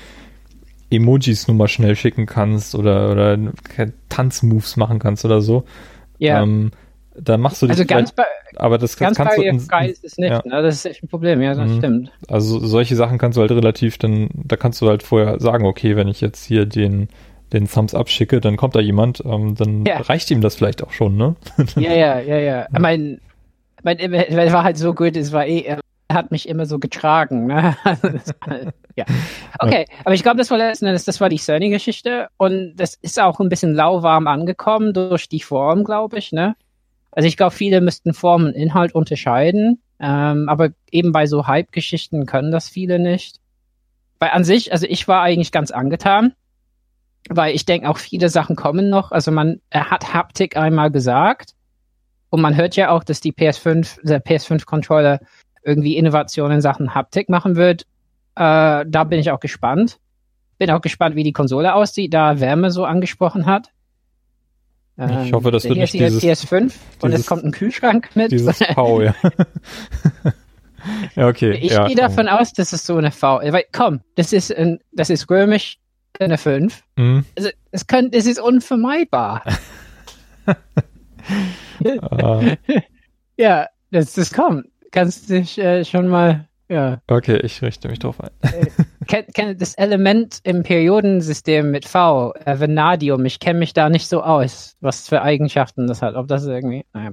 Emojis 0.91 1.47
nur 1.47 1.55
mal 1.55 1.69
schnell 1.69 1.97
schicken 1.97 2.25
kannst 2.25 2.75
oder, 2.75 3.11
oder 3.11 3.39
Tanzmoves 4.09 4.79
machen 4.79 4.99
kannst 4.99 5.27
oder 5.27 5.43
so, 5.43 5.65
ja. 6.17 6.43
ähm, 6.43 6.71
dann 7.15 7.43
machst 7.43 7.61
du. 7.61 7.67
Also 7.67 7.85
ganz 7.85 8.13
bei, 8.13 8.25
aber 8.57 8.79
das 8.79 8.97
ganz 8.97 9.19
kannst 9.19 9.37
bei 9.37 9.51
du 9.51 9.67
geil 9.67 9.91
ist 9.91 10.03
es 10.03 10.17
nicht, 10.17 10.31
ja. 10.31 10.43
ne? 10.45 10.63
das 10.63 10.77
ist 10.77 10.87
echt 10.87 11.03
ein 11.03 11.09
Problem, 11.09 11.43
ja, 11.43 11.55
das 11.55 11.71
mhm. 11.71 11.79
stimmt. 11.79 12.13
Also 12.27 12.59
solche 12.59 12.97
Sachen 12.97 13.19
kannst 13.19 13.37
du 13.37 13.43
halt 13.43 13.51
relativ, 13.51 13.99
dann 13.99 14.31
da 14.33 14.57
kannst 14.57 14.81
du 14.81 14.89
halt 14.89 15.03
vorher 15.03 15.39
sagen, 15.41 15.67
okay, 15.67 15.95
wenn 15.95 16.09
ich 16.09 16.23
jetzt 16.23 16.45
hier 16.45 16.65
den 16.65 17.09
den 17.55 17.69
Thumbs 17.69 17.95
Up 17.95 18.09
schicke, 18.09 18.41
dann 18.41 18.57
kommt 18.57 18.75
da 18.75 18.81
jemand, 18.81 19.23
ähm, 19.25 19.55
dann 19.55 19.85
ja. 19.85 19.99
reicht 19.99 20.31
ihm 20.31 20.41
das 20.41 20.57
vielleicht 20.57 20.83
auch 20.83 20.93
schon, 20.93 21.17
ne? 21.17 21.37
ja, 21.77 21.93
ja, 21.93 22.21
ja, 22.21 22.39
ja. 22.39 22.67
Mein, 22.79 23.21
mein, 23.83 23.99
es 23.99 24.53
war 24.53 24.65
halt 24.65 24.77
so 24.77 24.95
gut, 24.95 25.17
es 25.17 25.33
war 25.33 25.47
eh, 25.47 25.61
er 25.61 25.79
hat 26.13 26.31
mich 26.31 26.49
immer 26.49 26.67
so 26.67 26.79
getragen, 26.79 27.47
ne? 27.47 27.77
Ja. 28.97 29.07
Okay, 29.59 29.87
aber 30.05 30.15
ich 30.15 30.23
glaube, 30.23 30.39
das 30.39 30.53
war 30.53 30.59
letzten 30.59 30.87
Endes, 30.87 31.05
das 31.05 31.21
war 31.21 31.29
die 31.29 31.39
Sony-Geschichte 31.39 32.29
und 32.37 32.77
das 32.77 32.95
ist 32.95 33.21
auch 33.21 33.41
ein 33.41 33.49
bisschen 33.49 33.75
lauwarm 33.75 34.29
angekommen 34.29 34.93
durch 34.93 35.29
die 35.29 35.41
Form, 35.41 35.83
glaube 35.83 36.19
ich, 36.19 36.31
ne? 36.31 36.55
Also 37.11 37.27
ich 37.27 37.37
glaube, 37.37 37.57
viele 37.57 37.81
müssten 37.81 38.15
Form 38.15 38.45
und 38.45 38.53
Inhalt 38.53 38.95
unterscheiden, 38.95 39.83
ähm, 39.99 40.49
aber 40.49 40.71
eben 40.93 41.11
bei 41.11 41.27
so 41.27 41.49
Hype-Geschichten 41.49 42.27
können 42.27 42.53
das 42.53 42.69
viele 42.69 43.01
nicht. 43.01 43.41
Weil 44.21 44.31
an 44.31 44.45
sich, 44.45 44.71
also 44.71 44.87
ich 44.89 45.09
war 45.09 45.23
eigentlich 45.23 45.51
ganz 45.51 45.73
angetan, 45.73 46.35
weil 47.29 47.55
ich 47.55 47.65
denke 47.65 47.89
auch 47.89 47.99
viele 47.99 48.29
Sachen 48.29 48.57
kommen 48.57 48.91
noch. 48.91 49.13
Also 49.13 49.31
man 49.31 49.61
er 49.71 49.91
hat 49.91 50.13
Haptik 50.13 50.57
einmal 50.57 50.91
gesagt 50.91 51.53
und 52.31 52.41
man 52.41 52.57
hört 52.57 52.77
ja 52.77 52.91
auch, 52.91 53.05
dass 53.05 53.21
die 53.21 53.33
PS5, 53.33 53.99
der 54.03 54.23
PS5-Controller 54.23 55.21
irgendwie 55.63 55.97
Innovationen 55.97 56.57
in 56.57 56.61
Sachen 56.61 56.95
Haptik 56.95 57.29
machen 57.29 57.57
wird. 57.57 57.83
Äh, 58.37 58.85
da 58.87 59.05
bin 59.05 59.19
ich 59.19 59.31
auch 59.31 59.41
gespannt. 59.41 59.99
Bin 60.59 60.71
auch 60.71 60.81
gespannt, 60.81 61.17
wie 61.17 61.23
die 61.23 61.33
Konsole 61.33 61.75
aussieht, 61.75 62.13
da 62.13 62.41
Wärme 62.41 62.71
so 62.71 62.85
angesprochen 62.85 63.47
hat. 63.47 63.71
Ich 64.97 65.33
hoffe, 65.33 65.51
das 65.51 65.65
wird 65.65 65.77
nicht 65.79 65.93
dieses, 65.93 66.23
PS5 66.23 66.63
und 67.01 67.11
dieses- 67.11 67.21
es 67.21 67.27
kommt 67.27 67.45
ein 67.45 67.51
Kühlschrank 67.51 68.11
mit. 68.15 68.31
dieses 68.31 68.59
V, 68.59 69.01
ja. 69.01 69.15
ja, 71.17 71.27
okay. 71.27 71.59
Ich 71.61 71.73
ja, 71.73 71.89
gehe 71.89 71.97
davon 71.97 72.29
aus, 72.29 72.53
dass 72.53 72.73
es 72.73 72.87
so 72.87 72.97
eine 72.97 73.11
V 73.11 73.41
ist. 73.41 73.53
Weil, 73.53 73.65
komm, 73.73 74.03
das 74.15 74.33
ist 74.33 74.55
ein, 74.55 74.79
das 74.93 75.11
ist 75.11 75.29
römisch 75.29 75.79
eine 76.21 76.39
5. 76.39 76.83
Mhm. 76.97 77.25
Also, 77.37 77.51
es 77.71 77.87
könnte, 77.87 78.17
es 78.19 78.27
ist 78.27 78.41
unvermeidbar. 78.41 79.43
Äh, 81.85 82.57
ja, 83.37 83.69
das, 83.91 84.15
das 84.15 84.33
kommt. 84.33 84.67
Kannst 84.91 85.31
dich 85.31 85.59
äh, 85.59 85.85
schon 85.85 86.09
mal, 86.09 86.49
ja. 86.69 87.01
okay, 87.09 87.39
ich 87.43 87.61
richte 87.63 87.89
mich 87.89 87.99
drauf 87.99 88.21
ein. 88.21 88.31
Kenn, 89.07 89.25
kenn 89.35 89.59
das 89.59 89.75
Element 89.75 90.39
im 90.45 90.63
Periodensystem 90.63 91.71
mit 91.71 91.87
V, 91.87 92.33
äh, 92.45 92.59
Vanadium, 92.59 93.25
ich 93.25 93.41
kenne 93.41 93.59
mich 93.59 93.73
da 93.73 93.89
nicht 93.89 94.09
so 94.09 94.23
aus, 94.23 94.77
was 94.81 95.09
für 95.09 95.23
Eigenschaften 95.23 95.87
das 95.87 96.01
hat. 96.01 96.15
Ob 96.15 96.29
das 96.29 96.47
irgendwie. 96.47 96.85
Naja. 96.93 97.11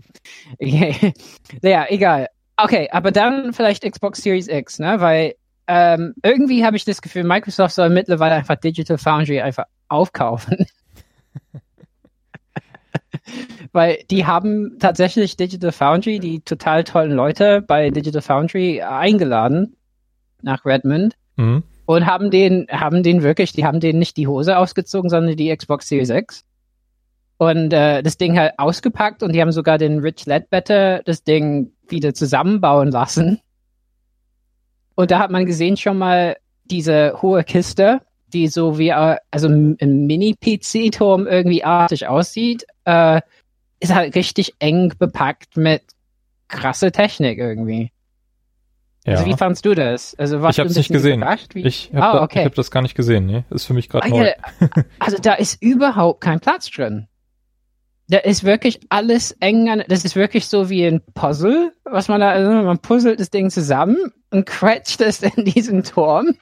Okay. 0.60 1.14
ja, 1.62 1.86
egal. 1.90 2.28
Okay, 2.58 2.90
aber 2.92 3.12
dann 3.12 3.54
vielleicht 3.54 3.90
Xbox 3.90 4.22
Series 4.22 4.48
X, 4.48 4.78
ne? 4.80 5.00
Weil 5.00 5.34
ähm, 5.74 6.14
irgendwie 6.22 6.66
habe 6.66 6.76
ich 6.76 6.84
das 6.84 7.02
Gefühl, 7.02 7.24
Microsoft 7.24 7.76
soll 7.76 7.90
mittlerweile 7.90 8.36
einfach 8.36 8.58
Digital 8.58 8.98
Foundry 8.98 9.40
einfach 9.40 9.64
aufkaufen. 9.88 10.66
Weil 13.72 14.00
die 14.12 14.26
haben 14.26 14.78
tatsächlich 14.80 15.38
Digital 15.38 15.72
Foundry, 15.72 16.20
die 16.20 16.42
total 16.42 16.84
tollen 16.84 17.12
Leute 17.12 17.62
bei 17.62 17.90
Digital 17.90 18.22
Foundry 18.22 18.82
eingeladen 18.82 19.78
nach 20.42 20.66
Redmond 20.66 21.16
Mhm. 21.38 21.64
und 21.86 22.06
haben 22.06 22.32
den, 22.32 22.68
haben 22.70 23.02
den 23.02 23.24
wirklich, 23.24 23.54
die 23.54 23.66
haben 23.66 23.80
denen 23.80 24.00
nicht 24.00 24.18
die 24.18 24.28
Hose 24.28 24.58
ausgezogen, 24.58 25.10
sondern 25.10 25.38
die 25.38 25.56
Xbox 25.56 25.88
Series 25.88 26.10
X. 26.10 26.44
Und 27.38 27.72
äh, 27.72 28.04
das 28.04 28.18
Ding 28.18 28.38
halt 28.38 28.56
ausgepackt 28.58 29.24
und 29.24 29.32
die 29.32 29.42
haben 29.42 29.54
sogar 29.54 29.78
den 29.78 30.00
Rich 30.00 30.26
Ledbetter 30.26 31.02
das 31.06 31.24
Ding 31.24 31.72
wieder 31.88 32.14
zusammenbauen 32.14 32.92
lassen. 32.92 33.40
Und 34.96 35.12
da 35.12 35.20
hat 35.20 35.32
man 35.32 35.46
gesehen 35.46 35.78
schon 35.78 35.98
mal 35.98 36.38
diese 36.66 37.22
hohe 37.22 37.44
Kiste, 37.44 38.02
die 38.34 38.48
so 38.48 38.78
wie 38.78 38.90
äh, 38.90 39.18
also 39.32 39.48
ein 39.48 39.78
Mini-PC-Turm 40.06 41.28
irgendwie 41.28 41.64
artig 41.64 42.08
aussieht, 42.08 42.66
äh, 42.86 43.22
ist 43.80 43.94
halt 43.94 44.16
richtig 44.16 44.54
eng 44.60 44.94
bepackt 44.98 45.58
mit 45.58 45.82
krasse 46.48 46.92
Technik 46.92 47.40
irgendwie. 47.40 47.92
Ja. 49.06 49.14
Also 49.14 49.26
wie 49.26 49.34
fandst 49.36 49.66
du 49.66 49.74
das? 49.74 50.14
Also 50.16 50.42
warst 50.42 50.58
ich 50.58 50.60
habe 50.60 50.70
es 50.70 50.76
nicht 50.78 50.92
gesehen. 50.92 51.26
Ich 51.56 51.90
habe 51.94 52.04
Ah, 52.06 52.14
da, 52.18 52.24
okay. 52.24 52.46
hab 52.46 52.54
das 52.54 52.70
gar 52.70 52.82
nicht 52.84 52.94
gesehen. 52.96 53.26
Nee. 53.26 53.44
Ist 53.50 53.66
für 53.66 53.74
mich 53.74 53.90
gerade 53.90 54.06
Ah, 54.06 54.10
neu. 54.10 54.32
also 55.00 55.18
da 55.18 55.34
ist 55.34 55.62
überhaupt 55.62 56.22
kein 56.22 56.40
Platz 56.40 56.70
drin. 56.70 57.08
Da 58.08 58.18
ist 58.18 58.44
wirklich 58.44 58.80
alles 58.90 59.32
eng 59.40 59.70
an, 59.70 59.84
das 59.88 60.04
ist 60.04 60.16
wirklich 60.16 60.48
so 60.48 60.70
wie 60.70 60.86
ein 60.86 61.02
Puzzle, 61.14 61.72
was 61.86 62.10
man 62.10 62.20
da, 62.20 62.32
also 62.32 62.52
man 62.52 62.80
puzzelt 62.80 63.20
das 63.20 63.30
Ding 63.30 63.50
zusammen 63.50 63.98
und 64.32 64.46
quetscht 64.46 65.00
es 65.02 65.22
in 65.22 65.46
diesen 65.46 65.84
Turm. 65.84 66.36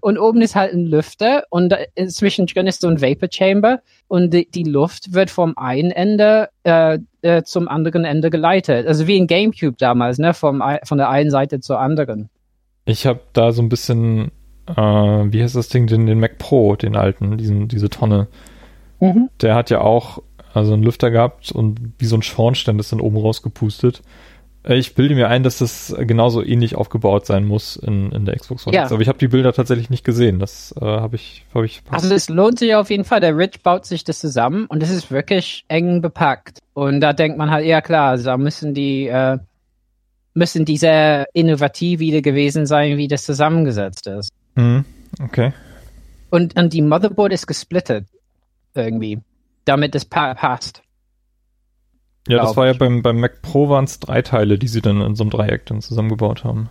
Und 0.00 0.18
oben 0.18 0.40
ist 0.40 0.54
halt 0.54 0.72
ein 0.72 0.86
Lüfter 0.86 1.44
und 1.50 1.74
zwischendrin 2.08 2.66
ist 2.66 2.80
so 2.80 2.88
ein 2.88 3.02
Vapor 3.02 3.28
Chamber 3.30 3.80
und 4.08 4.32
die, 4.32 4.50
die 4.50 4.62
Luft 4.62 5.12
wird 5.12 5.30
vom 5.30 5.56
einen 5.58 5.90
Ende 5.90 6.48
äh, 6.64 6.98
äh, 7.20 7.42
zum 7.42 7.68
anderen 7.68 8.04
Ende 8.04 8.30
geleitet. 8.30 8.86
Also 8.86 9.06
wie 9.06 9.20
ein 9.20 9.26
Gamecube 9.26 9.76
damals, 9.78 10.18
ne? 10.18 10.32
Vom, 10.34 10.62
von 10.84 10.98
der 10.98 11.10
einen 11.10 11.30
Seite 11.30 11.60
zur 11.60 11.78
anderen. 11.78 12.30
Ich 12.84 13.06
habe 13.06 13.20
da 13.32 13.52
so 13.52 13.62
ein 13.62 13.68
bisschen, 13.68 14.32
äh, 14.66 14.74
wie 14.74 15.42
heißt 15.42 15.56
das 15.56 15.68
Ding, 15.68 15.86
den, 15.86 16.06
den 16.06 16.18
Mac 16.18 16.38
Pro, 16.38 16.74
den 16.76 16.96
alten, 16.96 17.36
diesen, 17.36 17.68
diese 17.68 17.90
Tonne. 17.90 18.28
Der 19.40 19.56
hat 19.56 19.68
ja 19.70 19.80
auch 19.80 20.22
also 20.54 20.72
einen 20.74 20.82
Lüfter 20.82 21.10
gehabt 21.10 21.52
und 21.52 21.80
wie 21.98 22.06
so 22.06 22.16
ein 22.16 22.22
Schornstein 22.22 22.78
ist 22.78 22.92
dann 22.92 23.00
oben 23.00 23.16
rausgepustet. 23.16 24.02
Äh, 24.64 24.76
Ich 24.76 24.94
bilde 24.94 25.14
mir 25.14 25.28
ein, 25.28 25.42
dass 25.42 25.58
das 25.58 25.94
genauso 25.98 26.42
ähnlich 26.44 26.76
aufgebaut 26.76 27.26
sein 27.26 27.44
muss 27.44 27.76
in, 27.76 28.12
in 28.12 28.24
der 28.24 28.36
Xbox 28.36 28.66
One 28.66 28.76
Ja. 28.76 28.82
X. 28.84 28.92
Aber 28.92 29.02
ich 29.02 29.08
habe 29.08 29.18
die 29.18 29.28
Bilder 29.28 29.52
tatsächlich 29.52 29.90
nicht 29.90 30.04
gesehen. 30.04 30.38
Das 30.38 30.74
äh, 30.80 30.84
habe 30.84 31.16
ich, 31.16 31.44
habe 31.54 31.66
ich 31.66 31.80
verpasst. 31.80 32.04
Also 32.04 32.14
es 32.14 32.28
lohnt 32.28 32.58
sich 32.58 32.74
auf 32.74 32.90
jeden 32.90 33.04
Fall. 33.04 33.20
Der 33.20 33.36
Rich 33.36 33.62
baut 33.62 33.86
sich 33.86 34.04
das 34.04 34.18
zusammen 34.18 34.66
und 34.66 34.82
es 34.82 34.90
ist 34.90 35.10
wirklich 35.10 35.64
eng 35.68 36.00
bepackt. 36.02 36.58
Und 36.74 37.00
da 37.00 37.12
denkt 37.12 37.38
man 37.38 37.50
halt, 37.50 37.66
ja 37.66 37.80
klar, 37.80 38.10
also 38.10 38.24
da 38.24 38.36
müssen 38.36 38.74
die, 38.74 39.08
äh, 39.08 39.38
müssen 40.34 40.64
die 40.64 40.76
sehr 40.76 41.26
innovativ 41.34 42.00
wieder 42.00 42.22
gewesen 42.22 42.66
sein, 42.66 42.96
wie 42.96 43.08
das 43.08 43.24
zusammengesetzt 43.24 44.06
ist. 44.06 44.30
Mhm. 44.54 44.84
Okay. 45.22 45.52
Und, 46.30 46.58
und 46.58 46.72
die 46.72 46.80
Motherboard 46.82 47.32
ist 47.32 47.46
gesplittet 47.46 48.06
irgendwie, 48.74 49.18
damit 49.64 49.94
es 49.94 50.04
pa 50.04 50.34
passt. 50.34 50.82
Ja, 52.28 52.38
das 52.38 52.56
war 52.56 52.66
ja 52.66 52.72
ich. 52.72 52.78
beim, 52.78 53.02
beim 53.02 53.18
Mac 53.18 53.42
Pro 53.42 53.68
waren 53.68 53.84
es 53.84 53.98
drei 53.98 54.22
Teile, 54.22 54.58
die 54.58 54.68
sie 54.68 54.80
dann 54.80 55.00
in 55.00 55.16
so 55.16 55.24
einem 55.24 55.30
Dreieck 55.30 55.66
dann 55.66 55.80
zusammengebaut 55.80 56.44
haben. 56.44 56.70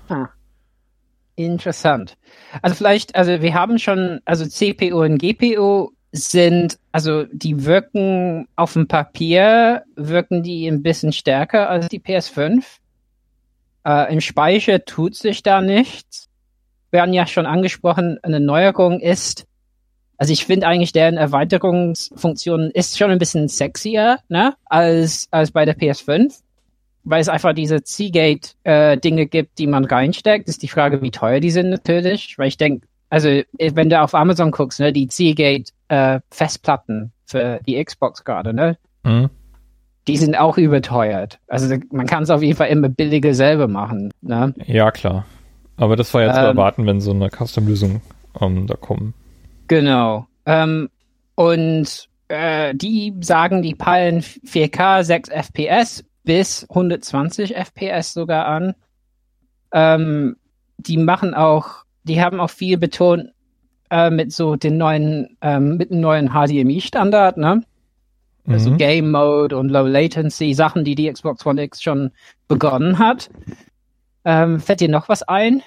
Interessant. 1.36 2.18
Also 2.62 2.76
vielleicht, 2.76 3.16
also 3.16 3.42
wir 3.42 3.54
haben 3.54 3.78
schon, 3.78 4.22
also 4.26 4.46
CPU 4.46 5.04
und 5.04 5.18
GPU 5.18 5.92
sind, 6.14 6.78
also 6.92 7.26
die 7.32 7.66
wirken 7.66 8.48
auf 8.56 8.74
dem 8.74 8.88
Papier, 8.88 9.84
wirken 9.96 10.44
die 10.44 10.68
ein 10.68 10.84
bisschen 10.84 11.14
stärker 11.14 11.70
als 11.70 11.88
die 11.88 12.00
PS5. 12.00 12.64
Äh, 13.86 14.14
Im 14.14 14.22
Speicher 14.22 14.86
tut 14.86 15.16
sich 15.16 15.44
da 15.44 15.62
nichts. 15.62 16.30
Wir 16.92 17.02
haben 17.02 17.14
ja 17.14 17.26
schon 17.28 17.46
angesprochen, 17.46 18.20
eine 18.24 18.40
Neuerung 18.40 19.00
ist, 19.00 19.46
also 20.22 20.34
ich 20.34 20.46
finde 20.46 20.68
eigentlich 20.68 20.94
deren 20.94 21.18
Erweiterungsfunktion 21.18 22.70
ist 22.76 22.96
schon 22.96 23.10
ein 23.10 23.18
bisschen 23.18 23.48
sexier, 23.48 24.20
ne, 24.30 24.54
als, 24.66 25.28
als 25.32 25.50
bei 25.52 25.66
der 25.66 25.76
PS5 25.76 26.32
weil 27.04 27.20
es 27.20 27.30
einfach 27.30 27.54
diese 27.54 27.80
Seagate-Dinge 27.84 29.26
gibt, 29.26 29.58
die 29.58 29.66
man 29.66 29.86
reinsteckt. 29.86 30.48
Ist 30.48 30.62
die 30.62 30.68
Frage, 30.68 31.02
wie 31.02 31.10
teuer 31.10 31.40
die 31.40 31.50
sind 31.50 31.72
natürlich. 31.72 32.38
Weil 32.38 32.50
ich 32.50 32.58
denke, 32.58 32.86
also 33.10 33.28
äh, 33.28 33.44
wenn 33.74 33.90
du 33.90 34.00
auf 34.00 34.14
Amazon 34.14 34.52
guckst, 34.52 34.80
ne, 34.80 34.94
die 34.94 35.08
Seagate-Festplatten 35.10 37.12
für 37.26 37.60
die 37.66 37.84
Xbox 37.84 38.24
gerade, 38.24 38.54
ne, 38.54 38.78
Mhm. 39.04 39.32
die 40.08 40.18
sind 40.18 40.38
auch 40.38 40.60
überteuert. 40.60 41.40
Also 41.48 41.76
man 41.92 42.06
kann 42.06 42.22
es 42.22 42.30
auf 42.30 42.44
jeden 42.44 42.56
Fall 42.56 42.70
immer 42.70 42.90
billiger 42.90 43.34
selber 43.34 43.68
machen. 43.68 44.12
Ne? 44.22 44.54
Ja, 44.68 44.92
klar. 44.92 45.26
Aber 45.78 45.96
das 45.96 46.14
war 46.14 46.22
ja 46.22 46.34
zu 46.34 46.40
Ähm. 46.40 46.46
erwarten, 46.46 46.86
wenn 46.86 47.02
so 47.02 47.10
eine 47.12 47.30
Custom-Lösung 47.32 48.02
ähm, 48.40 48.68
da 48.68 48.76
kommen. 48.76 49.16
Genau. 49.72 50.28
Ähm, 50.46 50.90
und 51.36 52.10
äh, 52.28 52.76
die 52.76 53.16
sagen, 53.22 53.62
die 53.62 53.74
peilen 53.74 54.20
4K 54.20 55.02
6 55.02 55.30
FPS 55.30 56.04
bis 56.26 56.70
120 56.70 57.56
FPS 57.56 58.12
sogar 58.12 58.48
an. 58.48 58.76
Ähm, 59.72 60.36
die 60.76 60.98
machen 60.98 61.34
auch, 61.34 61.86
die 62.04 62.22
haben 62.22 62.42
auch 62.42 62.50
viel 62.50 62.78
betont 62.78 63.30
äh, 63.92 64.10
mit 64.10 64.34
so 64.34 64.58
den 64.58 64.76
neuen, 64.76 65.38
ähm, 65.40 65.78
mit 65.78 65.90
dem 65.90 66.02
neuen 66.02 66.32
HDMI-Standard, 66.32 67.38
ne? 67.38 67.64
Also 68.48 68.72
Mhm. 68.72 68.78
Game 68.78 69.12
Mode 69.12 69.56
und 69.56 69.70
Low 69.70 69.88
Latency, 69.88 70.54
Sachen, 70.54 70.84
die 70.84 70.96
die 70.96 71.10
Xbox 71.10 71.46
One 71.46 71.64
X 71.64 71.82
schon 71.82 72.12
begonnen 72.50 73.00
hat. 73.00 73.30
Ähm, 74.26 74.60
fällt 74.60 74.82
dir 74.82 74.90
noch 74.90 75.08
was 75.08 75.24
ein? 75.24 75.64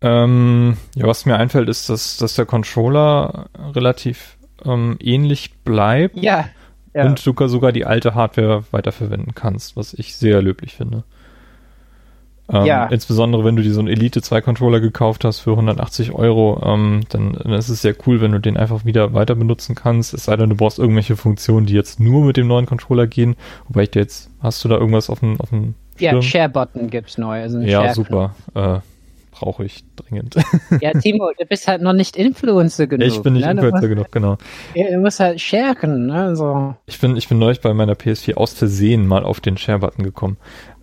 Ähm, 0.00 0.76
ja, 0.94 1.06
was 1.06 1.26
mir 1.26 1.36
einfällt, 1.36 1.68
ist, 1.68 1.88
dass, 1.88 2.16
dass 2.18 2.34
der 2.34 2.46
Controller 2.46 3.46
relativ 3.74 4.36
ähm, 4.64 4.96
ähnlich 5.00 5.54
bleibt 5.64 6.16
Ja. 6.16 6.48
ja. 6.94 7.06
und 7.06 7.24
du 7.24 7.48
sogar 7.48 7.72
die 7.72 7.84
alte 7.84 8.14
Hardware 8.14 8.64
weiterverwenden 8.70 9.34
kannst, 9.34 9.76
was 9.76 9.94
ich 9.94 10.16
sehr 10.16 10.40
löblich 10.40 10.74
finde. 10.74 11.04
Ähm, 12.50 12.64
Ja. 12.64 12.86
Insbesondere 12.86 13.44
wenn 13.44 13.56
du 13.56 13.62
dir 13.62 13.72
so 13.72 13.80
einen 13.80 13.88
Elite 13.88 14.22
2 14.22 14.40
Controller 14.40 14.80
gekauft 14.80 15.24
hast 15.24 15.40
für 15.40 15.50
180 15.50 16.12
Euro, 16.12 16.62
ähm, 16.64 17.02
dann, 17.08 17.32
dann 17.32 17.52
ist 17.52 17.68
es 17.68 17.82
sehr 17.82 17.94
cool, 18.06 18.20
wenn 18.20 18.32
du 18.32 18.40
den 18.40 18.56
einfach 18.56 18.84
wieder 18.84 19.12
weiter 19.14 19.34
benutzen 19.34 19.74
kannst. 19.74 20.14
Es 20.14 20.24
sei 20.24 20.36
denn, 20.36 20.50
du 20.50 20.56
brauchst 20.56 20.78
irgendwelche 20.78 21.16
Funktionen, 21.16 21.66
die 21.66 21.74
jetzt 21.74 22.00
nur 22.00 22.24
mit 22.24 22.36
dem 22.36 22.46
neuen 22.46 22.66
Controller 22.66 23.06
gehen. 23.06 23.36
Wobei 23.66 23.82
ich 23.82 23.90
dir 23.90 24.00
jetzt, 24.00 24.30
hast 24.40 24.64
du 24.64 24.68
da 24.68 24.76
irgendwas 24.76 25.10
auf 25.10 25.20
dem, 25.20 25.40
auf 25.40 25.50
dem 25.50 25.74
ja? 25.98 26.20
Share-Button 26.22 26.88
gibt's 26.88 27.18
neu. 27.18 27.42
Also 27.42 27.58
Ja, 27.58 27.92
super. 27.92 28.34
Äh, 28.54 28.78
brauche 29.38 29.64
ich 29.64 29.84
dringend. 29.96 30.36
Ja, 30.80 30.92
Timo, 30.92 31.30
du 31.38 31.44
bist 31.46 31.66
halt 31.68 31.82
noch 31.82 31.92
nicht 31.92 32.16
Influencer 32.16 32.86
genug. 32.86 33.06
ich 33.06 33.22
bin 33.22 33.34
nicht 33.34 33.44
ne? 33.44 33.52
Influencer 33.52 33.88
genug, 33.88 34.12
genau. 34.12 34.38
Ja, 34.74 34.90
du 34.90 34.98
musst 34.98 35.20
halt 35.20 35.40
sharen, 35.40 36.06
ne? 36.06 36.36
So. 36.36 36.74
Ich 36.86 37.00
bin, 37.00 37.16
ich 37.16 37.28
bin 37.28 37.38
neulich 37.38 37.60
bei 37.60 37.72
meiner 37.74 37.94
PS4 37.94 38.34
aus 38.34 38.52
Versehen 38.52 39.06
mal 39.06 39.24
auf 39.24 39.40
den 39.40 39.56
Share-Button 39.56 40.04
gekommen. 40.04 40.36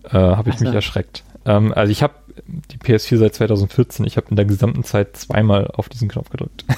Äh, 0.04 0.10
habe 0.18 0.50
ich 0.50 0.58
so. 0.58 0.64
mich 0.64 0.74
erschreckt. 0.74 1.24
Ähm, 1.44 1.72
also 1.74 1.90
ich 1.90 2.02
habe 2.02 2.14
die 2.46 2.78
PS4 2.78 3.18
seit 3.18 3.34
2014. 3.34 4.06
Ich 4.06 4.16
habe 4.16 4.28
in 4.30 4.36
der 4.36 4.44
gesamten 4.44 4.84
Zeit 4.84 5.16
zweimal 5.16 5.68
auf 5.68 5.88
diesen 5.88 6.08
Knopf 6.08 6.30
gedrückt. 6.30 6.64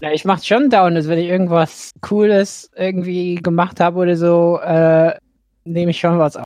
Ja, 0.00 0.12
ich 0.12 0.24
mach 0.24 0.40
schon 0.44 0.70
down, 0.70 0.94
dass 0.94 1.08
wenn 1.08 1.18
ich 1.18 1.26
irgendwas 1.26 1.92
Cooles 2.00 2.70
irgendwie 2.76 3.34
gemacht 3.34 3.80
habe 3.80 3.98
oder 3.98 4.16
so, 4.16 4.60
äh, 4.62 5.12
nehme 5.64 5.90
ich 5.90 5.98
schon 5.98 6.20
was 6.20 6.36
auf. 6.36 6.44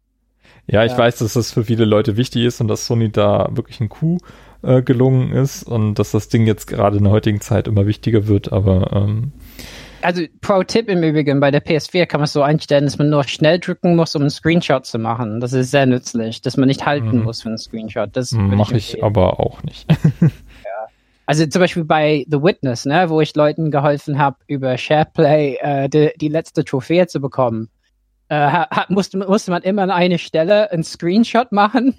Ja, 0.66 0.84
ich 0.84 0.93
Ja. 0.93 0.98
weiß, 0.98 1.18
dass 1.18 1.34
das 1.34 1.52
für 1.52 1.64
viele 1.64 1.84
Leute 1.84 2.16
wichtig 2.16 2.44
ist 2.44 2.60
und 2.60 2.68
dass 2.68 2.86
Sony 2.86 3.10
da 3.10 3.48
wirklich 3.52 3.80
ein 3.80 3.89
Coup 3.89 4.20
äh, 4.62 4.82
gelungen 4.82 5.32
ist 5.32 5.64
und 5.64 5.94
dass 5.97 6.12
das 6.12 6.28
Ding 6.28 6.47
jetzt 6.47 6.66
gerade 6.66 6.98
in 6.98 7.05
der 7.05 7.12
heutigen 7.12 7.40
Zeit 7.40 7.66
immer 7.66 7.86
wichtiger 7.86 8.28
wird, 8.28 8.52
aber 8.52 8.93
ähm, 8.93 9.32
Also 10.02 10.22
Pro-Tipp 10.40 10.89
im 10.89 11.02
Übrigen, 11.02 11.40
bei 11.40 11.51
der 11.51 11.64
PS4 11.64 12.06
kann 12.06 12.20
man 12.20 12.24
es 12.26 12.32
so 12.32 12.43
einstellen, 12.43 12.84
dass 12.84 12.97
man 12.98 13.10
nur 13.10 13.24
schnell 13.24 13.59
drücken 13.59 13.97
muss, 13.97 14.14
um 14.14 14.22
einen 14.22 14.30
Screenshot 14.30 14.86
zu 14.86 14.98
machen. 15.01 15.40
Das 15.40 15.52
ist 15.52 15.70
sehr 15.72 15.86
nützlich, 15.86 16.43
dass 16.43 16.56
man 16.56 16.68
nicht 16.68 16.86
halten 16.86 17.18
Mhm. 17.18 17.24
muss 17.24 17.43
für 17.43 17.48
einen 17.48 17.59
Screenshot. 17.59 18.10
Das 18.12 18.30
mache 18.32 18.76
ich 18.76 18.90
empfehlen. 18.94 19.05
aber 19.05 19.40
auch 19.40 19.62
nicht. 19.64 19.86
Also 21.24 21.47
zum 21.47 21.60
Beispiel 21.60 21.84
bei 21.84 22.26
The 22.28 22.43
Witness, 22.43 22.84
ne, 22.84 23.09
wo 23.09 23.20
ich 23.20 23.34
Leuten 23.36 23.70
geholfen 23.70 24.18
habe, 24.18 24.39
über 24.48 24.76
SharePlay 24.76 25.56
äh, 25.60 25.89
die, 25.89 26.10
die 26.20 26.28
letzte 26.28 26.64
Trophäe 26.64 27.06
zu 27.06 27.20
bekommen, 27.20 27.68
äh, 28.32 28.50
ha- 28.50 28.68
hat, 28.70 28.88
musste, 28.88 29.18
musste 29.18 29.50
man 29.50 29.62
immer 29.62 29.82
an 29.82 29.90
eine 29.90 30.18
Stelle 30.18 30.70
einen 30.70 30.84
Screenshot 30.84 31.52
machen, 31.52 31.94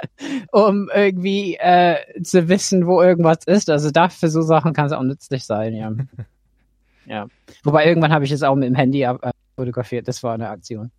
um 0.52 0.90
irgendwie 0.94 1.56
äh, 1.58 1.96
zu 2.22 2.48
wissen, 2.48 2.86
wo 2.86 3.00
irgendwas 3.00 3.38
ist. 3.46 3.70
Also 3.70 3.90
dafür 3.90 4.28
so 4.28 4.42
Sachen 4.42 4.74
kann 4.74 4.86
es 4.86 4.92
auch 4.92 5.02
nützlich 5.02 5.44
sein, 5.44 5.74
ja. 5.74 5.90
ja. 7.06 7.26
Wobei 7.64 7.86
irgendwann 7.86 8.12
habe 8.12 8.26
ich 8.26 8.32
es 8.32 8.42
auch 8.42 8.54
mit 8.54 8.68
dem 8.68 8.74
Handy 8.74 9.02
äh, 9.02 9.14
fotografiert. 9.56 10.08
Das 10.08 10.22
war 10.22 10.34
eine 10.34 10.50
Aktion. 10.50 10.90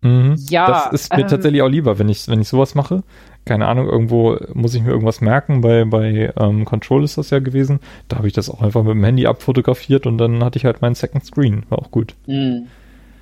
Mhm. 0.00 0.36
Ja, 0.48 0.66
das 0.90 1.02
ist 1.02 1.12
mir 1.12 1.22
ähm, 1.22 1.28
tatsächlich 1.28 1.60
auch 1.60 1.68
lieber, 1.68 1.98
wenn 1.98 2.08
ich, 2.08 2.26
wenn 2.28 2.40
ich 2.40 2.48
sowas 2.48 2.74
mache. 2.74 3.02
Keine 3.44 3.66
Ahnung, 3.66 3.86
irgendwo 3.86 4.38
muss 4.54 4.74
ich 4.74 4.82
mir 4.82 4.90
irgendwas 4.90 5.20
merken. 5.20 5.60
Bei, 5.60 5.84
bei 5.84 6.32
ähm, 6.38 6.64
Control 6.64 7.04
ist 7.04 7.18
das 7.18 7.28
ja 7.28 7.40
gewesen. 7.40 7.80
Da 8.06 8.16
habe 8.16 8.28
ich 8.28 8.32
das 8.32 8.48
auch 8.48 8.62
einfach 8.62 8.82
mit 8.82 8.92
dem 8.92 9.04
Handy 9.04 9.26
abfotografiert 9.26 10.06
und 10.06 10.16
dann 10.16 10.42
hatte 10.42 10.56
ich 10.58 10.64
halt 10.64 10.80
meinen 10.80 10.94
Second 10.94 11.24
Screen. 11.24 11.66
War 11.68 11.80
auch 11.80 11.90
gut. 11.90 12.14
Mm. 12.26 12.66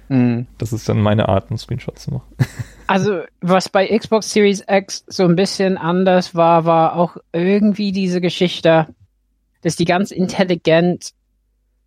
Mm. 0.08 0.42
Das 0.58 0.72
ist 0.72 0.88
dann 0.88 1.00
meine 1.00 1.28
Art, 1.28 1.50
einen 1.50 1.58
Screenshot 1.58 1.98
zu 1.98 2.12
machen. 2.12 2.36
Also, 2.88 3.22
was 3.40 3.68
bei 3.68 3.88
Xbox 3.88 4.30
Series 4.30 4.62
X 4.68 5.04
so 5.08 5.24
ein 5.24 5.34
bisschen 5.34 5.76
anders 5.76 6.36
war, 6.36 6.66
war 6.66 6.94
auch 6.94 7.16
irgendwie 7.32 7.90
diese 7.90 8.20
Geschichte, 8.20 8.86
dass 9.62 9.74
die 9.74 9.86
ganz 9.86 10.12
intelligent 10.12 11.10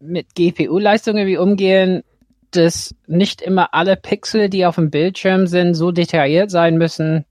mit 0.02 0.36
GPU-Leistung 0.36 1.16
irgendwie 1.16 1.38
umgehen, 1.38 2.04
dass 2.52 2.94
nicht 3.08 3.42
immer 3.42 3.74
alle 3.74 3.96
Pixel, 3.96 4.50
die 4.50 4.66
auf 4.66 4.76
dem 4.76 4.90
Bildschirm 4.90 5.48
sind, 5.48 5.74
so 5.74 5.92
detailliert 5.92 6.52
sein 6.52 6.78
müssen 6.78 7.24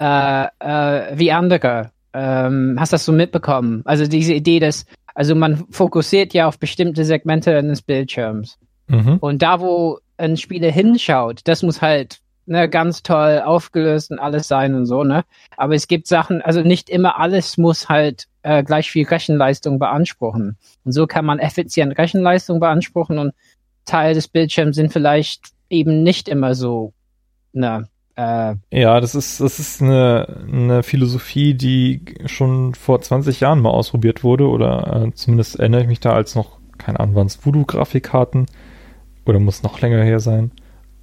äh, 0.00 0.46
äh, 0.58 1.18
wie 1.18 1.32
andere. 1.32 1.90
Ähm, 2.12 2.76
hast 2.78 2.92
das 2.92 3.04
so 3.04 3.12
mitbekommen? 3.12 3.82
Also 3.84 4.06
diese 4.06 4.34
Idee, 4.34 4.60
dass, 4.60 4.86
also 5.14 5.34
man 5.34 5.66
fokussiert 5.70 6.34
ja 6.34 6.46
auf 6.46 6.58
bestimmte 6.58 7.04
Segmente 7.04 7.56
eines 7.56 7.82
Bildschirms. 7.82 8.58
Mhm. 8.86 9.18
Und 9.18 9.42
da, 9.42 9.60
wo 9.60 9.98
ein 10.16 10.36
Spieler 10.36 10.70
hinschaut, 10.70 11.40
das 11.44 11.62
muss 11.62 11.82
halt 11.82 12.20
ne, 12.46 12.68
ganz 12.68 13.02
toll 13.02 13.42
aufgelöst 13.44 14.10
und 14.10 14.18
alles 14.18 14.48
sein 14.48 14.74
und 14.74 14.86
so, 14.86 15.04
ne? 15.04 15.24
Aber 15.56 15.74
es 15.74 15.88
gibt 15.88 16.06
Sachen, 16.06 16.42
also 16.42 16.60
nicht 16.60 16.90
immer 16.90 17.18
alles 17.18 17.56
muss 17.56 17.88
halt 17.88 18.26
äh, 18.42 18.62
gleich 18.62 18.90
viel 18.90 19.06
Rechenleistung 19.06 19.78
beanspruchen. 19.78 20.56
Und 20.84 20.92
so 20.92 21.06
kann 21.06 21.24
man 21.24 21.38
effizient 21.38 21.96
Rechenleistung 21.98 22.60
beanspruchen 22.60 23.18
und 23.18 23.32
Teil 23.84 24.14
des 24.14 24.28
Bildschirms 24.28 24.76
sind 24.76 24.92
vielleicht 24.92 25.48
eben 25.70 26.02
nicht 26.02 26.28
immer 26.28 26.54
so, 26.54 26.92
ne, 27.52 27.88
äh, 28.16 28.54
Ja, 28.70 29.00
das 29.00 29.14
ist, 29.14 29.40
das 29.40 29.58
ist 29.58 29.82
eine, 29.82 30.44
eine 30.46 30.82
Philosophie, 30.82 31.54
die 31.54 32.02
schon 32.26 32.74
vor 32.74 33.00
20 33.00 33.40
Jahren 33.40 33.60
mal 33.60 33.70
ausprobiert 33.70 34.22
wurde, 34.22 34.48
oder 34.48 35.06
äh, 35.06 35.14
zumindest 35.14 35.58
erinnere 35.58 35.82
ich 35.82 35.88
mich 35.88 36.00
da 36.00 36.12
als 36.12 36.34
noch, 36.34 36.58
keine 36.78 37.00
Ahnung, 37.00 37.14
waren 37.14 37.26
es 37.26 37.44
Voodoo-Grafikkarten 37.44 38.46
oder 39.26 39.38
muss 39.38 39.62
noch 39.62 39.80
länger 39.80 40.02
her 40.02 40.20
sein. 40.20 40.50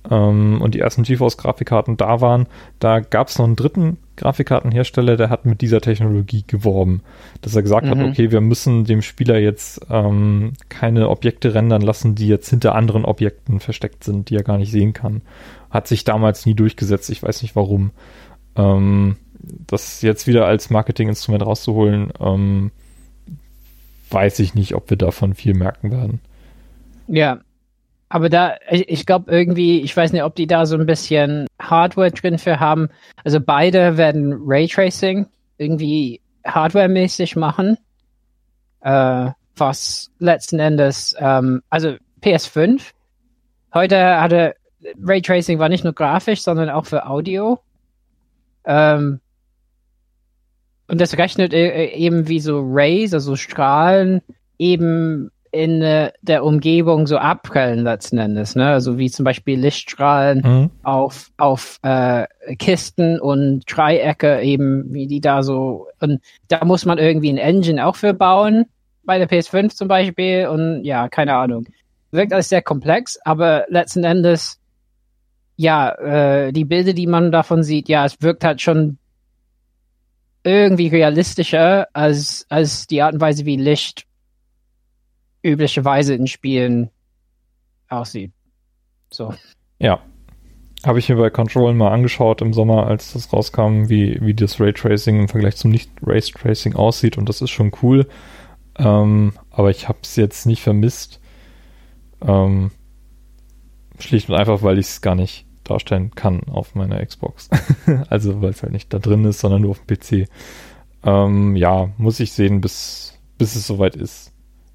Ähm, 0.10 0.62
und 0.62 0.74
die 0.74 0.80
ersten 0.80 1.04
GeForce-Grafikkarten 1.04 1.96
da 1.96 2.22
waren, 2.22 2.48
da 2.80 3.02
gab 3.02 3.28
es 3.28 3.38
noch 3.38 3.46
einen 3.46 3.56
dritten 3.56 3.98
Grafikkartenhersteller, 4.18 5.16
der 5.16 5.30
hat 5.30 5.46
mit 5.46 5.62
dieser 5.62 5.80
Technologie 5.80 6.44
geworben, 6.48 7.02
dass 7.42 7.56
er 7.56 7.62
gesagt 7.62 7.88
hat, 7.88 7.98
Mhm. 7.98 8.06
okay, 8.06 8.32
wir 8.32 8.42
müssen 8.42 8.86
dem 8.86 9.04
Spieler 9.04 9.38
jetzt 9.38 9.82
ähm, 9.92 10.54
keine 10.70 11.10
Objekte 11.10 11.54
rendern 11.54 11.82
lassen, 11.84 12.16
die 12.16 12.28
jetzt 12.28 12.50
hinter 12.50 12.74
anderen 12.74 13.06
Objekten 13.06 13.60
versteckt 13.60 14.04
sind, 14.04 14.30
die 14.30 14.36
er 14.36 14.44
gar 14.44 14.58
nicht 14.58 14.72
sehen 14.72 14.94
kann. 14.94 15.22
Hat 15.70 15.88
sich 15.88 16.04
damals 16.04 16.46
nie 16.48 16.56
durchgesetzt, 16.56 17.10
ich 17.12 17.22
weiß 17.22 17.44
nicht 17.44 17.56
warum. 17.56 17.92
Ähm, 18.56 19.18
das 19.68 20.02
jetzt 20.02 20.26
wieder 20.28 20.46
als 20.46 20.70
Marketinginstrument 20.72 21.46
rauszuholen, 21.46 22.12
ähm, 22.20 22.72
weiß 24.10 24.40
ich 24.40 24.56
nicht, 24.56 24.76
ob 24.76 24.90
wir 24.90 24.98
davon 24.98 25.34
viel 25.36 25.54
merken 25.54 25.92
werden. 25.92 26.20
Ja, 27.08 27.40
aber 28.14 28.28
da, 28.28 28.58
ich, 28.70 29.06
glaube 29.06 29.32
irgendwie, 29.32 29.80
ich 29.80 29.96
weiß 29.96 30.12
nicht, 30.12 30.24
ob 30.24 30.36
die 30.36 30.46
da 30.46 30.66
so 30.66 30.76
ein 30.76 30.86
bisschen 30.86 31.48
Hardware 31.62 32.12
drin 32.12 32.38
für 32.38 32.60
haben. 32.60 32.90
Also 33.24 33.40
beide 33.40 33.96
werden 33.96 34.36
Raytracing 34.38 35.28
irgendwie 35.58 36.20
hardwaremäßig 36.46 37.38
machen, 37.38 37.78
äh, 38.82 39.30
was 39.56 40.12
letzten 40.20 40.60
Endes, 40.60 41.16
ähm, 41.20 41.62
also 41.70 41.96
PS5. 42.22 42.92
Heute 43.74 44.20
hatte 44.20 44.56
Raytracing 45.02 45.60
war 45.60 45.70
nicht 45.70 45.86
nur 45.86 45.94
grafisch, 45.94 46.42
sondern 46.42 46.70
auch 46.70 46.88
für 46.88 47.06
Audio. 47.08 47.60
Ähm, 48.66 49.22
und 50.90 51.00
das 51.00 51.18
rechnet 51.18 51.54
äh, 51.54 51.94
eben 51.94 52.28
wie 52.28 52.42
so 52.42 52.60
Rays, 52.60 53.14
also 53.14 53.38
Strahlen, 53.38 54.22
eben 54.58 55.32
in 55.52 55.82
äh, 55.82 56.12
der 56.22 56.46
Umgebung 56.46 57.08
so 57.08 57.18
abprallen 57.18 57.84
letzten 57.84 58.18
Endes, 58.18 58.56
ne? 58.56 58.68
Also 58.68 58.98
wie 58.98 59.10
zum 59.12 59.26
Beispiel 59.26 59.60
Lichtstrahlen 59.60 60.42
Mhm. 60.44 60.70
auf, 60.84 61.30
auf 61.38 61.78
äh, 61.84 62.26
Kisten 62.58 63.20
und 63.20 63.64
Dreiecke 63.68 64.42
eben, 64.42 64.94
wie 64.94 65.08
die 65.08 65.20
da 65.20 65.44
so. 65.44 65.88
Und 66.00 66.22
da 66.48 66.64
muss 66.64 66.86
man 66.86 66.98
irgendwie 66.98 67.30
ein 67.32 67.38
Engine 67.38 67.86
auch 67.86 67.98
für 67.98 68.14
bauen, 68.14 68.66
bei 69.04 69.18
der 69.18 69.30
PS5 69.30 69.76
zum 69.76 69.88
Beispiel. 69.88 70.48
Und 70.48 70.84
ja, 70.86 71.10
keine 71.10 71.36
Ahnung. 71.36 71.66
Wirkt 72.12 72.34
alles 72.34 72.50
sehr 72.50 72.62
komplex, 72.62 73.20
aber 73.24 73.66
letzten 73.70 74.04
Endes, 74.04 74.60
ja, 75.58 75.92
äh, 75.92 76.52
die 76.54 76.66
Bilder, 76.66 76.94
die 76.94 77.08
man 77.08 77.32
davon 77.32 77.64
sieht, 77.64 77.90
ja, 77.90 78.06
es 78.06 78.22
wirkt 78.22 78.44
halt 78.44 78.62
schon 78.62 78.98
irgendwie 80.44 80.88
realistischer 80.88 81.88
als, 81.94 82.46
als 82.50 82.88
die 82.88 83.02
Art 83.02 83.14
und 83.14 83.22
Weise, 83.22 83.46
wie 83.46 83.58
Licht 83.58 84.06
üblicherweise 85.44 86.14
in 86.16 86.28
Spielen 86.28 86.90
aussieht. 87.90 88.32
So. 89.10 89.34
Ja. 89.80 90.02
Habe 90.84 90.98
ich 90.98 91.10
mir 91.10 91.16
bei 91.16 91.30
Control 91.30 91.76
mal 91.76 91.92
angeschaut 91.92 92.42
im 92.42 92.54
Sommer, 92.54 92.88
als 92.88 93.14
das 93.14 93.32
rauskam, 93.32 93.88
wie, 93.90 94.18
wie 94.22 94.34
das 94.34 94.60
Raytracing 94.60 95.20
im 95.20 95.28
Vergleich 95.28 95.56
zum 95.56 95.70
Nicht-Raytracing 95.70 96.74
aussieht 96.76 97.20
und 97.20 97.30
das 97.30 97.42
ist 97.42 97.52
schon 97.52 97.72
cool. 97.84 98.08
Ähm, 98.80 99.34
aber 99.52 99.70
ich 99.70 99.88
habe 99.88 100.00
es 100.02 100.16
jetzt 100.16 100.46
nicht 100.48 100.64
vermisst. 100.64 101.20
Ähm, 102.26 102.72
schlicht 104.00 104.30
und 104.30 104.36
einfach, 104.36 104.64
weil 104.64 104.80
ich 104.80 104.88
es 104.88 105.02
gar 105.02 105.14
nicht 105.14 105.46
darstellen 105.64 106.12
kann 106.16 106.42
auf 106.46 106.74
meiner 106.74 107.06
Xbox. 107.06 107.50
also 108.10 108.42
weil 108.42 108.50
es 108.50 108.64
halt 108.64 108.74
nicht 108.74 108.92
da 108.92 108.98
drin 108.98 109.26
ist, 109.26 109.40
sondern 109.40 109.62
nur 109.62 109.72
auf 109.72 109.82
dem 109.86 109.98
PC. 109.98 110.30
Ähm, 111.04 111.56
ja, 111.56 111.90
muss 111.98 112.20
ich 112.20 112.32
sehen, 112.32 112.62
bis, 112.62 113.20
bis 113.38 113.56
es 113.56 113.68
soweit 113.68 113.96
ist. 113.96 114.31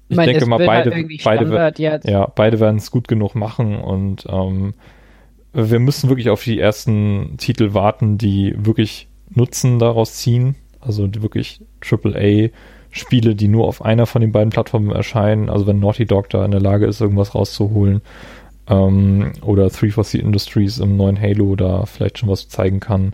Ich 0.09 0.15
meine, 0.15 0.31
denke 0.31 0.47
mal, 0.47 0.65
beide, 0.65 0.93
halt 0.93 1.23
beide, 1.23 2.01
ja, 2.09 2.27
beide 2.27 2.59
werden 2.59 2.77
es 2.77 2.91
gut 2.91 3.07
genug 3.07 3.35
machen 3.35 3.79
und 3.79 4.25
ähm, 4.29 4.73
wir 5.53 5.79
müssen 5.79 6.09
wirklich 6.09 6.29
auf 6.29 6.43
die 6.43 6.59
ersten 6.59 7.35
Titel 7.37 7.73
warten, 7.73 8.17
die 8.17 8.53
wirklich 8.57 9.07
Nutzen 9.29 9.79
daraus 9.79 10.13
ziehen. 10.15 10.55
Also 10.79 11.07
die 11.07 11.21
wirklich 11.21 11.61
AAA-Spiele, 11.81 13.35
die 13.35 13.47
nur 13.47 13.67
auf 13.67 13.83
einer 13.83 14.05
von 14.05 14.21
den 14.21 14.31
beiden 14.31 14.51
Plattformen 14.51 14.91
erscheinen. 14.91 15.49
Also 15.49 15.67
wenn 15.67 15.79
Naughty 15.79 16.05
Dog 16.05 16.29
da 16.29 16.45
in 16.45 16.51
der 16.51 16.61
Lage 16.61 16.85
ist, 16.85 17.01
irgendwas 17.01 17.35
rauszuholen. 17.35 18.01
Ähm, 18.69 19.33
oder 19.41 19.63
343 19.63 20.21
Industries 20.21 20.77
im 20.77 20.95
neuen 20.95 21.19
Halo 21.19 21.55
da 21.55 21.85
vielleicht 21.85 22.19
schon 22.19 22.29
was 22.29 22.49
zeigen 22.49 22.79
kann. 22.79 23.13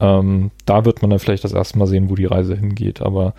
Ähm, 0.00 0.50
da 0.64 0.84
wird 0.84 1.02
man 1.02 1.10
dann 1.10 1.20
vielleicht 1.20 1.44
das 1.44 1.52
erste 1.52 1.78
Mal 1.78 1.86
sehen, 1.86 2.10
wo 2.10 2.16
die 2.16 2.26
Reise 2.26 2.56
hingeht. 2.56 3.00
Aber 3.00 3.34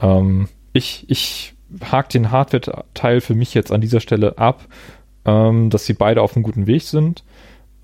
ähm, 0.00 0.48
ich, 0.72 1.06
ich 1.08 1.55
hake 1.90 2.08
den 2.08 2.30
Hardware-Teil 2.30 3.20
für 3.20 3.34
mich 3.34 3.54
jetzt 3.54 3.72
an 3.72 3.80
dieser 3.80 4.00
Stelle 4.00 4.38
ab, 4.38 4.66
ähm, 5.24 5.70
dass 5.70 5.86
sie 5.86 5.94
beide 5.94 6.22
auf 6.22 6.36
einem 6.36 6.42
guten 6.44 6.66
Weg 6.66 6.82
sind. 6.82 7.24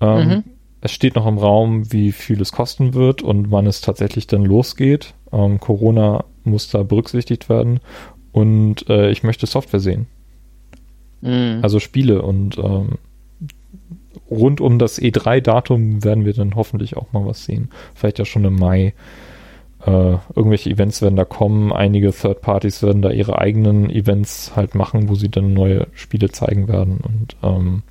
Ähm, 0.01 0.27
Mhm. 0.27 0.43
es 0.81 0.91
steht 0.91 1.15
noch 1.15 1.27
im 1.27 1.37
Raum, 1.37 1.91
wie 1.91 2.11
viel 2.11 2.41
es 2.41 2.51
kosten 2.51 2.93
wird 2.93 3.21
und 3.21 3.51
wann 3.51 3.67
es 3.67 3.81
tatsächlich 3.81 4.27
dann 4.27 4.43
losgeht. 4.45 5.13
Ähm, 5.31 5.59
Corona 5.59 6.25
muss 6.43 6.69
da 6.69 6.83
berücksichtigt 6.83 7.47
werden 7.49 7.79
und 8.31 8.89
äh, 8.89 9.09
ich 9.11 9.23
möchte 9.23 9.45
Software 9.45 9.79
sehen. 9.79 10.07
Mhm. 11.21 11.59
Also 11.61 11.79
Spiele 11.79 12.21
und 12.21 12.57
ähm, 12.57 12.97
rund 14.29 14.61
um 14.61 14.79
das 14.79 15.01
E3-Datum 15.01 16.03
werden 16.03 16.25
wir 16.25 16.33
dann 16.33 16.55
hoffentlich 16.55 16.97
auch 16.97 17.11
mal 17.13 17.25
was 17.25 17.45
sehen. 17.45 17.69
Vielleicht 17.95 18.19
ja 18.19 18.25
schon 18.25 18.45
im 18.45 18.55
Mai. 18.55 18.93
Äh, 19.85 20.17
irgendwelche 20.35 20.69
Events 20.69 21.01
werden 21.01 21.15
da 21.15 21.25
kommen. 21.25 21.73
Einige 21.73 22.11
Third 22.11 22.41
Parties 22.41 22.81
werden 22.83 23.01
da 23.01 23.09
ihre 23.11 23.37
eigenen 23.39 23.89
Events 23.89 24.53
halt 24.55 24.75
machen, 24.75 25.09
wo 25.09 25.15
sie 25.15 25.29
dann 25.29 25.53
neue 25.53 25.87
Spiele 25.93 26.29
zeigen 26.29 26.67
werden. 26.67 26.99
Und 27.03 27.35
ähm, 27.43 27.83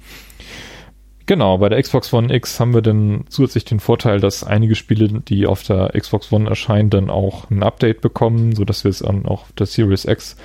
Genau, 1.26 1.58
bei 1.58 1.68
der 1.68 1.80
Xbox 1.80 2.12
One 2.12 2.34
X 2.34 2.58
haben 2.58 2.74
wir 2.74 2.82
dann 2.82 3.24
zusätzlich 3.28 3.64
den 3.64 3.80
Vorteil, 3.80 4.18
dass 4.20 4.42
einige 4.42 4.74
Spiele, 4.74 5.08
die 5.08 5.46
auf 5.46 5.62
der 5.62 5.90
Xbox 5.98 6.32
One 6.32 6.48
erscheinen, 6.48 6.90
dann 6.90 7.10
auch 7.10 7.48
ein 7.50 7.62
Update 7.62 8.00
bekommen, 8.00 8.54
sodass 8.56 8.84
wir 8.84 8.90
es 8.90 8.98
dann 9.00 9.24
auch 9.26 9.42
auf 9.42 9.52
der 9.52 9.66
Series 9.66 10.04
X 10.04 10.36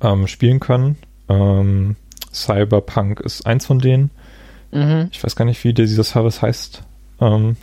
ähm, 0.00 0.26
spielen 0.26 0.60
können. 0.60 0.96
Ähm, 1.28 1.96
Cyberpunk 2.32 3.20
ist 3.20 3.46
eins 3.46 3.66
von 3.66 3.80
denen. 3.80 4.10
Mhm. 4.70 5.08
Ich 5.12 5.22
weiß 5.24 5.34
gar 5.34 5.44
nicht, 5.44 5.62
wie 5.64 5.74
dieser 5.74 6.04
Service 6.04 6.40
heißt. 6.40 6.82
Ähm, 7.20 7.56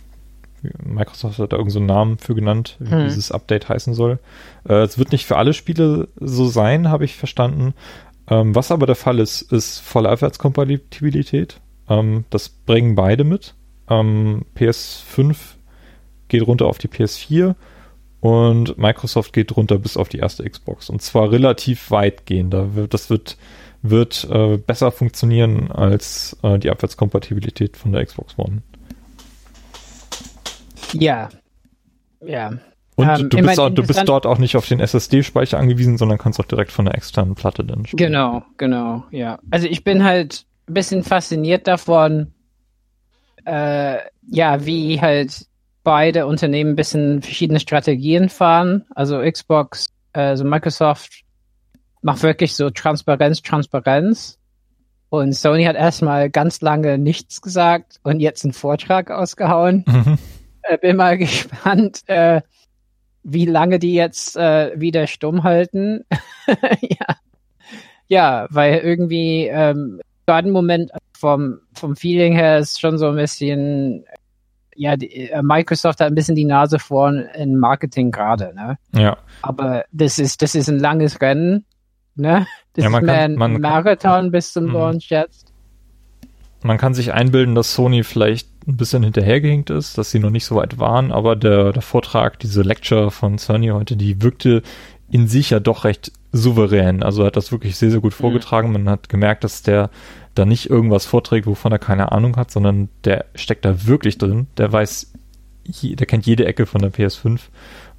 Microsoft 0.82 1.38
hat 1.38 1.52
da 1.52 1.56
irgendeinen 1.56 1.88
so 1.88 1.94
Namen 1.94 2.18
für 2.18 2.34
genannt, 2.34 2.76
wie 2.78 2.94
mhm. 2.94 3.04
dieses 3.04 3.32
Update 3.32 3.68
heißen 3.68 3.94
soll. 3.94 4.18
Äh, 4.68 4.82
es 4.82 4.98
wird 4.98 5.12
nicht 5.12 5.26
für 5.26 5.36
alle 5.36 5.52
Spiele 5.52 6.08
so 6.20 6.46
sein, 6.46 6.90
habe 6.90 7.04
ich 7.04 7.16
verstanden. 7.16 7.74
Ähm, 8.28 8.54
was 8.54 8.70
aber 8.70 8.86
der 8.86 8.96
Fall 8.96 9.18
ist, 9.18 9.42
ist 9.52 9.80
volle 9.80 10.08
Abwärtskompatibilität. 10.08 11.60
Ähm, 11.88 12.24
das 12.30 12.48
bringen 12.48 12.94
beide 12.94 13.24
mit. 13.24 13.54
Ähm, 13.88 14.44
PS5 14.56 15.36
geht 16.28 16.46
runter 16.46 16.66
auf 16.66 16.78
die 16.78 16.88
PS4 16.88 17.54
und 18.20 18.78
Microsoft 18.78 19.32
geht 19.32 19.56
runter 19.56 19.78
bis 19.78 19.96
auf 19.96 20.08
die 20.08 20.18
erste 20.18 20.48
Xbox. 20.48 20.90
Und 20.90 21.02
zwar 21.02 21.30
relativ 21.30 21.90
weitgehend. 21.90 22.54
Das 22.90 23.10
wird, 23.10 23.36
wird 23.82 24.26
äh, 24.30 24.56
besser 24.56 24.90
funktionieren 24.90 25.70
als 25.70 26.36
äh, 26.42 26.58
die 26.58 26.70
Abwärtskompatibilität 26.70 27.76
von 27.76 27.92
der 27.92 28.04
Xbox 28.04 28.36
One. 28.38 28.62
Ja. 30.94 31.28
Ja. 32.24 32.52
Und 32.96 33.08
um, 33.08 33.28
du, 33.28 33.36
bist, 33.42 33.60
auch, 33.60 33.68
du 33.68 33.86
bist 33.86 34.08
dort 34.08 34.26
auch 34.26 34.38
nicht 34.38 34.56
auf 34.56 34.66
den 34.66 34.80
SSD-Speicher 34.80 35.58
angewiesen, 35.58 35.98
sondern 35.98 36.16
kannst 36.16 36.40
auch 36.40 36.46
direkt 36.46 36.72
von 36.72 36.86
der 36.86 36.94
externen 36.94 37.34
Platte 37.34 37.62
dann 37.62 37.84
spielen. 37.84 38.10
Genau, 38.12 38.42
genau, 38.56 39.04
ja. 39.10 39.38
Also 39.50 39.66
ich 39.66 39.84
bin 39.84 40.02
halt 40.02 40.46
ein 40.66 40.74
bisschen 40.74 41.02
fasziniert 41.02 41.66
davon, 41.66 42.32
äh, 43.44 43.98
ja, 44.28 44.64
wie 44.64 45.00
halt 45.00 45.46
beide 45.84 46.26
Unternehmen 46.26 46.70
ein 46.70 46.76
bisschen 46.76 47.20
verschiedene 47.20 47.60
Strategien 47.60 48.30
fahren. 48.30 48.84
Also 48.94 49.20
Xbox, 49.20 49.86
also 50.12 50.44
Microsoft 50.44 51.22
macht 52.00 52.22
wirklich 52.22 52.54
so 52.56 52.70
Transparenz, 52.70 53.42
Transparenz. 53.42 54.38
Und 55.10 55.34
Sony 55.34 55.64
hat 55.64 55.76
erstmal 55.76 56.30
ganz 56.30 56.60
lange 56.62 56.98
nichts 56.98 57.40
gesagt 57.40 58.00
und 58.02 58.20
jetzt 58.20 58.44
einen 58.44 58.54
Vortrag 58.54 59.10
ausgehauen. 59.10 59.84
Mhm. 59.86 60.18
Äh, 60.68 60.78
bin 60.78 60.96
mal 60.96 61.18
gespannt, 61.18 62.02
äh, 62.06 62.40
wie 63.22 63.46
lange 63.46 63.78
die 63.78 63.94
jetzt 63.94 64.36
äh, 64.36 64.72
wieder 64.76 65.06
stumm 65.06 65.42
halten. 65.42 66.04
ja. 66.80 67.16
ja, 68.06 68.46
weil 68.50 68.78
irgendwie 68.78 69.46
ähm, 69.46 70.00
gerade 70.26 70.48
im 70.48 70.52
Moment 70.54 70.90
vom, 71.18 71.60
vom 71.74 71.96
Feeling 71.96 72.34
her 72.34 72.58
ist 72.58 72.80
schon 72.80 72.98
so 72.98 73.08
ein 73.08 73.16
bisschen, 73.16 74.04
ja, 74.74 74.96
die, 74.96 75.30
äh, 75.30 75.42
Microsoft 75.42 76.00
hat 76.00 76.08
ein 76.08 76.14
bisschen 76.14 76.36
die 76.36 76.44
Nase 76.44 76.78
vorn 76.78 77.28
in 77.34 77.58
Marketing 77.58 78.10
gerade, 78.10 78.54
ne? 78.54 78.78
Ja. 78.94 79.16
Aber 79.42 79.84
das 79.90 80.18
ist, 80.18 80.42
das 80.42 80.54
ist 80.54 80.68
ein 80.68 80.78
langes 80.78 81.20
Rennen, 81.20 81.64
ne? 82.14 82.46
Das 82.74 82.84
ja, 82.84 82.90
ist 82.90 83.02
mehr 83.02 83.28
kann, 83.28 83.42
ein 83.42 83.60
Marathon 83.60 84.30
bis 84.30 84.52
zum 84.52 84.66
mhm. 84.66 84.72
Launch 84.72 85.08
jetzt. 85.08 85.52
Man 86.62 86.78
kann 86.78 86.94
sich 86.94 87.12
einbilden, 87.12 87.54
dass 87.54 87.74
Sony 87.74 88.02
vielleicht 88.04 88.48
ein 88.66 88.76
bisschen 88.76 89.02
hinterhergehinkt 89.02 89.70
ist, 89.70 89.96
dass 89.96 90.10
sie 90.10 90.18
noch 90.18 90.30
nicht 90.30 90.44
so 90.44 90.56
weit 90.56 90.78
waren, 90.78 91.12
aber 91.12 91.36
der, 91.36 91.72
der 91.72 91.82
Vortrag, 91.82 92.38
diese 92.40 92.62
Lecture 92.62 93.10
von 93.10 93.38
Sony 93.38 93.68
heute, 93.68 93.96
die 93.96 94.22
wirkte 94.22 94.62
in 95.10 95.28
sich 95.28 95.50
ja 95.50 95.60
doch 95.60 95.84
recht 95.84 96.12
souverän. 96.32 97.02
Also 97.02 97.22
er 97.22 97.28
hat 97.28 97.36
das 97.36 97.52
wirklich 97.52 97.76
sehr, 97.76 97.90
sehr 97.90 98.00
gut 98.00 98.12
mhm. 98.12 98.22
vorgetragen. 98.22 98.72
Man 98.72 98.88
hat 98.88 99.08
gemerkt, 99.08 99.44
dass 99.44 99.62
der 99.62 99.90
da 100.34 100.44
nicht 100.44 100.68
irgendwas 100.68 101.06
vorträgt, 101.06 101.46
wovon 101.46 101.72
er 101.72 101.78
keine 101.78 102.12
Ahnung 102.12 102.36
hat, 102.36 102.50
sondern 102.50 102.88
der 103.04 103.26
steckt 103.34 103.64
da 103.64 103.86
wirklich 103.86 104.18
drin. 104.18 104.48
Der 104.58 104.70
weiß, 104.70 105.12
der 105.82 106.06
kennt 106.06 106.26
jede 106.26 106.44
Ecke 106.44 106.66
von 106.66 106.82
der 106.82 106.92
PS5. 106.92 107.40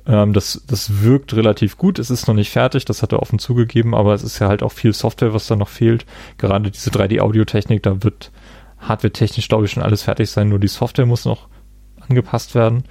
Ähm, 0.05 0.33
das, 0.33 0.63
das 0.67 1.01
wirkt 1.01 1.33
relativ 1.33 1.77
gut. 1.77 1.97
Es 1.99 2.09
ist 2.09 2.27
noch 2.27 2.35
nicht 2.35 2.51
fertig, 2.51 2.85
das 2.85 3.01
hat 3.01 3.11
er 3.11 3.21
offen 3.21 3.39
zugegeben, 3.39 3.95
aber 3.95 4.13
es 4.13 4.23
ist 4.23 4.39
ja 4.39 4.47
halt 4.47 4.63
auch 4.63 4.71
viel 4.71 4.93
Software, 4.93 5.33
was 5.33 5.47
da 5.47 5.55
noch 5.55 5.69
fehlt. 5.69 6.05
Gerade 6.37 6.69
diese 6.69 6.91
3D-Audio-Technik, 6.91 7.83
da 7.83 8.03
wird 8.03 8.31
hardware-technisch, 8.79 9.47
glaube 9.47 9.65
ich, 9.65 9.71
schon 9.71 9.83
alles 9.83 10.03
fertig 10.03 10.29
sein, 10.29 10.49
nur 10.49 10.59
die 10.59 10.67
Software 10.67 11.05
muss 11.05 11.25
noch 11.25 11.47
angepasst 12.07 12.55
werden. 12.55 12.83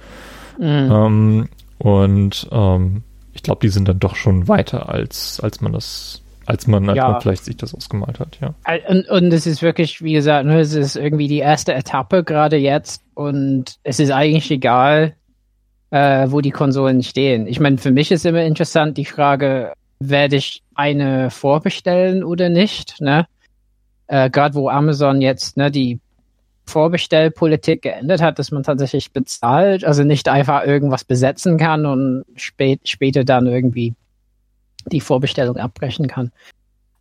Mhm. 0.57 0.91
Ähm, 0.91 1.49
und 1.79 2.47
ähm, 2.51 3.03
ich 3.33 3.43
glaube, 3.43 3.59
die 3.61 3.69
sind 3.69 3.87
dann 3.87 3.99
doch 3.99 4.15
schon 4.15 4.47
weiter, 4.47 4.89
als, 4.89 5.39
als 5.39 5.61
man 5.61 5.71
das, 5.71 6.23
als 6.45 6.67
man, 6.67 6.89
als 6.89 6.97
ja. 6.97 7.11
man 7.11 7.21
vielleicht 7.21 7.45
sich 7.45 7.57
das 7.57 7.75
ausgemalt 7.75 8.19
hat, 8.19 8.39
ja. 8.41 8.55
Und, 8.87 9.07
und 9.09 9.31
es 9.31 9.45
ist 9.45 9.61
wirklich, 9.61 10.01
wie 10.01 10.13
gesagt, 10.13 10.47
es 10.47 10.73
ist 10.73 10.95
irgendwie 10.95 11.27
die 11.27 11.39
erste 11.39 11.73
Etappe 11.73 12.23
gerade 12.23 12.57
jetzt 12.57 13.03
und 13.13 13.75
es 13.83 13.99
ist 13.99 14.11
eigentlich 14.11 14.49
egal, 14.49 15.13
äh, 15.91 16.27
wo 16.29 16.41
die 16.41 16.51
Konsolen 16.51 17.03
stehen. 17.03 17.47
Ich 17.47 17.59
meine, 17.59 17.77
für 17.77 17.91
mich 17.91 18.11
ist 18.11 18.25
immer 18.25 18.43
interessant 18.43 18.97
die 18.97 19.05
Frage, 19.05 19.73
werde 19.99 20.35
ich 20.35 20.63
eine 20.75 21.29
vorbestellen 21.29 22.23
oder 22.23 22.49
nicht, 22.49 22.99
ne? 23.01 23.25
Äh, 24.07 24.29
Gerade 24.29 24.55
wo 24.55 24.69
Amazon 24.69 25.21
jetzt, 25.21 25.57
ne, 25.57 25.71
die 25.71 25.99
Vorbestellpolitik 26.65 27.81
geändert 27.81 28.21
hat, 28.21 28.39
dass 28.39 28.51
man 28.51 28.63
tatsächlich 28.63 29.11
bezahlt, 29.13 29.85
also 29.85 30.03
nicht 30.03 30.27
einfach 30.27 30.65
irgendwas 30.65 31.05
besetzen 31.05 31.57
kann 31.57 31.85
und 31.85 32.25
spät, 32.35 32.81
später 32.89 33.23
dann 33.23 33.47
irgendwie 33.47 33.95
die 34.91 35.01
Vorbestellung 35.01 35.57
abbrechen 35.57 36.07
kann. 36.07 36.31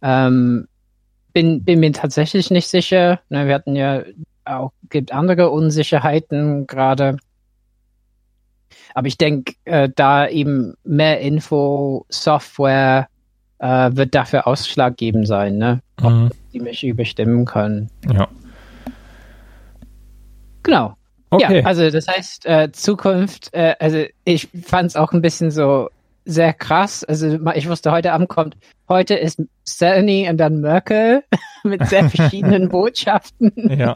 Ähm, 0.03 0.69
bin, 1.33 1.65
bin 1.65 1.81
mir 1.81 1.93
tatsächlich 1.93 2.51
nicht 2.51 2.69
sicher. 2.69 3.21
Ne, 3.29 3.47
wir 3.47 3.55
hatten 3.55 3.77
ja 3.77 4.05
auch, 4.45 4.73
gibt 4.89 5.13
andere 5.13 5.51
Unsicherheiten 5.51 6.67
gerade. 6.67 7.17
Aber 8.95 9.09
ich 9.09 9.19
denke, 9.19 9.55
äh, 9.65 9.89
da 9.95 10.29
eben 10.29 10.75
mehr 10.85 11.21
Info, 11.21 12.07
Software 12.09 13.09
äh, 13.59 13.91
wird 13.93 14.15
dafür 14.15 14.47
ausschlaggebend 14.47 15.27
sein, 15.27 15.59
ne? 15.59 15.81
Mhm. 16.01 16.31
Die 16.57 16.63
mich 16.63 16.85
überstimmen 16.85 17.45
können. 17.45 17.91
Ja. 18.11 18.29
Genau. 20.63 20.97
Okay. 21.31 21.61
Ja, 21.61 21.67
also 21.67 21.91
das 21.91 22.09
heißt, 22.09 22.47
äh, 22.47 22.73
Zukunft, 22.73 23.53
äh, 23.53 23.75
also 23.79 24.05
ich 24.25 24.49
fand 24.65 24.91
es 24.91 24.97
auch 24.97 25.13
ein 25.13 25.21
bisschen 25.21 25.51
so 25.51 25.91
sehr 26.25 26.55
krass. 26.55 27.05
Also 27.05 27.39
ich 27.55 27.69
wusste, 27.69 27.93
heute 27.93 28.13
Abend 28.13 28.29
kommt, 28.29 28.57
heute 28.89 29.15
ist 29.15 29.43
Sony 29.65 30.29
und 30.31 30.39
dann 30.39 30.61
Merkel 30.61 31.25
mit 31.65 31.87
sehr 31.89 32.09
verschiedenen 32.09 32.69
Botschaften. 32.71 33.53
Ja. 33.79 33.95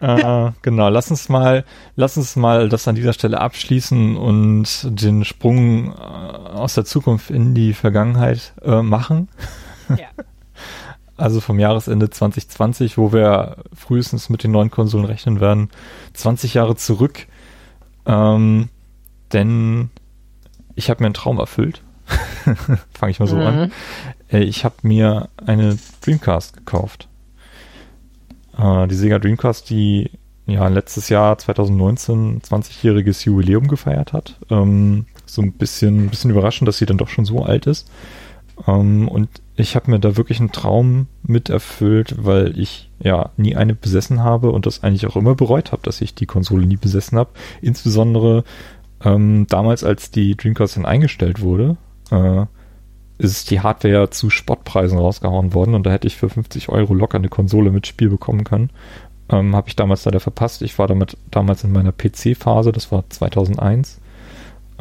äh, 0.00 0.52
genau, 0.62 0.88
lass 0.88 1.10
uns 1.10 1.28
mal, 1.28 1.64
lass 1.96 2.16
uns 2.16 2.36
mal 2.36 2.68
das 2.68 2.86
an 2.86 2.94
dieser 2.94 3.12
Stelle 3.12 3.40
abschließen 3.40 4.16
und 4.16 5.00
den 5.00 5.24
Sprung 5.24 5.92
äh, 5.92 5.96
aus 5.96 6.74
der 6.74 6.84
Zukunft 6.84 7.30
in 7.30 7.54
die 7.54 7.72
Vergangenheit 7.72 8.54
äh, 8.62 8.82
machen. 8.82 9.28
Ja 9.88 10.06
also 11.16 11.40
vom 11.40 11.58
Jahresende 11.58 12.10
2020, 12.10 12.98
wo 12.98 13.12
wir 13.12 13.56
frühestens 13.74 14.28
mit 14.30 14.42
den 14.42 14.50
neuen 14.50 14.70
Konsolen 14.70 15.04
rechnen 15.04 15.40
werden, 15.40 15.70
20 16.14 16.54
Jahre 16.54 16.76
zurück. 16.76 17.26
Ähm, 18.06 18.68
denn 19.32 19.90
ich 20.74 20.90
habe 20.90 21.02
mir 21.02 21.06
einen 21.06 21.14
Traum 21.14 21.38
erfüllt. 21.38 21.82
Fange 22.92 23.10
ich 23.10 23.20
mal 23.20 23.26
so 23.26 23.36
mhm. 23.36 23.42
an. 23.42 23.72
Äh, 24.30 24.40
ich 24.40 24.64
habe 24.64 24.74
mir 24.82 25.28
eine 25.44 25.78
Dreamcast 26.02 26.56
gekauft. 26.56 27.08
Äh, 28.58 28.88
die 28.88 28.94
Sega 28.94 29.18
Dreamcast, 29.18 29.70
die 29.70 30.10
ja 30.46 30.68
letztes 30.68 31.08
Jahr 31.08 31.38
2019 31.38 32.42
20-jähriges 32.42 33.24
Jubiläum 33.24 33.68
gefeiert 33.68 34.12
hat. 34.12 34.38
Ähm, 34.50 35.06
so 35.26 35.42
ein 35.42 35.52
bisschen, 35.52 36.04
ein 36.04 36.10
bisschen 36.10 36.30
überraschend, 36.30 36.68
dass 36.68 36.78
sie 36.78 36.86
dann 36.86 36.98
doch 36.98 37.08
schon 37.08 37.24
so 37.24 37.42
alt 37.42 37.66
ist. 37.66 37.90
Ähm, 38.66 39.08
und 39.08 39.28
ich 39.56 39.76
habe 39.76 39.90
mir 39.90 40.00
da 40.00 40.16
wirklich 40.16 40.40
einen 40.40 40.52
Traum 40.52 41.06
mit 41.22 41.48
erfüllt, 41.48 42.14
weil 42.18 42.58
ich 42.58 42.90
ja 42.98 43.30
nie 43.36 43.56
eine 43.56 43.74
besessen 43.74 44.22
habe 44.22 44.50
und 44.50 44.66
das 44.66 44.82
eigentlich 44.82 45.06
auch 45.06 45.16
immer 45.16 45.34
bereut 45.34 45.72
habe, 45.72 45.82
dass 45.82 46.00
ich 46.00 46.14
die 46.14 46.26
Konsole 46.26 46.66
nie 46.66 46.76
besessen 46.76 47.18
habe. 47.18 47.30
Insbesondere 47.62 48.44
ähm, 49.04 49.46
damals, 49.48 49.84
als 49.84 50.10
die 50.10 50.36
Dreamcast 50.36 50.76
dann 50.76 50.86
eingestellt 50.86 51.40
wurde, 51.40 51.76
äh, 52.10 52.46
ist 53.18 53.50
die 53.50 53.60
Hardware 53.60 53.94
ja 53.94 54.10
zu 54.10 54.28
Spottpreisen 54.28 54.98
rausgehauen 54.98 55.54
worden 55.54 55.74
und 55.74 55.86
da 55.86 55.92
hätte 55.92 56.08
ich 56.08 56.16
für 56.16 56.28
50 56.28 56.68
Euro 56.68 56.94
locker 56.94 57.18
eine 57.18 57.28
Konsole 57.28 57.70
mit 57.70 57.86
Spiel 57.86 58.08
bekommen 58.08 58.44
können. 58.44 58.70
Ähm, 59.28 59.54
habe 59.54 59.68
ich 59.68 59.76
damals 59.76 60.04
leider 60.04 60.20
verpasst. 60.20 60.62
Ich 60.62 60.78
war 60.78 60.88
damit 60.88 61.16
damals 61.30 61.64
in 61.64 61.72
meiner 61.72 61.92
PC-Phase, 61.92 62.72
das 62.72 62.90
war 62.92 63.08
2001. 63.08 64.00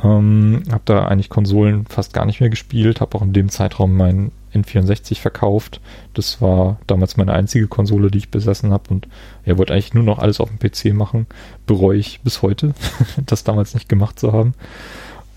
Ähm, 0.02 0.64
habe 0.72 0.84
da 0.86 1.06
eigentlich 1.06 1.30
Konsolen 1.30 1.86
fast 1.86 2.14
gar 2.14 2.26
nicht 2.26 2.40
mehr 2.40 2.50
gespielt, 2.50 3.02
habe 3.02 3.16
auch 3.16 3.22
in 3.22 3.34
dem 3.34 3.50
Zeitraum 3.50 3.96
meinen 3.96 4.32
N64 4.54 5.20
verkauft. 5.20 5.82
Das 6.14 6.42
war 6.42 6.80
damals 6.88 7.18
meine 7.18 7.34
einzige 7.34 7.68
Konsole, 7.68 8.10
die 8.10 8.20
ich 8.20 8.32
besessen 8.32 8.72
habe 8.72 8.90
und 8.90 9.08
er 9.44 9.54
ja, 9.54 9.58
wollte 9.58 9.74
eigentlich 9.74 9.94
nur 9.94 10.04
noch 10.04 10.20
alles 10.20 10.40
auf 10.40 10.50
dem 10.50 10.60
PC 10.60 10.96
machen. 10.96 11.28
Bereue 11.68 11.98
ich 11.98 12.22
bis 12.22 12.42
heute, 12.42 12.74
das 13.26 13.44
damals 13.44 13.74
nicht 13.74 13.90
gemacht 13.90 14.20
zu 14.20 14.34
haben. 14.34 14.54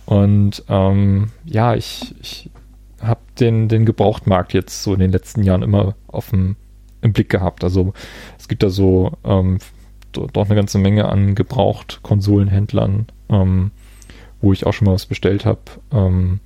Und 0.07 0.63
ähm, 0.69 1.31
ja, 1.45 1.75
ich, 1.75 2.15
ich 2.23 2.51
habe 3.03 3.21
den, 3.39 3.69
den 3.69 3.85
Gebrauchtmarkt 3.85 4.53
jetzt 4.53 4.83
so 4.83 4.95
in 4.95 5.01
den 5.01 5.13
letzten 5.13 5.43
Jahren 5.43 5.63
immer 5.63 5.95
auf 6.07 6.31
dem, 6.31 6.57
im 7.03 7.13
Blick 7.13 7.29
gehabt. 7.29 7.65
Also 7.65 7.93
es 8.39 8.49
gibt 8.49 8.63
da 8.63 8.71
so 8.71 9.13
ähm, 9.25 9.59
doch 10.13 10.47
eine 10.47 10.55
ganze 10.55 10.79
Menge 10.79 11.07
an 11.09 11.35
Gebraucht-Konsolenhändlern, 11.35 13.07
ähm, 13.29 13.71
wo 14.47 14.53
ich 14.53 14.65
auch 14.65 14.73
schon 14.73 14.87
mal 14.87 14.95
was 14.95 15.07
bestellt 15.07 15.45
habe, 15.45 15.61
ähm, 15.93 16.39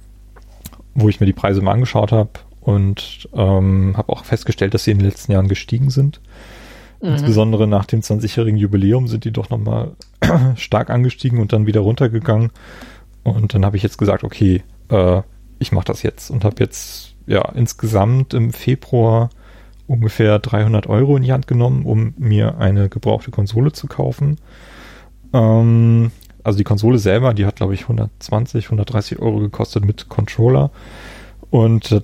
wo 0.94 1.10
ich 1.10 1.20
mir 1.20 1.27
die 1.27 1.35
Preise 1.35 1.60
mal 1.60 1.72
angeschaut 1.72 2.12
habe 2.12 2.31
und 2.62 3.28
ähm, 3.35 3.94
habe 3.94 4.10
auch 4.10 4.24
festgestellt, 4.24 4.72
dass 4.72 4.85
sie 4.85 4.93
in 4.93 4.98
den 4.98 5.06
letzten 5.06 5.32
Jahren 5.32 5.48
gestiegen 5.48 5.90
sind. 5.90 6.22
Mhm. 7.02 7.10
Insbesondere 7.10 7.66
nach 7.66 7.85
dem 7.85 8.01
20-jährigen 8.01 8.59
Jubiläum 8.59 9.06
sind 9.06 9.24
die 9.24 9.32
doch 9.32 9.51
nochmal 9.51 9.93
stark 10.56 10.89
angestiegen 10.89 11.40
und 11.40 11.52
dann 11.52 11.66
wieder 11.66 11.81
runtergegangen. 11.81 12.52
Und 13.22 13.52
dann 13.52 13.66
habe 13.66 13.77
ich 13.77 13.82
jetzt 13.82 13.98
gesagt, 13.98 14.24
okay, 14.24 14.62
äh, 14.89 15.20
ich 15.59 15.70
mache 15.70 15.85
das 15.85 16.02
jetzt 16.02 16.31
und 16.31 16.44
habe 16.44 16.56
jetzt 16.60 17.14
ja 17.27 17.43
insgesamt 17.51 18.32
im 18.32 18.51
Februar 18.55 19.28
ungefähr 19.86 20.39
300 20.39 20.86
Euro 20.86 21.18
in 21.18 21.22
die 21.22 21.32
Hand 21.32 21.47
genommen, 21.47 21.85
um 21.85 22.14
mir 22.16 22.56
eine 22.56 22.89
gebrauchte 22.89 23.31
Konsole 23.31 23.72
zu 23.72 23.89
kaufen. 23.89 24.39
Ähm, 25.35 26.12
also 26.44 26.56
die 26.56 26.64
Konsole 26.64 26.98
selber, 26.98 27.34
die 27.34 27.46
hat 27.46 27.56
glaube 27.56 27.74
ich 27.74 27.82
120, 27.82 28.66
130 28.66 29.18
Euro 29.18 29.38
gekostet 29.38 29.84
mit 29.84 30.08
Controller 30.08 30.70
und 31.50 31.92
äh, 31.92 32.00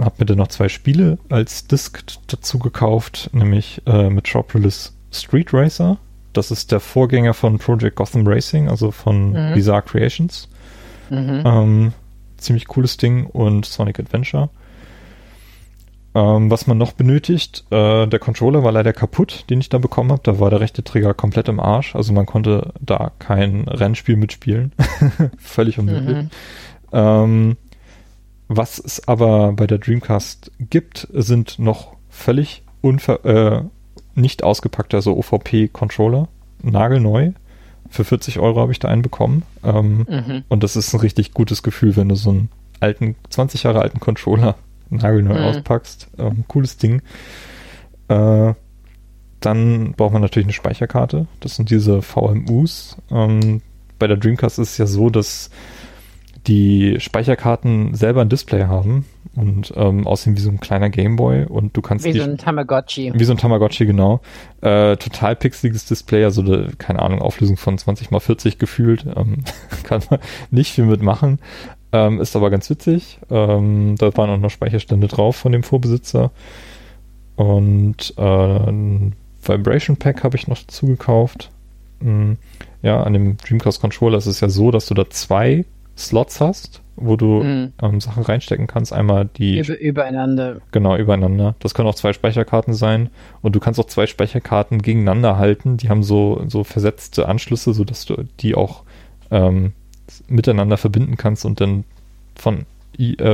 habe 0.00 0.14
mir 0.18 0.26
dann 0.26 0.38
noch 0.38 0.48
zwei 0.48 0.68
Spiele 0.68 1.18
als 1.28 1.66
Disc 1.66 2.02
dazu 2.28 2.58
gekauft, 2.58 3.30
nämlich 3.32 3.82
äh, 3.86 4.08
Metropolis 4.10 4.94
Street 5.10 5.52
Racer. 5.52 5.98
Das 6.32 6.50
ist 6.50 6.70
der 6.70 6.80
Vorgänger 6.80 7.34
von 7.34 7.58
Project 7.58 7.96
Gotham 7.96 8.26
Racing, 8.26 8.68
also 8.68 8.90
von 8.90 9.32
mhm. 9.32 9.54
Bizarre 9.54 9.82
Creations. 9.82 10.48
Mhm. 11.10 11.42
Ähm, 11.44 11.92
ziemlich 12.36 12.66
cooles 12.66 12.96
Ding 12.96 13.26
und 13.26 13.64
Sonic 13.64 13.98
Adventure. 13.98 14.50
Ähm, 16.18 16.50
was 16.50 16.66
man 16.66 16.78
noch 16.78 16.92
benötigt, 16.92 17.64
äh, 17.70 18.06
der 18.08 18.18
Controller 18.18 18.64
war 18.64 18.72
leider 18.72 18.92
kaputt, 18.92 19.44
den 19.50 19.60
ich 19.60 19.68
da 19.68 19.78
bekommen 19.78 20.10
habe. 20.10 20.22
Da 20.24 20.40
war 20.40 20.50
der 20.50 20.60
rechte 20.60 20.82
Trigger 20.82 21.14
komplett 21.14 21.48
im 21.48 21.60
Arsch. 21.60 21.94
Also 21.94 22.12
man 22.12 22.26
konnte 22.26 22.72
da 22.80 23.12
kein 23.20 23.68
Rennspiel 23.68 24.16
mitspielen. 24.16 24.72
Völlig 25.38 25.78
unmöglich. 25.78 26.16
Mhm. 26.16 26.30
Ähm, 26.90 27.56
was 28.48 28.80
es 28.80 29.06
aber 29.06 29.52
bei 29.52 29.68
der 29.68 29.78
Dreamcast 29.78 30.50
gibt, 30.58 31.06
sind 31.12 31.60
noch 31.60 31.94
völlig 32.08 32.64
unver 32.80 33.24
äh, 33.24 33.62
nicht 34.14 34.42
ausgepackte, 34.42 35.00
so 35.02 35.16
OVP-Controller, 35.16 36.26
nagelneu. 36.62 37.30
Für 37.90 38.04
40 38.04 38.40
Euro 38.40 38.60
habe 38.60 38.72
ich 38.72 38.80
da 38.80 38.88
einen 38.88 39.02
bekommen. 39.02 39.44
Ähm, 39.62 40.06
mhm. 40.08 40.44
Und 40.48 40.64
das 40.64 40.74
ist 40.74 40.92
ein 40.94 41.00
richtig 41.00 41.32
gutes 41.32 41.62
Gefühl, 41.62 41.94
wenn 41.94 42.08
du 42.08 42.16
so 42.16 42.30
einen 42.30 42.48
alten, 42.80 43.14
20 43.30 43.62
Jahre 43.62 43.82
alten 43.82 44.00
Controller 44.00 44.56
nagelneu 44.90 45.38
mhm. 45.38 45.44
auspackst. 45.44 46.08
Ähm, 46.18 46.44
cooles 46.48 46.76
Ding. 46.76 47.02
Äh, 48.08 48.54
dann 49.40 49.92
braucht 49.92 50.12
man 50.12 50.22
natürlich 50.22 50.46
eine 50.46 50.52
Speicherkarte. 50.52 51.26
Das 51.40 51.56
sind 51.56 51.70
diese 51.70 52.02
VMUs. 52.02 52.96
Ähm, 53.10 53.62
bei 53.98 54.06
der 54.06 54.16
Dreamcast 54.16 54.58
ist 54.58 54.72
es 54.72 54.78
ja 54.78 54.86
so, 54.86 55.10
dass 55.10 55.50
die 56.46 56.96
Speicherkarten 56.98 57.94
selber 57.94 58.22
ein 58.22 58.28
Display 58.28 58.64
haben 58.64 59.04
und 59.34 59.72
ähm, 59.76 60.06
aussehen 60.06 60.36
wie 60.36 60.40
so 60.40 60.50
ein 60.50 60.60
kleiner 60.60 60.88
Gameboy 60.88 61.44
und 61.44 61.76
du 61.76 61.82
kannst 61.82 62.04
wie 62.04 62.12
die, 62.12 62.18
so 62.18 62.24
ein 62.24 62.38
Tamagotchi 62.38 63.12
wie 63.14 63.24
so 63.24 63.32
ein 63.32 63.38
Tamagotchi 63.38 63.84
genau 63.84 64.20
äh, 64.62 64.96
total 64.96 65.36
pixeliges 65.36 65.84
Display 65.84 66.24
also 66.24 66.42
de, 66.42 66.68
keine 66.78 67.00
Ahnung 67.02 67.20
Auflösung 67.20 67.56
von 67.56 67.76
20 67.76 68.10
mal 68.10 68.20
40 68.20 68.58
gefühlt 68.58 69.04
ähm, 69.14 69.44
kann 69.82 70.02
man 70.08 70.20
nicht 70.50 70.72
viel 70.72 70.84
mitmachen 70.84 71.38
ähm, 71.92 72.20
ist 72.20 72.36
aber 72.36 72.50
ganz 72.50 72.68
witzig 72.70 73.18
ähm, 73.30 73.96
da 73.98 74.16
waren 74.16 74.30
auch 74.30 74.38
noch 74.38 74.50
Speicherstände 74.50 75.08
drauf 75.08 75.36
von 75.36 75.52
dem 75.52 75.62
Vorbesitzer 75.62 76.30
und 77.36 78.14
äh, 78.16 78.22
ein 78.22 79.14
Vibration 79.42 79.96
Pack 79.96 80.24
habe 80.24 80.36
ich 80.36 80.48
noch 80.48 80.58
dazu 80.58 80.86
gekauft 80.86 81.50
hm, 82.00 82.36
ja 82.82 83.02
an 83.02 83.12
dem 83.12 83.36
Dreamcast 83.38 83.80
Controller 83.80 84.18
ist 84.18 84.26
es 84.26 84.40
ja 84.40 84.48
so 84.48 84.70
dass 84.70 84.86
du 84.86 84.94
da 84.94 85.08
zwei 85.10 85.64
Slots 85.98 86.40
hast, 86.40 86.80
wo 86.94 87.16
du 87.16 87.42
mhm. 87.42 87.72
ähm, 87.82 88.00
Sachen 88.00 88.22
reinstecken 88.22 88.66
kannst. 88.66 88.92
Einmal 88.92 89.28
die. 89.36 89.58
Über, 89.58 89.78
übereinander. 89.78 90.60
Genau, 90.70 90.96
übereinander. 90.96 91.56
Das 91.58 91.74
können 91.74 91.88
auch 91.88 91.94
zwei 91.94 92.12
Speicherkarten 92.12 92.72
sein. 92.72 93.10
Und 93.42 93.56
du 93.56 93.60
kannst 93.60 93.80
auch 93.80 93.86
zwei 93.86 94.06
Speicherkarten 94.06 94.80
gegeneinander 94.80 95.36
halten. 95.36 95.76
Die 95.76 95.88
haben 95.88 96.04
so, 96.04 96.42
so 96.46 96.62
versetzte 96.64 97.28
Anschlüsse, 97.28 97.74
sodass 97.74 98.04
du 98.04 98.24
die 98.40 98.54
auch 98.54 98.84
ähm, 99.30 99.72
miteinander 100.28 100.76
verbinden 100.76 101.16
kannst 101.16 101.44
und 101.44 101.60
dann 101.60 101.84
von 102.34 102.66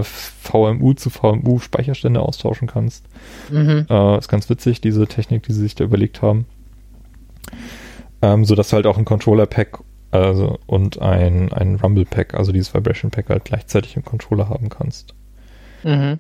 VMU 0.02 0.92
zu 0.92 1.09
VMU 1.10 1.59
Speicherstände 1.59 2.20
austauschen 2.20 2.68
kannst. 2.68 3.05
Mhm. 3.51 3.86
Äh, 3.88 4.18
ist 4.18 4.28
ganz 4.28 4.51
witzig, 4.51 4.80
diese 4.80 5.06
Technik, 5.06 5.44
die 5.44 5.52
sie 5.52 5.62
sich 5.62 5.74
da 5.74 5.84
überlegt 5.84 6.20
haben. 6.20 6.46
Ähm, 8.20 8.44
sodass 8.44 8.68
du 8.68 8.76
halt 8.76 8.86
auch 8.86 8.98
ein 8.98 9.05
Controller-Pack 9.05 9.80
also, 10.10 10.59
und 10.66 11.01
ein, 11.01 11.52
ein 11.52 11.76
Rumble 11.76 12.05
Pack, 12.05 12.34
also 12.34 12.52
dieses 12.52 12.72
Vibration 12.72 13.10
Pack 13.10 13.30
halt 13.30 13.44
gleichzeitig 13.44 13.96
im 13.96 14.05
Controller 14.05 14.48
haben 14.48 14.68
kannst. 14.68 15.14
Mhm. 15.82 16.18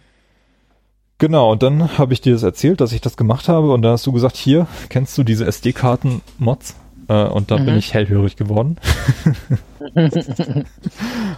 Genau, 1.18 1.52
und 1.52 1.62
dann 1.62 1.96
habe 1.96 2.12
ich 2.12 2.20
dir 2.20 2.32
das 2.32 2.42
erzählt, 2.42 2.80
dass 2.80 2.92
ich 2.92 3.00
das 3.00 3.16
gemacht 3.16 3.48
habe 3.48 3.72
und 3.72 3.82
da 3.82 3.92
hast 3.92 4.06
du 4.06 4.12
gesagt, 4.12 4.36
hier, 4.36 4.66
kennst 4.88 5.16
du 5.16 5.22
diese 5.22 5.46
SD-Karten-Mods? 5.46 6.76
Äh, 7.08 7.24
und 7.24 7.50
da 7.50 7.58
mhm. 7.58 7.66
bin 7.66 7.76
ich 7.76 7.94
hellhörig 7.94 8.36
geworden. 8.36 8.76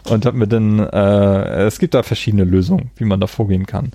und 0.09 0.26
habe 0.26 0.36
mir 0.36 0.48
dann, 0.48 0.78
äh, 0.78 1.64
es 1.64 1.78
gibt 1.78 1.94
da 1.94 2.02
verschiedene 2.02 2.44
Lösungen, 2.44 2.90
wie 2.97 3.05
man 3.05 3.20
da 3.20 3.26
vorgehen 3.26 3.66
kann. 3.66 3.93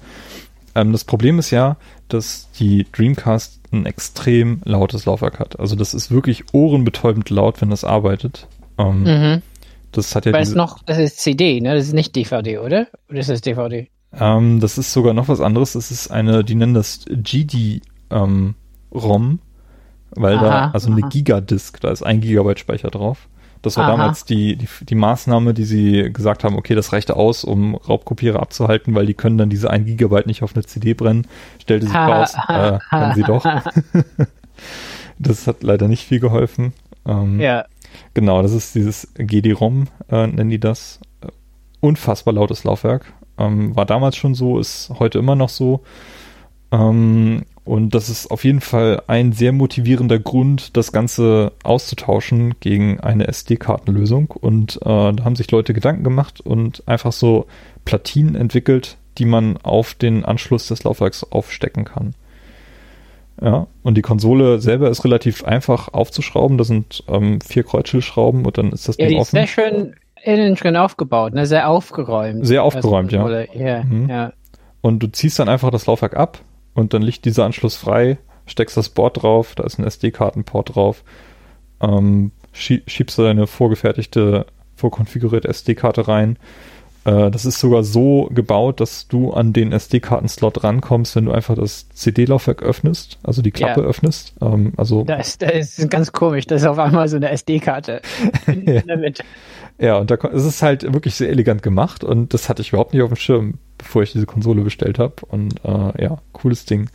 Ähm, 0.76 0.92
das 0.92 1.04
Problem 1.04 1.40
ist 1.40 1.52
ja, 1.52 1.78
dass 2.08 2.50
die 2.60 2.86
Dreamcast 2.92 3.60
ein 3.72 3.86
extrem 3.86 4.62
lautes 4.66 5.06
Laufwerk 5.06 5.40
hat. 5.40 5.60
Also 5.60 5.76
das 5.76 5.94
ist 5.94 6.12
wirklich 6.12 6.46
ohrenbetäubend 6.54 7.30
laut, 7.30 7.62
wenn 7.62 7.70
das 7.70 7.84
arbeitet. 7.84 8.48
Ähm, 8.78 9.04
mhm. 9.04 9.42
Das 9.92 10.16
hat 10.16 10.26
ja 10.26 10.34
Weil 10.34 10.44
es 10.44 10.56
noch, 10.56 10.84
das 10.84 10.98
ist 10.98 11.20
CD, 11.20 11.60
ne? 11.60 11.76
Das 11.76 11.86
ist 11.86 11.94
nicht 11.94 12.16
DVD, 12.16 12.60
oder? 12.60 12.88
Oder 13.10 13.20
ist 13.20 13.30
das 13.30 13.42
DVD? 13.42 13.90
Ähm, 14.14 14.60
das 14.60 14.78
ist 14.78 14.94
sogar 14.94 15.14
noch 15.14 15.28
was 15.28 15.42
anderes. 15.42 15.74
Das 15.74 15.92
ist 15.92 16.10
eine, 16.10 16.44
die 16.44 16.56
nennen 16.56 16.74
das 16.74 17.06
GD 17.10 17.82
ähm, 18.10 18.56
ROM, 18.94 19.40
weil 20.12 20.38
aha, 20.38 20.44
da, 20.44 20.72
also 20.72 20.90
aha. 20.90 20.98
eine 20.98 21.10
Gigadisk, 21.10 21.80
da 21.82 21.92
ist 21.92 22.04
ein 22.04 22.22
Gigabyte 22.22 22.60
Speicher 22.60 22.90
drauf. 22.90 23.28
Das 23.62 23.78
war 23.78 23.86
Aha. 23.86 23.92
damals 23.92 24.26
die, 24.26 24.56
die, 24.56 24.68
die 24.82 24.96
Maßnahme, 24.96 25.54
die 25.54 25.66
sie 25.66 26.12
gesagt 26.12 26.44
haben, 26.44 26.56
okay, 26.56 26.74
das 26.74 26.94
reicht 26.94 27.12
aus, 27.12 27.44
um 27.44 27.76
Raubkopierer 27.76 28.40
abzuhalten, 28.40 28.96
weil 28.96 29.06
die 29.06 29.14
können 29.14 29.38
dann 29.38 29.50
diese 29.50 29.70
1 29.70 29.86
Gigabyte 29.86 30.26
nicht 30.26 30.42
auf 30.42 30.56
eine 30.56 30.66
CD 30.66 30.94
brennen. 30.94 31.28
Stellte 31.62 31.86
sich 31.86 31.96
raus, 31.96 32.36
äh, 32.48 32.80
können 32.90 33.16
sie 33.16 33.24
doch. 33.24 33.46
das 35.20 35.46
hat 35.46 35.62
leider 35.62 35.88
nicht 35.88 36.08
viel 36.08 36.20
geholfen. 36.20 36.74
Ähm, 37.06 37.40
ja. 37.40 37.66
Genau, 38.14 38.42
das 38.42 38.54
ist 38.54 38.74
dieses 38.74 39.14
GD-ROM, 39.16 39.88
äh, 40.10 40.28
nennen 40.28 40.50
die 40.50 40.60
das. 40.60 41.00
Unfassbar 41.82 42.34
lautes 42.34 42.64
Laufwerk. 42.64 43.14
Ähm, 43.38 43.76
war 43.76 43.86
damals 43.86 44.16
schon 44.16 44.34
so, 44.34 44.60
ist 44.60 44.92
heute 44.98 45.20
immer 45.20 45.36
noch 45.36 45.50
so. 45.50 45.84
Ähm, 46.72 47.44
und 47.64 47.94
das 47.94 48.10
ist 48.10 48.32
auf 48.32 48.44
jeden 48.44 48.62
Fall 48.62 49.04
ein 49.08 49.34
sehr 49.34 49.52
motivierender 49.52 50.18
Grund, 50.18 50.76
das 50.76 50.92
Ganze 50.92 51.52
auszutauschen 51.64 52.56
gegen 52.60 53.00
eine 53.00 53.28
SD-Kartenlösung. 53.28 54.32
Und 54.32 54.78
äh, 54.78 55.14
da 55.14 55.24
haben 55.24 55.36
sich 55.36 55.52
Leute 55.52 55.74
Gedanken 55.74 56.04
gemacht 56.04 56.42
und 56.42 56.88
einfach 56.88 57.12
so 57.12 57.46
Platinen 57.86 58.36
entwickelt, 58.36 58.98
die 59.20 59.26
man 59.26 59.58
auf 59.58 59.94
den 59.94 60.26
Anschluss 60.26 60.68
des 60.68 60.84
Laufwerks 60.84 61.24
aufstecken 61.24 61.86
kann. 61.86 62.16
Ja, 63.40 63.68
und 63.84 63.96
die 63.96 64.02
Konsole 64.02 64.60
selber 64.60 64.90
ist 64.90 65.04
relativ 65.04 65.44
einfach 65.44 65.88
aufzuschrauben. 65.94 66.58
Da 66.58 66.64
sind 66.64 67.04
ähm, 67.08 67.42
vier 67.42 67.64
Kreuzschildschrauben 67.64 68.46
und 68.46 68.58
dann 68.58 68.72
ist 68.72 68.88
das 68.88 68.98
ja, 68.98 69.06
Ding 69.06 69.16
die 69.16 69.22
offen. 69.22 69.38
Ist 69.38 69.54
sehr 69.54 69.66
schön 69.70 69.96
innen 70.24 70.56
drin 70.56 70.76
aufgebaut, 70.76 71.34
ne? 71.34 71.46
sehr 71.46 71.70
aufgeräumt. 71.70 72.46
Sehr 72.46 72.64
aufgeräumt, 72.64 73.14
also, 73.14 73.34
ja. 73.34 73.46
Oder, 73.46 73.84
mhm. 73.84 74.10
ja. 74.10 74.34
Und 74.82 75.02
du 75.02 75.08
ziehst 75.12 75.40
dann 75.40 75.50
einfach 75.50 75.70
das 75.72 75.86
Laufwerk 75.86 76.16
ab 76.16 76.40
und 76.74 76.94
dann 76.94 77.02
liegt 77.02 77.26
dieser 77.26 77.46
Anschluss 77.46 77.76
frei, 77.76 78.18
steckst 78.46 78.78
das 78.78 78.90
Board 78.90 79.22
drauf, 79.22 79.56
da 79.56 79.64
ist 79.64 79.80
ein 79.80 79.86
SD-Kartenport 79.86 80.76
drauf, 80.76 81.04
ähm, 81.82 82.32
schiebst 82.54 83.18
du 83.18 83.24
deine 83.24 83.48
vorgefertigte, 83.48 84.46
vorkonfigurierte 84.76 85.48
SD-Karte 85.48 86.08
rein 86.08 86.38
Äh, 87.04 87.32
das 87.32 87.46
ist 87.46 87.60
sogar 87.60 87.84
so 87.84 88.30
gebaut, 88.32 88.80
dass 88.80 89.08
du 89.08 89.34
an 89.34 89.54
den 89.54 89.72
SD-Karten-Slot 89.72 90.64
rankommst, 90.64 91.16
wenn 91.16 91.26
du 91.26 91.32
einfach 91.32 91.56
das 91.56 91.90
CD-Laufwerk 91.90 92.62
öffnest, 92.62 93.18
also 93.24 93.42
die 93.42 93.52
Klappe 93.52 93.82
ja. 93.82 93.88
öffnest. 93.88 94.36
Ähm, 94.42 94.74
also 94.78 95.04
das, 95.04 95.38
das 95.40 95.80
ist 95.80 95.90
ganz 95.90 96.12
komisch, 96.12 96.46
das 96.46 96.62
ist 96.62 96.68
auf 96.68 96.78
einmal 96.78 97.08
so 97.08 97.16
eine 97.16 97.32
SD-Karte 97.32 98.02
in 98.46 98.66
der 98.66 98.98
Mitte. 98.98 99.24
Ja, 99.82 99.98
und 99.98 100.12
da 100.12 100.16
es 100.32 100.46
ist 100.46 100.62
halt 100.62 100.84
wirklich 100.94 101.16
sehr 101.16 101.30
elegant 101.30 101.64
gemacht 101.64 102.04
und 102.04 102.36
das 102.36 102.50
hatte 102.50 102.62
ich 102.62 102.70
überhaupt 102.70 102.94
nicht 102.94 103.02
auf 103.02 103.10
dem 103.10 103.18
Schirm, 103.18 103.56
bevor 103.80 104.04
ich 104.04 104.12
diese 104.12 104.28
Konsole 104.28 104.62
bestellt 104.62 105.00
habe. 105.00 105.16
Und 105.28 105.56
äh, 105.66 106.04
ja, 106.04 106.20
cooles 106.34 106.66
Ding. 106.66 106.92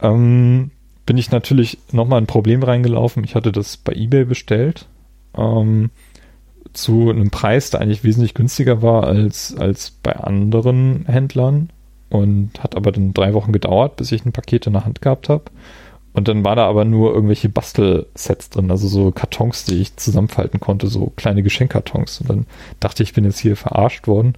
Ähm, 0.00 0.72
bin 1.06 1.18
ich 1.18 1.30
natürlich 1.30 1.78
nochmal 1.92 2.20
ein 2.20 2.26
Problem 2.26 2.64
reingelaufen. 2.64 3.22
Ich 3.22 3.36
hatte 3.36 3.52
das 3.52 3.76
bei 3.76 3.92
eBay 3.92 4.24
bestellt. 4.24 4.88
Ähm, 5.36 5.90
zu 6.72 7.10
einem 7.10 7.30
Preis, 7.30 7.70
der 7.70 7.80
eigentlich 7.80 8.02
wesentlich 8.02 8.34
günstiger 8.34 8.82
war 8.82 9.04
als, 9.04 9.54
als 9.56 9.92
bei 9.92 10.16
anderen 10.16 11.06
Händlern 11.06 11.70
und 12.08 12.60
hat 12.60 12.74
aber 12.74 12.90
dann 12.90 13.14
drei 13.14 13.34
Wochen 13.34 13.52
gedauert, 13.52 13.96
bis 13.96 14.10
ich 14.10 14.24
ein 14.24 14.32
Paket 14.32 14.66
in 14.66 14.72
der 14.72 14.84
Hand 14.84 15.00
gehabt 15.00 15.28
habe. 15.28 15.44
Und 16.12 16.26
dann 16.26 16.44
war 16.44 16.56
da 16.56 16.66
aber 16.66 16.84
nur 16.84 17.14
irgendwelche 17.14 17.48
Bastelsets 17.48 18.50
drin, 18.50 18.70
also 18.70 18.88
so 18.88 19.12
Kartons, 19.12 19.64
die 19.64 19.80
ich 19.80 19.96
zusammenfalten 19.96 20.58
konnte, 20.58 20.88
so 20.88 21.12
kleine 21.14 21.42
Geschenkkartons. 21.42 22.20
Und 22.20 22.30
dann 22.30 22.46
dachte 22.80 23.02
ich, 23.02 23.10
ich 23.10 23.14
bin 23.14 23.24
jetzt 23.24 23.38
hier 23.38 23.56
verarscht 23.56 24.08
worden. 24.08 24.34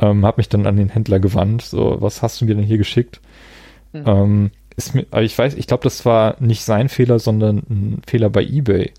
Ähm, 0.00 0.24
hab 0.24 0.38
mich 0.38 0.48
dann 0.48 0.66
an 0.66 0.76
den 0.76 0.88
Händler 0.88 1.20
gewandt, 1.20 1.62
so, 1.62 1.98
was 2.00 2.22
hast 2.22 2.40
du 2.40 2.46
mir 2.46 2.56
denn 2.56 2.64
hier 2.64 2.78
geschickt? 2.78 3.20
Mhm. 3.92 4.02
Ähm, 4.06 4.50
ist 4.76 4.94
mir, 4.94 5.06
ich 5.20 5.36
weiß, 5.38 5.54
ich 5.54 5.66
glaube, 5.66 5.84
das 5.84 6.04
war 6.04 6.36
nicht 6.40 6.64
sein 6.64 6.88
Fehler, 6.88 7.18
sondern 7.18 7.58
ein 7.68 8.02
Fehler 8.06 8.30
bei 8.30 8.42
eBay. 8.42 8.92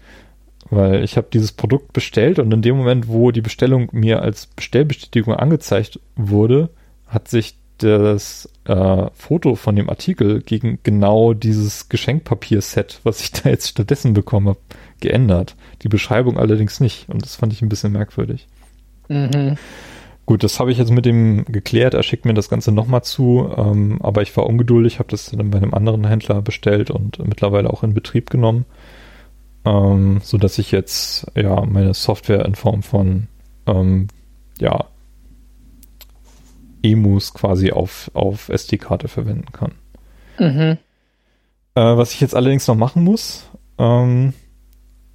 Weil 0.70 1.04
ich 1.04 1.18
habe 1.18 1.28
dieses 1.34 1.52
Produkt 1.52 1.92
bestellt 1.92 2.40
und 2.40 2.54
in 2.54 2.62
dem 2.62 2.78
Moment, 2.78 3.10
wo 3.10 3.32
die 3.32 3.42
Bestellung 3.42 3.90
mir 3.92 4.22
als 4.22 4.46
Bestellbestätigung 4.46 5.34
angezeigt 5.34 6.00
wurde, 6.16 6.70
hat 7.08 7.28
sich 7.28 7.56
das 7.84 8.50
äh, 8.66 9.08
Foto 9.14 9.56
von 9.56 9.76
dem 9.76 9.90
Artikel 9.90 10.42
gegen 10.42 10.80
genau 10.84 11.34
dieses 11.34 11.90
Geschenkpapier-Set, 11.90 13.02
was 13.04 13.22
ich 13.22 13.32
da 13.44 13.50
jetzt 13.50 13.70
stattdessen 13.70 14.14
bekommen 14.14 14.50
habe, 14.50 14.60
geändert. 15.00 15.56
Die 15.82 15.90
Beschreibung 15.90 16.38
allerdings 16.38 16.80
nicht. 16.80 17.10
Und 17.10 17.24
das 17.24 17.36
fand 17.36 17.54
ich 17.54 17.62
ein 17.62 17.70
bisschen 17.70 17.92
merkwürdig. 17.92 18.48
Mhm. 19.10 19.58
Gut, 20.26 20.44
das 20.44 20.60
habe 20.60 20.72
ich 20.72 20.78
jetzt 20.78 20.92
mit 20.92 21.06
dem 21.06 21.46
geklärt. 21.46 21.94
Er 21.94 22.04
schickt 22.04 22.26
mir 22.26 22.34
das 22.34 22.50
Ganze 22.50 22.72
nochmal 22.72 23.04
zu. 23.04 23.52
Ähm, 23.58 24.00
aber 24.02 24.22
ich 24.22 24.36
war 24.38 24.46
ungeduldig, 24.46 25.00
habe 25.00 25.10
das 25.10 25.32
dann 25.32 25.50
bei 25.50 25.58
einem 25.58 25.74
anderen 25.74 26.06
Händler 26.06 26.42
bestellt 26.42 26.92
und 26.92 27.20
mittlerweile 27.28 27.70
auch 27.70 27.84
in 27.84 27.94
Betrieb 27.94 28.30
genommen 28.30 28.66
ähm, 29.66 30.22
so 30.24 30.38
dass 30.38 30.58
ich 30.58 30.72
jetzt 30.72 31.28
ja 31.36 31.64
meine 31.66 31.94
Software 31.94 32.46
in 32.46 32.56
Form 32.56 32.84
von 32.84 33.28
ähm, 33.68 34.08
ja 34.60 34.86
Emus 36.84 37.34
quasi 37.34 37.72
auf, 37.72 38.12
auf 38.14 38.50
SD-Karte 38.50 39.08
verwenden 39.08 39.52
kann. 39.52 39.74
Mhm. 40.40 40.78
Äh, 41.76 41.98
was 41.98 42.14
ich 42.14 42.22
jetzt 42.22 42.36
allerdings 42.36 42.68
noch 42.68 42.76
machen 42.76 43.04
muss, 43.04 43.50
ähm, 43.78 44.34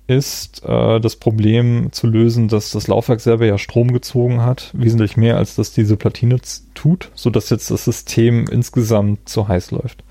ist 0.07 0.65
äh, 0.65 1.01
das 1.01 1.17
Problem 1.17 1.89
zu 1.91 2.07
lösen, 2.07 2.49
dass 2.49 2.71
das 2.71 2.87
Laufwerk 2.87 3.21
selber 3.21 3.47
ja 3.47 3.59
Strom 3.59 3.93
gezogen 3.93 4.43
hat, 4.43 4.71
wesentlich 4.73 5.17
mehr 5.17 5.37
als 5.37 5.57
das 5.57 5.73
diese 5.73 5.97
Platine 5.97 6.39
tut, 6.75 7.11
sodass 7.15 7.51
jetzt 7.51 7.71
das 7.71 7.85
System 7.85 8.47
insgesamt 8.51 9.29
zu 9.29 9.49
heiß 9.49 9.73
läuft. 9.73 10.05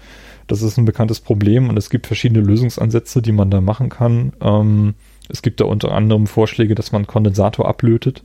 Das 0.47 0.61
ist 0.61 0.77
ein 0.77 0.85
bekanntes 0.85 1.21
Problem 1.21 1.69
und 1.69 1.77
es 1.77 1.89
gibt 1.89 2.07
verschiedene 2.07 2.41
Lösungsansätze, 2.41 3.21
die 3.21 3.31
man 3.31 3.49
da 3.49 3.61
machen 3.61 3.89
kann. 3.89 4.33
Ähm, 4.41 4.93
es 5.29 5.41
gibt 5.41 5.59
da 5.59 5.65
unter 5.65 5.91
anderem 5.91 6.27
Vorschläge, 6.27 6.75
dass 6.75 6.91
man 6.91 7.07
Kondensator 7.07 7.67
ablötet. 7.67 8.23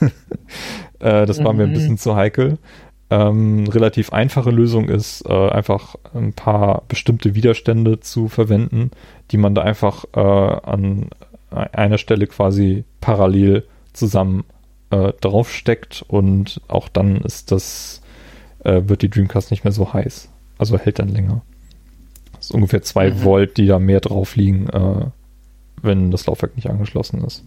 äh, 1.00 1.26
das 1.26 1.42
war 1.42 1.52
mhm. 1.52 1.58
mir 1.58 1.64
ein 1.64 1.70
mhm. 1.70 1.74
bisschen 1.74 1.98
zu 1.98 2.16
heikel. 2.16 2.58
Ähm, 3.10 3.66
relativ 3.68 4.12
einfache 4.12 4.50
Lösung 4.50 4.88
ist, 4.88 5.24
äh, 5.26 5.50
einfach 5.50 5.96
ein 6.14 6.34
paar 6.34 6.82
bestimmte 6.88 7.34
Widerstände 7.34 8.00
zu 8.00 8.28
verwenden, 8.28 8.90
die 9.30 9.38
man 9.38 9.54
da 9.54 9.62
einfach 9.62 10.04
äh, 10.14 10.20
an 10.20 11.08
einer 11.50 11.96
Stelle 11.96 12.26
quasi 12.26 12.84
parallel 13.00 13.64
zusammen 13.94 14.44
äh, 14.90 15.12
draufsteckt 15.20 16.04
und 16.06 16.60
auch 16.68 16.88
dann 16.88 17.16
ist 17.16 17.50
das, 17.50 18.02
äh, 18.64 18.82
wird 18.84 19.02
die 19.02 19.10
Dreamcast 19.10 19.50
nicht 19.50 19.64
mehr 19.64 19.72
so 19.72 19.92
heiß. 19.92 20.28
Also 20.58 20.78
hält 20.78 20.98
dann 20.98 21.08
länger. 21.08 21.42
Das 22.32 22.46
ist 22.46 22.52
ungefähr 22.52 22.82
2 22.82 23.10
mhm. 23.10 23.24
Volt, 23.24 23.56
die 23.56 23.66
da 23.66 23.78
mehr 23.78 24.00
drauf 24.00 24.36
liegen, 24.36 24.68
äh, 24.68 25.06
wenn 25.82 26.10
das 26.10 26.26
Laufwerk 26.26 26.56
nicht 26.56 26.70
angeschlossen 26.70 27.24
ist. 27.24 27.44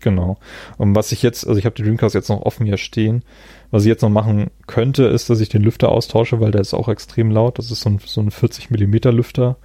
Genau. 0.00 0.38
Und 0.78 0.94
was 0.94 1.12
ich 1.12 1.22
jetzt, 1.22 1.46
also 1.46 1.58
ich 1.58 1.66
habe 1.66 1.76
die 1.76 1.82
Dreamcast 1.82 2.14
jetzt 2.14 2.30
noch 2.30 2.42
offen 2.42 2.66
hier 2.66 2.78
stehen. 2.78 3.22
Was 3.70 3.82
ich 3.82 3.88
jetzt 3.88 4.02
noch 4.02 4.10
machen 4.10 4.50
könnte, 4.66 5.04
ist, 5.04 5.30
dass 5.30 5.40
ich 5.40 5.50
den 5.50 5.62
Lüfter 5.62 5.90
austausche, 5.90 6.40
weil 6.40 6.50
der 6.50 6.62
ist 6.62 6.74
auch 6.74 6.88
extrem 6.88 7.30
laut. 7.30 7.58
Das 7.58 7.70
ist 7.70 7.82
so 7.82 7.90
ein, 7.90 8.00
so 8.04 8.20
ein 8.20 8.30
40 8.30 8.70
Millimeter 8.70 9.12
Lüfter, 9.12 9.56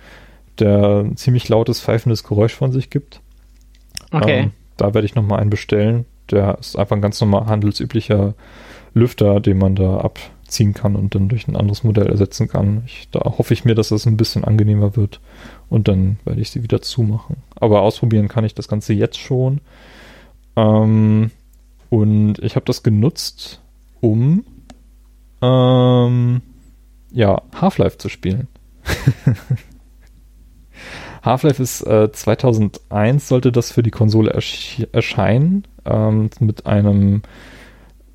der 0.59 1.03
ein 1.05 1.17
ziemlich 1.17 1.47
lautes, 1.49 1.80
pfeifendes 1.80 2.23
Geräusch 2.23 2.53
von 2.53 2.72
sich 2.72 2.89
gibt. 2.89 3.22
Okay. 4.11 4.39
Ähm, 4.39 4.51
da 4.77 4.93
werde 4.93 5.05
ich 5.05 5.15
nochmal 5.15 5.39
einen 5.39 5.49
bestellen. 5.49 6.05
Der 6.31 6.57
ist 6.59 6.77
einfach 6.77 6.95
ein 6.95 7.01
ganz 7.01 7.19
normal 7.22 7.45
handelsüblicher 7.45 8.35
Lüfter, 8.93 9.39
den 9.39 9.57
man 9.57 9.76
da 9.76 9.97
ab 9.97 10.19
ziehen 10.56 10.73
kann 10.73 10.95
und 10.95 11.14
dann 11.15 11.30
durch 11.30 11.48
ein 11.48 11.56
anderes 11.56 11.84
Modell 11.84 12.07
ersetzen 12.07 12.48
kann. 12.48 12.84
Ich, 12.86 13.07
da 13.11 13.19
hoffe 13.19 13.53
ich 13.53 13.65
mir, 13.65 13.76
dass 13.76 13.90
das 13.90 14.06
ein 14.06 14.18
bisschen 14.18 14.44
angenehmer 14.44 14.95
wird 14.95 15.19
und 15.69 15.88
dann 15.88 16.18
werde 16.26 16.41
ich 16.41 16.49
sie 16.49 16.64
wieder 16.64 16.82
zumachen. 16.82 17.38
Aber 17.56 17.82
ausprobieren 17.82 18.27
kann 18.27 18.45
ich 18.45 18.56
das 18.56 18.68
Ganze 18.68 18.94
jetzt 18.94 19.19
schon. 19.19 19.61
Ähm, 20.56 21.32
und 21.90 22.40
ich 22.40 22.56
habe 22.56 22.65
das 22.65 22.84
genutzt, 22.84 23.61
um 24.02 24.44
ähm, 25.41 26.41
ja, 27.11 27.41
Half-Life 27.53 27.98
zu 27.98 28.10
spielen. 28.10 28.48
Half-Life 31.23 31.61
ist 31.61 31.82
äh, 31.82 32.11
2001 32.11 33.27
sollte 33.27 33.52
das 33.52 33.72
für 33.72 33.84
die 33.84 33.91
Konsole 33.91 34.32
ersch 34.32 34.86
erscheinen 34.91 35.65
ähm, 35.86 36.30
mit 36.40 36.65
einem 36.65 37.23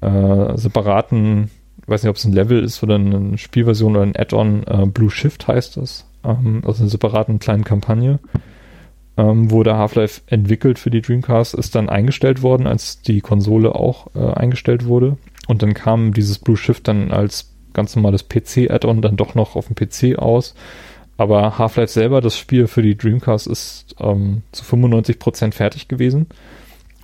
äh, 0.01 0.57
separaten 0.57 1.51
weiß 1.91 2.03
nicht, 2.03 2.11
ob 2.11 2.17
es 2.17 2.25
ein 2.25 2.33
Level 2.33 2.63
ist 2.63 2.83
oder 2.83 2.95
eine 2.95 3.37
Spielversion 3.37 3.97
oder 3.97 4.05
ein 4.05 4.17
Add-on, 4.17 4.65
äh, 4.67 4.87
Blue 4.87 5.11
Shift 5.11 5.49
heißt 5.49 5.77
das, 5.77 6.07
ähm, 6.25 6.63
aus 6.65 6.81
einer 6.81 6.89
separaten 6.89 7.39
kleinen 7.39 7.65
Kampagne. 7.65 8.21
Ähm, 9.17 9.51
wurde 9.51 9.77
Half-Life 9.77 10.23
entwickelt 10.29 10.79
für 10.79 10.91
die 10.91 11.03
Dreamcast, 11.03 11.55
ist 11.55 11.75
dann 11.75 11.89
eingestellt 11.89 12.43
worden, 12.43 12.67
als 12.67 13.03
die 13.03 13.21
Konsole 13.21 13.75
auch 13.75 14.07
äh, 14.15 14.21
eingestellt 14.21 14.87
wurde. 14.87 15.19
Und 15.49 15.63
dann 15.63 15.75
kam 15.75 16.15
dieses 16.15 16.39
Blue 16.39 16.57
Shift 16.57 16.87
dann 16.89 17.11
als 17.11 17.53
ganz 17.73 17.97
normales 17.97 18.29
PC-Add-on 18.29 19.03
dann 19.03 19.17
doch 19.17 19.35
noch 19.35 19.57
auf 19.57 19.67
dem 19.67 19.75
PC 19.75 20.19
aus. 20.19 20.55
Aber 21.17 21.59
Half-Life 21.59 21.93
selber, 21.93 22.21
das 22.21 22.39
Spiel 22.39 22.67
für 22.67 22.83
die 22.83 22.97
Dreamcast, 22.97 23.47
ist 23.47 23.97
ähm, 24.01 24.43
zu 24.53 24.65
95% 24.65 25.53
fertig 25.53 25.89
gewesen 25.89 26.29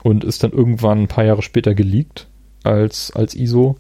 und 0.03 0.25
ist 0.25 0.43
dann 0.43 0.53
irgendwann 0.53 1.03
ein 1.03 1.09
paar 1.09 1.25
Jahre 1.25 1.43
später 1.43 1.75
geleakt 1.75 2.29
als, 2.63 3.11
als 3.11 3.35
ISO 3.35 3.77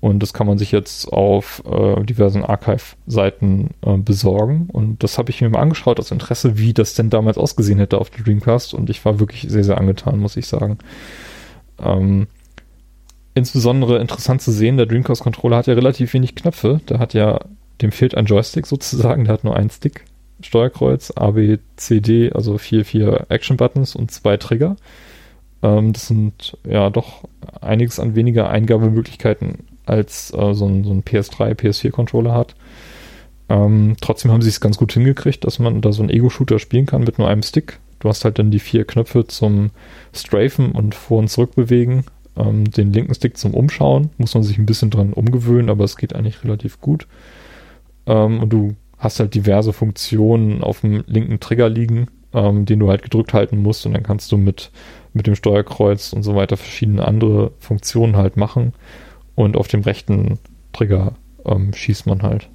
und 0.00 0.22
das 0.22 0.32
kann 0.32 0.46
man 0.46 0.56
sich 0.56 0.72
jetzt 0.72 1.12
auf 1.12 1.62
äh, 1.66 2.02
diversen 2.04 2.42
Archive-Seiten 2.42 3.70
äh, 3.84 3.98
besorgen. 3.98 4.68
Und 4.72 5.02
das 5.02 5.18
habe 5.18 5.30
ich 5.30 5.42
mir 5.42 5.50
mal 5.50 5.60
angeschaut 5.60 6.00
aus 6.00 6.10
Interesse, 6.10 6.56
wie 6.56 6.72
das 6.72 6.94
denn 6.94 7.10
damals 7.10 7.36
ausgesehen 7.36 7.78
hätte 7.78 7.98
auf 7.98 8.08
der 8.08 8.24
Dreamcast. 8.24 8.72
Und 8.72 8.88
ich 8.88 9.04
war 9.04 9.20
wirklich 9.20 9.46
sehr, 9.48 9.64
sehr 9.64 9.76
angetan, 9.76 10.18
muss 10.18 10.38
ich 10.38 10.46
sagen. 10.46 10.78
Ähm, 11.78 12.28
insbesondere 13.34 13.98
interessant 13.98 14.40
zu 14.40 14.52
sehen, 14.52 14.78
der 14.78 14.86
Dreamcast-Controller 14.86 15.58
hat 15.58 15.66
ja 15.66 15.74
relativ 15.74 16.14
wenig 16.14 16.34
Knöpfe. 16.34 16.80
Der 16.88 16.98
hat 16.98 17.12
ja, 17.12 17.40
dem 17.82 17.92
fehlt 17.92 18.14
ein 18.14 18.24
Joystick 18.24 18.66
sozusagen, 18.66 19.24
der 19.24 19.34
hat 19.34 19.44
nur 19.44 19.54
einen 19.54 19.70
Stick. 19.70 20.04
Steuerkreuz, 20.42 21.12
A, 21.16 21.32
B, 21.32 21.58
C, 21.76 22.00
D, 22.00 22.32
also 22.32 22.56
vier, 22.56 22.86
vier 22.86 23.26
Action-Buttons 23.28 23.94
und 23.94 24.10
zwei 24.10 24.38
Trigger. 24.38 24.76
Ähm, 25.62 25.92
das 25.92 26.06
sind 26.06 26.56
ja 26.66 26.88
doch 26.88 27.24
einiges 27.60 28.00
an 28.00 28.14
weniger 28.14 28.48
Eingabemöglichkeiten 28.48 29.69
als 29.90 30.32
äh, 30.32 30.54
so, 30.54 30.66
ein, 30.66 30.84
so 30.84 30.92
ein 30.92 31.02
PS3, 31.02 31.54
PS4-Controller 31.54 32.32
hat. 32.32 32.54
Ähm, 33.48 33.96
trotzdem 34.00 34.30
haben 34.30 34.42
sie 34.42 34.48
es 34.48 34.60
ganz 34.60 34.76
gut 34.76 34.92
hingekriegt, 34.92 35.44
dass 35.44 35.58
man 35.58 35.80
da 35.80 35.92
so 35.92 36.02
einen 36.02 36.10
Ego-Shooter 36.10 36.58
spielen 36.58 36.86
kann 36.86 37.02
mit 37.02 37.18
nur 37.18 37.28
einem 37.28 37.42
Stick. 37.42 37.80
Du 37.98 38.08
hast 38.08 38.24
halt 38.24 38.38
dann 38.38 38.50
die 38.50 38.60
vier 38.60 38.84
Knöpfe 38.84 39.26
zum 39.26 39.70
Strafen 40.14 40.72
und 40.72 40.94
vor- 40.94 41.18
und 41.18 41.28
zurückbewegen. 41.28 42.04
Ähm, 42.36 42.70
den 42.70 42.92
linken 42.92 43.14
Stick 43.14 43.36
zum 43.36 43.52
Umschauen. 43.52 44.10
Muss 44.16 44.34
man 44.34 44.44
sich 44.44 44.56
ein 44.56 44.66
bisschen 44.66 44.90
dran 44.90 45.12
umgewöhnen, 45.12 45.68
aber 45.68 45.84
es 45.84 45.96
geht 45.96 46.14
eigentlich 46.14 46.44
relativ 46.44 46.80
gut. 46.80 47.08
Ähm, 48.06 48.40
und 48.40 48.50
du 48.50 48.76
hast 48.96 49.18
halt 49.18 49.34
diverse 49.34 49.72
Funktionen 49.72 50.62
auf 50.62 50.82
dem 50.82 51.02
linken 51.06 51.40
Trigger 51.40 51.68
liegen, 51.68 52.06
ähm, 52.32 52.66
den 52.66 52.78
du 52.78 52.88
halt 52.88 53.02
gedrückt 53.02 53.34
halten 53.34 53.60
musst. 53.60 53.84
Und 53.84 53.94
dann 53.94 54.04
kannst 54.04 54.30
du 54.30 54.36
mit, 54.36 54.70
mit 55.12 55.26
dem 55.26 55.34
Steuerkreuz 55.34 56.12
und 56.12 56.22
so 56.22 56.36
weiter 56.36 56.56
verschiedene 56.56 57.04
andere 57.04 57.50
Funktionen 57.58 58.16
halt 58.16 58.36
machen 58.36 58.72
und 59.44 59.56
auf 59.56 59.68
dem 59.68 59.82
rechten 59.82 60.38
Trigger 60.72 61.14
ähm, 61.44 61.72
schießt 61.72 62.06
man 62.06 62.22
halt. 62.22 62.48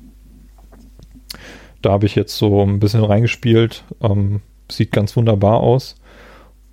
Da 1.82 1.92
habe 1.92 2.06
ich 2.06 2.16
jetzt 2.16 2.38
so 2.38 2.62
ein 2.62 2.80
bisschen 2.80 3.04
reingespielt. 3.04 3.84
Ähm, 4.02 4.42
sieht 4.72 4.92
ganz 4.92 5.16
wunderbar 5.16 5.60
aus. 5.60 5.96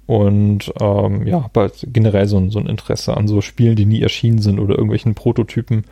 Und 0.07 0.73
ähm, 0.81 1.27
ja, 1.27 1.43
habe 1.45 1.61
halt 1.61 1.87
generell 1.93 2.27
so 2.27 2.39
ein, 2.39 2.51
so 2.51 2.59
ein 2.59 2.67
Interesse 2.67 3.17
an 3.17 3.29
so 3.29 3.41
Spielen, 3.41 3.77
die 3.77 3.87
nie 3.87 4.03
erschienen 4.03 4.41
sind 4.41 4.59
oder 4.59 4.75
irgendwelchen 4.75 5.15
Prototypen, 5.15 5.85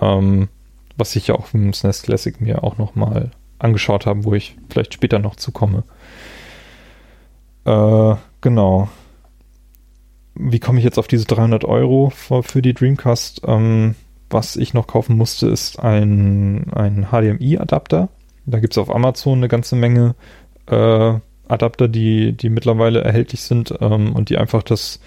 ähm, 0.00 0.48
was 0.96 1.16
ich 1.16 1.28
ja 1.28 1.34
auch 1.34 1.54
im 1.54 1.72
SNES 1.72 2.02
Classic 2.02 2.40
mir 2.40 2.64
auch 2.64 2.78
nochmal 2.78 3.30
angeschaut 3.58 4.06
habe, 4.06 4.24
wo 4.24 4.34
ich 4.34 4.56
vielleicht 4.68 4.94
später 4.94 5.18
noch 5.18 5.36
zukomme. 5.36 5.84
Äh, 7.64 8.16
genau. 8.40 8.88
Wie 10.38 10.60
komme 10.60 10.78
ich 10.78 10.84
jetzt 10.84 10.98
auf 10.98 11.08
diese 11.08 11.24
300 11.24 11.64
Euro 11.64 12.10
für, 12.10 12.42
für 12.42 12.62
die 12.62 12.74
Dreamcast? 12.74 13.42
Ähm, 13.44 13.96
was 14.30 14.56
ich 14.56 14.74
noch 14.74 14.86
kaufen 14.86 15.16
musste, 15.16 15.48
ist 15.48 15.78
ein, 15.78 16.70
ein 16.72 17.08
HDMI-Adapter. 17.10 18.08
Da 18.46 18.60
gibt 18.60 18.74
es 18.74 18.78
auf 18.78 18.94
Amazon 18.94 19.38
eine 19.38 19.48
ganze 19.48 19.74
Menge 19.74 20.14
äh, 20.66 21.14
Adapter, 21.48 21.88
die, 21.88 22.32
die 22.32 22.50
mittlerweile 22.50 23.02
erhältlich 23.02 23.42
sind 23.42 23.74
ähm, 23.80 24.12
und 24.14 24.28
die 24.28 24.38
einfach 24.38 24.62
das, 24.62 25.00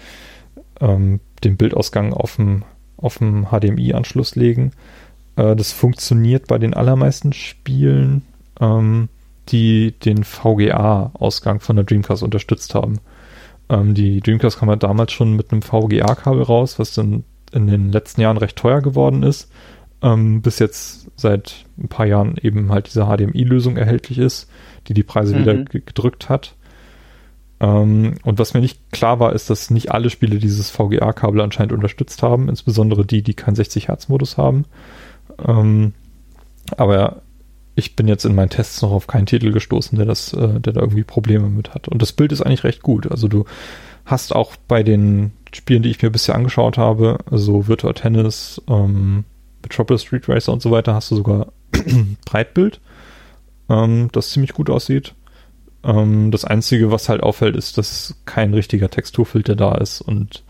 ähm, 0.80 1.20
den 1.44 1.56
Bildausgang 1.56 2.12
auf 2.12 2.36
dem, 2.36 2.64
auf 2.96 3.18
dem 3.18 3.46
HDMI-Anschluss 3.46 4.36
legen. 4.36 4.72
Äh, 5.36 5.56
das 5.56 5.72
funktioniert 5.72 6.48
bei 6.48 6.58
den 6.58 6.74
allermeisten 6.74 7.32
Spielen, 7.32 8.22
ähm, 8.60 9.08
die 9.48 9.92
den 9.92 10.24
VGA-Ausgang 10.24 11.60
von 11.60 11.76
der 11.76 11.84
Dreamcast 11.84 12.22
unterstützt 12.22 12.74
haben. 12.74 12.98
Ähm, 13.72 13.94
die 13.94 14.20
Dreamcast 14.20 14.60
kam 14.60 14.68
halt 14.68 14.84
damals 14.84 15.10
schon 15.10 15.34
mit 15.34 15.50
einem 15.50 15.62
VGA-Kabel 15.62 16.42
raus, 16.42 16.78
was 16.78 16.94
dann 16.94 17.24
in 17.50 17.66
den 17.66 17.90
letzten 17.90 18.20
Jahren 18.20 18.36
recht 18.36 18.56
teuer 18.56 18.80
geworden 18.80 19.24
ist. 19.24 19.50
Ähm, 20.02 20.42
bis 20.42 20.60
jetzt 20.60 21.10
seit 21.16 21.64
ein 21.76 21.88
paar 21.88 22.06
Jahren 22.06 22.36
eben 22.40 22.70
halt 22.70 22.86
diese 22.86 23.06
HDMI-Lösung 23.06 23.76
erhältlich 23.76 24.18
ist 24.18 24.48
die 24.88 24.94
die 24.94 25.02
Preise 25.02 25.34
mhm. 25.34 25.38
wieder 25.40 25.54
gedrückt 25.64 26.28
hat. 26.28 26.54
Ähm, 27.60 28.16
und 28.24 28.38
was 28.38 28.54
mir 28.54 28.60
nicht 28.60 28.90
klar 28.90 29.20
war, 29.20 29.32
ist, 29.32 29.50
dass 29.50 29.70
nicht 29.70 29.92
alle 29.92 30.10
Spiele 30.10 30.38
dieses 30.38 30.70
VGA-Kabel 30.70 31.40
anscheinend 31.40 31.72
unterstützt 31.72 32.22
haben, 32.22 32.48
insbesondere 32.48 33.06
die, 33.06 33.22
die 33.22 33.34
keinen 33.34 33.56
60-Hertz-Modus 33.56 34.36
haben. 34.36 34.64
Ähm, 35.46 35.94
aber 36.76 37.21
ich 37.74 37.96
bin 37.96 38.08
jetzt 38.08 38.24
in 38.24 38.34
meinen 38.34 38.50
Tests 38.50 38.82
noch 38.82 38.90
auf 38.90 39.06
keinen 39.06 39.26
Titel 39.26 39.52
gestoßen, 39.52 39.96
der 39.96 40.06
das, 40.06 40.32
äh, 40.32 40.60
der 40.60 40.72
da 40.72 40.80
irgendwie 40.80 41.04
Probleme 41.04 41.48
mit 41.48 41.74
hat. 41.74 41.88
Und 41.88 42.02
das 42.02 42.12
Bild 42.12 42.32
ist 42.32 42.42
eigentlich 42.42 42.64
recht 42.64 42.82
gut. 42.82 43.10
Also 43.10 43.28
du 43.28 43.44
hast 44.04 44.34
auch 44.34 44.56
bei 44.68 44.82
den 44.82 45.32
Spielen, 45.54 45.82
die 45.82 45.90
ich 45.90 46.02
mir 46.02 46.10
bisher 46.10 46.34
angeschaut 46.34 46.78
habe, 46.78 47.18
also 47.30 47.68
Virtual 47.68 47.94
Tennis, 47.94 48.60
ähm, 48.68 49.24
Metropolis 49.62 50.02
Street 50.02 50.28
Racer 50.28 50.52
und 50.52 50.60
so 50.60 50.70
weiter, 50.70 50.94
hast 50.94 51.10
du 51.10 51.16
sogar 51.16 51.52
Breitbild 52.26 52.80
ähm, 53.68 54.08
das 54.12 54.30
ziemlich 54.30 54.52
gut 54.52 54.70
aussieht. 54.70 55.14
Ähm, 55.84 56.30
das 56.30 56.44
Einzige, 56.44 56.90
was 56.90 57.08
halt 57.08 57.22
auffällt, 57.22 57.56
ist, 57.56 57.78
dass 57.78 58.16
kein 58.24 58.54
richtiger 58.54 58.90
Texturfilter 58.90 59.56
da 59.56 59.74
ist 59.76 60.00
und 60.00 60.44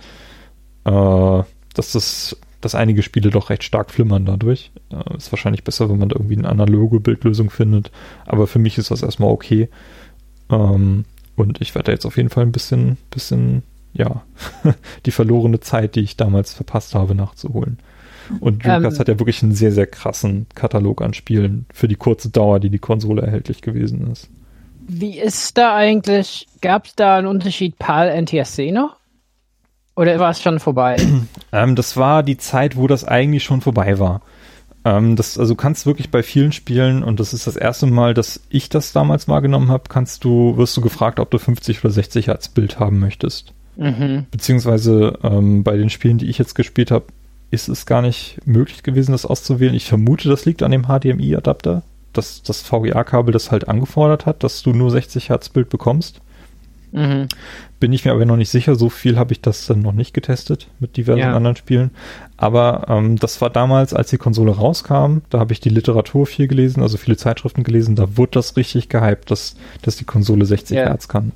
äh, 0.85 1.43
dass 1.75 1.93
das 1.93 2.37
dass 2.63 2.75
einige 2.75 3.03
Spiele 3.03 3.31
doch 3.31 3.51
recht 3.51 3.65
stark 3.65 3.91
flimmern 3.91 4.25
dadurch. 4.25 4.71
Äh, 4.91 5.17
ist 5.17 5.31
wahrscheinlich 5.31 5.65
besser, 5.65 5.91
wenn 5.91 5.99
man 5.99 6.09
da 6.09 6.17
irgendwie 6.17 6.39
eine 6.39 6.49
analoge 6.49 7.01
Bildlösung 7.01 7.51
findet. 7.51 7.91
Aber 8.25 8.47
für 8.47 8.59
mich 8.59 8.79
ist 8.79 8.91
das 8.91 9.03
erstmal 9.03 9.31
okay. 9.31 9.69
Ähm, 10.51 11.05
und 11.37 11.61
ich 11.61 11.75
werde 11.75 11.93
jetzt 11.93 12.07
auf 12.07 12.17
jeden 12.17 12.31
Fall 12.31 12.45
ein 12.45 12.53
bisschen, 12.53 12.97
bisschen, 13.11 13.63
ja, 13.93 14.23
die 15.07 15.11
verlorene 15.11 15.61
Zeit, 15.61 15.97
die 15.97 16.01
ich 16.01 16.17
damals 16.17 16.55
verpasst 16.55 16.95
habe, 16.95 17.15
nachzuholen. 17.15 17.79
Und 18.41 18.65
Dreamcast 18.65 18.97
ähm, 18.97 19.01
hat 19.01 19.09
ja 19.09 19.19
wirklich 19.19 19.43
einen 19.43 19.55
sehr, 19.55 19.73
sehr 19.73 19.87
krassen 19.87 20.47
Katalog 20.55 21.03
an 21.03 21.13
Spielen 21.13 21.67
für 21.73 21.89
die 21.89 21.97
kurze 21.97 22.31
Dauer, 22.31 22.61
die 22.61 22.71
die 22.71 22.79
Konsole 22.79 23.23
erhältlich 23.23 23.61
gewesen 23.61 24.11
ist. 24.11 24.31
Wie 24.87 25.19
ist 25.19 25.59
da 25.59 25.75
eigentlich, 25.75 26.47
gab 26.61 26.87
es 26.87 26.95
da 26.95 27.17
einen 27.17 27.27
Unterschied 27.27 27.79
PAL 27.79 28.23
NTSC 28.23 28.73
noch? 28.73 28.97
Oder 29.95 30.19
war 30.19 30.31
es 30.31 30.41
schon 30.41 30.59
vorbei? 30.59 30.97
ähm, 31.53 31.77
das 31.77 31.97
war 31.97 32.23
die 32.23 32.39
Zeit, 32.39 32.77
wo 32.77 32.87
das 32.87 33.05
eigentlich 33.05 33.45
schon 33.45 33.61
vorbei 33.61 33.99
war. 33.99 34.23
Ähm, 34.85 35.17
das, 35.17 35.39
also 35.39 35.55
kannst 35.55 35.87
wirklich 35.87 36.11
bei 36.11 36.23
vielen 36.23 36.53
Spielen, 36.53 37.03
und 37.03 37.21
das 37.21 37.33
ist 37.33 37.47
das 37.47 37.57
erste 37.57 37.87
Mal, 37.87 38.15
dass 38.15 38.41
ich 38.49 38.69
das 38.69 38.93
damals 38.93 39.29
wahrgenommen 39.29 39.71
habe, 39.71 39.85
kannst 39.89 40.25
du, 40.25 40.57
wirst 40.57 40.77
du 40.77 40.81
gefragt, 40.81 41.21
ob 41.21 41.31
du 41.31 41.39
50 41.39 41.85
oder 41.85 41.93
60 41.93 42.27
Hertz 42.27 42.49
Bild 42.49 42.79
haben 42.79 42.99
möchtest. 42.99 43.53
Mhm. 43.77 44.27
Beziehungsweise 44.31 45.19
ähm, 45.23 45.63
bei 45.63 45.77
den 45.77 45.91
Spielen, 45.91 46.19
die 46.19 46.29
ich 46.29 46.39
jetzt 46.39 46.55
gespielt 46.55 46.91
habe, 46.91 47.07
ist 47.51 47.69
es 47.69 47.87
gar 47.87 48.03
nicht 48.03 48.39
möglich 48.47 48.83
gewesen, 48.83 49.13
das 49.13 49.27
auszuwählen. 49.27 49.75
Ich 49.75 49.87
vermute, 49.87 50.29
das 50.29 50.47
liegt 50.47 50.63
an 50.63 50.71
dem 50.71 50.87
HDMI-Adapter, 50.87 51.83
dass 52.13 52.43
das 52.43 52.63
VGA-Kabel 52.63 53.33
das 53.33 53.51
halt 53.51 53.69
angefordert 53.69 54.27
hat, 54.27 54.43
dass 54.43 54.63
du 54.63 54.73
nur 54.73 54.91
60 54.91 55.29
Hertz 55.29 55.49
Bild 55.51 55.69
bekommst. 55.69 56.21
Mhm. 56.93 57.27
Bin 57.81 57.93
ich 57.93 58.05
mir 58.05 58.13
aber 58.13 58.25
noch 58.27 58.37
nicht 58.37 58.51
sicher, 58.51 58.75
so 58.75 58.89
viel 58.89 59.19
habe 59.19 59.33
ich 59.33 59.41
das 59.41 59.67
dann 59.67 59.81
noch 59.81 59.93
nicht 59.93 60.15
getestet 60.15 60.69
mit 60.79 60.97
diversen 60.97 61.21
ja. 61.21 61.35
anderen 61.35 61.57
Spielen. 61.57 61.91
Aber 62.37 62.87
ähm, 62.89 63.17
das 63.17 63.41
war 63.41 63.51
damals, 63.51 63.95
als 63.95 64.11
die 64.11 64.19
Konsole 64.19 64.53
rauskam, 64.53 65.19
da 65.31 65.41
habe 65.41 65.53
ich 65.53 65.61
die 65.61 65.71
Literatur 65.71 66.27
viel 66.27 66.49
gelesen, 66.49 66.83
also 66.83 66.99
viele 66.99 67.17
Zeitschriften 67.17 67.65
gelesen, 67.65 67.97
da 67.97 68.17
wurde 68.17 68.33
das 68.33 68.57
richtig 68.57 68.89
gehypt, 68.89 69.31
dass, 69.31 69.57
dass 69.81 69.97
die 69.97 70.05
Konsole 70.05 70.45
60 70.45 70.77
ja. 70.77 70.85
Hertz 70.85 71.09
kann. 71.09 71.33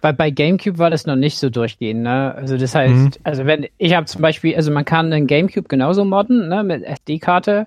Weil 0.00 0.12
bei 0.12 0.30
GameCube 0.30 0.78
war 0.78 0.90
das 0.90 1.06
noch 1.06 1.16
nicht 1.16 1.38
so 1.38 1.48
durchgehend, 1.48 2.02
ne? 2.02 2.34
Also 2.34 2.58
das 2.58 2.74
heißt, 2.74 2.94
mhm. 2.94 3.10
also 3.22 3.46
wenn 3.46 3.66
ich 3.78 3.94
habe 3.94 4.06
zum 4.06 4.20
Beispiel, 4.20 4.54
also 4.54 4.70
man 4.70 4.84
kann 4.84 5.12
einen 5.12 5.26
GameCube 5.26 5.66
genauso 5.68 6.04
modden, 6.04 6.48
ne, 6.48 6.62
mit 6.62 6.82
SD-Karte. 6.82 7.66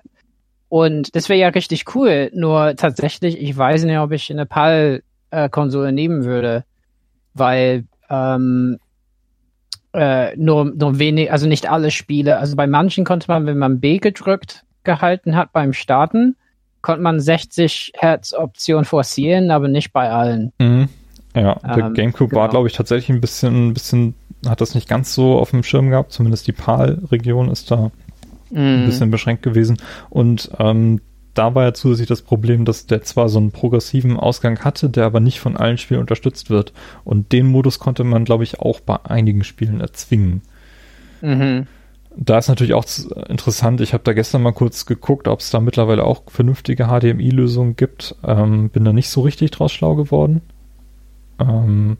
Und 0.68 1.16
das 1.16 1.28
wäre 1.28 1.40
ja 1.40 1.48
richtig 1.48 1.94
cool. 1.94 2.30
Nur 2.34 2.76
tatsächlich, 2.76 3.40
ich 3.40 3.56
weiß 3.56 3.84
nicht, 3.84 3.98
ob 3.98 4.12
ich 4.12 4.30
eine 4.30 4.46
PAL-Konsole 4.46 5.92
nehmen 5.92 6.24
würde, 6.24 6.64
weil 7.38 7.84
ähm, 8.10 8.78
äh, 9.92 10.36
nur, 10.36 10.66
nur 10.66 10.98
wenig, 10.98 11.32
also 11.32 11.46
nicht 11.46 11.70
alle 11.70 11.90
Spiele. 11.90 12.38
Also 12.38 12.56
bei 12.56 12.66
manchen 12.66 13.04
konnte 13.04 13.28
man, 13.28 13.46
wenn 13.46 13.58
man 13.58 13.80
B 13.80 13.98
gedrückt 13.98 14.64
gehalten 14.84 15.36
hat 15.36 15.52
beim 15.52 15.72
Starten, 15.72 16.36
konnte 16.82 17.02
man 17.02 17.20
60 17.20 17.92
Hertz 17.96 18.32
Option 18.32 18.84
forcieren, 18.84 19.50
aber 19.50 19.68
nicht 19.68 19.92
bei 19.92 20.10
allen. 20.10 20.52
Mhm. 20.58 20.88
Ja, 21.34 21.54
der 21.56 21.86
ähm, 21.86 21.94
GameCube 21.94 22.30
genau. 22.30 22.42
war, 22.42 22.48
glaube 22.48 22.68
ich, 22.68 22.74
tatsächlich 22.74 23.10
ein 23.10 23.20
bisschen, 23.20 23.68
ein 23.68 23.74
bisschen, 23.74 24.14
hat 24.46 24.60
das 24.60 24.74
nicht 24.74 24.88
ganz 24.88 25.14
so 25.14 25.38
auf 25.38 25.50
dem 25.50 25.62
Schirm 25.62 25.90
gehabt. 25.90 26.12
Zumindest 26.12 26.46
die 26.46 26.52
PAL-Region 26.52 27.50
ist 27.50 27.70
da 27.70 27.90
mm. 28.50 28.56
ein 28.56 28.82
mhm. 28.82 28.86
bisschen 28.86 29.10
beschränkt 29.10 29.42
gewesen. 29.42 29.76
Und 30.10 30.50
ähm, 30.58 31.00
da 31.38 31.54
war 31.54 31.64
ja 31.64 31.72
zusätzlich 31.72 32.08
das 32.08 32.22
Problem, 32.22 32.64
dass 32.64 32.86
der 32.86 33.02
zwar 33.02 33.28
so 33.28 33.38
einen 33.38 33.52
progressiven 33.52 34.16
Ausgang 34.16 34.58
hatte, 34.64 34.90
der 34.90 35.04
aber 35.04 35.20
nicht 35.20 35.38
von 35.38 35.56
allen 35.56 35.78
Spielen 35.78 36.00
unterstützt 36.00 36.50
wird. 36.50 36.72
Und 37.04 37.30
den 37.30 37.46
Modus 37.46 37.78
konnte 37.78 38.02
man, 38.02 38.24
glaube 38.24 38.42
ich, 38.42 38.58
auch 38.58 38.80
bei 38.80 38.98
einigen 39.04 39.44
Spielen 39.44 39.80
erzwingen. 39.80 40.42
Mhm. 41.20 41.68
Da 42.16 42.38
ist 42.38 42.48
natürlich 42.48 42.74
auch 42.74 42.84
interessant, 43.28 43.80
ich 43.80 43.92
habe 43.92 44.02
da 44.02 44.12
gestern 44.12 44.42
mal 44.42 44.52
kurz 44.52 44.84
geguckt, 44.84 45.28
ob 45.28 45.38
es 45.38 45.50
da 45.50 45.60
mittlerweile 45.60 46.02
auch 46.02 46.22
vernünftige 46.26 46.86
HDMI-Lösungen 46.86 47.76
gibt. 47.76 48.16
Ähm, 48.24 48.70
bin 48.70 48.84
da 48.84 48.92
nicht 48.92 49.08
so 49.08 49.20
richtig 49.20 49.52
draus 49.52 49.70
schlau 49.70 49.94
geworden. 49.94 50.42
Ähm, 51.38 51.98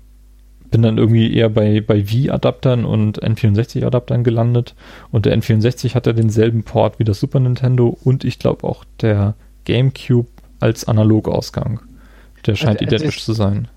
bin 0.70 0.82
dann 0.82 0.98
irgendwie 0.98 1.34
eher 1.34 1.48
bei, 1.48 1.80
bei 1.80 2.10
Wii-Adaptern 2.10 2.84
und 2.84 3.22
N64-Adaptern 3.22 4.22
gelandet. 4.22 4.74
Und 5.10 5.26
der 5.26 5.36
N64 5.36 5.94
hat 5.94 6.06
ja 6.06 6.12
denselben 6.12 6.62
Port 6.62 6.98
wie 6.98 7.04
das 7.04 7.20
Super 7.20 7.40
Nintendo 7.40 7.96
und 8.04 8.24
ich 8.24 8.38
glaube 8.38 8.66
auch 8.66 8.84
der 9.00 9.34
GameCube 9.64 10.28
als 10.60 10.86
Analogausgang. 10.86 11.80
Der 12.46 12.54
scheint 12.54 12.80
also, 12.80 12.84
identisch 12.84 13.18
ist, 13.18 13.24
zu 13.24 13.32
sein. 13.32 13.68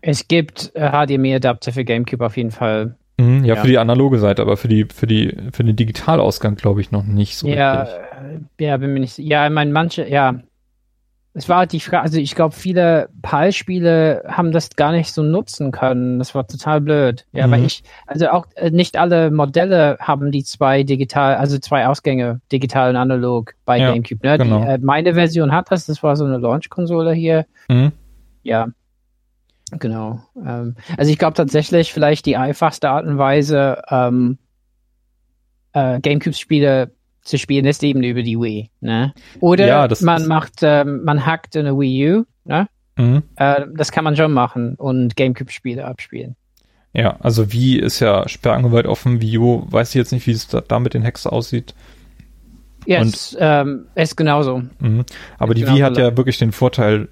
Es 0.00 0.28
gibt 0.28 0.72
HDMI-Adapter 0.74 1.72
für 1.72 1.84
GameCube 1.84 2.24
auf 2.24 2.36
jeden 2.36 2.50
Fall. 2.50 2.96
Mhm, 3.18 3.44
ja, 3.44 3.54
ja, 3.54 3.60
für 3.60 3.68
die 3.68 3.78
analoge 3.78 4.18
Seite, 4.18 4.42
aber 4.42 4.56
für 4.56 4.68
die, 4.68 4.86
für 4.92 5.06
die, 5.06 5.36
für 5.52 5.64
den 5.64 5.76
Digitalausgang 5.76 6.56
glaube 6.56 6.80
ich 6.80 6.90
noch 6.90 7.04
nicht 7.04 7.36
so 7.36 7.48
ja, 7.48 7.82
richtig. 7.82 8.00
Ja, 8.60 8.76
bin 8.76 8.92
mir 8.92 9.00
nicht. 9.00 9.18
Ja, 9.18 9.46
ich 9.46 9.52
meine, 9.52 9.70
manche, 9.70 10.08
ja, 10.08 10.40
es 11.34 11.48
war 11.48 11.66
die 11.66 11.80
Frage, 11.80 12.02
also 12.02 12.18
ich 12.18 12.34
glaube, 12.34 12.54
viele 12.54 13.08
PAL-Spiele 13.22 14.24
haben 14.28 14.52
das 14.52 14.76
gar 14.76 14.92
nicht 14.92 15.12
so 15.12 15.22
nutzen 15.22 15.70
können. 15.70 16.18
Das 16.18 16.34
war 16.34 16.46
total 16.46 16.82
blöd. 16.82 17.24
Ja, 17.32 17.46
mhm. 17.46 17.50
weil 17.52 17.64
ich, 17.64 17.82
also 18.06 18.28
auch 18.28 18.46
äh, 18.54 18.70
nicht 18.70 18.98
alle 18.98 19.30
Modelle 19.30 19.96
haben 19.98 20.30
die 20.30 20.44
zwei 20.44 20.82
digital, 20.82 21.36
also 21.36 21.58
zwei 21.58 21.86
Ausgänge, 21.86 22.42
digital 22.50 22.90
und 22.90 22.96
analog 22.96 23.54
bei 23.64 23.78
ja, 23.78 23.92
GameCube. 23.92 24.26
Ne? 24.26 24.38
Genau. 24.38 24.60
Die, 24.60 24.66
äh, 24.66 24.78
meine 24.78 25.14
Version 25.14 25.52
hat 25.52 25.70
das, 25.70 25.86
das 25.86 26.02
war 26.02 26.16
so 26.16 26.26
eine 26.26 26.36
Launch-Konsole 26.36 27.14
hier. 27.14 27.46
Mhm. 27.68 27.92
Ja. 28.42 28.68
Genau. 29.78 30.20
Ähm, 30.36 30.76
also 30.98 31.10
ich 31.10 31.18
glaube 31.18 31.34
tatsächlich 31.34 31.94
vielleicht 31.94 32.26
die 32.26 32.36
einfachste 32.36 32.90
Art 32.90 33.06
und 33.06 33.16
Weise, 33.16 33.80
ähm, 33.88 34.36
äh, 35.72 35.98
GameCube-Spiele 35.98 36.90
zu 37.22 37.38
spielen 37.38 37.64
ist 37.64 37.82
eben 37.82 38.02
über 38.02 38.22
die 38.22 38.38
Wii. 38.38 38.70
Ne? 38.80 39.12
Oder 39.40 39.66
ja, 39.66 39.88
man 40.00 40.26
macht, 40.26 40.60
ähm, 40.62 41.02
man 41.04 41.24
hackt 41.24 41.56
eine 41.56 41.78
Wii 41.78 42.14
U. 42.14 42.24
Ne? 42.44 42.68
Mhm. 42.96 43.22
Äh, 43.36 43.66
das 43.74 43.92
kann 43.92 44.04
man 44.04 44.16
schon 44.16 44.32
machen 44.32 44.74
und 44.74 45.16
GameCube-Spiele 45.16 45.84
abspielen. 45.84 46.36
Ja, 46.92 47.16
also 47.20 47.52
Wii 47.52 47.78
ist 47.78 48.00
ja 48.00 48.28
sperrangeweiht 48.28 48.86
offen. 48.86 49.22
Wii 49.22 49.38
U 49.38 49.66
weiß 49.70 49.90
ich 49.90 49.94
jetzt 49.94 50.12
nicht, 50.12 50.26
wie 50.26 50.32
es 50.32 50.48
da, 50.48 50.60
da 50.60 50.78
mit 50.78 50.94
den 50.94 51.04
Hacks 51.04 51.26
aussieht. 51.26 51.74
Ja, 52.84 53.00
es 53.00 53.36
ähm, 53.38 53.86
ist 53.94 54.16
genauso. 54.16 54.62
Mh. 54.80 55.04
Aber 55.38 55.54
ist 55.54 55.60
die 55.60 55.72
Wii 55.72 55.80
hat 55.80 55.96
ja 55.96 56.16
wirklich 56.16 56.38
den 56.38 56.52
Vorteil, 56.52 57.08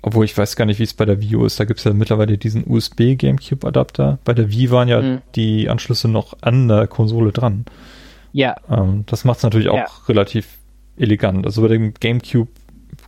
obwohl 0.00 0.24
ich 0.24 0.38
weiß 0.38 0.56
gar 0.56 0.64
nicht, 0.64 0.78
wie 0.78 0.84
es 0.84 0.94
bei 0.94 1.04
der 1.04 1.20
Wii 1.20 1.36
U 1.36 1.44
ist. 1.44 1.58
Da 1.58 1.64
gibt 1.64 1.78
es 1.78 1.84
ja 1.84 1.92
mittlerweile 1.92 2.38
diesen 2.38 2.64
USB 2.66 3.16
GameCube 3.16 3.66
Adapter. 3.66 4.18
Bei 4.24 4.32
der 4.32 4.50
Wii 4.50 4.70
waren 4.70 4.88
ja 4.88 5.02
mhm. 5.02 5.18
die 5.34 5.68
Anschlüsse 5.68 6.08
noch 6.08 6.36
an 6.40 6.68
der 6.68 6.86
Konsole 6.86 7.32
dran. 7.32 7.66
Ja. 8.38 8.54
Ähm, 8.70 9.02
das 9.06 9.24
macht 9.24 9.38
es 9.38 9.42
natürlich 9.42 9.68
auch 9.68 9.74
ja. 9.74 9.86
relativ 10.06 10.58
elegant. 10.96 11.44
Also 11.44 11.60
bei 11.62 11.66
dem 11.66 11.92
GameCube 11.92 12.48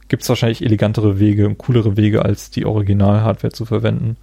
gibt 0.09 0.25
es 0.25 0.29
wahrscheinlich 0.29 0.65
elegantere 0.65 1.21
Wege 1.21 1.47
und 1.47 1.57
coolere 1.57 1.97
Wege, 1.97 2.25
als 2.25 2.51
die 2.51 2.65
Original-Hardware 2.67 3.53
zu 3.53 3.65
verwenden. 3.65 4.17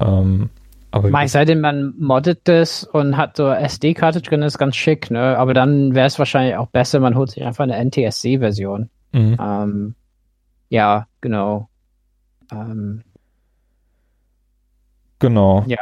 Ähm, 0.00 0.48
aber 0.90 1.10
Mei, 1.10 1.26
sei 1.26 1.44
denn, 1.44 1.60
man 1.60 1.92
moddet 1.98 2.40
das 2.44 2.82
und 2.84 3.18
hat 3.18 3.36
so 3.36 3.50
SD-Karte 3.50 4.22
drin, 4.22 4.40
ist 4.40 4.56
ganz 4.56 4.74
schick, 4.74 5.10
ne? 5.10 5.36
Aber 5.36 5.52
dann 5.52 5.94
wäre 5.94 6.06
es 6.06 6.18
wahrscheinlich 6.18 6.56
auch 6.56 6.68
besser, 6.68 6.98
man 7.00 7.14
holt 7.14 7.30
sich 7.30 7.44
einfach 7.44 7.64
eine 7.64 7.76
NTSC-Version. 7.84 8.88
Mhm. 9.12 9.36
Ähm, 9.38 9.94
ja, 10.70 11.08
genau. 11.20 11.68
Ähm, 12.50 13.02
genau. 15.18 15.64
Ja. 15.66 15.80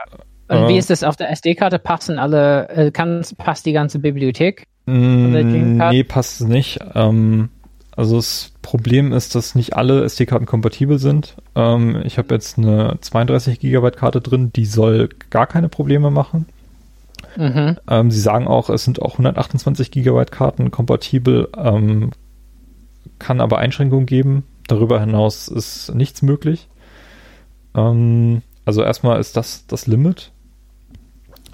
Und 0.50 0.68
wie 0.68 0.78
ist 0.78 0.90
das 0.90 1.04
auf 1.04 1.16
der 1.16 1.30
SD-Karte? 1.30 1.78
Passen 1.78 2.18
alle, 2.18 2.68
äh, 2.70 2.90
kann, 2.90 3.24
passt 3.38 3.66
die 3.66 3.72
ganze 3.72 4.00
Bibliothek? 4.00 4.66
Mm, 4.86 5.78
nee, 5.90 6.02
passt 6.02 6.48
nicht. 6.48 6.80
Ähm, 6.94 7.50
also 7.96 8.16
das 8.16 8.52
Problem 8.62 9.12
ist, 9.12 9.34
dass 9.34 9.54
nicht 9.54 9.76
alle 9.76 10.02
SD-Karten 10.04 10.46
kompatibel 10.46 10.98
sind. 10.98 11.36
Ähm, 11.54 12.02
ich 12.04 12.18
habe 12.18 12.34
jetzt 12.34 12.58
eine 12.58 12.96
32 13.00 13.60
GB 13.60 13.90
Karte 13.92 14.20
drin, 14.20 14.52
die 14.52 14.64
soll 14.64 15.08
gar 15.30 15.46
keine 15.46 15.68
Probleme 15.68 16.10
machen. 16.10 16.46
Mhm. 17.36 17.76
Ähm, 17.88 18.10
sie 18.10 18.20
sagen 18.20 18.48
auch, 18.48 18.70
es 18.70 18.84
sind 18.84 19.02
auch 19.02 19.12
128 19.12 19.90
GB 19.90 20.24
Karten 20.26 20.70
kompatibel, 20.70 21.48
ähm, 21.56 22.10
kann 23.18 23.40
aber 23.40 23.58
Einschränkungen 23.58 24.06
geben. 24.06 24.44
Darüber 24.66 25.00
hinaus 25.00 25.48
ist 25.48 25.94
nichts 25.94 26.22
möglich. 26.22 26.68
Ähm, 27.76 28.42
also 28.64 28.82
erstmal 28.82 29.20
ist 29.20 29.36
das 29.36 29.66
das 29.66 29.86
Limit. 29.86 30.32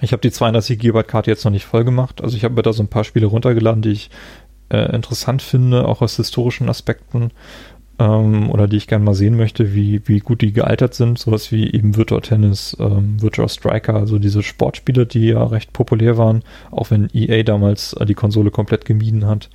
Ich 0.00 0.12
habe 0.12 0.20
die 0.20 0.30
32 0.30 0.78
GB 0.78 1.02
Karte 1.04 1.30
jetzt 1.30 1.44
noch 1.44 1.52
nicht 1.52 1.64
voll 1.64 1.84
gemacht. 1.84 2.22
Also 2.22 2.36
ich 2.36 2.44
habe 2.44 2.54
mir 2.54 2.62
da 2.62 2.72
so 2.72 2.82
ein 2.82 2.88
paar 2.88 3.04
Spiele 3.04 3.26
runtergeladen, 3.26 3.82
die 3.82 3.92
ich 3.92 4.10
äh, 4.68 4.94
interessant 4.94 5.42
finde, 5.42 5.86
auch 5.86 6.02
aus 6.02 6.16
historischen 6.16 6.68
Aspekten. 6.68 7.30
Ähm, 7.98 8.50
oder 8.50 8.68
die 8.68 8.76
ich 8.76 8.88
gerne 8.88 9.04
mal 9.04 9.14
sehen 9.14 9.38
möchte, 9.38 9.74
wie, 9.74 10.06
wie 10.06 10.18
gut 10.18 10.42
die 10.42 10.52
gealtert 10.52 10.94
sind. 10.94 11.18
Sowas 11.18 11.50
wie 11.50 11.72
eben 11.72 11.96
Virtua 11.96 12.20
Tennis, 12.20 12.76
ähm, 12.78 13.20
Virtua 13.22 13.48
Striker, 13.48 13.94
also 13.94 14.18
diese 14.18 14.42
Sportspiele, 14.42 15.06
die 15.06 15.28
ja 15.28 15.42
recht 15.44 15.72
populär 15.72 16.18
waren, 16.18 16.42
auch 16.70 16.90
wenn 16.90 17.08
EA 17.14 17.42
damals 17.42 17.94
äh, 17.94 18.04
die 18.04 18.14
Konsole 18.14 18.50
komplett 18.50 18.84
gemieden 18.84 19.26
hat. 19.26 19.48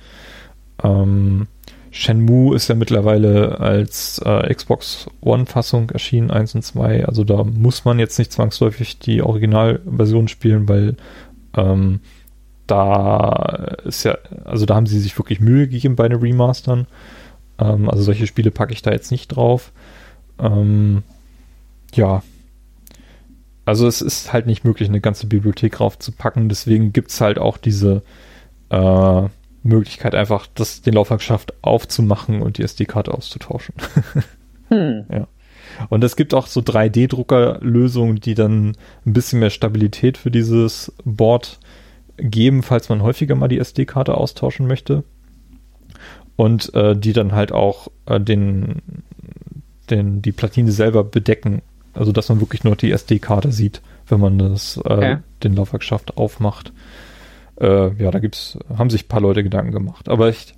Ähm, 0.82 1.46
Shenmue 1.94 2.56
ist 2.56 2.68
ja 2.68 2.74
mittlerweile 2.74 3.60
als 3.60 4.18
äh, 4.24 4.52
Xbox 4.52 5.08
One-Fassung 5.20 5.90
erschienen, 5.90 6.30
1 6.30 6.54
und 6.54 6.62
2. 6.62 7.04
Also 7.04 7.22
da 7.22 7.44
muss 7.44 7.84
man 7.84 7.98
jetzt 7.98 8.18
nicht 8.18 8.32
zwangsläufig 8.32 8.98
die 8.98 9.20
Originalversion 9.20 10.26
spielen, 10.28 10.70
weil 10.70 10.96
ähm, 11.54 12.00
da 12.66 13.76
ist 13.84 14.04
ja, 14.04 14.16
also 14.44 14.64
da 14.64 14.74
haben 14.74 14.86
sie 14.86 14.98
sich 14.98 15.18
wirklich 15.18 15.40
Mühe 15.40 15.68
gegeben 15.68 15.94
bei 15.94 16.08
den 16.08 16.18
Remastern. 16.18 16.86
Ähm, 17.58 17.90
also 17.90 18.02
solche 18.04 18.26
Spiele 18.26 18.50
packe 18.50 18.72
ich 18.72 18.80
da 18.80 18.90
jetzt 18.90 19.10
nicht 19.10 19.28
drauf. 19.28 19.70
Ähm, 20.38 21.02
ja. 21.92 22.22
Also 23.66 23.86
es 23.86 24.00
ist 24.00 24.32
halt 24.32 24.46
nicht 24.46 24.64
möglich, 24.64 24.88
eine 24.88 25.02
ganze 25.02 25.26
Bibliothek 25.26 25.72
draufzupacken. 25.72 26.48
Deswegen 26.48 26.94
gibt 26.94 27.10
es 27.10 27.20
halt 27.20 27.38
auch 27.38 27.58
diese 27.58 28.02
äh, 28.70 29.28
Möglichkeit, 29.62 30.14
einfach 30.14 30.46
das, 30.54 30.82
den 30.82 30.94
Laufwerkschaft 30.94 31.54
aufzumachen 31.62 32.42
und 32.42 32.58
die 32.58 32.62
SD-Karte 32.62 33.12
auszutauschen. 33.14 33.74
hm. 34.68 35.04
Ja. 35.10 35.28
Und 35.88 36.04
es 36.04 36.16
gibt 36.16 36.34
auch 36.34 36.46
so 36.46 36.60
3D-Drucker-Lösungen, 36.60 38.20
die 38.20 38.34
dann 38.34 38.76
ein 39.06 39.12
bisschen 39.12 39.38
mehr 39.38 39.50
Stabilität 39.50 40.18
für 40.18 40.30
dieses 40.30 40.92
Board 41.04 41.58
geben, 42.16 42.62
falls 42.62 42.88
man 42.88 43.02
häufiger 43.02 43.34
mal 43.34 43.48
die 43.48 43.58
SD-Karte 43.58 44.14
austauschen 44.14 44.66
möchte. 44.66 45.04
Und 46.36 46.74
äh, 46.74 46.96
die 46.96 47.12
dann 47.12 47.32
halt 47.32 47.52
auch 47.52 47.88
äh, 48.06 48.20
den, 48.20 48.82
den, 49.90 50.22
die 50.22 50.32
Platine 50.32 50.72
selber 50.72 51.04
bedecken. 51.04 51.62
Also 51.94 52.10
dass 52.10 52.28
man 52.30 52.40
wirklich 52.40 52.64
nur 52.64 52.74
die 52.74 52.90
SD-Karte 52.90 53.52
sieht, 53.52 53.82
wenn 54.08 54.18
man 54.18 54.38
das, 54.38 54.78
äh, 54.78 54.80
okay. 54.80 55.16
den 55.42 55.54
Laufwerkschaft 55.54 56.16
aufmacht. 56.16 56.72
Äh, 57.62 57.94
ja, 58.02 58.10
da 58.10 58.18
gibt's, 58.18 58.58
haben 58.76 58.90
sich 58.90 59.04
ein 59.04 59.08
paar 59.08 59.20
Leute 59.20 59.44
Gedanken 59.44 59.72
gemacht. 59.72 60.08
Aber 60.08 60.28
ich 60.28 60.54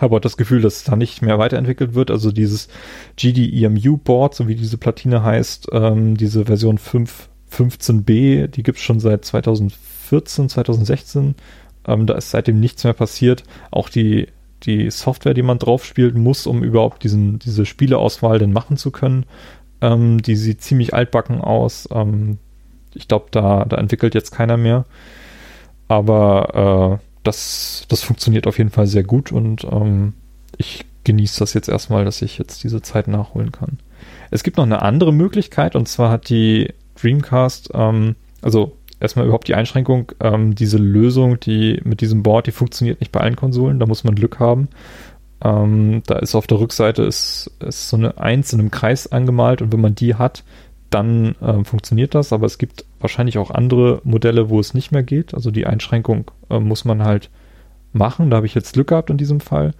habe 0.00 0.16
auch 0.16 0.20
das 0.20 0.38
Gefühl, 0.38 0.62
dass 0.62 0.76
es 0.76 0.84
da 0.84 0.96
nicht 0.96 1.20
mehr 1.20 1.38
weiterentwickelt 1.38 1.94
wird. 1.94 2.10
Also 2.10 2.32
dieses 2.32 2.68
GDEMU-Board, 3.16 4.34
so 4.34 4.48
wie 4.48 4.54
diese 4.54 4.78
Platine 4.78 5.22
heißt, 5.22 5.68
ähm, 5.72 6.16
diese 6.16 6.46
Version 6.46 6.78
5, 6.78 7.28
15b, 7.52 8.46
die 8.46 8.62
gibt's 8.62 8.80
schon 8.80 9.00
seit 9.00 9.24
2014, 9.24 10.48
2016. 10.48 11.34
Ähm, 11.86 12.06
da 12.06 12.14
ist 12.14 12.30
seitdem 12.30 12.58
nichts 12.58 12.84
mehr 12.84 12.94
passiert. 12.94 13.44
Auch 13.70 13.90
die, 13.90 14.28
die 14.62 14.90
Software, 14.90 15.34
die 15.34 15.42
man 15.42 15.58
drauf 15.58 15.84
spielt, 15.84 16.16
muss, 16.16 16.46
um 16.46 16.62
überhaupt 16.62 17.04
diesen, 17.04 17.38
diese 17.38 17.66
Spieleauswahl 17.66 18.38
denn 18.38 18.52
machen 18.52 18.78
zu 18.78 18.90
können. 18.90 19.26
Ähm, 19.82 20.22
die 20.22 20.36
sieht 20.36 20.62
ziemlich 20.62 20.94
altbacken 20.94 21.42
aus. 21.42 21.86
Ähm, 21.92 22.38
ich 22.94 23.08
glaube, 23.08 23.26
da, 23.30 23.66
da 23.66 23.76
entwickelt 23.76 24.14
jetzt 24.14 24.30
keiner 24.30 24.56
mehr. 24.56 24.86
Aber 25.90 27.00
äh, 27.00 27.04
das, 27.24 27.84
das 27.88 28.04
funktioniert 28.04 28.46
auf 28.46 28.58
jeden 28.58 28.70
Fall 28.70 28.86
sehr 28.86 29.02
gut 29.02 29.32
und 29.32 29.64
ähm, 29.64 30.12
ich 30.56 30.84
genieße 31.02 31.40
das 31.40 31.52
jetzt 31.52 31.68
erstmal, 31.68 32.04
dass 32.04 32.22
ich 32.22 32.38
jetzt 32.38 32.62
diese 32.62 32.80
Zeit 32.80 33.08
nachholen 33.08 33.50
kann. 33.50 33.80
Es 34.30 34.44
gibt 34.44 34.56
noch 34.56 34.64
eine 34.64 34.82
andere 34.82 35.12
Möglichkeit 35.12 35.74
und 35.74 35.88
zwar 35.88 36.12
hat 36.12 36.28
die 36.28 36.72
Dreamcast, 36.94 37.70
ähm, 37.74 38.14
also 38.40 38.76
erstmal 39.00 39.24
überhaupt 39.24 39.48
die 39.48 39.56
Einschränkung, 39.56 40.12
ähm, 40.20 40.54
diese 40.54 40.78
Lösung, 40.78 41.40
die 41.40 41.80
mit 41.82 42.02
diesem 42.02 42.22
Board, 42.22 42.46
die 42.46 42.52
funktioniert 42.52 43.00
nicht 43.00 43.10
bei 43.10 43.18
allen 43.18 43.34
Konsolen, 43.34 43.80
da 43.80 43.86
muss 43.86 44.04
man 44.04 44.14
Glück 44.14 44.38
haben. 44.38 44.68
Ähm, 45.42 46.04
da 46.06 46.20
ist 46.20 46.36
auf 46.36 46.46
der 46.46 46.60
Rückseite 46.60 47.02
ist, 47.02 47.50
ist 47.58 47.88
so 47.88 47.96
eine 47.96 48.16
Eins 48.16 48.52
in 48.52 48.60
einem 48.60 48.70
Kreis 48.70 49.10
angemalt 49.10 49.60
und 49.60 49.72
wenn 49.72 49.80
man 49.80 49.96
die 49.96 50.14
hat, 50.14 50.44
dann 50.90 51.36
äh, 51.40 51.64
funktioniert 51.64 52.14
das, 52.14 52.32
aber 52.32 52.46
es 52.46 52.58
gibt 52.58 52.84
wahrscheinlich 52.98 53.38
auch 53.38 53.50
andere 53.50 54.00
Modelle, 54.04 54.50
wo 54.50 54.60
es 54.60 54.74
nicht 54.74 54.92
mehr 54.92 55.02
geht. 55.02 55.34
Also 55.34 55.50
die 55.50 55.66
Einschränkung 55.66 56.30
äh, 56.50 56.58
muss 56.58 56.84
man 56.84 57.04
halt 57.04 57.30
machen. 57.92 58.30
Da 58.30 58.36
habe 58.36 58.46
ich 58.46 58.54
jetzt 58.54 58.74
Glück 58.74 58.88
gehabt 58.88 59.10
in 59.10 59.16
diesem 59.16 59.40
Fall. 59.40 59.72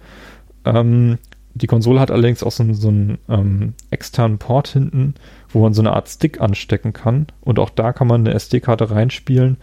Ähm, 0.65 1.17
die 1.53 1.67
Konsole 1.67 1.99
hat 1.99 2.11
allerdings 2.11 2.43
auch 2.43 2.51
so, 2.51 2.73
so 2.73 2.87
einen 2.87 3.17
ähm, 3.27 3.73
externen 3.89 4.37
Port 4.37 4.69
hinten, 4.69 5.15
wo 5.49 5.61
man 5.61 5.73
so 5.73 5.81
eine 5.81 5.93
Art 5.93 6.07
Stick 6.07 6.39
anstecken 6.39 6.93
kann. 6.93 7.27
Und 7.41 7.59
auch 7.59 7.69
da 7.69 7.91
kann 7.91 8.07
man 8.07 8.21
eine 8.21 8.33
SD-Karte 8.33 8.91
reinspielen. 8.91 9.57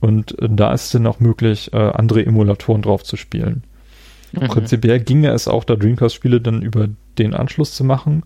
Und 0.00 0.38
äh, 0.40 0.48
da 0.50 0.72
ist 0.72 0.86
es 0.86 0.90
dann 0.90 1.06
auch 1.06 1.20
möglich, 1.20 1.72
äh, 1.72 1.76
andere 1.76 2.24
Emulatoren 2.24 2.82
drauf 2.82 3.04
zu 3.04 3.16
spielen. 3.16 3.64
Mhm. 4.32 4.48
Prinzipiell 4.48 5.00
ginge 5.00 5.30
es 5.30 5.48
auch, 5.48 5.64
da 5.64 5.76
Dreamcast-Spiele 5.76 6.40
dann 6.40 6.62
über 6.62 6.88
den 7.18 7.34
Anschluss 7.34 7.74
zu 7.74 7.84
machen. 7.84 8.22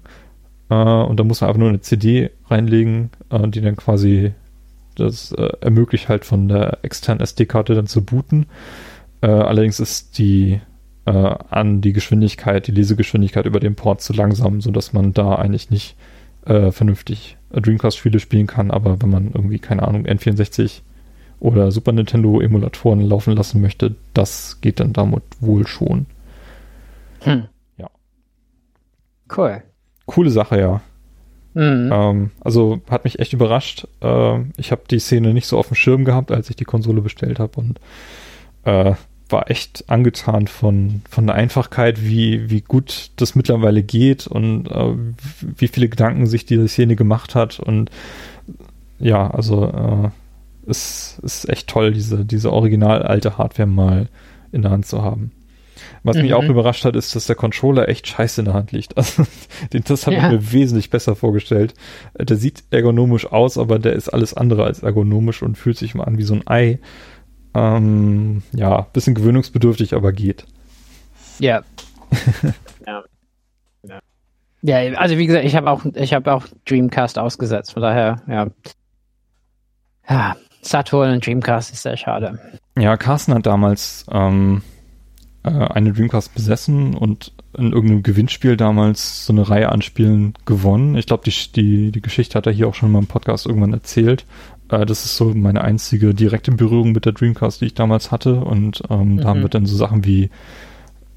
Äh, 0.71 0.75
und 0.75 1.19
da 1.19 1.25
muss 1.25 1.41
man 1.41 1.49
einfach 1.49 1.61
nur 1.61 1.69
eine 1.69 1.81
CD 1.81 2.31
reinlegen, 2.49 3.11
äh, 3.31 3.49
die 3.49 3.61
dann 3.61 3.77
quasi 3.77 4.33
das 4.97 5.33
äh, 5.33 5.51
ermöglicht 5.61 6.09
halt 6.09 6.25
von 6.25 6.49
der 6.49 6.79
externen 6.83 7.23
SD-Karte 7.23 7.75
dann 7.75 7.87
zu 7.87 8.05
booten. 8.05 8.47
Äh, 9.21 9.29
allerdings 9.29 9.81
ist 9.81 10.19
die 10.19 10.61
an 11.11 11.81
die 11.81 11.95
Geschwindigkeit, 11.95 12.67
die 12.67 12.73
Lesegeschwindigkeit 12.73 13.47
über 13.47 13.61
den 13.61 13.77
Port 13.77 14.03
zu 14.03 14.13
langsam, 14.13 14.61
sodass 14.61 14.93
man 14.93 15.15
da 15.15 15.37
eigentlich 15.37 15.71
nicht 15.71 15.97
vernünftig 16.45 17.39
Dreamcast-Spiele 17.51 18.21
spielen 18.21 18.47
kann. 18.47 18.71
Aber 18.71 19.01
wenn 19.01 19.09
man 19.09 19.33
irgendwie, 19.33 19.59
keine 19.59 19.89
Ahnung, 19.89 20.05
N64 20.05 20.83
oder 21.41 21.71
Super 21.71 21.93
Nintendo 21.93 22.43
Emulatoren 22.43 23.01
laufen 23.01 23.35
lassen 23.35 23.63
möchte, 23.63 23.95
das 24.13 24.61
geht 24.61 24.81
dann 24.81 24.93
damit 24.93 25.23
wohl 25.41 25.67
schon. 25.67 26.05
Hm. 27.21 27.45
Ja. 27.79 27.89
Cool 29.35 29.63
coole 30.09 30.31
Sache, 30.31 30.59
ja. 30.59 30.81
Mhm. 31.55 31.91
Ähm, 31.93 32.31
also 32.41 32.81
hat 32.91 33.05
mich 33.05 33.21
echt 33.21 33.33
überrascht. 33.33 33.87
Äh, 34.01 34.41
ich 34.57 34.73
habe 34.73 34.83
die 34.91 34.99
Szene 34.99 35.33
nicht 35.33 35.47
so 35.47 35.59
auf 35.59 35.69
dem 35.69 35.77
Schirm 35.77 36.05
gehabt, 36.05 36.33
als 36.33 36.51
ich 36.51 36.57
die 36.57 36.65
Konsole 36.65 37.01
bestellt 37.01 37.39
habe 37.39 37.61
und 37.61 37.81
äh, 38.65 38.95
war 39.29 39.51
echt 39.51 39.85
angetan 39.89 40.47
von, 40.47 41.03
von 41.09 41.27
der 41.27 41.37
Einfachkeit, 41.37 42.03
wie, 42.03 42.51
wie 42.51 42.63
gut 42.63 43.11
das 43.17 43.35
mittlerweile 43.35 43.83
geht 43.83 44.27
und 44.27 44.69
äh, 44.69 44.95
wie 45.43 45.69
viele 45.69 45.89
Gedanken 45.89 46.27
sich 46.27 46.47
diese 46.47 46.67
Szene 46.67 46.97
gemacht 46.97 47.35
hat. 47.35 47.61
Und 47.61 47.91
ja, 48.99 49.31
also 49.31 49.67
äh, 49.67 50.71
es 50.71 51.19
ist 51.23 51.49
echt 51.49 51.69
toll, 51.69 51.93
diese, 51.93 52.25
diese 52.25 52.53
original 52.53 53.03
alte 53.03 53.37
Hardware 53.37 53.69
mal 53.69 54.09
in 54.53 54.63
der 54.63 54.71
Hand 54.71 54.87
zu 54.87 55.03
haben. 55.03 55.33
Was 56.03 56.17
mhm. 56.17 56.23
mich 56.23 56.35
auch 56.35 56.43
mhm. 56.43 56.51
überrascht 56.51 56.85
hat, 56.85 56.97
ist, 56.97 57.15
dass 57.15 57.27
der 57.27 57.37
Controller 57.37 57.89
echt 57.89 58.07
scheiße 58.07 58.41
in 58.41 58.47
der 58.47 58.55
Hand 58.55 58.73
liegt. 58.73 58.95
Also, 58.99 59.25
den 59.73 59.85
Test 59.85 60.07
habe 60.07 60.17
ja. 60.17 60.27
ich 60.27 60.33
mir 60.33 60.53
wesentlich 60.53 60.91
besser 60.91 61.15
vorgestellt. 61.15 61.75
Der 62.19 62.37
sieht 62.37 62.65
ergonomisch 62.71 63.27
aus, 63.27 63.57
aber 63.57 63.79
der 63.79 63.93
ist 63.93 64.09
alles 64.09 64.35
andere 64.35 64.65
als 64.65 64.83
ergonomisch 64.83 65.43
und 65.43 65.57
fühlt 65.57 65.79
sich 65.79 65.95
mal 65.95 66.05
an 66.05 66.19
wie 66.19 66.25
so 66.25 66.35
ein 66.35 66.47
Ei. 66.47 66.79
Ähm, 67.55 68.43
ja, 68.53 68.83
bisschen 68.93 69.15
gewöhnungsbedürftig, 69.15 69.95
aber 69.95 70.13
geht. 70.13 70.47
Ja. 71.39 71.63
ja. 72.87 73.05
ja. 73.83 74.01
Ja, 74.61 74.99
also 74.99 75.17
wie 75.19 75.27
gesagt, 75.27 75.45
ich 75.45 75.55
habe 75.55 75.71
auch, 75.71 75.85
ich 75.95 76.13
habe 76.13 76.33
auch 76.33 76.47
Dreamcast 76.67 77.19
ausgesetzt, 77.19 77.73
von 77.73 77.83
daher, 77.83 78.23
ja. 78.27 78.49
Ja, 80.09 80.37
Saturn 80.63 81.13
und 81.13 81.27
Dreamcast 81.27 81.73
ist 81.73 81.83
sehr 81.83 81.97
schade. 81.97 82.39
Ja, 82.77 82.97
Carsten 82.97 83.35
hat 83.35 83.47
damals 83.47 84.05
ähm, 84.11 84.63
äh, 85.49 85.73
eine 85.75 85.93
Dreamcast 85.93 86.35
besessen 86.35 86.95
und 86.95 87.33
in 87.57 87.73
irgendeinem 87.73 88.03
Gewinnspiel 88.03 88.57
damals 88.57 89.27
so 89.27 89.33
eine 89.33 89.49
Reihe 89.49 89.71
an 89.71 89.83
Spielen 89.83 90.35
gewonnen. 90.45 90.97
Ich 90.97 91.07
glaube, 91.07 91.25
die, 91.25 91.33
die, 91.53 91.93
die 91.93 92.03
Geschichte 92.03 92.37
hat 92.37 92.47
er 92.47 92.53
hier 92.53 92.69
auch 92.69 92.75
schon 92.75 92.93
mal 92.93 93.01
im 93.01 93.07
Podcast 93.07 93.47
irgendwann 93.47 93.73
erzählt. 93.73 94.27
Äh, 94.71 94.87
das 94.87 95.05
ist 95.05 95.17
so 95.17 95.33
meine 95.35 95.63
einzige 95.63 96.15
direkte 96.15 96.53
Berührung 96.53 96.93
mit 96.93 97.05
der 97.05 97.13
Dreamcast, 97.13 97.61
die 97.61 97.67
ich 97.67 97.75
damals 97.75 98.11
hatte. 98.11 98.41
Und 98.41 98.83
ähm, 98.91 99.15
mhm. 99.15 99.17
da 99.19 99.29
haben 99.29 99.43
wir 99.43 99.49
dann 99.49 99.67
so 99.67 99.77
Sachen 99.77 100.05
wie 100.05 100.31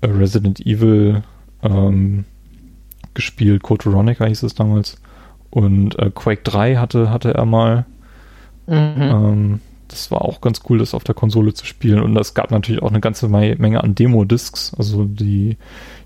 äh, 0.02 0.08
Resident 0.08 0.60
Evil 0.66 1.24
ähm, 1.64 2.26
gespielt, 3.14 3.62
Code 3.64 3.86
Veronica 3.86 4.26
hieß 4.26 4.44
es 4.44 4.56
damals. 4.56 4.98
Und 5.50 6.00
äh, 6.00 6.12
Quake 6.14 6.44
3 6.44 6.78
hatte, 6.78 7.10
hatte 7.10 7.34
er 7.34 7.46
mal. 7.46 7.86
Mhm. 8.68 8.96
Ähm, 8.98 9.60
das 9.92 10.10
war 10.10 10.22
auch 10.22 10.40
ganz 10.40 10.62
cool, 10.70 10.78
das 10.78 10.94
auf 10.94 11.04
der 11.04 11.16
Konsole 11.16 11.54
zu 11.54 11.66
spielen. 11.66 12.02
Und 12.02 12.16
es 12.18 12.34
gab 12.34 12.50
natürlich 12.50 12.82
auch 12.82 12.90
eine 12.90 13.02
ganze 13.02 13.28
Menge 13.28 13.84
an 13.84 13.94
Demo-Discs. 13.94 14.74
Also 14.78 15.04
die, 15.04 15.58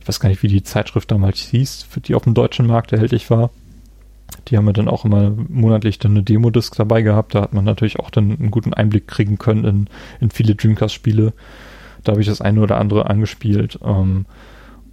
ich 0.01 0.07
weiß 0.07 0.19
gar 0.19 0.29
nicht, 0.29 0.41
wie 0.41 0.47
die 0.47 0.63
Zeitschrift 0.63 1.11
damals 1.11 1.39
hieß, 1.39 1.83
für 1.83 2.01
die 2.01 2.15
auf 2.15 2.23
dem 2.23 2.33
deutschen 2.33 2.65
Markt 2.65 2.91
erhältlich 2.91 3.29
war. 3.29 3.51
Die 4.47 4.57
haben 4.57 4.65
wir 4.65 4.73
dann 4.73 4.87
auch 4.87 5.05
immer 5.05 5.31
monatlich 5.49 5.99
dann 5.99 6.11
eine 6.11 6.23
Demo-Disc 6.23 6.75
dabei 6.75 7.03
gehabt. 7.03 7.35
Da 7.35 7.41
hat 7.41 7.53
man 7.53 7.63
natürlich 7.63 7.99
auch 7.99 8.09
dann 8.09 8.31
einen 8.31 8.51
guten 8.51 8.73
Einblick 8.73 9.07
kriegen 9.07 9.37
können 9.37 9.63
in, 9.65 9.87
in 10.19 10.31
viele 10.31 10.55
Dreamcast-Spiele. 10.55 11.33
Da 12.03 12.11
habe 12.11 12.21
ich 12.21 12.27
das 12.27 12.41
eine 12.41 12.61
oder 12.61 12.79
andere 12.79 13.07
angespielt. 13.07 13.79
Ähm, 13.83 14.25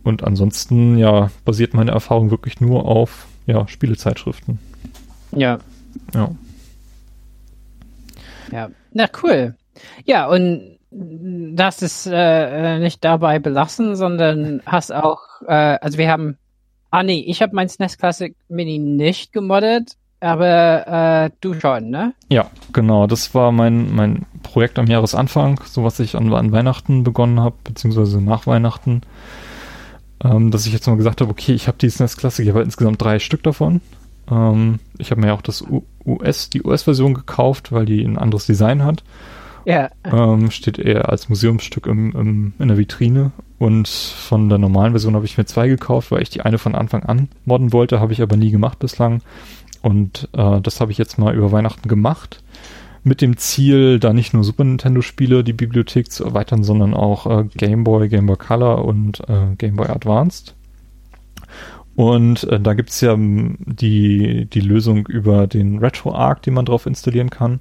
und 0.03 0.23
ansonsten, 0.23 0.99
ja, 0.99 1.31
basiert 1.47 1.73
meine 1.73 1.93
Erfahrung 1.93 2.31
wirklich 2.31 2.61
nur 2.61 2.85
auf, 2.85 3.27
ja, 3.47 3.67
Spielezeitschriften. 3.69 4.59
Ja. 5.35 5.61
Ja. 6.15 6.31
Ja, 8.51 8.71
na 8.95 9.09
cool. 9.23 9.55
Ja, 10.05 10.27
und 10.27 10.79
das 10.91 11.83
ist 11.83 12.07
äh, 12.11 12.79
nicht 12.79 13.03
dabei 13.05 13.39
belassen, 13.39 13.97
sondern 13.97 14.61
hast 14.67 14.93
auch, 14.93 15.21
äh, 15.47 15.79
also 15.81 15.99
wir 15.99 16.11
haben, 16.11 16.37
ah 16.91 17.03
nee, 17.03 17.25
ich 17.27 17.41
habe 17.41 17.55
mein 17.55 17.69
SNES 17.69 17.97
Classic 17.99 18.37
Mini 18.49 18.79
nicht 18.79 19.33
gemoddet, 19.33 19.97
aber 20.21 20.87
äh, 20.87 21.31
du 21.41 21.55
schon, 21.55 21.91
ne? 21.91 22.15
Ja, 22.29 22.51
genau. 22.73 23.07
Das 23.07 23.35
war 23.35 23.51
mein, 23.53 23.93
mein 23.95 24.27
Projekt 24.43 24.79
am 24.79 24.87
Jahresanfang, 24.87 25.61
so 25.65 25.83
was 25.83 25.99
ich 25.99 26.15
an, 26.15 26.33
an 26.33 26.53
Weihnachten 26.53 27.03
begonnen 27.03 27.41
habe, 27.41 27.57
beziehungsweise 27.65 28.21
nach 28.21 28.47
Weihnachten. 28.47 29.01
Ähm, 30.23 30.51
dass 30.53 30.67
ich 30.67 30.73
jetzt 30.73 30.87
mal 30.87 30.97
gesagt 30.97 31.21
habe, 31.21 31.31
okay, 31.31 31.53
ich 31.53 31.67
habe 31.67 31.79
die 31.79 31.91
SNES 31.91 32.17
Classic, 32.17 32.47
ich 32.47 32.53
habe 32.53 32.63
insgesamt 32.63 33.03
drei 33.03 33.19
Stück 33.19 33.43
davon. 33.43 33.81
Ähm, 34.31 34.79
ich 34.99 35.11
habe 35.11 35.21
mir 35.21 35.29
ja 35.29 35.35
auch 35.35 35.43
das 35.43 35.65
US, 36.05 36.51
die 36.51 36.63
US-Version 36.63 37.15
gekauft, 37.15 37.73
weil 37.73 37.87
die 37.87 38.03
ein 38.03 38.19
anderes 38.19 38.47
Design 38.47 38.85
hat. 38.85 39.03
Ja. 39.65 39.91
Ähm, 40.05 40.51
steht 40.51 40.79
eher 40.79 41.09
als 41.09 41.29
Museumsstück 41.29 41.87
im, 41.87 42.13
im, 42.13 42.53
in 42.59 42.69
der 42.69 42.79
Vitrine. 42.79 43.33
Und 43.59 43.89
von 43.89 44.49
der 44.49 44.59
normalen 44.59 44.93
Version 44.93 45.15
habe 45.15 45.25
ich 45.25 45.39
mir 45.39 45.45
zwei 45.45 45.69
gekauft, 45.69 46.11
weil 46.11 46.23
ich 46.23 46.31
die 46.31 46.41
eine 46.41 46.59
von 46.59 46.75
Anfang 46.75 47.05
an 47.05 47.29
modden 47.45 47.73
wollte, 47.73 48.01
habe 48.01 48.13
ich 48.13 48.21
aber 48.21 48.37
nie 48.37 48.51
gemacht 48.51 48.81
bislang. 48.81 49.23
Und 49.83 50.29
äh, 50.33 50.61
das 50.61 50.81
habe 50.81 50.91
ich 50.91 50.99
jetzt 50.99 51.19
mal 51.19 51.35
über 51.35 51.53
Weihnachten 51.53 51.89
gemacht. 51.89 52.43
Mit 53.05 53.21
dem 53.21 53.37
Ziel, 53.37 53.99
da 53.99 54.13
nicht 54.13 54.33
nur 54.33 54.45
Super 54.45 54.65
Nintendo-Spiele 54.65 55.43
die 55.43 55.53
Bibliothek 55.53 56.11
zu 56.11 56.25
erweitern, 56.25 56.63
sondern 56.63 56.95
auch 56.95 57.27
äh, 57.27 57.45
Game 57.57 57.83
Boy, 57.85 58.09
Game 58.09 58.27
Boy 58.27 58.37
Color 58.37 58.85
und 58.85 59.21
äh, 59.29 59.55
Game 59.59 59.77
Boy 59.77 59.89
Advanced. 59.89 60.55
Und 61.95 62.45
äh, 62.45 62.59
da 62.59 62.75
gibt's 62.75 63.01
ja 63.01 63.13
ähm, 63.13 63.59
die, 63.61 64.47
die 64.47 64.61
Lösung 64.61 65.07
über 65.07 65.47
den 65.47 65.79
RetroArch, 65.79 66.41
den 66.41 66.55
man 66.55 66.65
drauf 66.65 66.87
installieren 66.87 67.31
kann. 67.31 67.61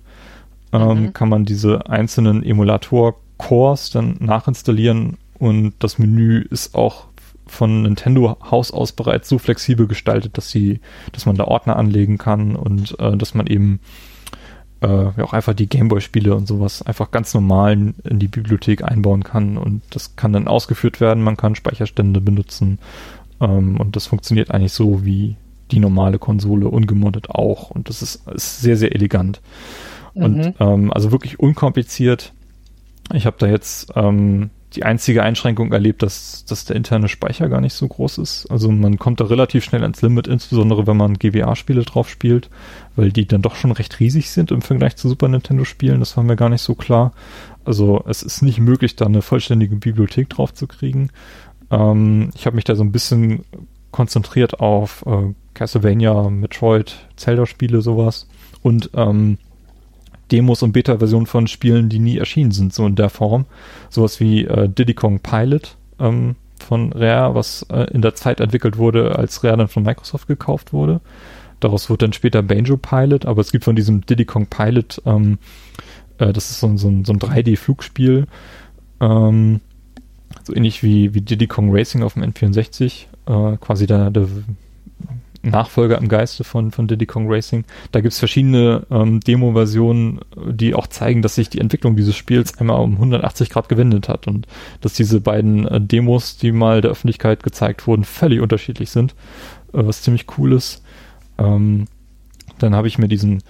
Ähm, 0.71 1.03
mhm. 1.03 1.13
Kann 1.13 1.29
man 1.29 1.45
diese 1.45 1.89
einzelnen 1.89 2.43
Emulator-Cores 2.43 3.89
dann 3.91 4.15
nachinstallieren 4.19 5.17
und 5.37 5.73
das 5.79 5.97
Menü 5.97 6.45
ist 6.49 6.75
auch 6.75 7.07
von 7.47 7.81
Nintendo 7.81 8.37
Haus 8.49 8.71
aus 8.71 8.93
bereits 8.93 9.27
so 9.27 9.37
flexibel 9.37 9.87
gestaltet, 9.87 10.37
dass 10.37 10.49
sie, 10.49 10.79
dass 11.11 11.25
man 11.25 11.35
da 11.35 11.45
Ordner 11.45 11.75
anlegen 11.75 12.17
kann 12.17 12.55
und 12.55 12.97
äh, 12.99 13.17
dass 13.17 13.33
man 13.33 13.47
eben 13.47 13.79
äh, 14.81 14.87
ja 14.87 15.23
auch 15.23 15.33
einfach 15.33 15.53
die 15.53 15.67
Gameboy-Spiele 15.67 16.33
und 16.35 16.47
sowas 16.47 16.81
einfach 16.81 17.11
ganz 17.11 17.33
normal 17.33 17.73
in, 17.73 17.95
in, 18.03 18.19
die 18.19 18.27
Bibliothek 18.27 18.83
einbauen 18.83 19.23
kann 19.23 19.57
und 19.57 19.81
das 19.89 20.15
kann 20.15 20.31
dann 20.31 20.47
ausgeführt 20.47 21.01
werden. 21.01 21.23
Man 21.23 21.37
kann 21.37 21.55
Speicherstände 21.55 22.21
benutzen 22.21 22.79
ähm, 23.41 23.77
und 23.77 23.95
das 23.95 24.07
funktioniert 24.07 24.51
eigentlich 24.51 24.73
so 24.73 25.03
wie 25.03 25.35
die 25.71 25.79
normale 25.79 26.19
Konsole 26.19 26.67
ungemoddet 26.67 27.29
auch. 27.29 27.71
Und 27.71 27.89
das 27.89 28.01
ist, 28.01 28.27
ist 28.29 28.61
sehr, 28.61 28.77
sehr 28.77 28.93
elegant. 28.93 29.41
Mhm. 30.13 30.23
Und 30.23 30.53
ähm, 30.59 30.93
also 30.93 31.11
wirklich 31.11 31.39
unkompliziert. 31.39 32.33
Ich 33.13 33.25
habe 33.25 33.37
da 33.39 33.47
jetzt 33.47 33.91
ähm, 33.95 34.51
die 34.75 34.83
einzige 34.83 35.23
Einschränkung 35.23 35.73
erlebt, 35.73 36.01
dass, 36.01 36.45
dass 36.45 36.63
der 36.63 36.77
interne 36.77 37.09
Speicher 37.09 37.49
gar 37.49 37.59
nicht 37.59 37.73
so 37.73 37.87
groß 37.87 38.19
ist. 38.19 38.49
Also 38.49 38.71
man 38.71 38.97
kommt 38.97 39.19
da 39.19 39.25
relativ 39.25 39.65
schnell 39.65 39.81
ans 39.81 40.01
Limit, 40.01 40.27
insbesondere 40.27 40.87
wenn 40.87 40.95
man 40.95 41.19
GWA-Spiele 41.19 41.83
drauf 41.83 42.09
spielt, 42.09 42.49
weil 42.95 43.11
die 43.11 43.25
dann 43.25 43.41
doch 43.41 43.55
schon 43.55 43.71
recht 43.71 43.99
riesig 43.99 44.29
sind 44.29 44.51
im 44.51 44.61
Vergleich 44.61 44.95
zu 44.95 45.09
Super 45.09 45.27
Nintendo-Spielen. 45.27 45.99
Das 45.99 46.15
war 46.15 46.23
mir 46.23 46.37
gar 46.37 46.49
nicht 46.49 46.61
so 46.61 46.75
klar. 46.75 47.11
Also 47.65 48.03
es 48.07 48.23
ist 48.23 48.41
nicht 48.41 48.59
möglich, 48.59 48.95
da 48.95 49.05
eine 49.05 49.21
vollständige 49.21 49.75
Bibliothek 49.75 50.29
drauf 50.29 50.53
zu 50.53 50.67
kriegen. 50.67 51.09
Ähm, 51.71 52.29
ich 52.35 52.45
habe 52.45 52.55
mich 52.55 52.65
da 52.65 52.75
so 52.75 52.83
ein 52.83 52.91
bisschen 52.91 53.45
konzentriert 53.91 54.59
auf 54.59 55.03
äh, 55.05 55.33
Castlevania, 55.53 56.29
Metroid, 56.29 56.95
Zelda-Spiele, 57.15 57.81
sowas. 57.81 58.27
Und 58.61 58.91
ähm, 58.93 59.37
Demos 60.31 60.63
und 60.63 60.71
Beta-Versionen 60.71 61.25
von 61.25 61.47
Spielen, 61.47 61.89
die 61.89 61.99
nie 61.99 62.17
erschienen 62.17 62.51
sind, 62.51 62.73
so 62.73 62.85
in 62.85 62.95
der 62.95 63.09
Form. 63.09 63.45
Sowas 63.89 64.19
wie 64.19 64.45
äh, 64.45 64.69
Diddy 64.69 64.93
Kong 64.93 65.19
Pilot 65.19 65.75
ähm, 65.99 66.35
von 66.59 66.93
Rare, 66.93 67.35
was 67.35 67.65
äh, 67.69 67.91
in 67.91 68.01
der 68.01 68.15
Zeit 68.15 68.39
entwickelt 68.39 68.77
wurde, 68.77 69.17
als 69.17 69.43
Rare 69.43 69.57
dann 69.57 69.67
von 69.67 69.83
Microsoft 69.83 70.27
gekauft 70.27 70.73
wurde. 70.73 71.01
Daraus 71.59 71.89
wurde 71.89 72.05
dann 72.05 72.13
später 72.13 72.41
Banjo 72.41 72.77
Pilot, 72.77 73.25
aber 73.25 73.41
es 73.41 73.51
gibt 73.51 73.65
von 73.65 73.75
diesem 73.75 74.05
Diddy 74.05 74.25
Kong 74.25 74.47
Pilot, 74.47 75.01
ähm, 75.05 75.37
äh, 76.17 76.31
das 76.31 76.49
ist 76.49 76.59
so, 76.59 76.75
so 76.77 76.87
ein, 76.87 77.03
so 77.03 77.13
ein 77.13 77.19
3D-Flugspiel, 77.19 78.25
ähm, 78.99 79.59
so 80.43 80.55
ähnlich 80.55 80.83
wie, 80.83 81.13
wie 81.13 81.21
Diddy 81.21 81.47
Kong 81.47 81.69
Racing 81.71 82.03
auf 82.03 82.13
dem 82.13 82.23
N64, 82.23 83.05
äh, 83.27 83.57
quasi 83.57 83.87
der, 83.87 84.09
der 84.09 84.27
Nachfolger 85.43 85.97
im 85.97 86.07
Geiste 86.07 86.43
von, 86.43 86.71
von 86.71 86.87
Diddy 86.87 87.05
Kong 87.05 87.25
Racing. 87.27 87.65
Da 87.91 88.01
gibt's 88.01 88.19
verschiedene 88.19 88.85
ähm, 88.91 89.19
Demo-Versionen, 89.21 90.19
die 90.35 90.75
auch 90.75 90.87
zeigen, 90.87 91.21
dass 91.21 91.35
sich 91.35 91.49
die 91.49 91.59
Entwicklung 91.59 91.95
dieses 91.95 92.15
Spiels 92.15 92.57
einmal 92.59 92.79
um 92.81 92.93
180 92.93 93.49
Grad 93.49 93.67
gewendet 93.67 94.07
hat 94.07 94.27
und 94.27 94.47
dass 94.81 94.93
diese 94.93 95.19
beiden 95.19 95.67
äh, 95.67 95.81
Demos, 95.81 96.37
die 96.37 96.51
mal 96.51 96.81
der 96.81 96.91
Öffentlichkeit 96.91 97.43
gezeigt 97.43 97.87
wurden, 97.87 98.03
völlig 98.03 98.39
unterschiedlich 98.39 98.91
sind, 98.91 99.13
äh, 99.73 99.85
was 99.85 100.03
ziemlich 100.03 100.25
cool 100.37 100.53
ist. 100.53 100.83
Ähm, 101.37 101.87
dann 102.59 102.75
habe 102.75 102.87
ich 102.87 102.99
mir 102.99 103.07
diesen 103.07 103.41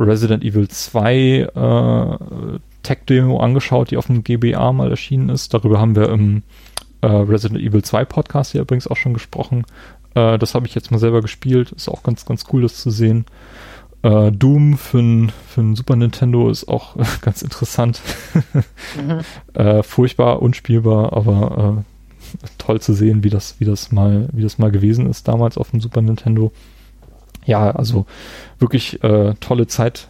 Resident 0.00 0.42
Evil 0.42 0.68
2 0.68 1.14
äh, 1.14 2.58
Tech-Demo 2.82 3.38
angeschaut, 3.40 3.90
die 3.90 3.96
auf 3.96 4.06
dem 4.06 4.24
GBA 4.24 4.72
mal 4.72 4.90
erschienen 4.90 5.28
ist. 5.28 5.54
Darüber 5.54 5.80
haben 5.80 5.96
wir 5.96 6.08
im 6.08 6.42
äh, 7.00 7.06
Resident 7.06 7.60
Evil 7.60 7.82
2 7.82 8.04
Podcast 8.04 8.52
hier 8.52 8.62
übrigens 8.62 8.86
auch 8.86 8.96
schon 8.96 9.14
gesprochen. 9.14 9.64
Äh, 10.14 10.38
das 10.38 10.54
habe 10.54 10.66
ich 10.66 10.74
jetzt 10.74 10.90
mal 10.90 10.98
selber 10.98 11.20
gespielt. 11.20 11.72
Ist 11.72 11.88
auch 11.88 12.02
ganz, 12.02 12.24
ganz 12.24 12.44
cool, 12.52 12.62
das 12.62 12.76
zu 12.76 12.90
sehen. 12.90 13.26
Äh, 14.02 14.32
Doom 14.32 14.76
für 14.78 14.98
ein, 14.98 15.32
für 15.48 15.60
ein 15.60 15.76
Super 15.76 15.96
Nintendo 15.96 16.50
ist 16.50 16.68
auch 16.68 16.96
ganz 17.20 17.42
interessant. 17.42 18.00
mhm. 18.96 19.20
äh, 19.54 19.82
furchtbar, 19.82 20.42
unspielbar, 20.42 21.12
aber 21.12 21.84
äh, 22.42 22.46
toll 22.58 22.80
zu 22.80 22.94
sehen, 22.94 23.24
wie 23.24 23.30
das, 23.30 23.56
wie 23.58 23.64
das 23.64 23.92
mal, 23.92 24.28
wie 24.32 24.42
das 24.42 24.58
mal 24.58 24.70
gewesen 24.70 25.08
ist 25.08 25.28
damals 25.28 25.58
auf 25.58 25.70
dem 25.70 25.80
Super 25.80 26.02
Nintendo. 26.02 26.52
Ja, 27.44 27.72
also 27.72 28.06
wirklich 28.60 29.02
äh, 29.02 29.34
tolle 29.40 29.66
Zeit, 29.66 30.08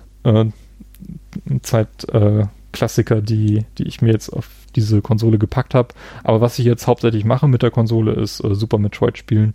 Zeit 1.63 2.05
äh, 2.13 2.45
Klassiker, 2.73 3.21
die, 3.21 3.65
die 3.79 3.85
ich 3.85 4.03
mir 4.03 4.13
jetzt 4.13 4.31
auf 4.31 4.49
diese 4.75 5.03
Konsole 5.03 5.39
gepackt 5.39 5.75
habe. 5.75 5.89
Aber 6.25 6.41
was 6.41 6.59
ich 6.59 6.65
jetzt 6.65 6.87
hauptsächlich 6.87 7.25
mache 7.25 7.49
mit 7.49 7.63
der 7.63 7.71
Konsole 7.71 8.13
ist 8.13 8.43
äh, 8.43 8.55
Super 8.55 8.79
Metroid 8.79 9.19
spielen 9.19 9.55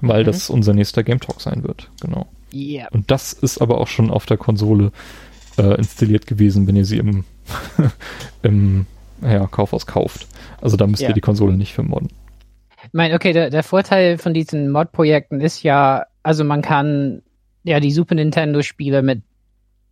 weil 0.00 0.22
mhm. 0.22 0.26
das 0.26 0.50
unser 0.50 0.74
nächster 0.74 1.02
Game 1.02 1.20
Talk 1.20 1.40
sein 1.40 1.64
wird. 1.64 1.90
Genau. 2.00 2.26
Yeah. 2.52 2.88
Und 2.90 3.10
das 3.10 3.32
ist 3.32 3.60
aber 3.60 3.78
auch 3.78 3.88
schon 3.88 4.10
auf 4.10 4.26
der 4.26 4.36
Konsole 4.36 4.92
äh, 5.58 5.74
installiert 5.76 6.26
gewesen, 6.26 6.66
wenn 6.66 6.76
ihr 6.76 6.84
sie 6.84 6.98
im, 6.98 7.24
im 8.42 8.86
ja, 9.22 9.46
Kaufhaus 9.46 9.86
kauft. 9.86 10.26
Also 10.60 10.76
da 10.76 10.86
müsst 10.86 11.02
yeah. 11.02 11.10
ihr 11.10 11.14
die 11.14 11.20
Konsole 11.20 11.56
nicht 11.56 11.74
für 11.74 11.82
modden. 11.82 12.08
Ich 12.84 12.92
meine, 12.92 13.14
okay, 13.14 13.32
der, 13.32 13.50
der 13.50 13.62
Vorteil 13.62 14.18
von 14.18 14.32
diesen 14.32 14.70
Mod-Projekten 14.70 15.40
ist 15.40 15.62
ja, 15.62 16.04
also 16.22 16.44
man 16.44 16.62
kann 16.62 17.22
ja 17.64 17.80
die 17.80 17.90
Super 17.90 18.14
Nintendo-Spiele 18.14 19.02
mit 19.02 19.22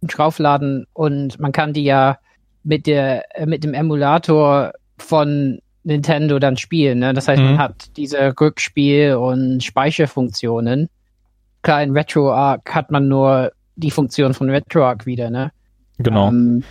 draufladen 0.03 0.87
und 0.93 1.41
man 1.41 1.53
kann 1.53 1.73
die 1.73 1.85
ja 1.85 2.19
mit 2.67 2.87
der 2.87 3.25
mit 3.47 3.63
dem 3.65 3.73
Emulator 3.75 4.73
von 4.99 5.61
Nintendo 5.85 6.39
dann 6.41 6.57
spielen. 6.57 6.99
Ne? 6.99 7.15
Das 7.15 7.29
heißt, 7.29 7.41
Mhm. 7.41 7.51
man 7.51 7.59
hat 7.59 7.97
diese 7.97 8.19
Rückspiel- 8.41 9.15
und 9.15 9.63
Speicherfunktionen. 9.63 10.89
Klar, 11.63 11.83
in 11.83 11.93
RetroArch 11.93 12.63
hat 12.69 12.91
man 12.91 13.07
nur 13.09 13.53
die 13.77 13.91
Funktion 13.93 14.35
von 14.35 14.51
RetroArch 14.51 15.07
wieder. 15.07 15.31
Ne? 15.31 15.53
Genau. 15.99 16.29
Ähm, 16.29 16.65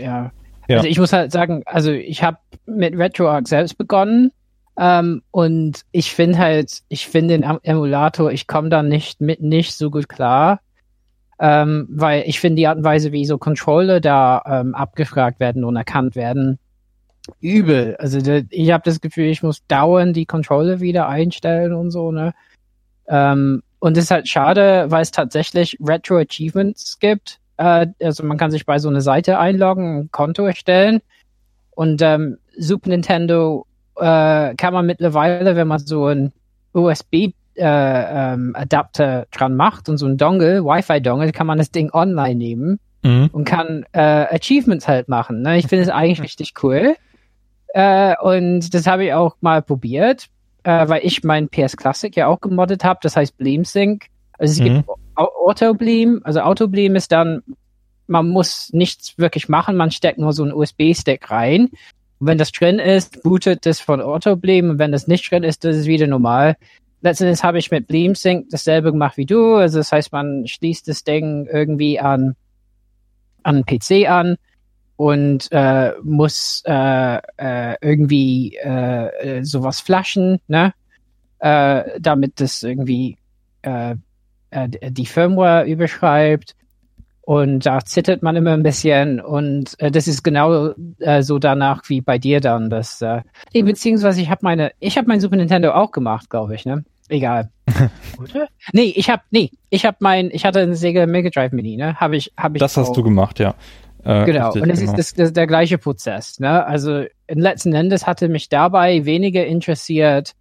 ja. 0.00 0.30
Ja. 0.68 0.76
Also 0.76 0.88
ich 0.88 0.98
muss 0.98 1.12
halt 1.12 1.30
sagen, 1.32 1.62
also 1.66 1.92
ich 1.92 2.22
habe 2.22 2.38
mit 2.66 2.96
RetroArch 2.96 3.46
selbst 3.48 3.76
begonnen 3.76 4.32
ähm, 4.78 5.22
und 5.30 5.82
ich 5.92 6.12
finde 6.12 6.38
halt, 6.38 6.80
ich 6.88 7.06
finde 7.06 7.38
den 7.38 7.58
Emulator, 7.62 8.30
ich 8.32 8.46
komme 8.46 8.68
da 8.70 8.82
nicht 8.82 9.20
mit 9.20 9.40
nicht 9.42 9.74
so 9.74 9.90
gut 9.90 10.08
klar, 10.08 10.60
ähm, 11.40 11.86
weil 11.90 12.24
ich 12.26 12.40
finde 12.40 12.56
die 12.56 12.66
Art 12.66 12.78
und 12.78 12.84
Weise, 12.84 13.12
wie 13.12 13.24
so 13.24 13.38
Controller 13.38 14.00
da 14.00 14.42
ähm, 14.46 14.74
abgefragt 14.74 15.40
werden 15.40 15.64
und 15.64 15.76
erkannt 15.76 16.16
werden, 16.16 16.58
übel. 17.40 17.96
Also 17.98 18.20
da, 18.20 18.40
ich 18.50 18.70
habe 18.70 18.82
das 18.84 19.00
Gefühl, 19.00 19.26
ich 19.26 19.42
muss 19.42 19.66
dauernd 19.66 20.16
die 20.16 20.26
Controller 20.26 20.80
wieder 20.80 21.08
einstellen 21.08 21.74
und 21.74 21.90
so, 21.90 22.10
ne? 22.10 22.34
Ähm, 23.06 23.62
und 23.80 23.96
das 23.96 24.04
ist 24.04 24.10
halt 24.10 24.28
schade, 24.28 24.86
weil 24.88 25.02
es 25.02 25.10
tatsächlich 25.10 25.76
Retro-Achievements 25.80 26.98
gibt. 26.98 27.38
Äh, 27.56 27.86
also 28.02 28.24
man 28.24 28.36
kann 28.36 28.50
sich 28.50 28.66
bei 28.66 28.78
so 28.78 28.88
einer 28.88 29.00
Seite 29.00 29.38
einloggen, 29.38 29.98
ein 30.00 30.10
Konto 30.10 30.44
erstellen. 30.44 31.00
Und 31.70 32.02
ähm, 32.02 32.38
Super 32.56 32.90
Nintendo 32.90 33.66
äh, 33.96 34.54
kann 34.56 34.74
man 34.74 34.86
mittlerweile, 34.86 35.54
wenn 35.54 35.68
man 35.68 35.78
so 35.78 36.06
ein 36.06 36.32
USB 36.72 37.32
äh, 37.58 38.32
ähm, 38.34 38.52
Adapter 38.56 39.26
dran 39.30 39.56
macht 39.56 39.88
und 39.88 39.98
so 39.98 40.06
ein 40.06 40.16
Dongle, 40.16 40.64
Wi-Fi-Dongle, 40.64 41.32
kann 41.32 41.46
man 41.46 41.58
das 41.58 41.70
Ding 41.70 41.90
online 41.92 42.34
nehmen 42.36 42.78
Mhm. 43.02 43.28
und 43.32 43.44
kann 43.44 43.84
äh, 43.92 44.00
Achievements 44.00 44.88
halt 44.88 45.08
machen. 45.08 45.42
Ne? 45.42 45.58
Ich 45.58 45.68
finde 45.68 45.84
es 45.84 45.88
eigentlich 45.88 46.20
richtig 46.22 46.54
cool. 46.62 46.96
Äh, 47.74 48.14
und 48.20 48.72
das 48.74 48.86
habe 48.86 49.04
ich 49.04 49.12
auch 49.12 49.36
mal 49.40 49.62
probiert, 49.62 50.26
äh, 50.64 50.88
weil 50.88 51.02
ich 51.04 51.22
mein 51.22 51.48
PS 51.48 51.76
Classic 51.76 52.14
ja 52.16 52.26
auch 52.26 52.40
gemoddet 52.40 52.82
habe. 52.84 52.98
Das 53.02 53.16
heißt 53.16 53.36
Bleem 53.38 53.64
Sync. 53.64 54.06
Also 54.38 54.52
es 54.52 54.60
Mhm. 54.60 54.64
gibt 54.78 54.88
Au- 55.14 55.48
Auto 55.48 55.74
Bleem. 55.74 56.20
Also 56.24 56.40
Auto 56.40 56.66
Bleem 56.66 56.96
ist 56.96 57.12
dann, 57.12 57.42
man 58.06 58.28
muss 58.28 58.72
nichts 58.72 59.16
wirklich 59.18 59.48
machen. 59.48 59.76
Man 59.76 59.90
steckt 59.90 60.18
nur 60.18 60.32
so 60.32 60.42
einen 60.42 60.52
USB-Stick 60.52 61.30
rein. 61.30 61.68
Und 62.20 62.26
wenn 62.26 62.38
das 62.38 62.50
drin 62.50 62.78
ist, 62.80 63.22
bootet 63.22 63.64
das 63.66 63.80
von 63.80 64.00
Auto 64.00 64.34
Bleem. 64.34 64.70
Und 64.70 64.78
wenn 64.80 64.90
das 64.92 65.06
nicht 65.06 65.30
drin 65.30 65.44
ist, 65.44 65.62
das 65.64 65.76
ist 65.76 65.86
wieder 65.86 66.06
normal. 66.08 66.56
Letztendlich 67.00 67.42
habe 67.42 67.58
ich 67.58 67.70
mit 67.70 67.86
Bleem 67.86 68.14
Sync 68.14 68.50
dasselbe 68.50 68.90
gemacht 68.90 69.16
wie 69.16 69.26
du. 69.26 69.54
Also 69.54 69.78
das 69.78 69.92
heißt, 69.92 70.12
man 70.12 70.46
schließt 70.46 70.88
das 70.88 71.04
Ding 71.04 71.46
irgendwie 71.46 72.00
an 72.00 72.34
an 73.44 73.64
PC 73.64 74.08
an 74.08 74.36
und 74.96 75.48
äh, 75.52 75.92
muss 76.02 76.62
äh, 76.66 77.18
äh, 77.36 77.76
irgendwie 77.80 78.56
äh, 78.56 79.38
äh, 79.38 79.44
sowas 79.44 79.80
flashen, 79.80 80.40
ne? 80.48 80.74
Äh, 81.38 82.00
damit 82.00 82.40
das 82.40 82.64
irgendwie 82.64 83.16
äh, 83.62 83.94
äh, 84.50 84.68
die 84.90 85.06
Firmware 85.06 85.66
überschreibt. 85.66 86.56
Und 87.28 87.66
da 87.66 87.84
zittert 87.84 88.22
man 88.22 88.36
immer 88.36 88.54
ein 88.54 88.62
bisschen 88.62 89.20
und 89.20 89.78
äh, 89.80 89.90
das 89.90 90.08
ist 90.08 90.24
genau 90.24 90.72
äh, 90.98 91.22
so 91.22 91.38
danach 91.38 91.82
wie 91.88 92.00
bei 92.00 92.16
dir 92.16 92.40
dann. 92.40 92.70
Das, 92.70 93.02
äh, 93.02 93.20
nee, 93.52 93.60
beziehungsweise 93.60 94.22
ich 94.22 94.30
habe 94.30 94.40
meine, 94.40 94.72
ich 94.80 94.96
habe 94.96 95.08
mein 95.08 95.20
Super 95.20 95.36
Nintendo 95.36 95.72
auch 95.72 95.90
gemacht, 95.90 96.30
glaube 96.30 96.54
ich, 96.54 96.64
ne? 96.64 96.86
Egal. 97.10 97.50
Oder? 98.18 98.48
Nee, 98.72 98.94
ich 98.96 99.10
habe, 99.10 99.24
nee, 99.30 99.50
ich 99.68 99.84
habe 99.84 99.98
mein, 100.00 100.30
ich 100.32 100.46
hatte 100.46 100.60
eine 100.60 100.74
Sega 100.74 101.04
Mega 101.04 101.28
Drive 101.28 101.52
Mini, 101.52 101.76
ne? 101.76 101.96
Habe 101.96 102.16
ich, 102.16 102.32
habe 102.34 102.56
ich. 102.56 102.60
Das 102.60 102.78
hast 102.78 102.88
auch. 102.88 102.94
du 102.94 103.02
gemacht, 103.02 103.38
ja. 103.40 103.54
Äh, 104.04 104.24
Genau, 104.24 104.50
und 104.52 104.70
es 104.70 104.80
genau. 104.80 104.92
ist 104.92 104.98
das, 104.98 105.12
das, 105.12 105.32
der 105.34 105.46
gleiche 105.46 105.76
Prozess. 105.76 106.40
Ne? 106.40 106.64
Also 106.64 107.04
in 107.26 107.40
letzten 107.40 107.74
Endes 107.74 108.06
hatte 108.06 108.30
mich 108.30 108.48
dabei 108.48 109.04
weniger 109.04 109.44
interessiert, 109.44 110.32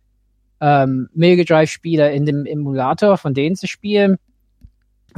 ähm, 0.61 1.09
Mega 1.13 1.43
Drive-Spiele 1.43 2.13
in 2.13 2.25
dem 2.25 2.45
Emulator 2.45 3.17
von 3.17 3.33
denen 3.33 3.57
zu 3.57 3.67
spielen, 3.67 4.19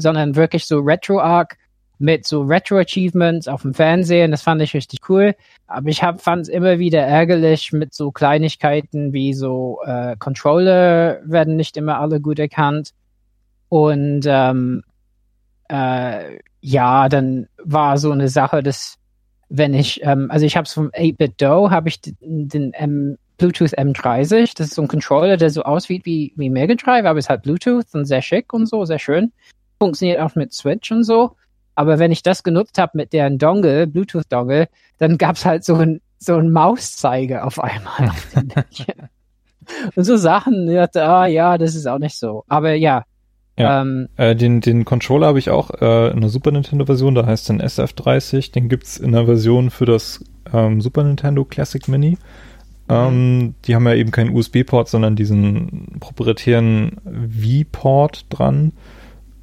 sondern 0.01 0.35
wirklich 0.35 0.65
so 0.65 0.79
RetroArch 0.79 1.55
mit 1.99 2.25
so 2.25 2.41
Retro-Achievements 2.41 3.47
auf 3.47 3.61
dem 3.61 3.73
Fernsehen. 3.73 4.31
Das 4.31 4.41
fand 4.41 4.61
ich 4.61 4.73
richtig 4.73 4.99
cool. 5.09 5.35
Aber 5.67 5.89
ich 5.89 5.99
fand 5.99 6.43
es 6.43 6.47
immer 6.47 6.79
wieder 6.79 7.01
ärgerlich 7.01 7.73
mit 7.73 7.93
so 7.93 8.11
Kleinigkeiten 8.11 9.11
wie 9.11 9.33
so 9.33 9.79
äh, 9.85 10.15
Controller 10.17 11.19
werden 11.25 11.57
nicht 11.57 11.75
immer 11.75 11.99
alle 11.99 12.21
gut 12.21 12.39
erkannt. 12.39 12.93
Und 13.67 14.21
ähm, 14.25 14.83
äh, 15.67 16.39
ja, 16.61 17.09
dann 17.09 17.47
war 17.63 17.97
so 17.97 18.11
eine 18.11 18.29
Sache, 18.29 18.63
dass 18.63 18.97
wenn 19.49 19.73
ich, 19.73 20.01
ähm, 20.03 20.31
also 20.31 20.45
ich 20.45 20.55
habe 20.55 20.65
es 20.65 20.73
vom 20.73 20.89
8-Bit-Do, 20.89 21.69
habe 21.69 21.89
ich 21.89 21.99
den, 22.01 22.47
den 22.47 22.73
M, 22.73 23.17
Bluetooth 23.37 23.77
M30. 23.77 24.53
Das 24.55 24.67
ist 24.67 24.75
so 24.75 24.81
ein 24.81 24.87
Controller, 24.87 25.37
der 25.37 25.49
so 25.49 25.63
aussieht 25.63 26.05
wie, 26.05 26.33
wie 26.37 26.49
Mega 26.49 26.75
Drive, 26.75 27.05
aber 27.05 27.19
ist 27.19 27.29
halt 27.29 27.43
Bluetooth 27.43 27.87
und 27.93 28.05
sehr 28.05 28.21
schick 28.21 28.53
und 28.53 28.67
so, 28.67 28.85
sehr 28.85 28.99
schön. 28.99 29.31
Funktioniert 29.79 30.19
auch 30.19 30.35
mit 30.35 30.53
Switch 30.53 30.91
und 30.91 31.03
so. 31.03 31.35
Aber 31.75 31.97
wenn 31.97 32.11
ich 32.11 32.23
das 32.23 32.43
genutzt 32.43 32.77
habe 32.77 32.91
mit 32.95 33.13
deren 33.13 33.37
Dongle, 33.37 33.87
Bluetooth-Dongle, 33.87 34.67
dann 34.97 35.17
gab's 35.17 35.45
halt 35.45 35.63
so 35.63 35.75
ein, 35.75 36.01
so 36.17 36.35
ein 36.35 36.51
Mauszeiger 36.51 37.45
auf 37.45 37.59
einmal. 37.59 38.09
auf 38.09 38.27
und 39.95 40.03
so 40.03 40.17
Sachen, 40.17 40.67
ich 40.67 40.75
dachte, 40.75 41.03
ah 41.05 41.25
ja, 41.27 41.57
das 41.57 41.75
ist 41.75 41.87
auch 41.87 41.99
nicht 41.99 42.17
so. 42.17 42.43
Aber 42.47 42.73
ja, 42.73 43.03
Ja. 43.57 43.81
ähm, 43.81 44.09
Äh, 44.17 44.35
den, 44.35 44.59
den 44.61 44.83
Controller 44.83 45.27
habe 45.27 45.39
ich 45.39 45.49
auch 45.49 45.69
äh, 45.81 46.07
in 46.11 46.17
einer 46.17 46.29
Super 46.29 46.51
Nintendo-Version, 46.51 47.15
da 47.15 47.25
heißt 47.25 47.49
dann 47.49 47.61
SF30. 47.61 48.51
Den 48.51 48.67
gibt's 48.67 48.97
in 48.97 49.13
der 49.13 49.25
Version 49.25 49.69
für 49.69 49.85
das 49.85 50.23
ähm, 50.51 50.81
Super 50.81 51.03
Nintendo 51.03 51.45
Classic 51.45 51.87
Mini. 51.87 52.17
Ähm, 52.89 53.53
die 53.65 53.75
haben 53.75 53.85
ja 53.87 53.93
eben 53.93 54.11
keinen 54.11 54.35
USB-Port, 54.35 54.89
sondern 54.89 55.15
diesen 55.15 55.97
proprietären 55.99 56.97
V-Port 57.05 58.25
dran. 58.29 58.73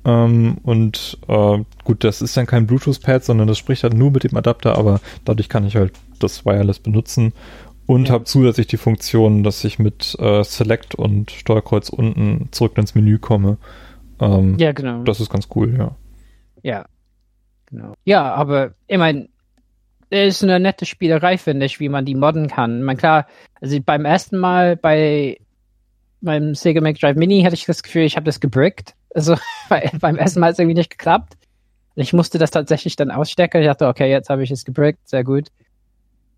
Ähm, 0.06 0.58
und 0.62 1.18
äh, 1.26 1.58
gut, 1.82 2.04
das 2.04 2.22
ist 2.22 2.36
dann 2.36 2.46
kein 2.46 2.66
Bluetooth-Pad, 2.68 3.24
sondern 3.24 3.48
das 3.48 3.58
spricht 3.58 3.82
halt 3.82 3.94
nur 3.94 4.12
mit 4.12 4.22
dem 4.22 4.36
Adapter, 4.36 4.78
aber 4.78 5.00
dadurch 5.24 5.48
kann 5.48 5.66
ich 5.66 5.74
halt 5.74 5.92
das 6.20 6.46
Wireless 6.46 6.78
benutzen. 6.78 7.32
Und 7.86 8.06
Ja. 8.08 8.14
habe 8.14 8.24
zusätzlich 8.24 8.68
die 8.68 8.76
Funktion, 8.76 9.42
dass 9.42 9.64
ich 9.64 9.78
mit 9.80 10.16
äh, 10.20 10.44
Select 10.44 10.94
und 10.94 11.32
Steuerkreuz 11.32 11.88
unten 11.88 12.48
zurück 12.52 12.78
ins 12.78 12.94
Menü 12.94 13.18
komme. 13.18 13.58
Ähm, 14.20 14.56
ja, 14.58 14.72
genau. 14.72 15.02
das 15.02 15.20
ist 15.20 15.28
ganz 15.30 15.48
cool, 15.56 15.74
ja. 15.76 15.96
Ja, 16.62 16.86
genau. 17.66 17.94
Ja, 18.04 18.32
aber 18.34 18.72
ich 18.86 18.98
meine, 18.98 19.28
es 20.10 20.36
ist 20.36 20.44
eine 20.44 20.60
nette 20.60 20.86
Spielerei, 20.86 21.36
finde 21.36 21.66
ich, 21.66 21.80
wie 21.80 21.88
man 21.88 22.04
die 22.04 22.14
modden 22.14 22.46
kann. 22.48 22.78
Ich 22.78 22.84
meine, 22.84 22.96
klar, 22.98 23.26
also 23.60 23.76
beim 23.84 24.04
ersten 24.04 24.38
Mal 24.38 24.76
bei 24.76 25.38
meinem 26.20 26.54
Sega 26.54 26.80
Mega 26.80 26.98
Drive 26.98 27.16
Mini 27.16 27.42
hatte 27.42 27.54
ich 27.54 27.66
das 27.66 27.82
Gefühl, 27.82 28.02
ich 28.02 28.16
habe 28.16 28.24
das 28.24 28.40
gebrickt. 28.40 28.94
Also 29.16 29.36
bei, 29.68 29.90
beim 30.01 30.16
ersten 30.16 30.40
Mal 30.40 30.47
hat 30.48 30.52
es 30.52 30.59
irgendwie 30.59 30.76
nicht 30.76 30.90
geklappt. 30.90 31.36
Ich 31.94 32.12
musste 32.12 32.38
das 32.38 32.51
tatsächlich 32.51 32.94
dann 32.97 33.10
ausstecken. 33.10 33.60
Ich 33.62 33.66
dachte, 33.66 33.88
okay, 33.88 34.10
jetzt 34.10 34.28
habe 34.28 34.43
ich 34.43 34.51
es 34.51 34.64
gebrickt, 34.66 35.09
sehr 35.09 35.24
gut. 35.24 35.48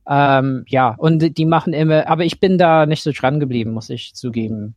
Ähm, 0.08 0.64
ja, 0.68 0.94
und 0.96 1.36
die- 1.36 1.44
machen 1.44 1.72
immer, 1.74 2.06
aber 2.08 2.24
ich 2.24 2.40
bin 2.40 2.56
da 2.56 2.86
nicht 2.86 3.02
so 3.02 3.10
dran 3.12 3.40
geblieben, 3.40 3.72
muss 3.72 3.90
ich 3.90 4.14
zugeben. 4.14 4.74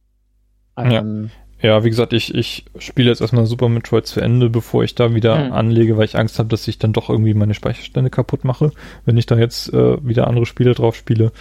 Ähm, 0.75 1.29
Ja, 1.61 1.83
wie 1.83 1.89
gesagt, 1.89 2.11
ich, 2.13 2.33
ich 2.33 2.65
spiele 2.79 3.09
jetzt 3.09 3.21
erstmal 3.21 3.45
Super 3.45 3.69
Metroid 3.69 4.07
zu 4.07 4.19
Ende, 4.19 4.49
bevor 4.49 4.83
ich 4.83 4.95
da 4.95 5.13
wieder 5.13 5.45
Hm. 5.45 5.53
anlege, 5.53 5.95
weil 5.95 6.05
ich 6.05 6.17
Angst 6.17 6.39
habe, 6.39 6.49
dass 6.49 6.67
ich 6.67 6.79
dann 6.79 6.91
doch 6.93 7.09
irgendwie 7.09 7.35
meine 7.35 7.53
Speicherstände 7.53 8.09
kaputt 8.09 8.43
mache, 8.43 8.71
wenn 9.05 9.15
ich 9.17 9.27
da 9.27 9.37
jetzt 9.37 9.71
äh, 9.71 10.05
wieder 10.05 10.27
andere 10.27 10.47
Spiele 10.47 10.73
drauf 10.73 10.95
spiele. 10.95 11.31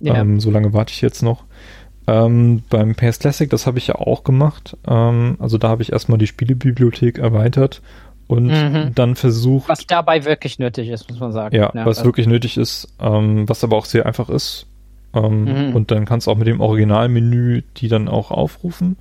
ja. 0.00 0.16
Ähm, 0.16 0.38
so 0.38 0.50
lange 0.50 0.72
warte 0.74 0.92
ich 0.92 1.00
jetzt 1.00 1.22
noch. 1.22 1.44
Ähm, 2.06 2.62
beim 2.68 2.94
PS 2.94 3.18
Classic, 3.18 3.48
das 3.48 3.66
habe 3.66 3.78
ich 3.78 3.86
ja 3.86 3.94
auch 3.94 4.24
gemacht. 4.24 4.76
Ähm, 4.86 5.36
also 5.38 5.56
da 5.58 5.68
habe 5.68 5.82
ich 5.82 5.92
erstmal 5.92 6.18
die 6.18 6.26
Spielebibliothek 6.26 7.18
erweitert 7.18 7.80
und 8.26 8.46
Mhm. 8.46 8.92
dann 8.94 9.16
versucht, 9.16 9.68
was 9.68 9.86
dabei 9.86 10.24
wirklich 10.24 10.58
nötig 10.58 10.88
ist, 10.88 11.08
muss 11.10 11.20
man 11.20 11.32
sagen. 11.32 11.56
ja, 11.56 11.70
was 11.72 11.98
also- 11.98 12.04
wirklich 12.04 12.26
nötig 12.26 12.56
ist, 12.58 12.88
ähm, 13.00 13.48
was 13.48 13.64
aber 13.64 13.76
auch 13.76 13.86
sehr 13.86 14.04
einfach 14.06 14.28
ist. 14.28 14.66
Ähm, 15.14 15.44
Mhm. 15.68 15.76
Und 15.76 15.90
dann 15.90 16.04
kannst 16.04 16.26
du 16.26 16.30
auch 16.30 16.36
mit 16.36 16.46
dem 16.46 16.60
Originalmenü 16.60 17.62
die 17.76 17.88
dann 17.88 18.08
auch 18.08 18.30
aufrufen. 18.30 18.96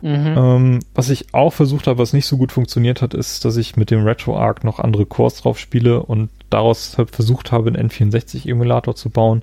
Mhm. 0.00 0.34
Ähm, 0.36 0.78
was 0.96 1.10
ich 1.10 1.32
auch 1.32 1.52
versucht 1.52 1.86
habe, 1.86 1.98
was 2.00 2.12
nicht 2.12 2.26
so 2.26 2.36
gut 2.36 2.50
funktioniert 2.50 3.02
hat, 3.02 3.14
ist, 3.14 3.44
dass 3.44 3.56
ich 3.56 3.76
mit 3.76 3.92
dem 3.92 4.02
RetroArch 4.04 4.64
noch 4.64 4.80
andere 4.80 5.06
Cores 5.06 5.36
drauf 5.42 5.60
spiele 5.60 6.02
und 6.02 6.28
daraus 6.50 6.98
halt 6.98 7.10
versucht 7.10 7.52
habe, 7.52 7.68
einen 7.70 7.88
N64-Emulator 7.88 8.96
zu 8.96 9.10
bauen. 9.10 9.42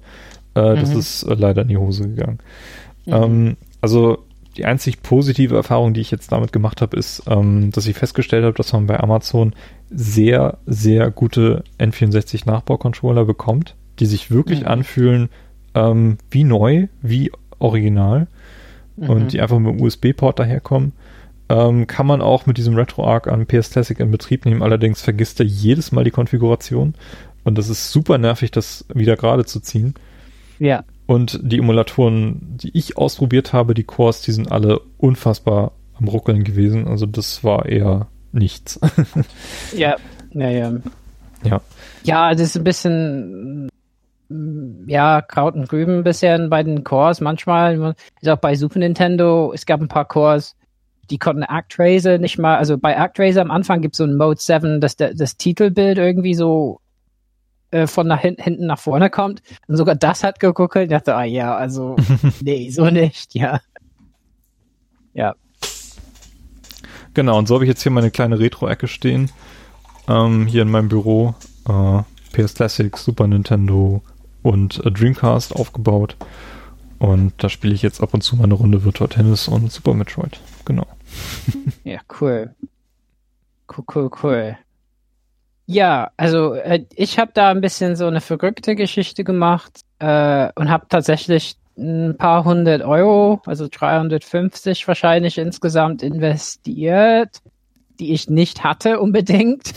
Äh, 0.56 0.76
Das 0.76 0.92
Mhm. 0.94 1.00
ist 1.00 1.24
äh, 1.24 1.36
leider 1.36 1.62
in 1.62 1.70
die 1.70 1.78
Hose 1.78 2.10
gegangen. 2.10 2.40
Mhm. 3.10 3.16
Ähm, 3.24 3.58
also 3.82 4.20
die 4.58 4.66
einzig 4.66 5.02
positive 5.04 5.56
Erfahrung, 5.56 5.94
die 5.94 6.02
ich 6.02 6.12
jetzt 6.12 6.32
damit 6.32 6.52
gemacht 6.52 6.82
habe, 6.82 6.98
ist, 6.98 7.24
ähm, 7.28 7.72
dass 7.72 7.86
ich 7.86 7.96
festgestellt 7.96 8.44
habe, 8.44 8.56
dass 8.56 8.74
man 8.74 8.88
bei 8.88 9.00
Amazon 9.00 9.54
sehr, 9.90 10.58
sehr 10.66 11.12
gute 11.12 11.64
N64-Nachbaucontroller 11.80 13.26
bekommt, 13.26 13.76
die 14.00 14.06
sich 14.06 14.32
wirklich 14.32 14.62
Mhm. 14.62 14.68
anfühlen 14.68 15.30
ähm, 15.76 16.18
wie 16.32 16.44
neu, 16.44 16.88
wie 17.02 17.32
original 17.60 18.28
Mhm. 18.98 19.10
und 19.10 19.34
die 19.34 19.42
einfach 19.42 19.60
mit 19.60 19.76
dem 19.80 19.82
USB-Port 19.82 20.40
daherkommen. 20.40 20.94
Ähm, 21.48 21.88
kann 21.88 22.06
man 22.06 22.22
auch 22.22 22.46
mit 22.46 22.58
diesem 22.58 22.76
RetroArch 22.76 23.28
an 23.28 23.46
PS 23.48 23.72
Classic 23.72 24.00
in 24.00 24.12
Betrieb 24.12 24.46
nehmen, 24.46 24.62
allerdings 24.62 25.02
vergisst 25.02 25.40
er 25.40 25.46
jedes 25.48 25.92
Mal 25.92 26.04
die 26.04 26.12
Konfiguration 26.12 26.94
und 27.44 27.58
das 27.58 27.70
ist 27.70 27.92
super 27.92 28.18
nervig, 28.20 28.52
das 28.52 28.86
wieder 28.94 29.16
gerade 29.16 29.46
zu 29.46 29.60
ziehen. 29.60 29.96
Ja. 30.60 30.84
Und 31.10 31.40
die 31.42 31.58
Emulatoren, 31.58 32.56
die 32.58 32.70
ich 32.78 32.96
ausprobiert 32.96 33.52
habe, 33.52 33.74
die 33.74 33.84
Cores, 33.84 34.22
die 34.22 34.32
sind 34.32 34.52
alle 34.52 34.80
unfassbar 35.00 35.72
am 35.96 36.08
Ruckeln 36.08 36.44
gewesen. 36.44 36.88
Also 36.88 37.08
das 37.08 37.44
war 37.44 37.66
eher 37.66 38.06
nichts. 38.32 38.80
ja, 39.76 39.96
ja, 40.34 40.50
ja. 40.52 40.74
Ja. 41.44 41.62
Ja, 42.04 42.30
das 42.30 42.42
ist 42.42 42.58
ein 42.58 42.64
bisschen 42.64 43.70
ja, 44.86 45.24
Kraut 45.24 45.56
und 45.56 45.72
Rüben 45.72 46.04
bisher 46.04 46.38
bei 46.48 46.62
den 46.62 46.84
Cores. 46.84 47.22
Manchmal, 47.22 47.96
ist 48.22 48.30
auch 48.30 48.38
bei 48.38 48.54
Super 48.54 48.78
Nintendo, 48.78 49.52
es 49.52 49.66
gab 49.66 49.82
ein 49.82 49.88
paar 49.88 50.06
Cores, 50.06 50.56
die 51.10 51.18
konnten 51.18 51.42
ActRaiser 51.42 52.20
nicht 52.20 52.38
mal, 52.38 52.58
also 52.58 52.78
bei 52.78 53.00
ActRaiser 53.00 53.42
am 53.42 53.50
Anfang 53.50 53.82
gibt 53.82 53.96
es 53.96 53.98
so 53.98 54.04
ein 54.04 54.16
Mode 54.16 54.40
7, 54.40 54.80
dass 54.80 54.96
der, 54.96 55.16
das 55.16 55.38
Titelbild 55.38 55.98
irgendwie 55.98 56.36
so 56.36 56.82
äh, 57.72 57.88
von 57.88 58.08
nach 58.08 58.20
hin, 58.22 58.36
hinten 58.40 58.66
nach 58.66 58.80
vorne 58.80 59.10
kommt. 59.10 59.42
Und 59.68 59.78
sogar 59.78 59.96
das 59.96 60.24
hat 60.24 60.40
geguckt. 60.40 60.76
Ich 60.76 60.90
dachte, 60.90 61.16
ah 61.16 61.24
ja, 61.24 61.56
also, 61.56 61.96
nee, 62.42 62.70
so 62.70 62.90
nicht, 62.90 63.36
ja. 63.36 63.60
Ja. 65.14 65.36
Genau, 67.14 67.38
und 67.38 67.48
so 67.48 67.56
habe 67.56 67.66
ich 67.66 67.70
jetzt 67.70 67.84
hier 67.84 67.92
meine 67.92 68.12
kleine 68.12 68.40
Retro-Ecke 68.40 68.88
stehen. 68.88 69.32
Ähm, 70.08 70.48
hier 70.48 70.62
in 70.62 70.72
meinem 70.72 70.90
Büro. 70.90 71.36
Äh, 71.68 72.02
PS 72.32 72.54
Classic, 72.54 72.96
Super 72.96 73.28
Nintendo 73.28 74.02
und 74.44 74.84
äh, 74.86 74.92
Dreamcast 74.92 75.56
aufgebaut. 75.56 76.16
Und 77.00 77.34
da 77.38 77.50
spiele 77.50 77.74
ich 77.74 77.82
jetzt 77.82 78.02
ab 78.02 78.14
und 78.14 78.22
zu 78.22 78.36
mal 78.36 78.44
eine 78.44 78.54
Runde 78.54 78.84
Virtual 78.84 79.10
Tennis 79.10 79.48
und 79.48 79.72
Super 79.72 79.94
Metroid. 79.94 80.40
Genau. 80.66 80.86
ja, 81.84 82.00
cool. 82.20 82.54
Cool, 83.68 83.86
cool, 83.96 84.10
cool. 84.24 84.58
Ja, 85.72 86.10
also 86.18 86.56
äh, 86.56 86.84
ich 86.96 87.20
habe 87.20 87.30
da 87.32 87.52
ein 87.52 87.62
bisschen 87.62 87.96
so 87.96 88.08
eine 88.08 88.22
verrückte 88.22 88.76
Geschichte 88.76 89.24
gemacht 89.24 89.82
äh, 90.00 90.50
und 90.56 90.68
habe 90.68 90.88
tatsächlich 90.90 91.58
ein 91.78 92.18
paar 92.18 92.44
hundert 92.44 92.82
Euro, 92.82 93.40
also 93.46 93.68
350 93.70 94.88
wahrscheinlich 94.88 95.38
insgesamt 95.38 96.02
investiert, 96.02 97.38
die 98.00 98.14
ich 98.14 98.32
nicht 98.32 98.64
hatte 98.64 99.00
unbedingt. 99.00 99.72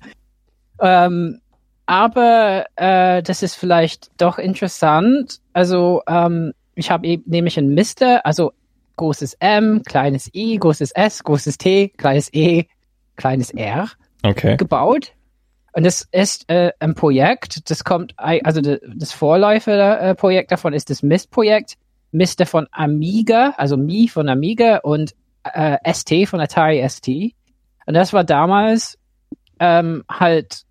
ähm, 0.80 1.38
aber 1.84 2.64
äh, 2.76 3.22
das 3.22 3.42
ist 3.42 3.56
vielleicht 3.56 4.10
doch 4.16 4.38
interessant. 4.38 5.40
Also 5.52 6.00
ähm, 6.06 6.54
ich 6.76 6.90
habe 6.90 7.06
eben 7.06 7.24
nämlich 7.26 7.58
ein 7.58 7.74
Mister, 7.74 8.24
also 8.24 8.52
großes 8.96 9.36
M, 9.38 9.82
kleines 9.84 10.34
I, 10.34 10.56
großes 10.56 10.92
S, 10.92 11.22
großes 11.22 11.58
T, 11.58 11.90
kleines 11.90 12.32
E, 12.32 12.64
kleines 13.16 13.50
R 13.50 13.90
okay. 14.24 14.56
gebaut. 14.56 15.12
Und 15.72 15.84
es 15.84 16.06
ist 16.12 16.48
äh, 16.50 16.72
ein 16.78 16.94
Projekt, 16.94 17.68
das 17.68 17.82
kommt, 17.82 18.14
also 18.16 18.60
das 18.60 19.12
Vorläuferprojekt 19.12 20.52
davon 20.52 20.72
ist 20.72 20.88
das 20.90 21.02
MIST-Projekt. 21.02 21.76
MIST 22.12 22.46
von 22.46 22.68
Amiga, 22.70 23.54
also 23.56 23.76
Mi 23.76 24.06
von 24.06 24.28
Amiga 24.28 24.76
und 24.78 25.14
äh, 25.42 25.76
ST 25.92 26.28
von 26.28 26.40
Atari 26.40 26.88
ST. 26.88 27.08
Und 27.86 27.94
das 27.94 28.12
war 28.12 28.22
damals 28.22 28.98
ähm, 29.58 30.04
halt 30.08 30.62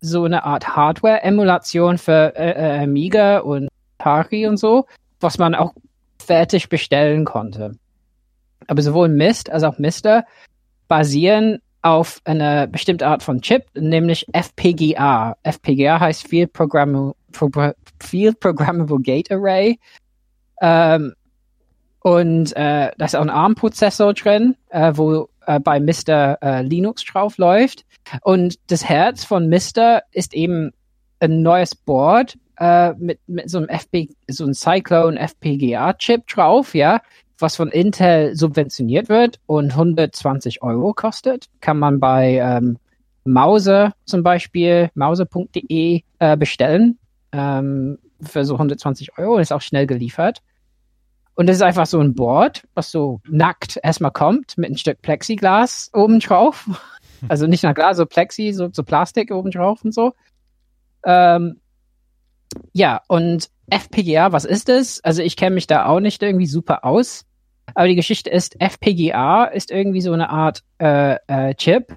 so 0.00 0.24
eine 0.24 0.44
Art 0.44 0.74
Hardware-Emulation 0.74 1.98
für 1.98 2.34
äh, 2.34 2.78
äh, 2.78 2.82
Amiga 2.84 3.38
und 3.38 3.68
Atari 3.98 4.46
und 4.46 4.56
so, 4.56 4.86
was 5.20 5.36
man 5.36 5.54
auch 5.54 5.74
fertig 6.18 6.70
bestellen 6.70 7.26
konnte. 7.26 7.72
Aber 8.66 8.80
sowohl 8.80 9.08
Mist 9.08 9.50
als 9.50 9.62
auch 9.64 9.78
Mister 9.78 10.24
basieren 10.88 11.60
auf 11.86 12.20
eine 12.24 12.66
bestimmte 12.66 13.06
Art 13.06 13.22
von 13.22 13.40
Chip, 13.40 13.64
nämlich 13.74 14.26
FPGA. 14.32 15.36
FPGA 15.44 16.00
heißt 16.00 16.26
Field, 16.26 16.52
Programmable, 16.52 17.14
Field 18.00 18.40
Programmable 18.40 18.98
Gate 19.00 19.30
Array. 19.30 19.78
Ähm, 20.60 21.14
und 22.00 22.56
äh, 22.56 22.90
da 22.96 23.04
ist 23.04 23.14
auch 23.14 23.22
ein 23.22 23.30
ARM-Prozessor 23.30 24.14
drin, 24.14 24.56
äh, 24.70 24.92
wo 24.96 25.28
äh, 25.46 25.60
bei 25.60 25.78
Mr. 25.78 26.38
Äh, 26.42 26.62
Linux 26.62 27.04
drauf 27.04 27.38
läuft. 27.38 27.84
Und 28.22 28.56
das 28.68 28.84
Herz 28.84 29.24
von 29.24 29.48
Mr. 29.48 30.02
ist 30.10 30.34
eben 30.34 30.72
ein 31.20 31.42
neues 31.42 31.76
Board 31.76 32.36
äh, 32.58 32.94
mit, 32.94 33.20
mit 33.28 33.48
so 33.48 33.58
einem 33.58 33.68
FP, 33.68 34.08
so 34.28 34.42
einem 34.42 34.54
Cyclone 34.54 35.18
FPGA-Chip 35.20 36.26
drauf, 36.26 36.74
ja, 36.74 37.00
was 37.38 37.56
von 37.56 37.68
Intel 37.68 38.34
subventioniert 38.34 39.08
wird 39.08 39.40
und 39.46 39.72
120 39.72 40.62
Euro 40.62 40.94
kostet, 40.94 41.46
kann 41.60 41.78
man 41.78 42.00
bei 42.00 42.36
ähm, 42.36 42.78
Mause 43.24 43.92
zum 44.04 44.22
Beispiel, 44.22 44.90
mause.de 44.94 46.02
äh, 46.18 46.36
bestellen 46.36 46.98
ähm, 47.32 47.98
für 48.22 48.44
so 48.44 48.54
120 48.54 49.18
Euro. 49.18 49.38
ist 49.38 49.52
auch 49.52 49.60
schnell 49.60 49.86
geliefert. 49.86 50.42
Und 51.34 51.48
das 51.48 51.56
ist 51.56 51.62
einfach 51.62 51.84
so 51.84 52.00
ein 52.00 52.14
Board, 52.14 52.66
was 52.74 52.90
so 52.90 53.20
nackt 53.28 53.78
erstmal 53.82 54.10
kommt 54.10 54.56
mit 54.56 54.70
ein 54.70 54.78
Stück 54.78 55.02
Plexiglas 55.02 55.90
oben 55.92 56.20
drauf. 56.20 56.68
Also 57.28 57.46
nicht 57.46 57.62
nach 57.62 57.74
Glas, 57.74 57.96
so 57.96 58.04
Plexi, 58.04 58.52
so, 58.52 58.68
so 58.70 58.82
Plastik 58.82 59.30
oben 59.32 59.50
drauf 59.50 59.82
und 59.82 59.94
so. 59.94 60.12
Ähm, 61.02 61.60
ja, 62.74 63.00
und 63.08 63.48
FPGA, 63.70 64.32
was 64.32 64.44
ist 64.44 64.68
es? 64.68 65.02
Also 65.02 65.22
ich 65.22 65.36
kenne 65.36 65.54
mich 65.54 65.66
da 65.66 65.86
auch 65.86 66.00
nicht 66.00 66.22
irgendwie 66.22 66.46
super 66.46 66.84
aus. 66.84 67.24
Aber 67.74 67.88
die 67.88 67.96
Geschichte 67.96 68.30
ist, 68.30 68.60
FPGA 68.60 69.44
ist 69.44 69.70
irgendwie 69.70 70.00
so 70.00 70.12
eine 70.12 70.30
Art 70.30 70.62
äh, 70.78 71.16
äh, 71.26 71.54
Chip, 71.54 71.96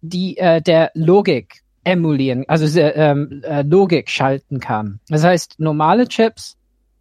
die 0.00 0.36
äh, 0.38 0.62
der 0.62 0.90
Logik 0.94 1.62
emulieren, 1.84 2.44
also 2.48 2.80
ähm, 2.80 3.42
äh, 3.44 3.62
Logik 3.62 4.08
schalten 4.08 4.58
kann. 4.58 5.00
Das 5.08 5.22
heißt, 5.22 5.56
normale 5.60 6.08
Chips, 6.08 6.56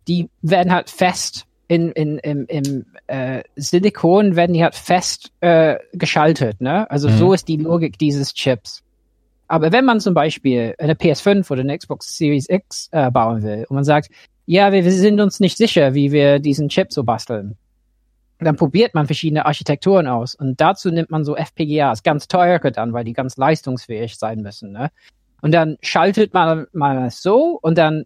die 0.07 0.29
werden 0.41 0.73
halt 0.73 0.89
fest 0.89 1.45
in, 1.69 1.91
in, 1.93 2.17
im, 2.19 2.45
im 2.47 2.85
äh, 3.07 3.43
Silikon, 3.55 4.35
werden 4.35 4.53
die 4.53 4.63
halt 4.63 4.75
fest 4.75 5.31
äh, 5.39 5.77
geschaltet. 5.93 6.59
Ne? 6.59 6.89
Also 6.91 7.09
mhm. 7.09 7.17
so 7.17 7.33
ist 7.33 7.47
die 7.47 7.57
Logik 7.57 7.97
dieses 7.97 8.33
Chips. 8.33 8.82
Aber 9.53 9.71
wenn 9.71 9.85
man 9.85 9.99
zum 9.99 10.15
Beispiel 10.15 10.73
eine 10.79 10.95
PS5 10.95 11.51
oder 11.51 11.61
eine 11.61 11.77
Xbox 11.77 12.17
Series 12.17 12.49
X 12.49 12.89
äh, 12.91 13.11
bauen 13.11 13.43
will 13.43 13.67
und 13.69 13.75
man 13.75 13.83
sagt, 13.83 14.09
ja, 14.47 14.71
wir, 14.71 14.83
wir 14.83 14.91
sind 14.91 15.21
uns 15.21 15.39
nicht 15.39 15.57
sicher, 15.57 15.93
wie 15.93 16.11
wir 16.11 16.39
diesen 16.39 16.69
Chip 16.69 16.91
so 16.91 17.03
basteln, 17.03 17.55
dann 18.39 18.55
probiert 18.55 18.95
man 18.95 19.05
verschiedene 19.05 19.45
Architekturen 19.45 20.07
aus 20.07 20.33
und 20.33 20.59
dazu 20.59 20.89
nimmt 20.89 21.11
man 21.11 21.23
so 21.23 21.35
FPGAs, 21.35 22.01
ganz 22.01 22.27
teure 22.27 22.71
dann, 22.71 22.93
weil 22.93 23.03
die 23.03 23.13
ganz 23.13 23.37
leistungsfähig 23.37 24.17
sein 24.17 24.41
müssen. 24.41 24.71
Ne? 24.71 24.89
Und 25.43 25.51
dann 25.51 25.77
schaltet 25.83 26.33
man 26.33 26.65
mal 26.73 27.11
so 27.11 27.59
und 27.61 27.77
dann 27.77 28.05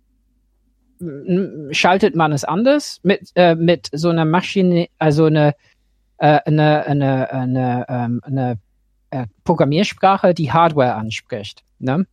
schaltet 1.72 2.14
man 2.14 2.34
es 2.34 2.44
anders 2.44 3.00
mit 3.04 3.32
äh, 3.36 3.56
mit 3.56 3.88
so 3.94 4.10
einer 4.10 4.26
Maschine, 4.26 4.88
also 4.98 5.28
eine 5.28 5.56
äh, 6.18 6.40
eine 6.44 6.86
eine 6.86 7.32
eine, 7.32 7.86
ähm, 7.88 8.20
eine 8.26 8.60
äh, 9.12 9.28
Programmiersprache, 9.44 10.34
die 10.34 10.52
Hardware 10.52 10.96
anspricht. 10.96 11.64
Ne? 11.80 12.06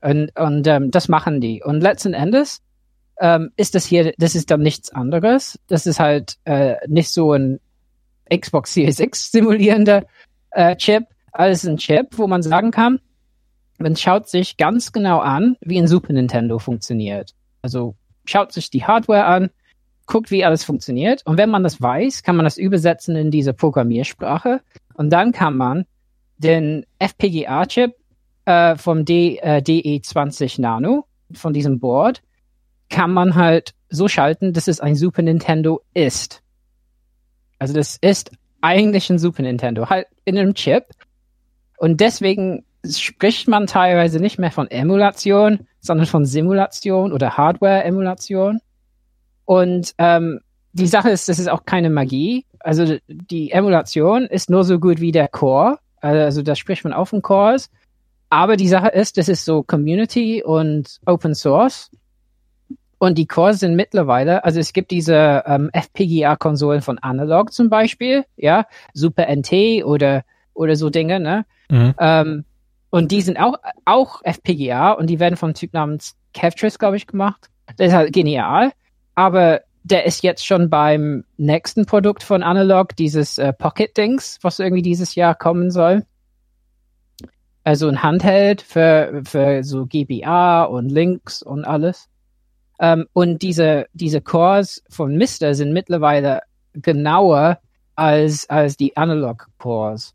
Und, 0.00 0.38
und 0.38 0.66
ähm, 0.66 0.90
das 0.90 1.08
machen 1.08 1.40
die. 1.40 1.62
Und 1.62 1.80
letzten 1.80 2.14
Endes 2.14 2.62
ähm, 3.20 3.50
ist 3.56 3.74
das 3.74 3.84
hier, 3.84 4.14
das 4.18 4.34
ist 4.34 4.50
dann 4.50 4.60
nichts 4.60 4.90
anderes. 4.90 5.58
Das 5.68 5.86
ist 5.86 6.00
halt 6.00 6.38
äh, 6.44 6.76
nicht 6.88 7.10
so 7.10 7.32
ein 7.32 7.60
Xbox 8.30 8.74
Series 8.74 9.00
X 9.00 9.30
simulierender 9.30 10.04
äh, 10.50 10.76
Chip, 10.76 11.04
als 11.32 11.64
ein 11.64 11.78
Chip, 11.78 12.18
wo 12.18 12.26
man 12.26 12.42
sagen 12.42 12.70
kann, 12.70 13.00
man 13.78 13.96
schaut 13.96 14.28
sich 14.28 14.56
ganz 14.56 14.92
genau 14.92 15.20
an, 15.20 15.56
wie 15.60 15.78
ein 15.78 15.88
Super 15.88 16.12
Nintendo 16.12 16.58
funktioniert. 16.58 17.34
Also 17.62 17.94
schaut 18.24 18.52
sich 18.52 18.70
die 18.70 18.84
Hardware 18.84 19.24
an, 19.24 19.50
guckt, 20.06 20.30
wie 20.30 20.44
alles 20.44 20.64
funktioniert. 20.64 21.22
Und 21.24 21.38
wenn 21.38 21.50
man 21.50 21.62
das 21.62 21.80
weiß, 21.80 22.22
kann 22.22 22.36
man 22.36 22.44
das 22.44 22.58
übersetzen 22.58 23.16
in 23.16 23.30
diese 23.30 23.54
Programmiersprache. 23.54 24.60
Und 24.94 25.10
dann 25.10 25.32
kann 25.32 25.56
man 25.56 25.86
den 26.38 26.86
FPGA-Chip 26.98 27.94
äh, 28.44 28.76
vom 28.76 29.04
D, 29.04 29.38
äh, 29.38 29.62
DE20 29.62 30.60
Nano, 30.60 31.06
von 31.32 31.52
diesem 31.52 31.80
Board, 31.80 32.22
kann 32.88 33.12
man 33.12 33.34
halt 33.34 33.74
so 33.88 34.08
schalten, 34.08 34.52
dass 34.52 34.68
es 34.68 34.80
ein 34.80 34.96
Super 34.96 35.22
Nintendo 35.22 35.82
ist. 35.94 36.42
Also 37.58 37.74
das 37.74 37.96
ist 38.00 38.32
eigentlich 38.60 39.08
ein 39.10 39.18
Super 39.18 39.42
Nintendo, 39.42 39.88
halt 39.88 40.06
in 40.24 40.38
einem 40.38 40.54
Chip. 40.54 40.84
Und 41.78 42.00
deswegen 42.00 42.64
spricht 42.88 43.48
man 43.48 43.66
teilweise 43.66 44.18
nicht 44.18 44.38
mehr 44.38 44.50
von 44.50 44.70
Emulation, 44.70 45.66
sondern 45.80 46.06
von 46.06 46.24
Simulation 46.24 47.12
oder 47.12 47.36
Hardware-Emulation. 47.36 48.60
Und 49.44 49.94
ähm, 49.98 50.40
die 50.72 50.86
Sache 50.86 51.10
ist, 51.10 51.28
das 51.28 51.38
ist 51.38 51.48
auch 51.48 51.64
keine 51.64 51.90
Magie. 51.90 52.46
Also 52.60 52.96
die 53.08 53.50
Emulation 53.50 54.24
ist 54.24 54.50
nur 54.50 54.64
so 54.64 54.78
gut 54.78 55.00
wie 55.00 55.12
der 55.12 55.28
Core. 55.28 55.78
Also 56.02 56.42
da 56.42 56.54
spricht 56.54 56.84
man 56.84 56.92
auch 56.92 57.06
von 57.06 57.22
Cores. 57.22 57.70
Aber 58.28 58.56
die 58.56 58.68
Sache 58.68 58.88
ist, 58.88 59.18
das 59.18 59.28
ist 59.28 59.44
so 59.44 59.62
Community 59.62 60.42
und 60.42 61.00
Open 61.06 61.34
Source. 61.34 61.90
Und 62.98 63.18
die 63.18 63.26
Cores 63.26 63.60
sind 63.60 63.74
mittlerweile, 63.74 64.44
also 64.44 64.60
es 64.60 64.72
gibt 64.72 64.90
diese 64.90 65.42
ähm, 65.44 65.70
FPGA-Konsolen 65.72 66.82
von 66.82 66.98
Analog 66.98 67.52
zum 67.52 67.68
Beispiel, 67.68 68.24
ja, 68.36 68.66
Super 68.94 69.26
NT 69.28 69.84
oder, 69.84 70.22
oder 70.54 70.76
so 70.76 70.88
Dinge, 70.88 71.18
ne? 71.18 71.44
Mhm. 71.68 71.94
Ähm, 71.98 72.44
und 72.90 73.10
die 73.10 73.22
sind 73.22 73.38
auch, 73.38 73.56
auch 73.84 74.20
FPGA 74.22 74.92
und 74.92 75.08
die 75.08 75.18
werden 75.18 75.36
vom 75.36 75.52
Typ 75.54 75.72
namens 75.72 76.14
Kevtris, 76.32 76.78
glaube 76.78 76.96
ich, 76.96 77.06
gemacht. 77.06 77.48
Der 77.78 77.88
ist 77.88 77.92
halt 77.94 78.12
genial, 78.12 78.70
aber 79.14 79.62
der 79.84 80.06
ist 80.06 80.22
jetzt 80.22 80.46
schon 80.46 80.70
beim 80.70 81.24
nächsten 81.36 81.86
Produkt 81.86 82.22
von 82.22 82.42
Analog, 82.42 82.94
dieses 82.96 83.38
äh, 83.38 83.52
Pocket-Dings, 83.52 84.38
was 84.42 84.58
irgendwie 84.58 84.82
dieses 84.82 85.14
Jahr 85.14 85.34
kommen 85.34 85.70
soll. 85.70 86.04
Also 87.64 87.88
ein 87.88 88.02
Handheld 88.02 88.62
für, 88.62 89.22
für 89.24 89.62
so 89.64 89.86
GBA 89.86 90.64
und 90.64 90.88
Links 90.90 91.42
und 91.42 91.64
alles. 91.64 92.08
Ähm, 92.80 93.06
und 93.12 93.42
diese, 93.42 93.86
diese 93.92 94.20
Cores 94.20 94.82
von 94.88 95.16
Mister 95.16 95.54
sind 95.54 95.72
mittlerweile 95.72 96.40
genauer 96.72 97.58
als, 97.94 98.48
als 98.48 98.76
die 98.76 98.96
Analog 98.96 99.48
Cores. 99.58 100.14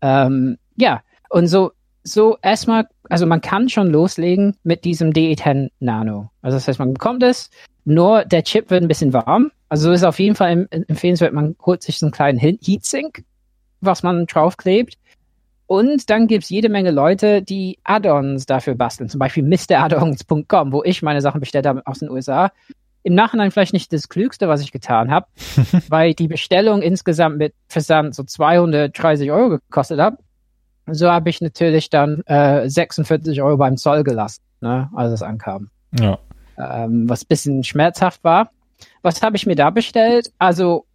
Ähm, 0.00 0.58
ja, 0.76 1.02
und 1.30 1.48
so, 1.48 1.72
so 2.04 2.36
erstmal, 2.42 2.86
also 3.08 3.26
man 3.26 3.40
kann 3.40 3.68
schon 3.68 3.88
loslegen 3.88 4.56
mit 4.62 4.84
diesem 4.84 5.12
DE10 5.12 5.70
Nano. 5.80 6.30
Also 6.42 6.56
das 6.56 6.68
heißt, 6.68 6.78
man 6.78 6.92
bekommt 6.92 7.22
es, 7.22 7.50
nur 7.84 8.24
der 8.24 8.44
Chip 8.44 8.70
wird 8.70 8.82
ein 8.82 8.88
bisschen 8.88 9.12
warm. 9.12 9.50
Also 9.68 9.90
ist 9.90 10.04
auf 10.04 10.20
jeden 10.20 10.36
Fall 10.36 10.68
empfehlenswert, 10.70 11.32
man 11.32 11.56
holt 11.64 11.82
sich 11.82 11.98
so 11.98 12.06
einen 12.06 12.12
kleinen 12.12 12.38
Heatsink, 12.38 13.24
was 13.80 14.02
man 14.02 14.26
draufklebt. 14.26 14.98
Und 15.66 16.10
dann 16.10 16.26
gibt's 16.26 16.50
jede 16.50 16.68
Menge 16.68 16.90
Leute, 16.90 17.42
die 17.42 17.78
Add-ons 17.84 18.44
dafür 18.44 18.74
basteln. 18.74 19.08
Zum 19.08 19.18
Beispiel 19.18 19.42
MrAddons.com, 19.42 20.72
wo 20.72 20.82
ich 20.84 21.02
meine 21.02 21.22
Sachen 21.22 21.40
bestellt 21.40 21.66
habe 21.66 21.82
aus 21.86 22.00
den 22.00 22.10
USA. 22.10 22.52
Im 23.02 23.14
Nachhinein 23.14 23.50
vielleicht 23.50 23.72
nicht 23.72 23.92
das 23.92 24.08
Klügste, 24.08 24.48
was 24.48 24.60
ich 24.60 24.72
getan 24.72 25.10
habe, 25.10 25.26
weil 25.88 26.14
die 26.14 26.28
Bestellung 26.28 26.82
insgesamt 26.82 27.38
mit 27.38 27.54
Versand 27.68 28.14
so 28.14 28.22
230 28.24 29.30
Euro 29.30 29.50
gekostet 29.50 30.00
hat. 30.00 30.18
So 30.86 31.10
habe 31.10 31.30
ich 31.30 31.40
natürlich 31.40 31.90
dann 31.90 32.22
äh, 32.26 32.68
46 32.68 33.40
Euro 33.42 33.56
beim 33.56 33.76
Zoll 33.76 34.04
gelassen, 34.04 34.42
ne, 34.60 34.90
als 34.94 35.12
es 35.12 35.22
ankam. 35.22 35.70
Ja. 35.98 36.18
Ähm, 36.58 37.08
was 37.08 37.24
bisschen 37.24 37.64
schmerzhaft 37.64 38.22
war. 38.22 38.50
Was 39.02 39.22
habe 39.22 39.36
ich 39.36 39.46
mir 39.46 39.56
da 39.56 39.70
bestellt? 39.70 40.32
Also 40.38 40.86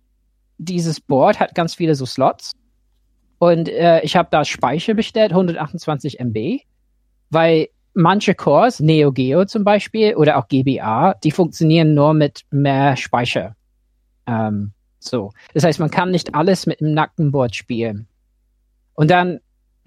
dieses 0.57 1.02
Board 1.02 1.40
hat 1.40 1.56
ganz 1.56 1.76
viele 1.76 1.95
so 1.95 2.06
Slots 2.06 2.53
und 3.40 3.70
äh, 3.70 4.02
ich 4.02 4.16
habe 4.16 4.28
da 4.32 4.45
Speicher 4.45 4.94
bestellt, 4.94 5.32
128 5.32 6.20
MB, 6.20 6.60
weil 7.30 7.70
manche 7.94 8.36
Cores, 8.36 8.80
Neo 8.80 9.11
Geo 9.11 9.45
zum 9.45 9.64
Beispiel 9.64 10.16
oder 10.16 10.38
auch 10.38 10.48
GBA, 10.48 11.16
die 11.24 11.32
funktionieren 11.32 11.94
nur 11.94 12.14
mit 12.14 12.41
mehr 12.52 12.95
Speicher. 12.98 13.56
Ähm, 14.28 14.72
so. 14.99 15.32
Das 15.53 15.64
heißt, 15.64 15.80
man 15.80 15.90
kann 15.90 16.11
nicht 16.11 16.36
alles 16.36 16.66
mit 16.66 16.82
einem 16.82 16.94
nackten 16.94 17.32
Board 17.32 17.56
spielen. 17.56 18.07
Und 18.94 19.10
dann 19.10 19.40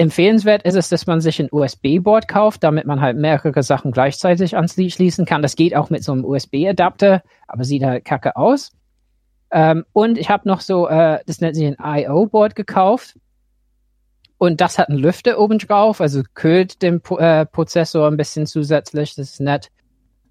empfehlenswert 0.02 0.64
ist 0.64 0.74
es, 0.74 0.88
dass 0.88 1.06
man 1.06 1.20
sich 1.20 1.40
ein 1.40 1.48
USB-Board 1.50 2.28
kauft, 2.28 2.62
damit 2.64 2.86
man 2.86 3.00
halt 3.00 3.16
mehrere 3.16 3.62
Sachen 3.62 3.92
gleichzeitig 3.92 4.56
anschließen 4.56 5.24
kann. 5.24 5.42
Das 5.42 5.56
geht 5.56 5.74
auch 5.74 5.90
mit 5.90 6.04
so 6.04 6.12
einem 6.12 6.24
USB-Adapter, 6.24 7.22
aber 7.46 7.64
sieht 7.64 7.84
halt 7.84 8.04
kacke 8.04 8.36
aus. 8.36 8.72
Ähm, 9.50 9.84
und 9.92 10.18
ich 10.18 10.30
habe 10.30 10.48
noch 10.48 10.60
so, 10.60 10.88
äh, 10.88 11.20
das 11.26 11.40
nennt 11.40 11.56
sich 11.56 11.66
ein 11.66 11.76
I.O.-Board 11.80 12.54
gekauft. 12.54 13.18
Und 14.38 14.60
das 14.60 14.78
hat 14.78 14.88
einen 14.88 14.98
Lüfter 14.98 15.38
oben 15.38 15.58
drauf, 15.58 16.00
also 16.00 16.22
kühlt 16.34 16.82
den 16.82 17.00
äh, 17.18 17.46
Prozessor 17.46 18.08
ein 18.08 18.16
bisschen 18.16 18.46
zusätzlich, 18.46 19.14
das 19.14 19.30
ist 19.30 19.40
nett. 19.40 19.70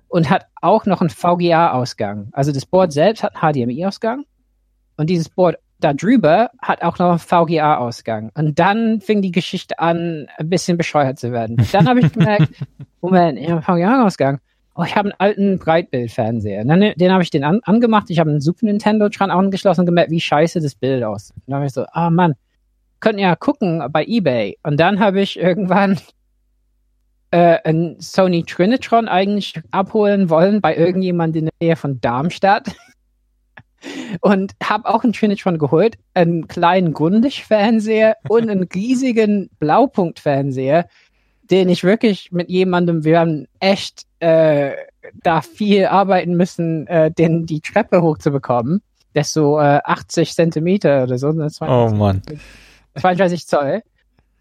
Und 0.10 0.30
hat 0.30 0.48
auch 0.62 0.86
noch 0.86 1.00
einen 1.00 1.10
VGA-Ausgang. 1.10 2.28
Also 2.34 2.52
das 2.52 2.66
Board 2.66 2.92
selbst 2.92 3.24
hat 3.24 3.42
einen 3.42 3.54
HDMI-Ausgang. 3.54 4.26
Und 4.98 5.10
dieses 5.10 5.30
Board 5.30 5.58
da 5.84 5.94
drüber 5.94 6.52
hat 6.62 6.82
auch 6.84 6.98
noch 7.00 7.10
einen 7.10 7.20
VGA-Ausgang. 7.20 8.32
Und 8.36 8.60
dann 8.60 9.02
fing 9.02 9.22
die 9.22 9.32
Geschichte 9.32 9.80
an, 9.80 10.28
ein 10.38 10.50
bisschen 10.50 10.78
bescheuert 10.78 11.20
zu 11.20 11.32
werden. 11.32 11.58
Dann 11.72 11.88
habe 11.88 12.00
ich 12.00 12.14
gemerkt, 12.14 12.50
Moment, 13.02 13.40
ich 13.40 13.50
habe 13.50 13.66
einen 13.68 13.82
VGA-Ausgang. 13.82 14.40
Oh, 14.76 14.84
ich 14.84 14.96
habe 14.96 15.10
einen 15.10 15.20
alten 15.20 15.60
Breitbildfernseher. 15.60 16.64
Dann, 16.64 16.80
den 16.96 17.12
habe 17.12 17.24
ich 17.24 17.30
den 17.30 17.44
an, 17.44 17.60
angemacht. 17.64 18.10
Ich 18.10 18.20
habe 18.20 18.30
einen 18.30 18.40
Super 18.40 18.66
Nintendo 18.66 19.10
dran 19.10 19.30
angeschlossen 19.30 19.82
und 19.82 19.86
gemerkt, 19.88 20.12
wie 20.12 20.22
scheiße 20.22 20.62
das 20.62 20.76
Bild 20.76 21.04
aussieht. 21.04 21.36
Dann 21.46 21.56
habe 21.56 21.66
ich 21.66 21.74
so, 21.74 21.86
ah 21.92 22.08
oh 22.08 22.10
Mann, 22.10 22.36
könnten 23.02 23.20
ja 23.20 23.36
gucken 23.36 23.84
bei 23.92 24.06
eBay. 24.06 24.58
Und 24.64 24.80
dann 24.80 25.00
habe 25.00 25.20
ich 25.20 25.38
irgendwann 25.38 26.00
äh, 27.32 27.58
ein 27.66 27.98
Sony 28.00 28.44
Trinitron 28.44 29.08
eigentlich 29.08 29.60
abholen 29.72 30.30
wollen 30.30 30.62
bei 30.62 30.76
irgendjemand 30.76 31.36
in 31.36 31.46
der 31.46 31.54
Nähe 31.60 31.76
von 31.76 32.00
Darmstadt. 32.00 32.72
Und 34.22 34.54
habe 34.64 34.88
auch 34.88 35.04
einen 35.04 35.14
Trinitron 35.14 35.58
geholt, 35.58 35.98
einen 36.14 36.48
kleinen 36.48 36.94
Grundig-Fernseher 36.94 38.18
und 38.30 38.50
einen 38.50 38.64
riesigen 38.64 39.50
Blaupunkt-Fernseher, 39.60 40.88
den 41.50 41.70
ich 41.70 41.84
wirklich 41.84 42.32
mit 42.32 42.50
jemandem, 42.50 43.04
wir 43.04 43.20
haben 43.20 43.48
echt 43.60 44.04
äh, 44.20 44.74
da 45.24 45.42
viel 45.42 45.86
arbeiten 45.86 46.36
müssen, 46.36 46.88
äh, 46.88 47.12
den 47.12 47.46
die 47.46 47.62
Treppe 47.62 48.02
hochzubekommen. 48.02 48.82
Der 49.14 49.22
ist 49.22 49.34
so 49.34 49.60
äh, 49.60 49.82
80 49.84 50.34
Zentimeter 50.34 51.04
oder 51.04 51.18
so. 51.18 51.30
Oh 51.62 51.90
Mann. 51.94 52.22
32 53.00 53.48
Zoll. 53.48 53.82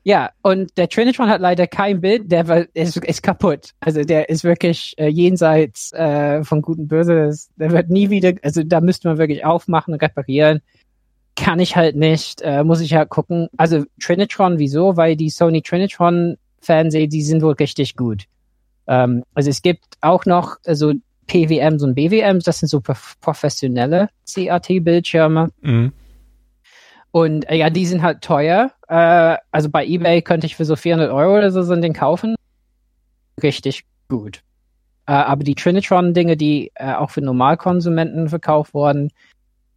Ja, 0.03 0.31
und 0.43 0.77
der 0.79 0.89
Trinitron 0.89 1.29
hat 1.29 1.43
leider 1.43 1.67
kein 1.67 2.01
Bild, 2.01 2.33
der 2.33 2.49
war, 2.49 2.65
ist, 2.73 2.97
ist 2.97 3.23
kaputt. 3.23 3.73
Also 3.81 4.03
der 4.03 4.31
ist 4.31 4.45
wirklich 4.45 4.95
äh, 4.97 5.09
jenseits 5.09 5.93
äh, 5.93 6.43
von 6.43 6.63
guten 6.63 6.89
Böse. 6.89 7.31
Der 7.57 7.71
wird 7.71 7.91
nie 7.91 8.09
wieder, 8.09 8.33
also 8.43 8.63
da 8.63 8.81
müsste 8.81 9.09
man 9.09 9.19
wirklich 9.19 9.45
aufmachen 9.45 9.93
und 9.93 10.03
reparieren. 10.03 10.63
Kann 11.37 11.61
ich 11.61 11.77
halt 11.77 11.97
nicht, 11.97 12.41
äh, 12.41 12.65
muss 12.65 12.81
ich 12.81 12.95
halt 12.95 13.11
gucken. 13.11 13.49
Also 13.59 13.85
Trinitron, 14.01 14.59
wieso? 14.59 14.97
Weil 14.97 15.17
die 15.17 15.31
Sony 15.31 15.61
Trinitron 15.61 16.39
Fernseher, 16.61 17.07
die 17.07 17.23
sind 17.23 17.43
wohl 17.43 17.55
richtig 17.55 17.97
gut. 17.97 18.25
Ähm, 18.87 19.25
also 19.35 19.51
es 19.51 19.61
gibt 19.61 19.85
auch 20.01 20.25
noch 20.25 20.57
so 20.65 20.95
PWMs 21.27 21.83
und 21.83 21.95
BWMs, 21.95 22.45
das 22.45 22.59
sind 22.59 22.69
so 22.69 22.81
professionelle 23.21 24.09
CRT-Bildschirme. 24.27 25.51
Mhm. 25.61 25.93
Und 27.13 27.49
äh, 27.49 27.57
ja, 27.57 27.71
die 27.71 27.87
sind 27.87 28.03
halt 28.03 28.23
teuer. 28.23 28.73
Äh, 28.89 29.37
also 29.51 29.69
bei 29.69 29.85
eBay 29.87 30.23
könnte 30.23 30.47
ich 30.47 30.57
für 30.57 30.65
so 30.65 30.77
400 30.77 31.11
Euro 31.11 31.39
oder 31.39 31.51
so 31.51 31.75
den 31.75 31.93
kaufen. 31.93 32.37
Richtig 33.43 33.85
gut. 34.09 34.43
Äh, 35.07 35.13
aber 35.13 35.43
die 35.43 35.55
Trinitron-Dinge, 35.55 36.37
die 36.37 36.71
äh, 36.75 36.93
auch 36.93 37.11
für 37.11 37.21
Normalkonsumenten 37.21 38.29
verkauft 38.29 38.75
wurden, 38.75 39.11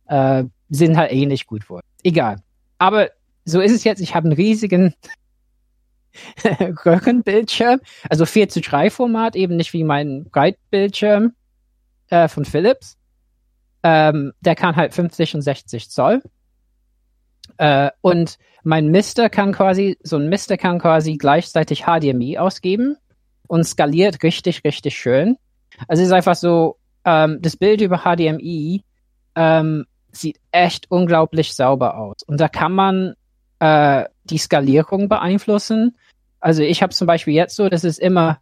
äh, 0.07 0.43
sind 0.69 0.97
halt 0.97 1.11
eh 1.11 1.25
nicht 1.25 1.47
gut 1.47 1.69
worden. 1.69 1.85
Egal. 2.03 2.37
Aber 2.77 3.09
so 3.45 3.61
ist 3.61 3.71
es 3.71 3.83
jetzt. 3.83 4.01
Ich 4.01 4.15
habe 4.15 4.25
einen 4.25 4.35
riesigen 4.35 4.93
Röhrenbildschirm, 6.85 7.79
also 8.09 8.25
4 8.25 8.49
zu 8.49 8.61
3 8.61 8.89
Format, 8.89 9.35
eben 9.35 9.55
nicht 9.55 9.73
wie 9.73 9.83
mein 9.83 10.25
Breitbildschirm 10.25 11.33
äh, 12.09 12.27
von 12.27 12.45
Philips. 12.45 12.97
Ähm, 13.81 14.33
der 14.41 14.55
kann 14.55 14.75
halt 14.75 14.93
50 14.93 15.35
und 15.35 15.41
60 15.41 15.89
Zoll. 15.89 16.21
Äh, 17.63 17.91
und 18.01 18.39
mein 18.63 18.87
Mister 18.87 19.29
kann 19.29 19.53
quasi, 19.53 19.97
so 20.03 20.17
ein 20.17 20.27
Mister 20.27 20.57
kann 20.57 20.79
quasi 20.79 21.15
gleichzeitig 21.15 21.85
HDMI 21.85 22.37
ausgeben 22.37 22.97
und 23.47 23.63
skaliert 23.63 24.21
richtig, 24.21 24.65
richtig 24.65 24.97
schön. 24.97 25.37
Also 25.87 26.01
es 26.01 26.09
ist 26.09 26.13
einfach 26.13 26.35
so, 26.35 26.75
ähm, 27.05 27.37
das 27.41 27.55
Bild 27.55 27.79
über 27.79 27.99
HDMI 27.99 28.83
ähm, 29.35 29.85
sieht 30.11 30.41
echt 30.51 30.91
unglaublich 30.91 31.53
sauber 31.53 31.97
aus. 31.97 32.17
Und 32.27 32.41
da 32.41 32.49
kann 32.49 32.73
man 32.73 33.13
äh, 33.59 34.03
die 34.25 34.39
Skalierung 34.39 35.07
beeinflussen. 35.07 35.95
Also 36.41 36.63
ich 36.63 36.83
habe 36.83 36.93
zum 36.93 37.07
Beispiel 37.07 37.33
jetzt 37.33 37.55
so, 37.55 37.69
dass 37.69 37.85
es 37.85 37.97
immer 37.97 38.39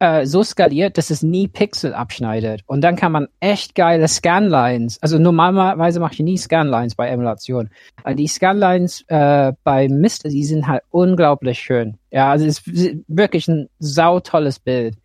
äh, 0.00 0.26
so 0.26 0.42
skaliert, 0.42 0.98
dass 0.98 1.10
es 1.10 1.22
nie 1.22 1.46
Pixel 1.46 1.94
abschneidet. 1.94 2.62
Und 2.66 2.80
dann 2.80 2.96
kann 2.96 3.12
man 3.12 3.28
echt 3.38 3.74
geile 3.74 4.08
Scanlines, 4.08 5.00
also 5.02 5.18
normalerweise 5.18 6.00
mache 6.00 6.14
ich 6.14 6.20
nie 6.20 6.38
Scanlines 6.38 6.94
bei 6.94 7.08
Emulation. 7.08 7.70
Aber 8.02 8.14
die 8.14 8.26
Scanlines 8.26 9.04
äh, 9.08 9.52
bei 9.62 9.88
Mist, 9.88 10.24
die 10.24 10.44
sind 10.44 10.66
halt 10.66 10.82
unglaublich 10.90 11.60
schön. 11.60 11.98
Ja, 12.10 12.30
also 12.30 12.46
es 12.46 12.66
ist 12.66 12.96
wirklich 13.06 13.46
ein 13.46 13.68
sautolles 13.78 14.58
Bild. 14.58 14.96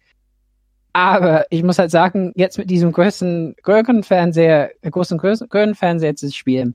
Aber 0.93 1.45
ich 1.49 1.61
muss 1.61 1.77
halt 1.77 1.91
sagen, 1.91 2.31
jetzt 2.35 2.57
mit 2.57 2.69
diesem 2.69 2.93
größten 2.93 3.55
Röhrenfernseher, 3.67 4.71
großen 4.89 5.19
Röhrenfernseher 5.19 6.15
zu 6.15 6.31
spielen, 6.31 6.73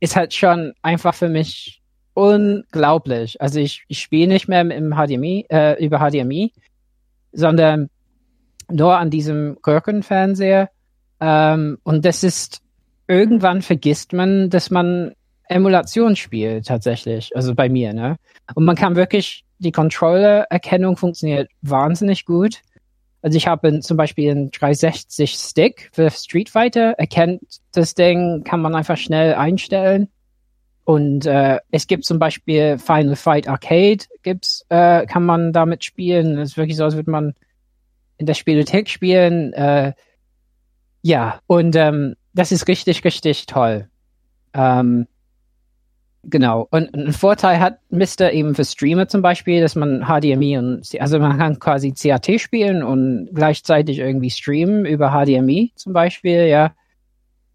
ist 0.00 0.16
halt 0.16 0.34
schon 0.34 0.72
einfach 0.82 1.14
für 1.14 1.28
mich 1.28 1.80
unglaublich. 2.14 3.40
Also 3.40 3.60
ich, 3.60 3.84
ich 3.86 4.00
spiele 4.00 4.32
nicht 4.32 4.48
mehr 4.48 4.62
im 4.62 4.94
HDMI, 4.94 5.46
äh, 5.48 5.84
über 5.84 6.00
HDMI, 6.00 6.52
sondern 7.36 7.88
nur 8.70 8.96
an 8.96 9.10
diesem 9.10 9.58
Röhrenfernseher. 9.64 10.70
Ähm, 11.20 11.78
und 11.84 12.04
das 12.04 12.24
ist, 12.24 12.60
irgendwann 13.06 13.62
vergisst 13.62 14.12
man, 14.12 14.50
dass 14.50 14.70
man 14.70 15.12
Emulation 15.48 16.16
spielt 16.16 16.66
tatsächlich, 16.66 17.30
also 17.36 17.54
bei 17.54 17.68
mir, 17.68 17.92
ne? 17.92 18.16
Und 18.54 18.64
man 18.64 18.74
kann 18.74 18.96
wirklich, 18.96 19.44
die 19.58 19.72
Controller-Erkennung 19.72 20.96
funktioniert 20.96 21.48
wahnsinnig 21.62 22.24
gut. 22.24 22.62
Also 23.22 23.36
ich 23.36 23.46
habe 23.46 23.80
zum 23.80 23.96
Beispiel 23.96 24.30
einen 24.30 24.50
360 24.50 25.32
Stick 25.32 25.90
für 25.92 26.10
Street 26.10 26.50
Fighter, 26.50 26.92
erkennt 26.98 27.42
das 27.72 27.94
Ding, 27.94 28.44
kann 28.44 28.60
man 28.60 28.74
einfach 28.74 28.96
schnell 28.96 29.34
einstellen. 29.34 30.08
Und 30.86 31.26
äh, 31.26 31.58
es 31.72 31.88
gibt 31.88 32.04
zum 32.04 32.20
Beispiel 32.20 32.78
Final 32.78 33.16
Fight 33.16 33.48
Arcade, 33.48 34.04
gibt's, 34.22 34.64
äh, 34.68 35.04
kann 35.06 35.26
man 35.26 35.52
damit 35.52 35.82
spielen. 35.82 36.38
Es 36.38 36.50
ist 36.50 36.56
wirklich 36.56 36.76
so, 36.76 36.84
als 36.84 36.94
würde 36.94 37.10
man 37.10 37.34
in 38.18 38.26
der 38.26 38.34
Spielothek 38.34 38.88
spielen. 38.88 39.52
Äh, 39.52 39.94
ja, 41.02 41.40
und 41.48 41.74
ähm, 41.74 42.14
das 42.34 42.52
ist 42.52 42.68
richtig, 42.68 43.04
richtig 43.04 43.46
toll. 43.46 43.88
Ähm, 44.54 45.08
genau. 46.22 46.68
Und 46.70 46.94
ein 46.94 47.12
Vorteil 47.12 47.58
hat 47.58 47.80
Mister 47.90 48.32
eben 48.32 48.54
für 48.54 48.64
Streamer 48.64 49.08
zum 49.08 49.22
Beispiel, 49.22 49.60
dass 49.60 49.74
man 49.74 50.04
HDMI 50.06 50.56
und 50.56 50.88
also 51.00 51.18
man 51.18 51.36
kann 51.36 51.58
quasi 51.58 51.94
CAT 52.00 52.40
spielen 52.40 52.84
und 52.84 53.30
gleichzeitig 53.34 53.98
irgendwie 53.98 54.30
streamen 54.30 54.86
über 54.86 55.10
HDMI 55.10 55.72
zum 55.74 55.92
Beispiel, 55.92 56.46
ja. 56.46 56.76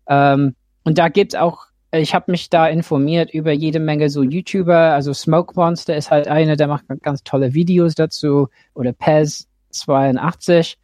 Ähm, 0.09 0.55
und 0.83 0.97
da 0.97 1.07
gibt's 1.07 1.35
auch, 1.35 1.67
ich 1.91 2.15
habe 2.15 2.31
mich 2.31 2.49
da 2.49 2.67
informiert 2.67 3.33
über 3.33 3.51
jede 3.51 3.79
Menge 3.79 4.09
so 4.09 4.23
YouTuber, 4.23 4.93
also 4.93 5.13
Smoke 5.13 5.53
Monster 5.55 5.95
ist 5.95 6.09
halt 6.09 6.27
einer, 6.27 6.55
der 6.55 6.67
macht 6.67 6.85
ganz 7.01 7.23
tolle 7.23 7.53
Videos 7.53 7.95
dazu 7.95 8.47
oder 8.73 8.93
Pez 8.93 9.47
82 9.71 10.77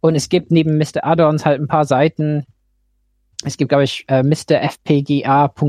und 0.00 0.14
es 0.14 0.28
gibt 0.28 0.50
neben 0.50 0.78
Mr. 0.78 1.04
Addons 1.04 1.44
halt 1.44 1.60
ein 1.60 1.68
paar 1.68 1.84
Seiten. 1.84 2.46
Es 3.44 3.56
gibt, 3.56 3.68
glaube 3.68 3.84
ich, 3.84 4.04
äh, 4.08 4.22
mrfpga.co.uk, 4.22 5.62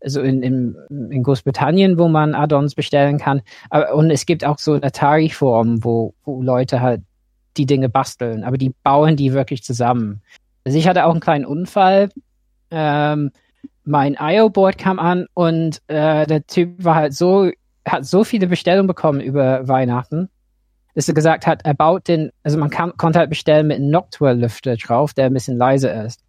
also 0.00 0.20
in, 0.20 0.42
in, 0.42 0.76
in 0.88 1.22
Großbritannien, 1.22 1.98
wo 1.98 2.08
man 2.08 2.34
Addons 2.34 2.74
bestellen 2.74 3.18
kann. 3.18 3.42
Aber, 3.70 3.94
und 3.94 4.10
es 4.10 4.26
gibt 4.26 4.44
auch 4.44 4.58
so 4.58 4.74
Atari-Forum, 4.74 5.84
wo, 5.84 6.14
wo 6.24 6.42
Leute 6.42 6.80
halt 6.80 7.02
die 7.56 7.66
Dinge 7.66 7.88
basteln, 7.88 8.44
aber 8.44 8.56
die 8.56 8.74
bauen 8.82 9.16
die 9.16 9.32
wirklich 9.32 9.62
zusammen. 9.62 10.22
Also 10.64 10.78
ich 10.78 10.86
hatte 10.88 11.04
auch 11.04 11.10
einen 11.10 11.20
kleinen 11.20 11.44
Unfall. 11.44 12.08
Ähm, 12.72 13.30
mein 13.84 14.16
IO-Board 14.18 14.78
kam 14.78 14.98
an 14.98 15.26
und 15.34 15.82
äh, 15.88 16.26
der 16.26 16.46
Typ 16.46 16.84
war 16.84 16.94
halt 16.94 17.14
so, 17.14 17.50
hat 17.86 18.06
so 18.06 18.24
viele 18.24 18.46
Bestellungen 18.46 18.86
bekommen 18.86 19.20
über 19.20 19.66
Weihnachten, 19.68 20.28
dass 20.94 21.08
er 21.08 21.14
gesagt 21.14 21.46
hat, 21.46 21.62
er 21.64 21.74
baut 21.74 22.08
den, 22.08 22.30
also 22.42 22.58
man 22.58 22.70
kann, 22.70 22.96
konnte 22.96 23.18
halt 23.18 23.30
bestellen 23.30 23.66
mit 23.66 23.78
einem 23.78 23.90
Noctua-Lüfter 23.90 24.76
drauf, 24.76 25.14
der 25.14 25.26
ein 25.26 25.34
bisschen 25.34 25.56
leiser 25.56 26.04
ist. 26.04 26.20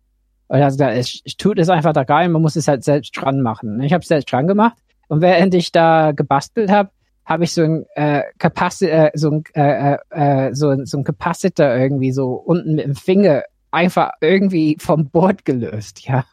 Und 0.48 0.60
er 0.60 0.66
hat 0.66 0.74
gesagt, 0.74 0.98
ich, 0.98 1.22
ich 1.24 1.38
tut 1.38 1.60
es 1.60 1.70
einfach 1.70 1.94
da 1.94 2.02
rein, 2.02 2.32
man 2.32 2.42
muss 2.42 2.56
es 2.56 2.68
halt 2.68 2.84
selbst 2.84 3.12
dran 3.12 3.42
machen. 3.42 3.82
Ich 3.82 3.94
habe 3.94 4.02
es 4.02 4.08
selbst 4.08 4.32
dran 4.32 4.48
gemacht 4.48 4.78
und 5.08 5.22
während 5.22 5.54
ich 5.54 5.72
da 5.72 6.12
gebastelt 6.12 6.72
habe, 6.72 6.90
habe 7.26 7.46
ich 7.46 7.54
so 7.54 7.62
ein 7.62 7.86
äh, 7.96 8.24
Capaci 8.38 8.88
äh, 8.88 9.12
so 9.14 9.32
ein 9.32 9.44
äh, 9.54 9.94
äh, 9.94 9.98
äh 10.12 10.54
so, 10.54 10.76
so 10.84 10.98
ein 10.98 11.04
Capacitor 11.06 11.74
irgendwie 11.74 12.12
so 12.12 12.34
unten 12.34 12.76
mit 12.76 12.86
dem 12.86 12.96
Finger 12.96 13.44
einfach 13.72 14.12
irgendwie 14.22 14.78
vom 14.80 15.10
Board 15.10 15.46
gelöst, 15.46 16.06
ja. 16.06 16.26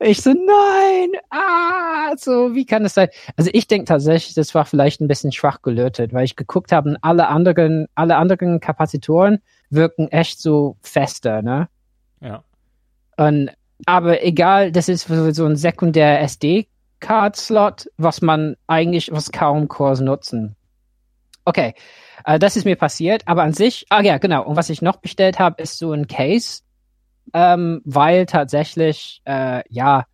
Ich 0.00 0.20
so, 0.22 0.30
nein, 0.30 1.10
ah, 1.30 2.16
so, 2.16 2.54
wie 2.54 2.66
kann 2.66 2.82
das 2.82 2.94
sein? 2.94 3.08
Also 3.36 3.50
ich 3.52 3.66
denke 3.66 3.86
tatsächlich, 3.86 4.34
das 4.34 4.54
war 4.54 4.64
vielleicht 4.64 5.00
ein 5.00 5.08
bisschen 5.08 5.32
schwach 5.32 5.62
gelötet, 5.62 6.12
weil 6.12 6.24
ich 6.24 6.36
geguckt 6.36 6.72
habe, 6.72 6.96
alle 7.02 7.28
anderen, 7.28 7.86
alle 7.94 8.16
anderen 8.16 8.60
Kapazitoren 8.60 9.40
wirken 9.70 10.08
echt 10.08 10.40
so 10.40 10.76
fester, 10.82 11.42
ne? 11.42 11.68
Ja. 12.20 12.44
Und, 13.16 13.50
aber 13.86 14.22
egal, 14.24 14.72
das 14.72 14.88
ist 14.88 15.08
so 15.08 15.44
ein 15.44 15.56
sekundär 15.56 16.20
SD-Card-Slot, 16.22 17.88
was 17.96 18.22
man 18.22 18.56
eigentlich, 18.66 19.10
was 19.12 19.32
kaum 19.32 19.68
Cores 19.68 20.00
nutzen. 20.00 20.56
Okay, 21.44 21.74
äh, 22.24 22.38
das 22.38 22.56
ist 22.56 22.64
mir 22.64 22.76
passiert, 22.76 23.22
aber 23.26 23.42
an 23.42 23.52
sich, 23.52 23.86
ah 23.90 24.02
ja, 24.02 24.18
genau. 24.18 24.44
Und 24.44 24.56
was 24.56 24.70
ich 24.70 24.82
noch 24.82 24.96
bestellt 24.96 25.38
habe, 25.38 25.62
ist 25.62 25.78
so 25.78 25.92
ein 25.92 26.06
Case, 26.06 26.62
ähm, 27.32 27.80
weil 27.84 28.26
tatsächlich, 28.26 29.22
äh, 29.24 29.62
ja, 29.68 30.04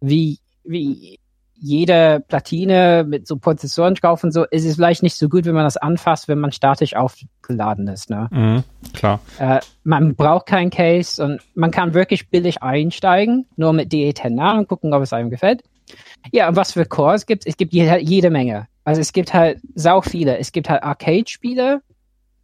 wie, 0.00 0.38
wie 0.64 1.18
jede 1.60 2.22
Platine 2.28 3.04
mit 3.06 3.26
so 3.26 3.36
Prozessoren 3.36 3.94
drauf 3.94 4.22
und 4.22 4.32
so, 4.32 4.44
ist 4.44 4.64
es 4.64 4.76
vielleicht 4.76 5.02
nicht 5.02 5.16
so 5.16 5.28
gut, 5.28 5.44
wenn 5.44 5.54
man 5.54 5.64
das 5.64 5.76
anfasst, 5.76 6.28
wenn 6.28 6.38
man 6.38 6.52
statisch 6.52 6.94
aufgeladen 6.94 7.88
ist. 7.88 8.10
Ne? 8.10 8.28
Mhm, 8.30 8.64
klar. 8.94 9.20
Äh, 9.38 9.60
man 9.82 10.14
braucht 10.14 10.46
kein 10.46 10.70
Case 10.70 11.22
und 11.22 11.40
man 11.54 11.70
kann 11.70 11.94
wirklich 11.94 12.28
billig 12.30 12.62
einsteigen, 12.62 13.46
nur 13.56 13.72
mit 13.72 13.92
DE10 13.92 14.30
nach 14.30 14.58
und 14.58 14.68
gucken, 14.68 14.94
ob 14.94 15.02
es 15.02 15.12
einem 15.12 15.30
gefällt. 15.30 15.62
Ja, 16.32 16.48
und 16.48 16.56
was 16.56 16.72
für 16.72 16.84
Cores 16.84 17.26
gibt 17.26 17.44
es? 17.44 17.52
Es 17.52 17.56
gibt 17.56 17.72
jede, 17.72 17.98
jede 17.98 18.30
Menge. 18.30 18.68
Also 18.84 19.00
es 19.00 19.12
gibt 19.12 19.34
halt 19.34 19.60
sau 19.74 20.00
viele. 20.00 20.38
Es 20.38 20.52
gibt 20.52 20.68
halt 20.68 20.82
Arcade-Spiele, 20.82 21.82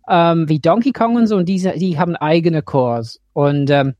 ähm, 0.08 0.48
wie 0.48 0.58
Donkey 0.58 0.92
Kong 0.92 1.16
und 1.16 1.26
so, 1.26 1.36
und 1.36 1.48
diese, 1.48 1.72
die 1.72 1.98
haben 1.98 2.16
eigene 2.16 2.62
Cores. 2.62 3.20
Und 3.32 3.70
ähm, 3.70 3.94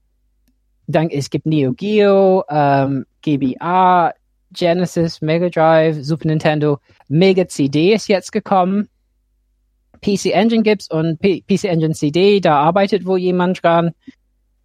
dann, 0.87 1.11
es 1.11 1.31
gibt 1.31 1.47
Neo 1.47 1.73
Geo, 1.73 2.45
ähm, 2.49 3.07
GBA, 3.23 4.13
Genesis, 4.53 5.21
Mega 5.21 5.49
Drive, 5.49 5.97
Super 6.03 6.29
Nintendo, 6.29 6.79
Mega 7.09 7.47
CD 7.49 7.93
ist 7.93 8.09
jetzt 8.09 8.33
gekommen. 8.33 8.89
PC 10.01 10.27
Engine 10.33 10.63
gibt's 10.63 10.91
und 10.91 11.19
P 11.19 11.43
PC 11.43 11.65
Engine 11.65 11.95
CD, 11.95 12.41
da 12.41 12.57
arbeitet 12.57 13.07
wohl 13.07 13.19
jemand 13.19 13.63
dran. 13.63 13.93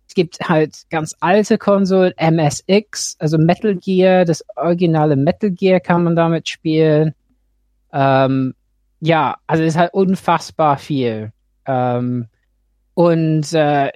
Es 0.08 0.16
gibt 0.16 0.40
halt 0.42 0.76
ganz 0.90 1.16
alte 1.20 1.58
Konsolen, 1.58 2.14
MSX, 2.18 3.16
also 3.20 3.38
Metal 3.38 3.76
Gear, 3.76 4.26
das 4.26 4.44
originale 4.56 5.16
Metal 5.16 5.52
Gear 5.52 5.80
kann 5.80 6.04
man 6.04 6.16
damit 6.16 6.50
spielen. 6.50 7.14
Ähm, 7.94 8.54
ja, 9.00 9.38
also 9.48 9.64
es 9.64 9.76
ist 9.76 9.80
halt 9.80 9.94
unfassbar 9.94 10.78
viel. 10.78 11.32
Ähm, 11.66 12.26
und 12.96 13.54
äh, 13.54 13.92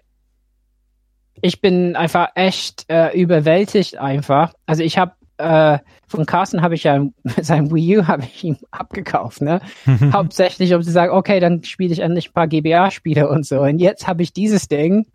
ich 1.44 1.60
bin 1.60 1.98
einfach 1.98 2.30
echt 2.36 2.86
äh, 2.88 3.20
überwältigt 3.20 3.98
einfach. 3.98 4.54
Also 4.66 4.82
ich 4.82 4.98
habe 4.98 5.12
äh, 5.38 5.78
von 6.08 6.26
Carsten 6.26 6.62
habe 6.62 6.76
ich 6.76 6.84
ja 6.84 7.06
sein 7.42 7.70
Wii 7.70 7.98
U 7.98 8.08
habe 8.08 8.24
ich 8.24 8.46
ihm 8.46 8.58
abgekauft, 8.72 9.42
ne? 9.42 9.60
Hauptsächlich, 10.14 10.74
um 10.74 10.82
zu 10.82 10.92
sagen, 10.92 11.12
okay, 11.12 11.42
dann 11.42 11.62
spiele 11.64 11.92
ich 11.92 12.00
endlich 12.00 12.30
ein 12.30 12.34
paar 12.34 12.48
GBA-Spiele 12.48 13.28
und 13.28 13.46
so. 13.46 13.60
Und 13.60 13.80
jetzt 13.80 14.08
habe 14.08 14.24
ich 14.24 14.32
dieses 14.32 14.70
Ding, 14.70 15.06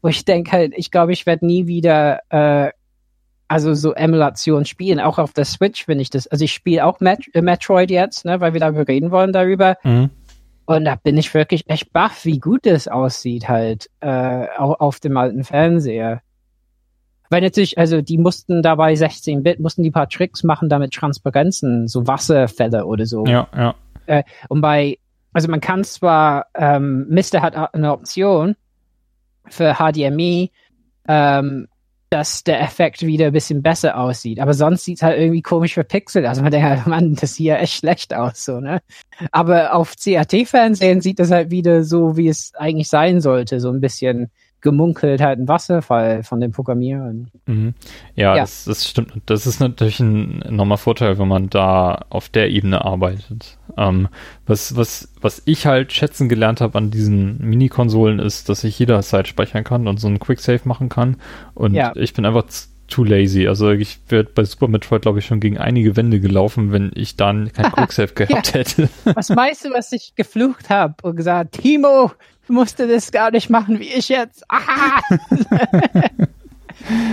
wo 0.00 0.08
ich 0.08 0.24
denke 0.24 0.52
halt, 0.52 0.72
ich 0.74 0.90
glaube, 0.90 1.12
ich 1.12 1.26
werde 1.26 1.44
nie 1.44 1.66
wieder 1.66 2.20
äh, 2.30 2.70
also 3.46 3.74
so 3.74 3.92
Emulation 3.92 4.64
spielen. 4.64 5.00
Auch 5.00 5.18
auf 5.18 5.34
der 5.34 5.44
Switch 5.44 5.84
finde 5.84 6.00
ich 6.00 6.08
das. 6.08 6.26
Also 6.28 6.46
ich 6.46 6.54
spiele 6.54 6.86
auch 6.86 7.00
Met 7.00 7.28
äh, 7.34 7.42
Metroid 7.42 7.90
jetzt, 7.90 8.24
ne, 8.24 8.40
weil 8.40 8.54
wir 8.54 8.60
darüber 8.60 8.88
reden 8.88 9.10
wollen 9.10 9.34
darüber. 9.34 9.76
Mhm. 9.82 10.08
Und 10.66 10.84
da 10.86 10.94
bin 10.96 11.16
ich 11.18 11.32
wirklich 11.34 11.68
echt 11.68 11.92
baff, 11.92 12.24
wie 12.24 12.38
gut 12.38 12.64
das 12.64 12.88
aussieht 12.88 13.48
halt 13.48 13.90
äh, 14.00 14.46
auch 14.56 14.80
auf 14.80 15.00
dem 15.00 15.16
alten 15.16 15.44
Fernseher. 15.44 16.22
Weil 17.30 17.42
natürlich, 17.42 17.78
also 17.78 18.00
die 18.00 18.18
mussten 18.18 18.62
dabei 18.62 18.94
16-Bit, 18.94 19.60
mussten 19.60 19.82
die 19.82 19.90
paar 19.90 20.08
Tricks 20.08 20.42
machen, 20.42 20.68
damit 20.68 20.92
Transparenzen, 20.92 21.88
so 21.88 22.06
Wasserfälle 22.06 22.86
oder 22.86 23.06
so. 23.06 23.24
Ja, 23.26 23.48
ja. 23.54 23.74
Äh, 24.06 24.22
und 24.48 24.60
bei, 24.60 24.98
also 25.32 25.48
man 25.48 25.60
kann 25.60 25.84
zwar, 25.84 26.46
ähm, 26.54 27.06
Mister 27.08 27.42
hat 27.42 27.74
eine 27.74 27.92
Option 27.92 28.56
für 29.48 29.74
HDMI, 29.74 30.50
ähm, 31.08 31.68
dass 32.10 32.44
der 32.44 32.60
Effekt 32.60 33.02
wieder 33.02 33.26
ein 33.26 33.32
bisschen 33.32 33.62
besser 33.62 33.98
aussieht. 33.98 34.40
Aber 34.40 34.54
sonst 34.54 34.84
sieht 34.84 34.98
es 34.98 35.02
halt 35.02 35.18
irgendwie 35.18 35.42
komisch 35.42 35.74
verpixelt 35.74 36.26
aus. 36.26 36.40
Man 36.40 36.50
denkt 36.50 36.68
halt, 36.68 36.86
Mann, 36.86 37.14
das 37.14 37.34
sieht 37.34 37.46
ja 37.46 37.56
echt 37.56 37.74
schlecht 37.74 38.14
aus, 38.14 38.44
so, 38.44 38.60
ne? 38.60 38.82
Aber 39.32 39.74
auf 39.74 39.94
CRT-Fernsehen 39.96 41.00
sieht 41.00 41.18
das 41.18 41.30
halt 41.30 41.50
wieder 41.50 41.84
so, 41.84 42.16
wie 42.16 42.28
es 42.28 42.52
eigentlich 42.54 42.88
sein 42.88 43.20
sollte. 43.20 43.60
So 43.60 43.70
ein 43.70 43.80
bisschen 43.80 44.30
gemunkelt 44.64 45.20
halt 45.20 45.38
ein 45.38 45.46
Wasserfall 45.46 46.24
von 46.24 46.40
den 46.40 46.50
Programmierern. 46.50 47.30
Mhm. 47.46 47.74
Ja, 48.16 48.34
ja. 48.34 48.40
Das, 48.40 48.64
das, 48.64 48.88
stimmt. 48.88 49.12
Das 49.26 49.46
ist 49.46 49.60
natürlich 49.60 50.00
ein 50.00 50.42
enormer 50.42 50.78
Vorteil, 50.78 51.18
wenn 51.18 51.28
man 51.28 51.50
da 51.50 52.06
auf 52.08 52.28
der 52.30 52.50
Ebene 52.50 52.84
arbeitet. 52.84 53.58
Ähm, 53.76 54.08
was, 54.46 54.76
was, 54.76 55.08
was 55.20 55.42
ich 55.44 55.66
halt 55.66 55.92
schätzen 55.92 56.28
gelernt 56.28 56.60
habe 56.60 56.78
an 56.78 56.90
diesen 56.90 57.38
Mini-Konsolen 57.38 58.18
ist, 58.18 58.48
dass 58.48 58.64
ich 58.64 58.78
jederzeit 58.78 59.28
speichern 59.28 59.64
kann 59.64 59.88
und 59.88 59.98
so 59.98 60.06
einen 60.06 60.18
Quicksave 60.18 60.60
machen 60.64 60.88
kann. 60.88 61.16
Und 61.54 61.74
ja. 61.74 61.92
ich 61.96 62.14
bin 62.14 62.24
einfach 62.24 62.44
too 62.88 63.04
lazy. 63.04 63.48
Also 63.48 63.70
ich 63.70 63.98
werde 64.08 64.30
bei 64.34 64.44
Super 64.44 64.68
Metroid, 64.68 65.02
glaube 65.02 65.18
ich, 65.18 65.26
schon 65.26 65.40
gegen 65.40 65.58
einige 65.58 65.96
Wände 65.96 66.20
gelaufen, 66.20 66.72
wenn 66.72 66.92
ich 66.94 67.16
dann 67.16 67.52
kein 67.52 67.72
Quicksave 67.72 68.12
gehabt 68.14 68.48
ja. 68.48 68.54
hätte. 68.54 68.88
Was 69.14 69.30
meinst 69.30 69.64
du, 69.64 69.70
was 69.70 69.90
ich 69.92 70.14
geflucht 70.14 70.70
habe 70.70 70.94
und 71.02 71.16
gesagt, 71.16 71.60
Timo, 71.60 72.12
musste 72.48 72.86
das 72.86 73.10
gar 73.10 73.30
nicht 73.30 73.50
machen 73.50 73.78
wie 73.80 73.88
ich 73.88 74.08
jetzt. 74.08 74.44
Aha! 74.48 75.00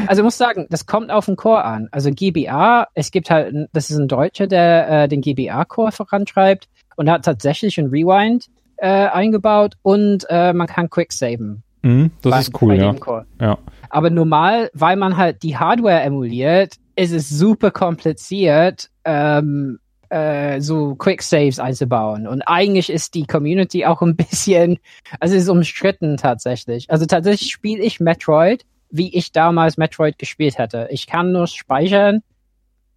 also 0.07 0.21
ich 0.21 0.23
muss 0.23 0.37
sagen, 0.37 0.67
das 0.69 0.85
kommt 0.85 1.11
auf 1.11 1.25
den 1.25 1.35
Core 1.35 1.63
an. 1.63 1.87
Also 1.91 2.09
GBA, 2.11 2.87
es 2.93 3.11
gibt 3.11 3.29
halt, 3.29 3.69
das 3.73 3.89
ist 3.89 3.97
ein 3.97 4.07
Deutscher, 4.07 4.47
der 4.47 5.03
äh, 5.03 5.07
den 5.07 5.21
GBA-Core 5.21 5.91
voranschreibt 5.91 6.67
und 6.95 7.09
hat 7.09 7.25
tatsächlich 7.25 7.77
ein 7.77 7.87
Rewind 7.87 8.47
äh, 8.77 8.87
eingebaut 8.87 9.75
und 9.81 10.25
äh, 10.29 10.53
man 10.53 10.67
kann 10.67 10.89
quicksaven. 10.89 11.63
Mhm, 11.83 12.11
das 12.21 12.31
bei, 12.31 12.39
ist 12.39 12.61
cool, 12.61 12.75
ja. 12.75 12.95
ja. 13.39 13.57
Aber 13.89 14.09
normal, 14.09 14.69
weil 14.73 14.95
man 14.95 15.17
halt 15.17 15.43
die 15.43 15.57
Hardware 15.57 16.01
emuliert, 16.01 16.75
ist 16.95 17.11
es 17.11 17.29
super 17.29 17.71
kompliziert, 17.71 18.89
ähm, 19.03 19.79
äh, 20.09 20.59
so 20.61 20.95
Quick 20.95 21.23
Saves 21.23 21.59
einzubauen. 21.59 22.27
Und 22.27 22.41
eigentlich 22.43 22.89
ist 22.89 23.15
die 23.15 23.25
Community 23.25 23.85
auch 23.85 24.01
ein 24.01 24.15
bisschen, 24.15 24.77
also 25.19 25.35
es 25.35 25.43
ist 25.43 25.49
umstritten 25.49 26.17
tatsächlich. 26.17 26.89
Also 26.91 27.05
tatsächlich 27.05 27.51
spiele 27.51 27.81
ich 27.81 27.99
Metroid, 27.99 28.65
wie 28.91 29.15
ich 29.15 29.31
damals 29.31 29.77
Metroid 29.77 30.17
gespielt 30.17 30.57
hätte. 30.57 30.87
Ich 30.91 31.07
kann 31.07 31.31
nur 31.31 31.47
speichern 31.47 32.21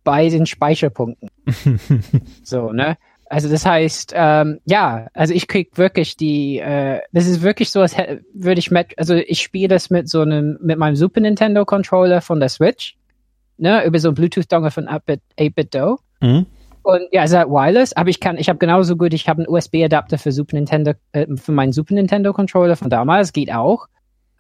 bei 0.03 0.29
den 0.29 0.47
Speicherpunkten. 0.47 1.31
so, 2.43 2.73
ne? 2.73 2.97
Also 3.27 3.49
das 3.49 3.65
heißt, 3.65 4.12
ähm, 4.15 4.61
ja, 4.66 5.09
also 5.15 5.33
ich 5.33 5.49
krieg 5.49 5.77
wirklich 5.79 6.16
die, 6.16 6.59
äh, 6.59 7.01
das 7.12 7.27
ist 7.27 7.43
wirklich 7.43 7.71
so, 7.71 7.81
als 7.81 7.97
würde 8.35 8.59
ich 8.59 8.71
mit, 8.71 8.99
also 8.99 9.15
ich 9.15 9.41
spiele 9.41 9.69
das 9.69 9.91
mit 9.91 10.09
so 10.09 10.21
einem, 10.21 10.59
mit 10.61 10.79
meinem 10.79 10.95
Super 10.95 11.21
Nintendo 11.21 11.65
Controller 11.65 12.21
von 12.21 12.39
der 12.39 12.51
Switch, 12.51 12.97
ne, 13.57 13.85
über 13.85 13.99
so 13.99 14.09
ein 14.11 14.15
Bluetooth-Dongle 14.15 14.71
von 14.71 14.87
8-Bit-Do. 14.87 15.99
Mhm. 16.21 16.47
Und 16.83 17.01
ja, 17.12 17.25
es 17.25 17.31
ist 17.31 17.37
halt 17.37 17.49
wireless, 17.49 17.95
aber 17.95 18.11
ich 18.11 18.21
kann, 18.21 18.37
ich 18.37 18.51
habe 18.51 18.59
genauso 18.59 18.97
gut, 18.97 19.15
ich 19.15 19.27
habe 19.27 19.43
einen 19.43 19.49
USB-Adapter 19.49 20.19
für 20.19 20.33
Super 20.33 20.57
Nintendo, 20.57 20.93
äh, 21.12 21.27
für 21.35 21.53
meinen 21.53 21.73
Super 21.73 21.95
Nintendo 21.95 22.35
Controller 22.35 22.77
von 22.77 22.91
damals, 22.91 23.33
geht 23.33 23.53
auch. 23.53 23.87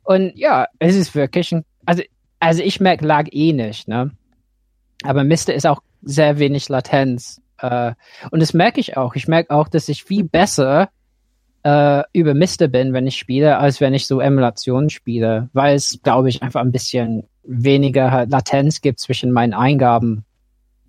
Und 0.04 0.32
ja, 0.36 0.66
es 0.78 0.94
ist 0.94 1.14
wirklich 1.14 1.52
ein, 1.52 1.64
also, 1.86 2.02
also 2.40 2.62
ich 2.62 2.80
merke 2.80 3.06
lag 3.06 3.26
eh 3.30 3.52
nicht, 3.52 3.88
ne. 3.88 4.12
Aber 5.02 5.24
Mister 5.24 5.54
ist 5.54 5.66
auch 5.66 5.80
sehr 6.02 6.38
wenig 6.38 6.68
Latenz. 6.68 7.40
Äh, 7.58 7.92
und 8.30 8.40
das 8.40 8.54
merke 8.54 8.80
ich 8.80 8.96
auch. 8.96 9.14
Ich 9.16 9.28
merke 9.28 9.50
auch, 9.50 9.68
dass 9.68 9.88
ich 9.88 10.04
viel 10.04 10.24
besser 10.24 10.90
äh, 11.62 12.02
über 12.12 12.34
Mister 12.34 12.68
bin, 12.68 12.92
wenn 12.92 13.06
ich 13.06 13.16
spiele, 13.16 13.58
als 13.58 13.80
wenn 13.80 13.94
ich 13.94 14.06
so 14.06 14.20
Emulationen 14.20 14.90
spiele, 14.90 15.48
weil 15.52 15.74
es, 15.74 16.00
glaube 16.02 16.28
ich, 16.28 16.42
einfach 16.42 16.60
ein 16.60 16.72
bisschen 16.72 17.24
weniger 17.42 18.26
Latenz 18.26 18.80
gibt 18.80 19.00
zwischen 19.00 19.32
meinen 19.32 19.54
Eingaben 19.54 20.24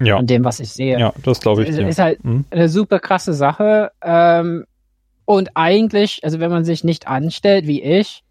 ja. 0.01 0.17
und 0.17 0.29
dem, 0.29 0.43
was 0.43 0.59
ich 0.59 0.69
sehe. 0.69 0.99
Ja, 0.99 1.13
das 1.23 1.39
glaube 1.39 1.63
ich. 1.63 1.75
Ja. 1.75 1.87
ist 1.87 1.99
halt 1.99 2.23
mhm. 2.23 2.45
eine 2.49 2.69
super 2.69 2.99
krasse 2.99 3.33
Sache. 3.33 3.91
Ähm, 4.01 4.65
und 5.25 5.51
eigentlich, 5.55 6.23
also 6.23 6.39
wenn 6.39 6.51
man 6.51 6.65
sich 6.65 6.83
nicht 6.83 7.07
anstellt 7.07 7.67
wie 7.67 7.81
ich, 7.81 8.23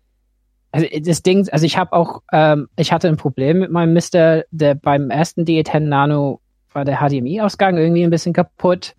also 0.75 0.87
das 1.05 1.23
Ding, 1.23 1.49
also 1.51 1.65
ich 1.65 1.79
habe 1.79 1.93
auch, 1.93 2.23
ähm, 2.33 2.69
ich 2.77 2.93
hatte 2.93 3.07
ein 3.07 3.17
Problem 3.17 3.61
mit 3.61 3.71
meinem 3.71 3.93
Mister, 3.93 4.45
der 4.51 4.75
beim 4.75 5.09
ersten 5.09 5.45
DE10 5.45 5.79
Nano 5.81 6.41
war 6.73 6.85
der 6.85 6.99
HDMI-Ausgang 6.99 7.77
irgendwie 7.77 8.03
ein 8.03 8.11
bisschen 8.11 8.33
kaputt 8.33 8.97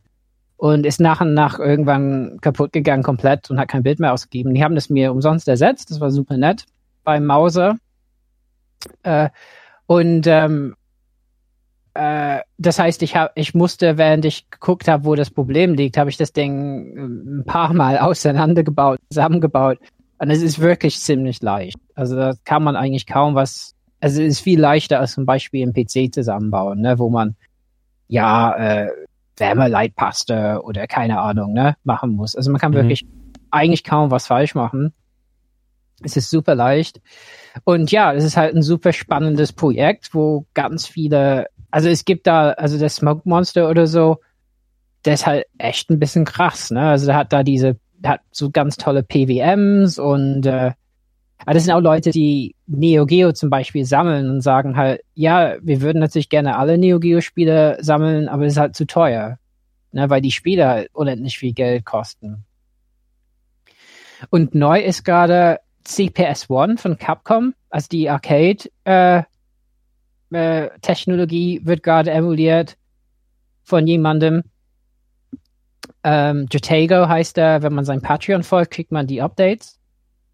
und 0.56 0.86
ist 0.86 1.02
nach 1.02 1.20
und 1.20 1.34
nach 1.34 1.60
irgendwann 1.60 2.38
kaputt 2.40 2.72
gegangen 2.72 3.04
komplett 3.04 3.50
und 3.50 3.60
hat 3.60 3.68
kein 3.68 3.84
Bild 3.84 4.00
mehr 4.00 4.14
ausgegeben. 4.14 4.54
Die 4.54 4.64
haben 4.64 4.76
das 4.76 4.90
mir 4.90 5.12
umsonst 5.12 5.50
ersetzt, 5.50 5.92
das 5.92 6.00
war 6.00 6.12
super 6.12 6.38
nett 6.38 6.64
beim 7.04 7.26
Mauser. 7.26 7.76
Äh, 9.04 9.28
und 9.86 10.28
ähm, 10.28 10.76
äh, 11.94 12.40
das 12.58 12.80
heißt, 12.80 13.04
ich 13.04 13.18
habe, 13.18 13.34
ich 13.36 13.54
musste, 13.54 13.98
während 13.98 14.24
ich 14.24 14.50
geguckt 14.50 14.88
habe, 14.88 15.04
wo 15.04 15.16
das 15.16 15.30
Problem 15.30 15.74
liegt, 15.74 15.98
habe 15.98 16.10
ich 16.10 16.16
das 16.16 16.32
Ding 16.32 16.96
äh, 16.96 17.02
ein 17.02 17.44
paar 17.46 17.74
Mal 17.74 17.98
auseinandergebaut, 18.00 19.00
zusammengebaut 19.10 19.80
und 20.18 20.30
es 20.30 20.42
ist 20.42 20.60
wirklich 20.60 21.00
ziemlich 21.00 21.42
leicht. 21.42 21.78
Also 21.94 22.16
da 22.16 22.34
kann 22.46 22.64
man 22.64 22.76
eigentlich 22.76 23.06
kaum 23.06 23.36
was. 23.36 23.76
Also 24.00 24.22
es 24.22 24.34
ist 24.34 24.40
viel 24.40 24.60
leichter 24.60 25.00
als 25.00 25.14
zum 25.14 25.26
Beispiel 25.26 25.66
ein 25.66 25.74
PC 25.74 26.14
zusammenbauen, 26.14 26.82
ne, 26.82 27.00
wo 27.00 27.10
man 27.10 27.36
ja 28.08 28.56
äh, 28.56 28.90
Wärmeleitpaste 29.38 30.62
oder 30.64 30.88
keine 30.88 31.20
Ahnung, 31.20 31.54
ne, 31.54 31.76
machen 31.84 32.12
muss. 32.12 32.36
Also 32.36 32.52
man 32.52 32.62
kann 32.62 32.72
mhm. 32.72 32.78
wirklich 32.78 33.06
eigentlich 33.52 33.84
kaum 33.84 34.12
was 34.12 34.28
falsch 34.28 34.56
machen. 34.56 34.94
Es 36.04 36.18
ist 36.18 36.30
super 36.30 36.56
leicht. 36.56 37.02
Und 37.64 37.92
ja, 37.92 38.14
es 38.14 38.24
ist 38.24 38.38
halt 38.38 38.54
ein 38.56 38.62
super 38.62 38.94
spannendes 38.94 39.54
Projekt, 39.54 40.14
wo 40.14 40.46
ganz 40.54 40.88
viele, 40.88 41.48
also 41.72 41.90
es 41.90 42.06
gibt 42.06 42.28
da, 42.28 42.52
also 42.52 42.78
der 42.78 42.90
Smoke 42.90 43.22
Monster 43.26 43.70
oder 43.70 43.88
so, 43.88 44.20
der 45.06 45.14
ist 45.14 45.26
halt 45.26 45.46
echt 45.58 45.90
ein 45.90 46.00
bisschen 46.00 46.26
krass, 46.26 46.72
ne? 46.72 46.82
Also 46.82 47.06
der 47.06 47.16
hat 47.16 47.32
da 47.32 47.44
diese 47.44 47.78
hat 48.08 48.22
so 48.32 48.50
ganz 48.50 48.78
tolle 48.78 49.04
PWMs 49.04 50.00
und 50.00 50.46
äh, 50.46 50.72
das 51.46 51.64
sind 51.66 51.74
auch 51.74 51.82
Leute, 51.82 52.12
die 52.12 52.56
Neo 52.66 53.06
Geo 53.06 53.34
zum 53.34 53.50
Beispiel 53.50 53.86
sammeln 53.86 54.30
und 54.30 54.42
sagen 54.42 54.78
halt, 54.78 55.02
ja, 55.14 55.56
wir 55.62 55.82
würden 55.82 56.00
natürlich 56.00 56.30
gerne 56.30 56.58
alle 56.58 56.78
Neo 56.78 57.00
Geo 57.00 57.22
Spiele 57.22 57.78
sammeln, 57.82 58.28
aber 58.28 58.46
es 58.46 58.54
ist 58.54 58.60
halt 58.60 58.76
zu 58.76 58.88
teuer, 58.88 59.38
ne, 59.92 60.10
weil 60.10 60.22
die 60.22 60.32
Spiele 60.32 60.68
halt 60.68 60.90
unendlich 60.94 61.38
viel 61.38 61.54
Geld 61.54 61.86
kosten. 61.86 62.46
Und 64.30 64.56
neu 64.56 64.80
ist 64.80 65.04
gerade 65.04 65.60
CPS 65.84 66.50
One 66.50 66.78
von 66.78 66.98
Capcom, 66.98 67.54
also 67.70 67.88
die 67.92 68.10
Arcade 68.10 68.70
äh, 68.86 69.24
äh, 70.32 70.70
wird 70.82 71.84
gerade 71.84 72.12
emuliert 72.12 72.78
von 73.64 73.86
jemandem, 73.86 74.44
ähm, 76.06 76.46
Jatago 76.52 77.10
heißt 77.10 77.40
er, 77.40 77.64
wenn 77.64 77.74
man 77.74 77.84
sein 77.84 78.00
Patreon 78.02 78.44
folgt, 78.44 78.72
kriegt 78.72 78.92
man 78.92 79.08
die 79.08 79.24
Updates. 79.24 79.80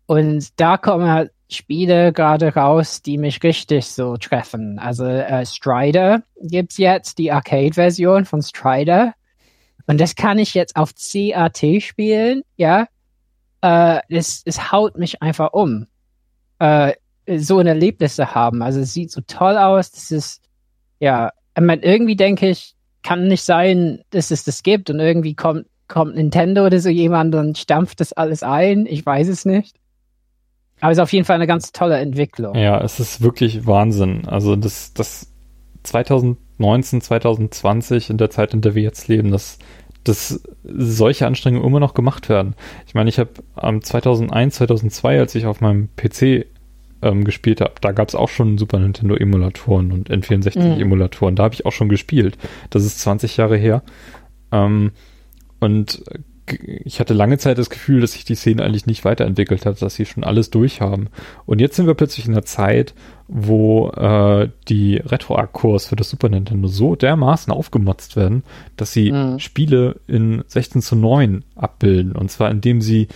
Und 0.06 0.60
da 0.60 0.76
kommen 0.76 1.10
halt 1.10 1.32
Spiele 1.50 2.12
gerade 2.12 2.54
raus, 2.54 3.02
die 3.02 3.18
mich 3.18 3.42
richtig 3.42 3.86
so 3.86 4.18
treffen. 4.18 4.80
Also 4.80 5.06
äh, 5.06 5.46
Strider 5.46 6.24
gibt's 6.42 6.78
jetzt, 6.78 7.18
die 7.18 7.32
Arcade-Version 7.32 8.26
von 8.26 8.42
Strider. 8.42 9.14
Und 9.88 10.02
das 10.02 10.16
kann 10.16 10.40
ich 10.40 10.54
jetzt 10.54 10.76
auf 10.76 10.94
CAT 10.94 11.82
spielen, 11.82 12.44
ja. 12.58 12.88
Äh, 13.62 14.02
es, 14.10 14.42
es 14.44 14.74
haut 14.74 14.98
mich 14.98 15.22
einfach 15.22 15.54
um. 15.54 15.88
Äh, 16.60 16.94
so 17.38 17.60
ein 17.60 17.68
Erlebnis 17.68 18.18
zu 18.18 18.36
haben. 18.36 18.62
Also 18.62 18.82
es 18.82 18.94
sieht 18.94 19.12
so 19.12 19.22
toll 19.22 19.58
aus. 19.58 19.92
Das 19.92 20.12
ist, 20.12 20.42
ja, 21.00 21.32
ich 21.56 21.64
meine, 21.64 21.82
irgendwie 21.82 22.18
denke 22.18 22.50
ich, 22.50 22.76
kann 23.04 23.28
nicht 23.28 23.44
sein, 23.44 24.02
dass 24.12 24.32
es 24.32 24.44
das 24.44 24.64
gibt 24.64 24.90
und 24.90 25.00
irgendwie 25.00 25.34
kommt, 25.34 25.66
kommt 25.88 26.16
Nintendo 26.16 26.66
oder 26.66 26.80
so 26.80 26.90
jemand 26.90 27.36
und 27.36 27.58
stampft 27.58 28.00
das 28.00 28.14
alles 28.14 28.44
ein. 28.44 28.86
Ich 28.86 29.06
weiß 29.06 29.28
es 29.28 29.46
nicht. 29.46 29.76
Aber 30.80 30.92
es 30.92 30.98
ist 30.98 31.04
auf 31.04 31.14
jeden 31.14 31.26
Fall 31.26 31.36
eine 31.36 31.48
ganz 31.48 31.72
tolle 31.72 31.98
Entwicklung. 31.98 32.56
Ja, 32.56 32.82
es 32.84 33.00
ist 33.00 33.22
wirklich 33.22 33.68
Wahnsinn. 33.68 34.28
Also 34.28 34.56
das, 34.56 34.94
das 34.94 35.32
2019, 35.84 37.02
2020 37.02 38.10
in 38.10 38.18
der 38.18 38.30
Zeit, 38.30 38.54
in 38.54 38.62
der 38.62 38.74
wir 38.74 38.82
jetzt 38.82 39.08
leben, 39.08 39.32
dass, 39.32 39.60
dass 40.04 40.42
solche 40.64 41.28
Anstrengungen 41.28 41.66
immer 41.66 41.80
noch 41.80 41.94
gemacht 41.94 42.30
werden. 42.30 42.56
Ich 42.88 42.96
meine, 42.96 43.10
ich 43.10 43.20
habe 43.20 43.32
am 43.56 43.84
2001, 43.84 44.56
2002, 44.56 45.20
als 45.20 45.36
ich 45.36 45.46
auf 45.46 45.62
meinem 45.62 45.90
PC 45.96 46.48
ähm, 47.02 47.24
gespielt 47.24 47.62
habe, 47.62 47.74
da 47.82 47.92
gab 47.92 48.10
es 48.10 48.16
auch 48.16 48.30
schon 48.30 48.58
Super 48.58 48.80
Nintendo 48.80 49.16
Emulatoren 49.16 49.92
und 49.92 50.10
N64 50.10 50.76
mhm. 50.76 50.82
Emulatoren. 50.82 51.36
Da 51.36 51.44
habe 51.44 51.56
ich 51.56 51.66
auch 51.66 51.72
schon 51.72 51.90
gespielt. 51.90 52.38
Das 52.70 52.86
ist 52.86 53.00
20 53.00 53.38
Jahre 53.38 53.58
her. 53.58 53.84
Ähm, 54.52 54.92
und 55.60 56.04
ich 56.84 57.00
hatte 57.00 57.14
lange 57.14 57.38
Zeit 57.38 57.58
das 57.58 57.70
Gefühl, 57.70 58.02
dass 58.02 58.14
sich 58.14 58.26
die 58.26 58.36
Szene 58.36 58.64
eigentlich 58.64 58.86
nicht 58.86 59.06
weiterentwickelt 59.06 59.66
hat, 59.66 59.82
dass 59.82 59.96
sie 59.96 60.06
schon 60.06 60.24
alles 60.24 60.50
durchhaben. 60.50 61.10
Und 61.46 61.62
jetzt 61.62 61.76
sind 61.76 61.88
wir 61.88 61.94
plötzlich 61.94 62.26
in 62.26 62.34
einer 62.34 62.44
Zeit, 62.44 62.94
wo 63.28 63.90
äh, 63.90 64.50
die 64.68 64.98
Retro-Akkurs 64.98 65.88
für 65.88 65.96
das 65.96 66.10
Super 66.10 66.30
Nintendo 66.30 66.68
so 66.68 66.96
dermaßen 66.96 67.54
aufgemotzt 67.54 68.16
werden, 68.16 68.44
dass 68.76 68.92
sie 68.92 69.12
mhm. 69.12 69.40
Spiele 69.40 69.98
in 70.08 70.44
16 70.48 70.82
zu 70.82 70.96
9 70.96 71.46
abbilden. 71.56 72.14
Und 72.14 72.32
zwar 72.32 72.52
indem 72.52 72.82
sie 72.82 73.08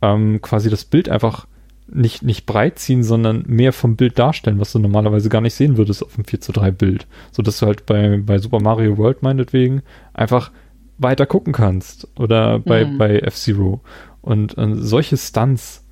ähm, 0.00 0.40
quasi 0.40 0.70
das 0.70 0.84
Bild 0.84 1.08
einfach 1.08 1.46
nicht, 1.90 2.22
nicht 2.22 2.46
breit 2.46 2.78
ziehen, 2.78 3.02
sondern 3.02 3.44
mehr 3.46 3.72
vom 3.72 3.96
Bild 3.96 4.18
darstellen, 4.18 4.60
was 4.60 4.72
du 4.72 4.78
normalerweise 4.78 5.28
gar 5.28 5.40
nicht 5.40 5.54
sehen 5.54 5.76
würdest 5.76 6.02
auf 6.04 6.14
dem 6.14 6.24
4 6.24 6.40
zu 6.40 6.52
3 6.52 6.70
Bild. 6.70 7.06
So 7.32 7.42
dass 7.42 7.58
du 7.58 7.66
halt 7.66 7.86
bei, 7.86 8.20
bei 8.24 8.38
Super 8.38 8.60
Mario 8.60 8.98
World 8.98 9.22
meinetwegen 9.22 9.82
einfach 10.12 10.50
weiter 10.98 11.26
gucken 11.26 11.52
kannst. 11.52 12.08
Oder 12.16 12.58
bei, 12.58 12.84
mhm. 12.84 12.98
bei 12.98 13.18
F-Zero. 13.20 13.80
Und 14.20 14.58
äh, 14.58 14.74
solche 14.74 15.16
Stunts, 15.16 15.84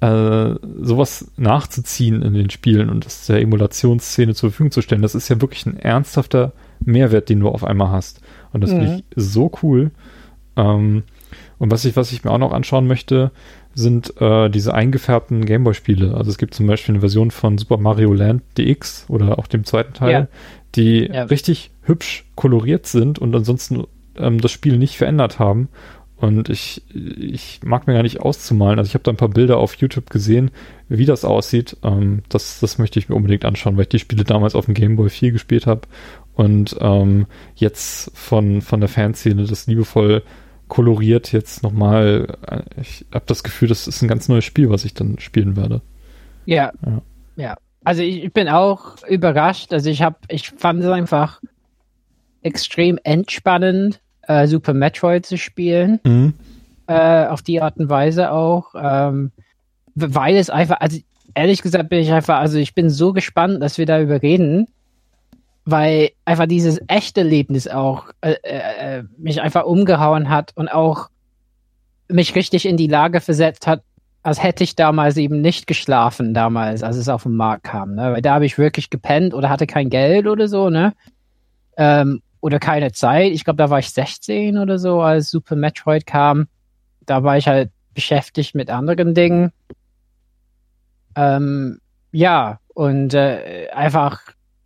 äh, 0.00 0.54
sowas 0.80 1.30
nachzuziehen 1.36 2.22
in 2.22 2.34
den 2.34 2.50
Spielen 2.50 2.88
und 2.88 3.04
das 3.04 3.26
der 3.26 3.40
Emulationsszene 3.40 4.34
zur 4.34 4.50
Verfügung 4.50 4.70
zu 4.70 4.82
stellen, 4.82 5.02
das 5.02 5.14
ist 5.14 5.28
ja 5.28 5.40
wirklich 5.40 5.66
ein 5.66 5.76
ernsthafter 5.76 6.52
Mehrwert, 6.80 7.28
den 7.28 7.40
du 7.40 7.48
auf 7.48 7.64
einmal 7.64 7.90
hast. 7.90 8.20
Und 8.52 8.62
das 8.62 8.70
mhm. 8.70 8.78
finde 8.78 8.94
ich 8.94 9.04
so 9.16 9.50
cool. 9.62 9.90
Ähm, 10.56 11.02
und 11.58 11.70
was 11.70 11.84
ich, 11.84 11.96
was 11.96 12.12
ich 12.12 12.24
mir 12.24 12.30
auch 12.30 12.38
noch 12.38 12.52
anschauen 12.52 12.86
möchte, 12.86 13.30
sind 13.74 14.20
äh, 14.20 14.48
diese 14.48 14.74
eingefärbten 14.74 15.44
Gameboy-Spiele. 15.44 16.14
Also 16.14 16.30
es 16.30 16.38
gibt 16.38 16.54
zum 16.54 16.66
Beispiel 16.66 16.94
eine 16.94 17.00
Version 17.00 17.30
von 17.30 17.58
Super 17.58 17.76
Mario 17.76 18.12
Land 18.12 18.42
DX 18.56 19.06
oder 19.08 19.38
auch 19.38 19.46
dem 19.46 19.64
zweiten 19.64 19.94
Teil, 19.94 20.12
ja. 20.12 20.28
die 20.74 21.06
ja. 21.06 21.24
richtig 21.24 21.70
hübsch 21.82 22.24
koloriert 22.34 22.86
sind 22.86 23.18
und 23.18 23.34
ansonsten 23.34 23.84
ähm, 24.16 24.40
das 24.40 24.52
Spiel 24.52 24.78
nicht 24.78 24.96
verändert 24.96 25.38
haben. 25.38 25.68
Und 26.16 26.48
ich, 26.48 26.82
ich 26.94 27.60
mag 27.64 27.86
mir 27.86 27.94
gar 27.94 28.02
nicht 28.02 28.20
auszumalen. 28.20 28.78
Also 28.78 28.88
ich 28.88 28.94
habe 28.94 29.02
da 29.02 29.10
ein 29.10 29.16
paar 29.16 29.28
Bilder 29.28 29.58
auf 29.58 29.74
YouTube 29.74 30.10
gesehen, 30.10 30.52
wie 30.88 31.04
das 31.04 31.24
aussieht. 31.24 31.76
Ähm, 31.82 32.22
das, 32.28 32.60
das 32.60 32.78
möchte 32.78 32.98
ich 32.98 33.08
mir 33.08 33.16
unbedingt 33.16 33.44
anschauen, 33.44 33.76
weil 33.76 33.82
ich 33.82 33.88
die 33.88 33.98
Spiele 33.98 34.24
damals 34.24 34.54
auf 34.54 34.66
dem 34.66 34.74
Game 34.74 34.96
Boy 34.96 35.10
4 35.10 35.32
gespielt 35.32 35.66
habe 35.66 35.82
und 36.34 36.76
ähm, 36.80 37.26
jetzt 37.54 38.10
von, 38.14 38.62
von 38.62 38.80
der 38.80 38.88
Fanszene 38.88 39.44
das 39.44 39.66
liebevoll 39.66 40.22
koloriert 40.74 41.30
jetzt 41.30 41.62
nochmal. 41.62 42.36
Äh, 42.48 42.80
ich 42.80 43.06
habe 43.14 43.24
das 43.26 43.44
Gefühl, 43.44 43.68
das 43.68 43.86
ist 43.86 44.02
ein 44.02 44.08
ganz 44.08 44.28
neues 44.28 44.44
Spiel, 44.44 44.70
was 44.70 44.84
ich 44.84 44.92
dann 44.92 45.20
spielen 45.20 45.56
werde. 45.56 45.82
Ja. 46.46 46.72
Ja. 46.84 47.02
ja. 47.36 47.56
Also 47.84 48.02
ich, 48.02 48.24
ich 48.24 48.32
bin 48.32 48.48
auch 48.48 48.96
überrascht. 49.08 49.72
Also 49.72 49.88
ich 49.88 50.02
habe, 50.02 50.16
ich 50.28 50.50
fand 50.50 50.82
es 50.82 50.90
einfach 50.90 51.40
extrem 52.42 52.98
entspannend 53.04 54.00
äh, 54.22 54.48
Super 54.48 54.74
Metroid 54.74 55.24
zu 55.24 55.38
spielen. 55.38 56.00
Mhm. 56.02 56.34
Äh, 56.88 57.26
auf 57.26 57.42
die 57.42 57.62
Art 57.62 57.76
und 57.76 57.88
Weise 57.88 58.32
auch. 58.32 58.74
Ähm, 58.76 59.30
weil 59.94 60.36
es 60.36 60.50
einfach, 60.50 60.80
also 60.80 60.98
ehrlich 61.34 61.62
gesagt 61.62 61.88
bin 61.88 62.00
ich 62.00 62.10
einfach, 62.10 62.40
also 62.40 62.58
ich 62.58 62.74
bin 62.74 62.90
so 62.90 63.12
gespannt, 63.12 63.62
dass 63.62 63.78
wir 63.78 63.86
darüber 63.86 64.20
reden. 64.22 64.66
Weil 65.64 66.10
einfach 66.24 66.46
dieses 66.46 66.80
echte 66.88 67.20
Erlebnis 67.20 67.68
auch 67.68 68.08
äh, 68.20 68.34
äh, 68.42 68.98
äh, 68.98 69.04
mich 69.16 69.40
einfach 69.40 69.64
umgehauen 69.64 70.28
hat 70.28 70.52
und 70.56 70.68
auch 70.68 71.08
mich 72.08 72.34
richtig 72.34 72.66
in 72.66 72.76
die 72.76 72.86
Lage 72.86 73.20
versetzt 73.20 73.66
hat, 73.66 73.82
als 74.22 74.42
hätte 74.42 74.64
ich 74.64 74.76
damals 74.76 75.16
eben 75.16 75.40
nicht 75.40 75.66
geschlafen 75.66 76.34
damals, 76.34 76.82
als 76.82 76.96
es 76.96 77.08
auf 77.08 77.24
den 77.24 77.36
Markt 77.36 77.64
kam, 77.64 77.94
ne? 77.94 78.12
Weil 78.12 78.22
da 78.22 78.34
habe 78.34 78.46
ich 78.46 78.58
wirklich 78.58 78.90
gepennt 78.90 79.34
oder 79.34 79.48
hatte 79.48 79.66
kein 79.66 79.90
Geld 79.90 80.26
oder 80.26 80.48
so, 80.48 80.70
ne? 80.70 80.94
Ähm, 81.76 82.22
oder 82.40 82.58
keine 82.58 82.92
Zeit. 82.92 83.32
Ich 83.32 83.44
glaube, 83.44 83.56
da 83.56 83.70
war 83.70 83.78
ich 83.78 83.90
16 83.90 84.58
oder 84.58 84.78
so, 84.78 85.00
als 85.00 85.30
Super 85.30 85.56
Metroid 85.56 86.06
kam. 86.06 86.46
Da 87.06 87.22
war 87.22 87.38
ich 87.38 87.48
halt 87.48 87.70
beschäftigt 87.94 88.54
mit 88.54 88.68
anderen 88.70 89.14
Dingen. 89.14 89.50
Ähm, 91.16 91.80
ja, 92.12 92.58
und 92.74 93.14
äh, 93.14 93.68
einfach 93.72 94.20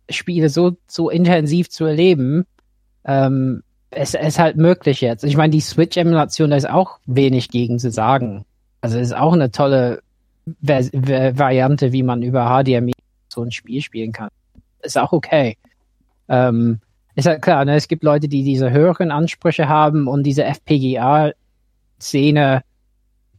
Spiele 0.09 0.49
so, 0.49 0.77
so 0.87 1.09
intensiv 1.09 1.69
zu 1.69 1.85
erleben, 1.85 2.45
ähm, 3.05 3.63
es 3.91 4.13
ist 4.13 4.39
halt 4.39 4.57
möglich 4.57 5.01
jetzt. 5.01 5.23
Ich 5.23 5.35
meine, 5.37 5.51
die 5.51 5.61
Switch-Emulation, 5.61 6.51
da 6.51 6.57
ist 6.57 6.69
auch 6.69 6.99
wenig 7.05 7.49
gegen 7.49 7.79
zu 7.79 7.89
sagen. 7.91 8.45
Also 8.81 8.99
es 8.99 9.07
ist 9.07 9.15
auch 9.15 9.33
eine 9.33 9.51
tolle 9.51 10.01
Vers 10.63 10.91
Variante, 10.93 11.91
wie 11.91 12.03
man 12.03 12.21
über 12.21 12.45
HDMI 12.45 12.93
so 13.29 13.41
ein 13.41 13.51
Spiel 13.51 13.81
spielen 13.81 14.11
kann. 14.11 14.29
Ist 14.81 14.97
auch 14.97 15.11
okay. 15.11 15.57
Ähm, 16.27 16.79
ist 17.15 17.25
halt 17.25 17.41
klar, 17.41 17.65
ne, 17.65 17.75
es 17.75 17.87
gibt 17.87 18.03
Leute, 18.03 18.27
die 18.27 18.43
diese 18.43 18.69
höheren 18.71 19.09
Ansprüche 19.11 19.67
haben 19.67 20.07
und 20.07 20.23
diese 20.23 20.43
FPGA-Szene 20.45 21.33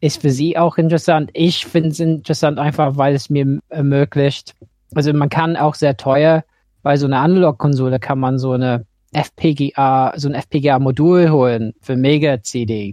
ist 0.00 0.20
für 0.20 0.30
sie 0.30 0.58
auch 0.58 0.78
interessant. 0.78 1.30
Ich 1.32 1.66
finde 1.66 1.90
es 1.90 2.00
interessant 2.00 2.58
einfach, 2.58 2.96
weil 2.96 3.14
es 3.14 3.30
mir 3.30 3.60
ermöglicht, 3.68 4.54
also 4.94 5.12
man 5.12 5.28
kann 5.28 5.56
auch 5.56 5.76
sehr 5.76 5.96
teuer 5.96 6.44
bei 6.82 6.96
so 6.96 7.06
einer 7.06 7.20
Analog-Konsole 7.20 7.98
kann 7.98 8.18
man 8.18 8.38
so 8.38 8.52
eine 8.52 8.86
FPGA, 9.12 10.12
so 10.16 10.28
ein 10.28 10.34
FPGA-Modul 10.34 11.30
holen 11.30 11.74
für 11.80 11.96
Mega-CD. 11.96 12.92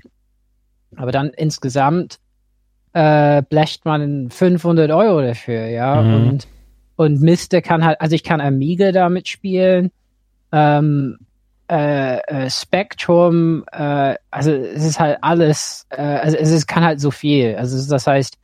Aber 0.95 1.11
dann 1.11 1.29
insgesamt 1.29 2.19
äh, 2.93 3.43
blecht 3.43 3.85
man 3.85 4.29
500 4.31 4.91
Euro 4.91 5.21
dafür, 5.21 5.67
ja. 5.67 6.01
Mhm. 6.01 6.29
Und, 6.29 6.47
und 6.95 7.21
Mister 7.21 7.61
kann 7.61 7.85
halt, 7.85 8.01
also 8.01 8.15
ich 8.15 8.23
kann 8.23 8.41
Amiga 8.41 8.91
damit 8.91 9.27
spielen, 9.27 9.91
ähm, 10.51 11.17
äh, 11.69 12.17
äh, 12.19 12.49
Spectrum, 12.49 13.65
äh, 13.71 14.15
also 14.31 14.51
es 14.51 14.85
ist 14.85 14.99
halt 14.99 15.17
alles, 15.21 15.85
äh, 15.89 16.01
also 16.01 16.37
es 16.37 16.49
ist, 16.49 16.65
kann 16.65 16.83
halt 16.83 17.01
so 17.01 17.11
viel. 17.11 17.55
Also 17.55 17.89
das 17.89 18.07
heißt, 18.07 18.37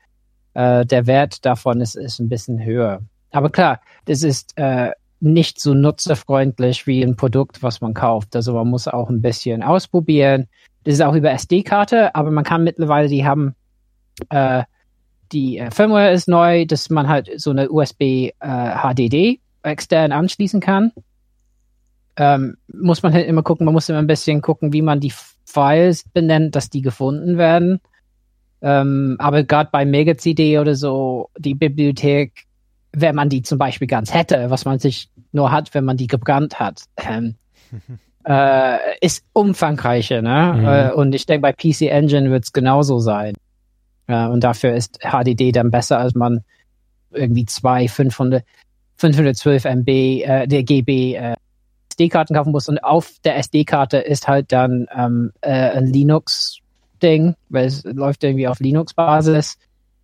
äh, 0.53 0.85
der 0.85 1.07
Wert 1.07 1.45
davon 1.45 1.81
ist, 1.81 1.95
ist 1.95 2.19
ein 2.19 2.29
bisschen 2.29 2.63
höher. 2.63 3.01
Aber 3.31 3.49
klar, 3.49 3.79
das 4.05 4.23
ist 4.23 4.57
äh, 4.57 4.91
nicht 5.23 5.59
so 5.59 5.73
nutzerfreundlich 5.73 6.85
wie 6.85 7.01
ein 7.01 7.15
Produkt, 7.15 7.63
was 7.63 7.79
man 7.79 7.93
kauft. 7.93 8.35
Also 8.35 8.53
man 8.53 8.69
muss 8.69 8.87
auch 8.87 9.09
ein 9.09 9.21
bisschen 9.21 9.63
ausprobieren. 9.63 10.47
Das 10.83 10.95
ist 10.95 11.01
auch 11.01 11.15
über 11.15 11.31
SD-Karte, 11.31 12.13
aber 12.13 12.29
man 12.29 12.43
kann 12.43 12.63
mittlerweile, 12.63 13.07
die 13.07 13.25
haben, 13.25 13.55
äh, 14.29 14.63
die 15.31 15.59
äh, 15.59 15.71
Firmware 15.71 16.11
ist 16.11 16.27
neu, 16.27 16.65
dass 16.65 16.89
man 16.89 17.07
halt 17.07 17.29
so 17.37 17.51
eine 17.51 17.71
USB 17.71 18.01
äh, 18.01 18.31
HDD 18.41 19.39
extern 19.63 20.11
anschließen 20.11 20.59
kann. 20.59 20.91
Ähm, 22.17 22.57
muss 22.67 23.01
man 23.01 23.13
halt 23.13 23.25
immer 23.25 23.43
gucken, 23.43 23.65
man 23.65 23.73
muss 23.73 23.87
immer 23.87 23.99
ein 23.99 24.07
bisschen 24.07 24.41
gucken, 24.41 24.73
wie 24.73 24.81
man 24.81 24.99
die 24.99 25.13
Files 25.45 26.03
benennt, 26.09 26.55
dass 26.55 26.69
die 26.69 26.81
gefunden 26.81 27.37
werden. 27.37 27.79
Ähm, 28.61 29.15
aber 29.19 29.43
gerade 29.43 29.69
bei 29.71 29.85
Mega 29.85 30.17
CD 30.17 30.59
oder 30.59 30.75
so, 30.75 31.29
die 31.37 31.55
Bibliothek 31.55 32.45
wenn 32.93 33.15
man 33.15 33.29
die 33.29 33.41
zum 33.41 33.57
Beispiel 33.57 33.87
ganz 33.87 34.13
hätte, 34.13 34.49
was 34.49 34.65
man 34.65 34.79
sich 34.79 35.09
nur 35.33 35.51
hat, 35.51 35.73
wenn 35.73 35.83
man 35.83 35.97
die 35.97 36.07
gebrannt 36.07 36.59
hat, 36.59 36.83
ähm, 36.97 37.35
äh, 38.25 38.77
ist 39.01 39.25
umfangreicher. 39.33 40.21
Ne? 40.21 40.53
Mhm. 40.55 40.65
Äh, 40.65 40.91
und 40.93 41.13
ich 41.13 41.25
denke, 41.25 41.41
bei 41.41 41.51
PC 41.51 41.89
Engine 41.91 42.31
wird 42.31 42.45
es 42.45 42.53
genauso 42.53 42.99
sein. 42.99 43.33
Äh, 44.07 44.27
und 44.27 44.43
dafür 44.43 44.73
ist 44.73 44.99
HDD 45.01 45.51
dann 45.51 45.71
besser, 45.71 45.99
als 45.99 46.15
man 46.15 46.43
irgendwie 47.11 47.45
zwei 47.45 47.87
500, 47.87 48.43
512 48.95 49.65
MB, 49.65 49.89
äh, 49.89 50.47
der 50.47 50.63
GB 50.63 51.15
äh, 51.15 51.35
SD-Karten 51.91 52.35
kaufen 52.35 52.51
muss. 52.51 52.69
Und 52.69 52.83
auf 52.83 53.11
der 53.23 53.37
SD-Karte 53.37 53.97
ist 53.97 54.27
halt 54.27 54.51
dann 54.51 54.87
ähm, 54.95 55.31
äh, 55.41 55.51
ein 55.51 55.87
Linux-Ding, 55.87 57.35
weil 57.49 57.65
es 57.65 57.83
läuft 57.83 58.23
irgendwie 58.23 58.47
auf 58.47 58.59
Linux-Basis 58.59 59.57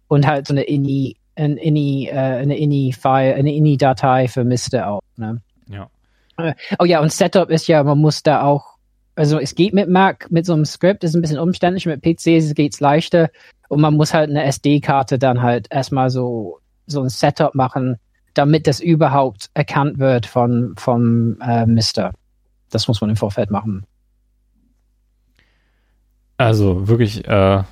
und 0.08 0.28
halt 0.28 0.48
so 0.48 0.54
eine 0.54 0.64
INI 0.64 1.16
ein 1.40 1.58
INI, 1.58 2.10
äh, 2.12 2.18
eine 2.18 2.58
INI-File, 2.58 3.34
eine 3.36 3.54
INI-Datei 3.54 4.28
für 4.28 4.44
Miste 4.44 4.88
auch. 4.88 5.02
Ne? 5.20 5.42
Ja. 5.68 5.90
Äh, 6.38 6.54
oh 6.80 6.86
ja, 6.86 7.02
und 7.02 7.12
Setup 7.12 7.50
ist 7.50 7.68
ja, 7.68 7.84
man 7.84 8.00
muss 8.00 8.24
da 8.24 8.44
auch, 8.44 8.78
also 9.16 9.40
es 9.40 9.56
geht 9.56 9.74
mit 9.74 9.90
Mac, 9.90 10.32
mit 10.32 10.46
so 10.46 10.54
einem 10.54 10.66
Script 10.66 11.04
ist 11.04 11.16
ein 11.16 11.22
bisschen 11.22 11.40
umständlich, 11.40 11.86
mit 11.86 12.02
PCs 12.02 12.56
geht's 12.56 12.80
leichter 12.80 13.30
und 13.68 13.82
man 13.82 13.96
muss 13.96 14.14
halt 14.14 14.30
eine 14.30 14.44
SD-Karte 14.46 15.20
dann 15.20 15.42
halt 15.42 15.68
erstmal 15.70 16.10
so, 16.10 16.60
so 16.88 17.02
ein 17.02 17.10
Setup 17.10 17.54
machen, 17.54 17.98
damit 18.34 18.68
das 18.68 18.80
überhaupt 18.80 19.50
erkannt 19.54 20.00
wird 20.00 20.26
von, 20.26 20.74
vom 20.78 21.38
äh, 21.42 21.66
Mister. 21.66 22.14
Das 22.70 22.88
muss 22.88 23.02
man 23.02 23.10
im 23.10 23.16
Vorfeld 23.16 23.52
machen. 23.52 23.86
Also 26.38 26.88
wirklich 26.88 27.28
äh, 27.28 27.64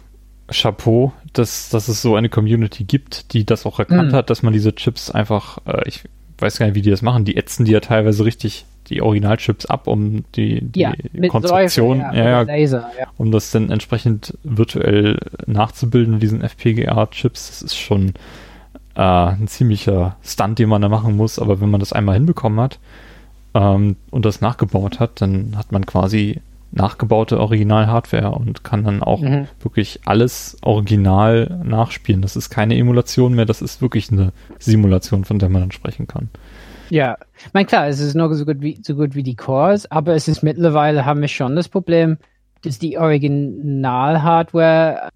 Chapeau, 0.51 1.13
dass, 1.33 1.69
dass 1.69 1.87
es 1.87 2.01
so 2.01 2.15
eine 2.15 2.29
Community 2.29 2.83
gibt, 2.83 3.33
die 3.33 3.45
das 3.45 3.65
auch 3.65 3.79
erkannt 3.79 4.11
mhm. 4.11 4.15
hat, 4.15 4.29
dass 4.29 4.43
man 4.43 4.53
diese 4.53 4.75
Chips 4.75 5.09
einfach, 5.09 5.59
äh, 5.65 5.87
ich 5.87 6.03
weiß 6.39 6.57
gar 6.57 6.65
nicht, 6.67 6.75
wie 6.75 6.81
die 6.81 6.91
das 6.91 7.01
machen, 7.01 7.25
die 7.25 7.37
ätzen 7.37 7.65
die 7.65 7.71
ja 7.71 7.79
teilweise 7.79 8.25
richtig 8.25 8.65
die 8.89 9.01
Originalchips 9.01 9.65
ab, 9.65 9.87
um 9.87 10.23
die, 10.35 10.61
die 10.61 10.79
ja, 10.79 10.93
Konstruktion, 11.27 11.99
Säufe, 11.99 12.17
ja, 12.17 12.29
ja, 12.29 12.41
Laser, 12.41 12.89
ja. 12.97 13.07
um 13.17 13.31
das 13.31 13.51
dann 13.51 13.69
entsprechend 13.69 14.37
virtuell 14.43 15.19
nachzubilden, 15.45 16.19
diesen 16.19 16.41
FPGA-Chips. 16.41 17.47
Das 17.47 17.61
ist 17.63 17.75
schon 17.75 18.13
äh, 18.95 19.01
ein 19.01 19.47
ziemlicher 19.47 20.15
Stunt, 20.23 20.59
den 20.59 20.69
man 20.69 20.81
da 20.81 20.89
machen 20.89 21.17
muss, 21.17 21.37
aber 21.39 21.59
wenn 21.59 21.69
man 21.69 21.79
das 21.79 21.91
einmal 21.91 22.15
hinbekommen 22.15 22.59
hat 22.61 22.79
ähm, 23.53 23.97
und 24.09 24.25
das 24.25 24.41
nachgebaut 24.41 24.99
hat, 24.99 25.21
dann 25.21 25.57
hat 25.57 25.71
man 25.71 25.85
quasi 25.85 26.41
nachgebaute 26.71 27.39
Original-Hardware 27.39 28.31
und 28.31 28.63
kann 28.63 28.83
dann 28.83 29.01
auch 29.01 29.21
mhm. 29.21 29.47
wirklich 29.61 30.01
alles 30.05 30.57
original 30.61 31.61
nachspielen. 31.63 32.21
Das 32.21 32.35
ist 32.35 32.49
keine 32.49 32.77
Emulation 32.77 33.33
mehr, 33.33 33.45
das 33.45 33.61
ist 33.61 33.81
wirklich 33.81 34.11
eine 34.11 34.33
Simulation, 34.59 35.25
von 35.25 35.39
der 35.39 35.49
man 35.49 35.61
dann 35.61 35.71
sprechen 35.71 36.07
kann. 36.07 36.29
Ja, 36.89 37.17
ich 37.37 37.53
meine, 37.53 37.65
klar, 37.65 37.87
es 37.87 37.99
ist 37.99 38.15
noch 38.15 38.31
so 38.33 38.45
gut 38.45 38.61
wie, 38.61 38.79
so 38.81 38.95
gut 38.95 39.15
wie 39.15 39.23
die 39.23 39.35
Cores, 39.35 39.89
aber 39.91 40.15
es 40.15 40.27
ist 40.27 40.43
mittlerweile, 40.43 41.05
haben 41.05 41.21
wir 41.21 41.27
schon 41.27 41.55
das 41.55 41.69
Problem, 41.69 42.17
dass 42.61 42.79
die 42.79 42.97
Original-Hardware 42.97 45.09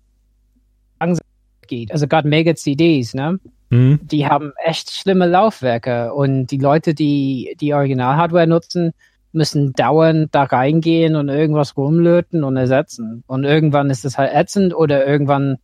langsam 0.99 1.25
geht. 1.67 1.91
Also 1.91 2.07
gerade 2.07 2.27
Mega-CDs, 2.27 3.13
ne? 3.13 3.39
Mhm. 3.69 3.99
Die 4.03 4.27
haben 4.27 4.51
echt 4.63 4.91
schlimme 4.91 5.27
Laufwerke 5.27 6.13
und 6.13 6.47
die 6.47 6.57
Leute, 6.57 6.93
die 6.93 7.55
die 7.59 7.73
Original-Hardware 7.73 8.47
nutzen, 8.47 8.93
müssen 9.33 9.73
dauernd 9.73 10.33
da 10.33 10.43
reingehen 10.43 11.15
und 11.15 11.29
irgendwas 11.29 11.77
rumlöten 11.77 12.43
und 12.43 12.57
ersetzen. 12.57 13.23
Und 13.27 13.43
irgendwann 13.43 13.89
ist 13.89 14.05
es 14.05 14.17
halt 14.17 14.33
ätzend 14.33 14.75
oder 14.75 15.05
irgendwann, 15.05 15.57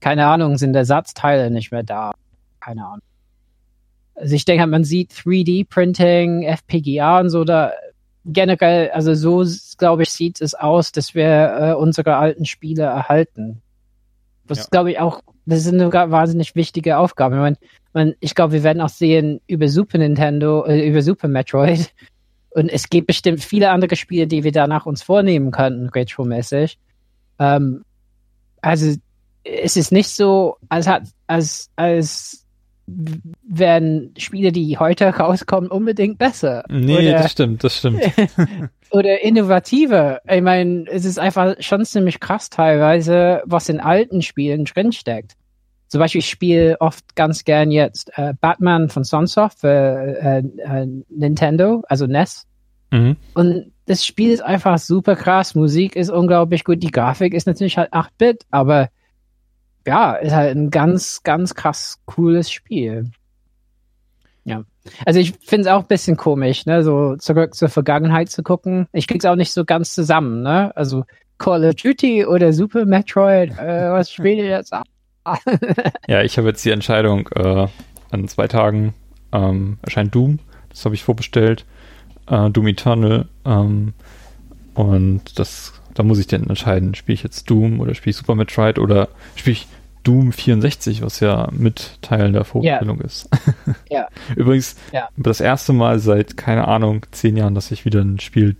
keine 0.00 0.26
Ahnung, 0.26 0.58
sind 0.58 0.76
Ersatzteile 0.76 1.50
nicht 1.50 1.72
mehr 1.72 1.82
da. 1.82 2.12
Keine 2.60 2.84
Ahnung. 2.84 3.02
Also 4.14 4.34
ich 4.34 4.44
denke, 4.44 4.62
halt, 4.62 4.70
man 4.70 4.84
sieht 4.84 5.12
3D-Printing, 5.12 6.44
FPGA 6.44 7.20
und 7.20 7.30
so 7.30 7.44
da 7.44 7.72
generell, 8.24 8.90
also 8.90 9.14
so 9.14 9.44
glaube 9.76 10.04
ich, 10.04 10.10
sieht 10.10 10.40
es 10.40 10.54
aus, 10.54 10.92
dass 10.92 11.14
wir 11.14 11.56
äh, 11.60 11.72
unsere 11.74 12.16
alten 12.16 12.46
Spiele 12.46 12.84
erhalten. 12.84 13.60
Das 14.46 14.58
ja. 14.58 14.64
glaube 14.70 14.92
ich 14.92 15.00
auch, 15.00 15.20
das 15.46 15.60
ist 15.60 15.72
eine 15.72 15.92
wahnsinnig 15.92 16.54
wichtige 16.54 16.98
Aufgabe. 16.98 17.36
Ich, 17.36 17.40
meine, 17.40 17.56
man, 17.92 18.14
ich 18.20 18.34
glaube, 18.34 18.52
wir 18.52 18.62
werden 18.62 18.80
auch 18.80 18.88
sehen 18.88 19.40
über 19.46 19.68
Super 19.68 19.98
Nintendo, 19.98 20.64
äh, 20.64 20.88
über 20.88 21.02
Super 21.02 21.28
Metroid, 21.28 21.92
und 22.54 22.68
es 22.68 22.88
gibt 22.88 23.08
bestimmt 23.08 23.42
viele 23.42 23.70
andere 23.70 23.96
Spiele, 23.96 24.26
die 24.26 24.44
wir 24.44 24.52
danach 24.52 24.86
uns 24.86 25.02
vornehmen 25.02 25.50
könnten, 25.50 25.88
retro-mäßig. 25.88 26.78
Ähm, 27.38 27.84
also 28.62 28.94
es 29.42 29.76
ist 29.76 29.92
nicht 29.92 30.08
so, 30.08 30.56
als 30.68 30.86
hat, 30.86 31.02
als, 31.26 31.70
als 31.76 32.46
werden 32.86 34.14
Spiele, 34.18 34.52
die 34.52 34.78
heute 34.78 35.06
rauskommen, 35.06 35.70
unbedingt 35.70 36.18
besser. 36.18 36.64
Nee, 36.68 36.98
oder, 36.98 37.12
das 37.18 37.32
stimmt, 37.32 37.64
das 37.64 37.78
stimmt. 37.78 38.02
oder 38.90 39.22
innovativer. 39.22 40.20
Ich 40.28 40.42
meine, 40.42 40.84
es 40.88 41.04
ist 41.04 41.18
einfach 41.18 41.56
schon 41.60 41.84
ziemlich 41.84 42.20
krass 42.20 42.50
teilweise, 42.50 43.42
was 43.46 43.68
in 43.68 43.80
alten 43.80 44.22
Spielen 44.22 44.64
drinsteckt. 44.64 45.32
Zum 45.94 46.00
Beispiel, 46.00 46.18
ich 46.18 46.28
spiele 46.28 46.80
oft 46.80 47.14
ganz 47.14 47.44
gern 47.44 47.70
jetzt 47.70 48.10
äh, 48.18 48.34
Batman 48.40 48.88
von 48.88 49.04
Sunsoft 49.04 49.60
für 49.60 49.68
äh, 49.68 50.38
äh, 50.38 50.88
Nintendo, 51.08 51.84
also 51.88 52.08
NES. 52.08 52.48
Mhm. 52.90 53.14
Und 53.34 53.70
das 53.86 54.04
Spiel 54.04 54.32
ist 54.32 54.42
einfach 54.42 54.78
super 54.78 55.14
krass. 55.14 55.54
Musik 55.54 55.94
ist 55.94 56.10
unglaublich 56.10 56.64
gut. 56.64 56.82
Die 56.82 56.90
Grafik 56.90 57.32
ist 57.32 57.46
natürlich 57.46 57.78
halt 57.78 57.92
8-Bit, 57.92 58.44
aber 58.50 58.88
ja, 59.86 60.14
ist 60.14 60.34
halt 60.34 60.56
ein 60.56 60.70
ganz, 60.70 61.22
ganz 61.22 61.54
krass 61.54 62.00
cooles 62.06 62.50
Spiel. 62.50 63.12
Ja. 64.42 64.64
Also 65.06 65.20
ich 65.20 65.34
finde 65.44 65.68
es 65.68 65.72
auch 65.72 65.82
ein 65.82 65.86
bisschen 65.86 66.16
komisch, 66.16 66.66
ne, 66.66 66.82
so 66.82 67.14
zurück 67.18 67.54
zur 67.54 67.68
Vergangenheit 67.68 68.30
zu 68.30 68.42
gucken. 68.42 68.88
Ich 68.90 69.06
krieg's 69.06 69.26
auch 69.26 69.36
nicht 69.36 69.52
so 69.52 69.64
ganz 69.64 69.94
zusammen, 69.94 70.42
ne? 70.42 70.76
Also 70.76 71.04
Call 71.38 71.64
of 71.64 71.76
Duty 71.76 72.26
oder 72.26 72.52
Super 72.52 72.84
Metroid, 72.84 73.56
äh, 73.60 73.92
was 73.92 74.10
spiele 74.10 74.42
ich 74.42 74.48
jetzt 74.48 74.72
an? 74.72 74.82
ja, 76.08 76.22
ich 76.22 76.38
habe 76.38 76.48
jetzt 76.48 76.64
die 76.64 76.70
Entscheidung, 76.70 77.28
äh, 77.34 77.66
an 78.10 78.28
zwei 78.28 78.48
Tagen 78.48 78.94
ähm, 79.32 79.78
erscheint 79.82 80.14
Doom, 80.14 80.38
das 80.68 80.84
habe 80.84 80.94
ich 80.94 81.04
vorbestellt, 81.04 81.64
äh, 82.28 82.50
Doom 82.50 82.68
Eternal, 82.68 83.28
ähm, 83.44 83.94
und 84.74 85.38
das, 85.38 85.80
da 85.94 86.02
muss 86.02 86.18
ich 86.18 86.26
dann 86.26 86.48
entscheiden, 86.48 86.94
spiele 86.94 87.14
ich 87.14 87.22
jetzt 87.22 87.48
Doom 87.48 87.80
oder 87.80 87.94
spiele 87.94 88.10
ich 88.10 88.16
Super 88.16 88.34
Metroid 88.34 88.78
oder 88.78 89.08
spiele 89.36 89.54
ich 89.54 89.68
Doom 90.02 90.32
64, 90.32 91.00
was 91.02 91.20
ja 91.20 91.48
mit 91.50 91.98
Teil 92.02 92.32
der 92.32 92.44
Vorstellung 92.44 92.98
ja. 92.98 93.04
ist. 93.04 93.28
ja. 93.90 94.08
Übrigens, 94.36 94.76
ja. 94.92 95.08
das 95.16 95.40
erste 95.40 95.72
Mal 95.72 95.98
seit, 95.98 96.36
keine 96.36 96.68
Ahnung, 96.68 97.06
zehn 97.10 97.36
Jahren, 97.36 97.54
dass 97.54 97.70
ich 97.70 97.84
wieder 97.84 98.02
ein 98.02 98.20
Spiel 98.20 98.56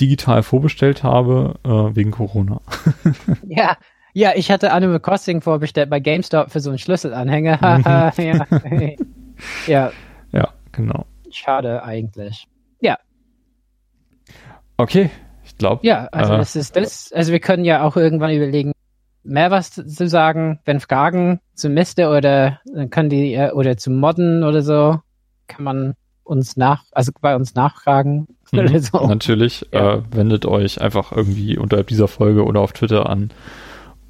digital 0.00 0.42
vorbestellt 0.42 1.04
habe, 1.04 1.54
äh, 1.64 1.94
wegen 1.94 2.10
Corona. 2.10 2.60
ja, 3.46 3.76
ja, 4.12 4.32
ich 4.34 4.50
hatte 4.50 4.72
Animal 4.72 5.00
Crossing 5.00 5.40
vorbestellt 5.40 5.90
bei 5.90 6.00
GameStop 6.00 6.50
für 6.50 6.60
so 6.60 6.70
einen 6.70 6.78
Schlüsselanhänger. 6.78 8.12
ja. 8.16 8.46
ja. 9.66 9.90
Ja, 10.32 10.50
genau. 10.70 11.06
Schade 11.30 11.82
eigentlich. 11.82 12.46
Ja. 12.80 12.98
Okay, 14.76 15.10
ich 15.44 15.58
glaube. 15.58 15.84
Ja, 15.84 16.06
also 16.12 16.34
äh, 16.34 16.38
das 16.38 16.54
ist 16.54 16.76
das. 16.76 17.12
Also 17.12 17.32
wir 17.32 17.40
können 17.40 17.64
ja 17.64 17.82
auch 17.82 17.96
irgendwann 17.96 18.30
überlegen, 18.30 18.72
mehr 19.24 19.50
was 19.50 19.72
zu 19.72 20.08
sagen, 20.08 20.60
wenn 20.64 20.80
Fragen 20.80 21.40
zum 21.54 21.74
Miste 21.74 22.08
oder 22.08 22.60
dann 22.72 22.90
können 22.90 23.10
die 23.10 23.36
oder 23.52 23.76
zum 23.76 23.98
Modden 23.98 24.44
oder 24.44 24.62
so, 24.62 25.00
kann 25.48 25.64
man 25.64 25.94
uns 26.24 26.56
nach, 26.56 26.84
also 26.92 27.12
bei 27.20 27.34
uns 27.34 27.54
nachfragen. 27.54 28.28
Mhm, 28.52 28.78
so. 28.78 29.06
Natürlich, 29.06 29.66
ja. 29.72 29.94
äh, 29.94 30.02
wendet 30.12 30.46
euch 30.46 30.80
einfach 30.80 31.12
irgendwie 31.12 31.58
unterhalb 31.58 31.88
dieser 31.88 32.08
Folge 32.08 32.44
oder 32.44 32.60
auf 32.60 32.72
Twitter 32.72 33.08
an 33.08 33.30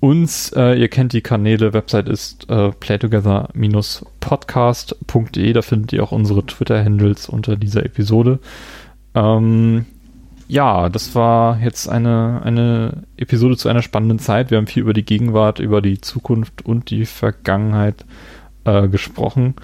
uns. 0.02 0.52
Äh, 0.52 0.78
ihr 0.80 0.88
kennt 0.88 1.12
die 1.12 1.20
Kanäle, 1.20 1.72
Website 1.72 2.08
ist 2.08 2.50
äh, 2.50 2.72
playtogether-podcast.de, 2.72 5.52
da 5.52 5.62
findet 5.62 5.92
ihr 5.92 6.02
auch 6.02 6.10
unsere 6.10 6.44
Twitter-Handles 6.44 7.28
unter 7.28 7.54
dieser 7.54 7.84
Episode. 7.84 8.40
Ähm, 9.14 9.86
ja, 10.48 10.88
das 10.88 11.14
war 11.14 11.60
jetzt 11.60 11.88
eine, 11.88 12.42
eine 12.42 13.04
Episode 13.16 13.56
zu 13.56 13.68
einer 13.68 13.82
spannenden 13.82 14.18
Zeit. 14.18 14.50
Wir 14.50 14.58
haben 14.58 14.66
viel 14.66 14.82
über 14.82 14.92
die 14.92 15.04
Gegenwart, 15.04 15.60
über 15.60 15.80
die 15.80 16.00
Zukunft 16.00 16.66
und 16.66 16.90
die 16.90 17.06
Vergangenheit 17.06 18.04
äh, 18.64 18.88
gesprochen. 18.88 19.54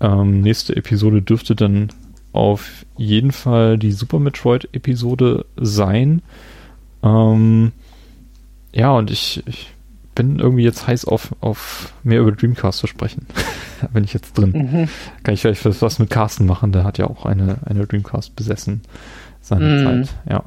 Ähm, 0.00 0.40
nächste 0.40 0.74
Episode 0.74 1.22
dürfte 1.22 1.54
dann 1.54 1.90
auf 2.32 2.84
jeden 2.96 3.30
Fall 3.30 3.78
die 3.78 3.92
Super 3.92 4.18
Metroid-Episode 4.18 5.46
sein. 5.56 6.22
Ähm, 7.04 7.70
ja, 8.74 8.90
und 8.90 9.12
ich, 9.12 9.44
ich 9.46 9.75
bin 10.16 10.40
irgendwie 10.40 10.64
jetzt 10.64 10.88
heiß 10.88 11.04
auf, 11.04 11.36
auf 11.40 11.94
mehr 12.02 12.20
über 12.20 12.32
Dreamcast 12.32 12.80
zu 12.80 12.88
sprechen. 12.88 13.26
da 13.80 13.86
bin 13.92 14.02
ich 14.02 14.12
jetzt 14.12 14.36
drin. 14.36 14.50
Mhm. 14.50 14.88
Kann 15.22 15.34
ich 15.34 15.42
vielleicht 15.42 15.82
was 15.82 15.98
mit 16.00 16.10
Carsten 16.10 16.46
machen, 16.46 16.72
der 16.72 16.82
hat 16.82 16.98
ja 16.98 17.06
auch 17.06 17.24
eine, 17.24 17.58
eine 17.64 17.86
Dreamcast 17.86 18.34
besessen 18.34 18.82
seiner 19.40 19.82
mm. 19.82 19.84
Zeit, 19.84 20.14
ja. 20.28 20.44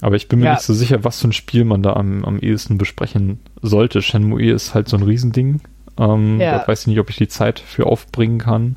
Aber 0.00 0.16
ich 0.16 0.28
bin 0.28 0.40
mir 0.40 0.46
ja. 0.46 0.52
nicht 0.52 0.62
so 0.62 0.72
sicher, 0.72 1.04
was 1.04 1.20
für 1.20 1.28
ein 1.28 1.32
Spiel 1.32 1.64
man 1.64 1.82
da 1.82 1.92
am, 1.92 2.24
am 2.24 2.38
ehesten 2.38 2.78
besprechen 2.78 3.38
sollte. 3.60 4.02
Shenmue 4.02 4.50
ist 4.50 4.74
halt 4.74 4.88
so 4.88 4.96
ein 4.96 5.02
Riesending. 5.02 5.60
Ähm, 5.98 6.40
ja. 6.40 6.58
Da 6.58 6.66
weiß 6.66 6.80
ich 6.80 6.86
nicht, 6.88 6.98
ob 6.98 7.10
ich 7.10 7.16
die 7.16 7.28
Zeit 7.28 7.60
für 7.60 7.86
aufbringen 7.86 8.38
kann. 8.38 8.76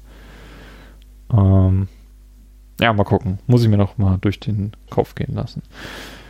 Ähm, 1.33 1.87
ja, 2.79 2.93
mal 2.93 3.05
gucken. 3.05 3.39
Muss 3.47 3.63
ich 3.63 3.69
mir 3.69 3.77
noch 3.77 3.97
mal 3.97 4.17
durch 4.21 4.39
den 4.39 4.73
Kopf 4.91 5.15
gehen 5.15 5.33
lassen. 5.33 5.63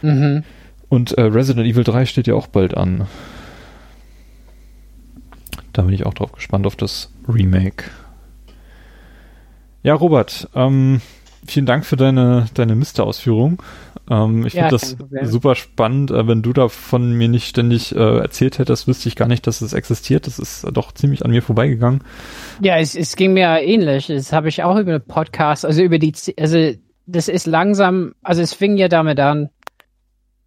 Mhm. 0.01 0.43
Und 0.87 1.11
äh, 1.17 1.23
Resident 1.23 1.67
Evil 1.67 1.83
3 1.83 2.05
steht 2.05 2.27
ja 2.27 2.35
auch 2.35 2.47
bald 2.47 2.77
an. 2.77 3.07
Da 5.75 5.81
bin 5.81 5.93
ich 5.93 6.05
auch 6.05 6.13
drauf 6.13 6.31
gespannt 6.31 6.65
auf 6.65 6.77
das 6.77 7.11
Remake. 7.27 7.83
Ja, 9.83 9.93
Robert, 9.93 10.49
ähm, 10.55 11.01
vielen 11.45 11.65
Dank 11.65 11.85
für 11.85 11.97
deine, 11.97 12.45
deine 12.53 12.75
Mister-Ausführung. 12.75 13.61
Ähm, 14.09 14.45
ich 14.45 14.53
ja, 14.53 14.69
finde 14.69 14.77
das 15.19 15.29
super 15.29 15.53
spannend. 15.55 16.11
Äh, 16.11 16.29
wenn 16.29 16.41
du 16.41 16.53
davon 16.53 17.11
mir 17.17 17.27
nicht 17.27 17.49
ständig 17.49 17.93
äh, 17.93 18.19
erzählt 18.19 18.57
hättest, 18.57 18.87
wüsste 18.87 19.09
ich 19.09 19.17
gar 19.17 19.27
nicht, 19.27 19.45
dass 19.47 19.59
es 19.59 19.73
existiert. 19.73 20.27
Das 20.27 20.39
ist 20.39 20.65
doch 20.71 20.93
ziemlich 20.93 21.25
an 21.25 21.31
mir 21.31 21.41
vorbeigegangen. 21.41 22.05
Ja, 22.61 22.77
es, 22.77 22.95
es 22.95 23.17
ging 23.17 23.33
mir 23.33 23.61
ähnlich. 23.61 24.07
Das 24.07 24.31
habe 24.31 24.47
ich 24.47 24.63
auch 24.63 24.77
über 24.77 24.93
einen 24.93 25.05
Podcast, 25.05 25.65
also 25.65 25.81
über 25.81 25.99
die, 25.99 26.13
also 26.39 26.71
das 27.05 27.27
ist 27.27 27.47
langsam, 27.47 28.13
also 28.23 28.41
es 28.41 28.53
fing 28.53 28.77
ja 28.77 28.87
damit 28.87 29.19
an, 29.19 29.49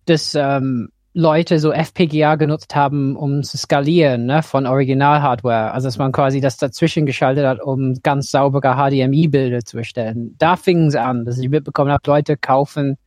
dass 0.06 0.34
ähm, 0.34 0.88
Leute 1.14 1.58
so 1.58 1.72
FPGA 1.72 2.36
genutzt 2.36 2.76
haben, 2.76 3.16
um 3.16 3.42
zu 3.42 3.56
skalieren 3.56 4.26
ne, 4.26 4.42
von 4.42 4.66
Original-Hardware. 4.66 5.72
Also 5.72 5.88
dass 5.88 5.98
man 5.98 6.12
quasi 6.12 6.40
das 6.40 6.58
dazwischen 6.58 7.06
geschaltet 7.06 7.46
hat, 7.46 7.60
um 7.60 7.94
ganz 8.02 8.30
saubere 8.30 8.74
HDMI-Bilder 8.76 9.64
zu 9.64 9.78
erstellen. 9.78 10.34
Da 10.38 10.56
fing 10.56 10.86
es 10.86 10.94
an, 10.94 11.24
dass 11.24 11.38
ich 11.38 11.48
mitbekommen 11.48 11.90
habe, 11.90 12.02
Leute 12.06 12.36
kaufen 12.36 12.98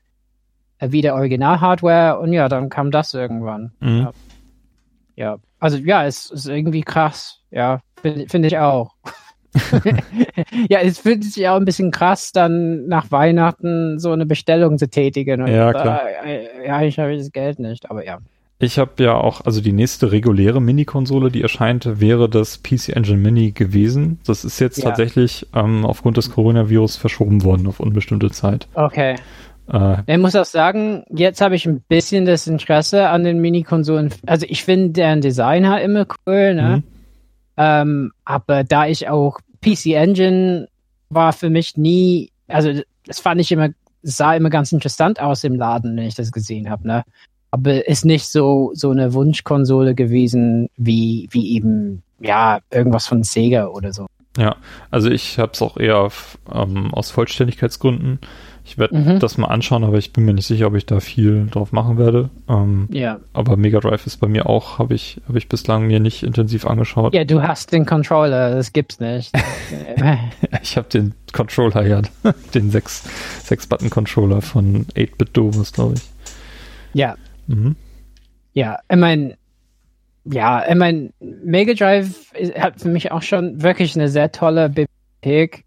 äh, 0.79 0.91
wieder 0.91 1.13
Original-Hardware 1.15 2.19
und 2.19 2.33
ja, 2.33 2.49
dann 2.49 2.69
kam 2.69 2.91
das 2.91 3.13
irgendwann. 3.13 3.71
Mhm. 3.79 3.99
Ja. 3.99 4.11
ja. 5.15 5.37
also 5.59 5.77
ja, 5.77 6.05
es 6.05 6.31
ist 6.31 6.47
irgendwie 6.47 6.81
krass. 6.81 7.39
Ja, 7.51 7.81
finde 8.01 8.27
find 8.27 8.45
ich 8.45 8.57
auch. 8.57 8.95
ja, 10.69 10.79
es 10.79 10.99
fühlt 10.99 11.23
sich 11.23 11.47
auch 11.47 11.57
ein 11.57 11.65
bisschen 11.65 11.91
krass, 11.91 12.31
dann 12.31 12.87
nach 12.87 13.11
Weihnachten 13.11 13.99
so 13.99 14.11
eine 14.11 14.25
Bestellung 14.25 14.77
zu 14.77 14.89
tätigen. 14.89 15.45
Ja, 15.47 15.71
klar. 15.71 16.01
Äh, 16.25 16.67
ja, 16.67 16.81
ich 16.81 16.99
habe 16.99 17.17
das 17.17 17.31
Geld 17.31 17.59
nicht, 17.59 17.89
aber 17.89 18.05
ja. 18.05 18.19
Ich 18.61 18.77
habe 18.77 19.03
ja 19.03 19.15
auch, 19.15 19.43
also 19.43 19.59
die 19.59 19.71
nächste 19.73 20.11
reguläre 20.11 20.61
Mini-Konsole, 20.61 21.31
die 21.31 21.41
erscheint, 21.41 21.99
wäre 21.99 22.29
das 22.29 22.61
PC 22.61 22.89
Engine 22.89 23.17
Mini 23.17 23.51
gewesen. 23.51 24.19
Das 24.25 24.45
ist 24.45 24.59
jetzt 24.59 24.77
ja. 24.77 24.89
tatsächlich 24.89 25.47
ähm, 25.55 25.83
aufgrund 25.83 26.17
des 26.17 26.29
Coronavirus 26.29 26.95
verschoben 26.95 27.43
worden 27.43 27.65
auf 27.65 27.79
unbestimmte 27.79 28.29
Zeit. 28.29 28.67
Okay. 28.75 29.15
Äh, 29.71 29.97
ich 30.05 30.17
muss 30.19 30.35
auch 30.35 30.45
sagen, 30.45 31.03
jetzt 31.09 31.41
habe 31.41 31.55
ich 31.55 31.65
ein 31.65 31.81
bisschen 31.87 32.25
das 32.25 32.45
Interesse 32.45 33.09
an 33.09 33.23
den 33.23 33.39
Mini-Konsolen. 33.39 34.13
Also 34.27 34.45
ich 34.47 34.63
finde 34.63 34.89
deren 34.89 35.21
Design 35.21 35.67
halt 35.67 35.83
immer 35.83 36.05
cool, 36.27 36.53
ne? 36.53 36.77
Mhm. 36.77 36.90
Ähm, 37.61 38.11
aber 38.25 38.63
da 38.63 38.87
ich 38.87 39.07
auch 39.07 39.39
PC 39.63 39.93
Engine 39.93 40.67
war 41.09 41.31
für 41.31 41.51
mich 41.51 41.77
nie, 41.77 42.31
also 42.47 42.81
das 43.05 43.19
fand 43.19 43.39
ich 43.39 43.51
immer, 43.51 43.69
sah 44.01 44.35
immer 44.35 44.49
ganz 44.49 44.71
interessant 44.71 45.21
aus 45.21 45.43
im 45.43 45.55
Laden, 45.55 45.95
wenn 45.95 46.07
ich 46.07 46.15
das 46.15 46.31
gesehen 46.31 46.71
habe, 46.71 46.87
ne? 46.87 47.03
Aber 47.51 47.87
ist 47.87 48.03
nicht 48.03 48.27
so 48.27 48.71
so 48.73 48.89
eine 48.89 49.13
Wunschkonsole 49.13 49.93
gewesen 49.93 50.69
wie 50.77 51.27
wie 51.31 51.53
eben 51.53 52.01
ja 52.19 52.61
irgendwas 52.71 53.05
von 53.05 53.21
Sega 53.23 53.67
oder 53.67 53.93
so. 53.93 54.07
Ja, 54.37 54.55
also 54.89 55.11
ich 55.11 55.37
habe 55.37 55.51
es 55.53 55.61
auch 55.61 55.77
eher 55.77 56.09
ähm, 56.51 56.91
aus 56.93 57.11
Vollständigkeitsgründen 57.11 58.19
ich 58.63 58.77
werde 58.77 58.95
mhm. 58.95 59.19
das 59.19 59.37
mal 59.37 59.47
anschauen, 59.47 59.83
aber 59.83 59.97
ich 59.97 60.13
bin 60.13 60.25
mir 60.25 60.33
nicht 60.33 60.45
sicher, 60.45 60.67
ob 60.67 60.75
ich 60.75 60.85
da 60.85 60.99
viel 60.99 61.47
drauf 61.47 61.71
machen 61.71 61.97
werde. 61.97 62.29
Ähm, 62.47 62.87
ja. 62.91 63.19
Aber 63.33 63.57
Mega 63.57 63.79
Drive 63.79 64.05
ist 64.05 64.17
bei 64.17 64.27
mir 64.27 64.47
auch, 64.47 64.77
habe 64.79 64.93
ich, 64.93 65.19
hab 65.27 65.35
ich 65.35 65.49
bislang 65.49 65.87
mir 65.87 65.99
nicht 65.99 66.23
intensiv 66.23 66.65
angeschaut. 66.65 67.13
Ja, 67.13 67.23
du 67.23 67.41
hast 67.41 67.71
den 67.71 67.85
Controller, 67.85 68.53
das 68.53 68.71
gibt's 68.71 68.99
nicht. 68.99 69.31
ich 70.61 70.77
habe 70.77 70.87
den 70.89 71.13
Controller, 71.33 71.85
ja, 71.85 72.01
den 72.53 72.71
6-Button-Controller 72.71 74.41
von 74.41 74.85
8-Bit 74.95 75.29
Domus, 75.33 75.73
glaube 75.73 75.95
ich. 75.95 76.03
Ja. 76.93 77.15
Mhm. 77.47 77.75
Ja, 78.53 78.79
ich 78.89 78.97
meine, 78.97 79.37
ja, 80.25 80.63
ich 80.69 80.75
meine, 80.75 81.11
Mega 81.19 81.73
Drive 81.73 82.31
hat 82.57 82.79
für 82.81 82.89
mich 82.89 83.11
auch 83.11 83.23
schon 83.23 83.63
wirklich 83.63 83.95
eine 83.95 84.07
sehr 84.07 84.31
tolle 84.31 84.69
Bibliothek. 84.69 85.65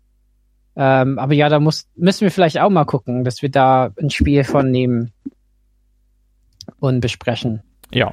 Ähm, 0.77 1.19
aber 1.19 1.35
ja, 1.35 1.49
da 1.49 1.61
muss, 1.61 1.87
müssen 1.97 2.23
wir 2.23 2.31
vielleicht 2.31 2.59
auch 2.59 2.71
mal 2.71 2.85
gucken, 2.85 3.25
dass 3.25 3.43
wir 3.43 3.51
da 3.51 3.91
ein 4.01 4.11
Spiel 4.11 4.45
von 4.45 4.71
nehmen 4.71 5.13
und 6.81 7.01
besprechen. 7.01 7.63
Ja. 7.93 8.13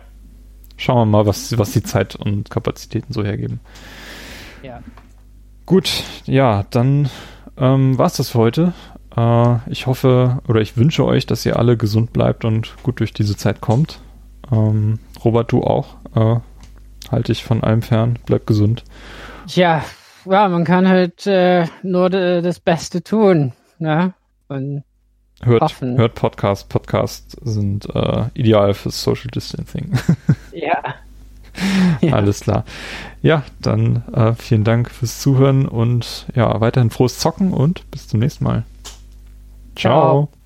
Schauen 0.77 0.97
wir 0.97 1.05
mal, 1.05 1.25
was, 1.25 1.57
was 1.57 1.71
die 1.71 1.83
Zeit 1.83 2.15
und 2.15 2.49
Kapazitäten 2.49 3.13
so 3.13 3.23
hergeben. 3.23 3.59
Ja. 4.63 4.81
Gut, 5.65 6.03
ja, 6.25 6.65
dann 6.69 7.09
ähm, 7.57 7.97
war 7.97 8.07
es 8.07 8.13
das 8.13 8.29
für 8.29 8.39
heute. 8.39 8.73
Äh, 9.15 9.57
ich 9.69 9.87
hoffe 9.87 10.39
oder 10.47 10.61
ich 10.61 10.77
wünsche 10.77 11.05
euch, 11.05 11.25
dass 11.25 11.45
ihr 11.45 11.57
alle 11.57 11.77
gesund 11.77 12.13
bleibt 12.13 12.45
und 12.45 12.75
gut 12.83 12.99
durch 12.99 13.13
diese 13.13 13.37
Zeit 13.37 13.61
kommt. 13.61 13.99
Ähm, 14.51 14.99
Robert, 15.23 15.51
du 15.51 15.63
auch. 15.63 15.97
Äh, 16.15 16.39
halte 17.11 17.31
dich 17.31 17.43
von 17.43 17.63
allem 17.63 17.81
fern, 17.81 18.17
bleib 18.25 18.47
gesund. 18.47 18.83
Ja, 19.47 19.83
ja, 20.25 20.47
man 20.47 20.63
kann 20.63 20.87
halt 20.87 21.25
äh, 21.27 21.65
nur 21.83 22.09
das 22.09 22.59
Beste 22.59 23.03
tun. 23.03 23.53
Ne? 23.79 24.13
Und 24.47 24.83
hört, 25.43 25.61
hoffen. 25.61 25.97
hört 25.97 26.15
Podcast. 26.15 26.69
Podcasts 26.69 27.35
sind 27.41 27.87
äh, 27.93 28.25
ideal 28.33 28.73
fürs 28.73 29.01
Social 29.01 29.29
Distancing. 29.31 29.91
ja. 30.51 30.95
ja. 32.01 32.13
Alles 32.13 32.41
klar. 32.41 32.65
Ja, 33.21 33.43
dann 33.59 34.03
äh, 34.13 34.33
vielen 34.33 34.63
Dank 34.63 34.91
fürs 34.91 35.19
Zuhören 35.19 35.67
und 35.67 36.27
ja, 36.35 36.59
weiterhin 36.61 36.89
frohes 36.89 37.19
Zocken 37.19 37.53
und 37.53 37.89
bis 37.91 38.07
zum 38.07 38.19
nächsten 38.19 38.43
Mal. 38.43 38.63
Ciao. 39.75 40.27
Ciao. 40.27 40.40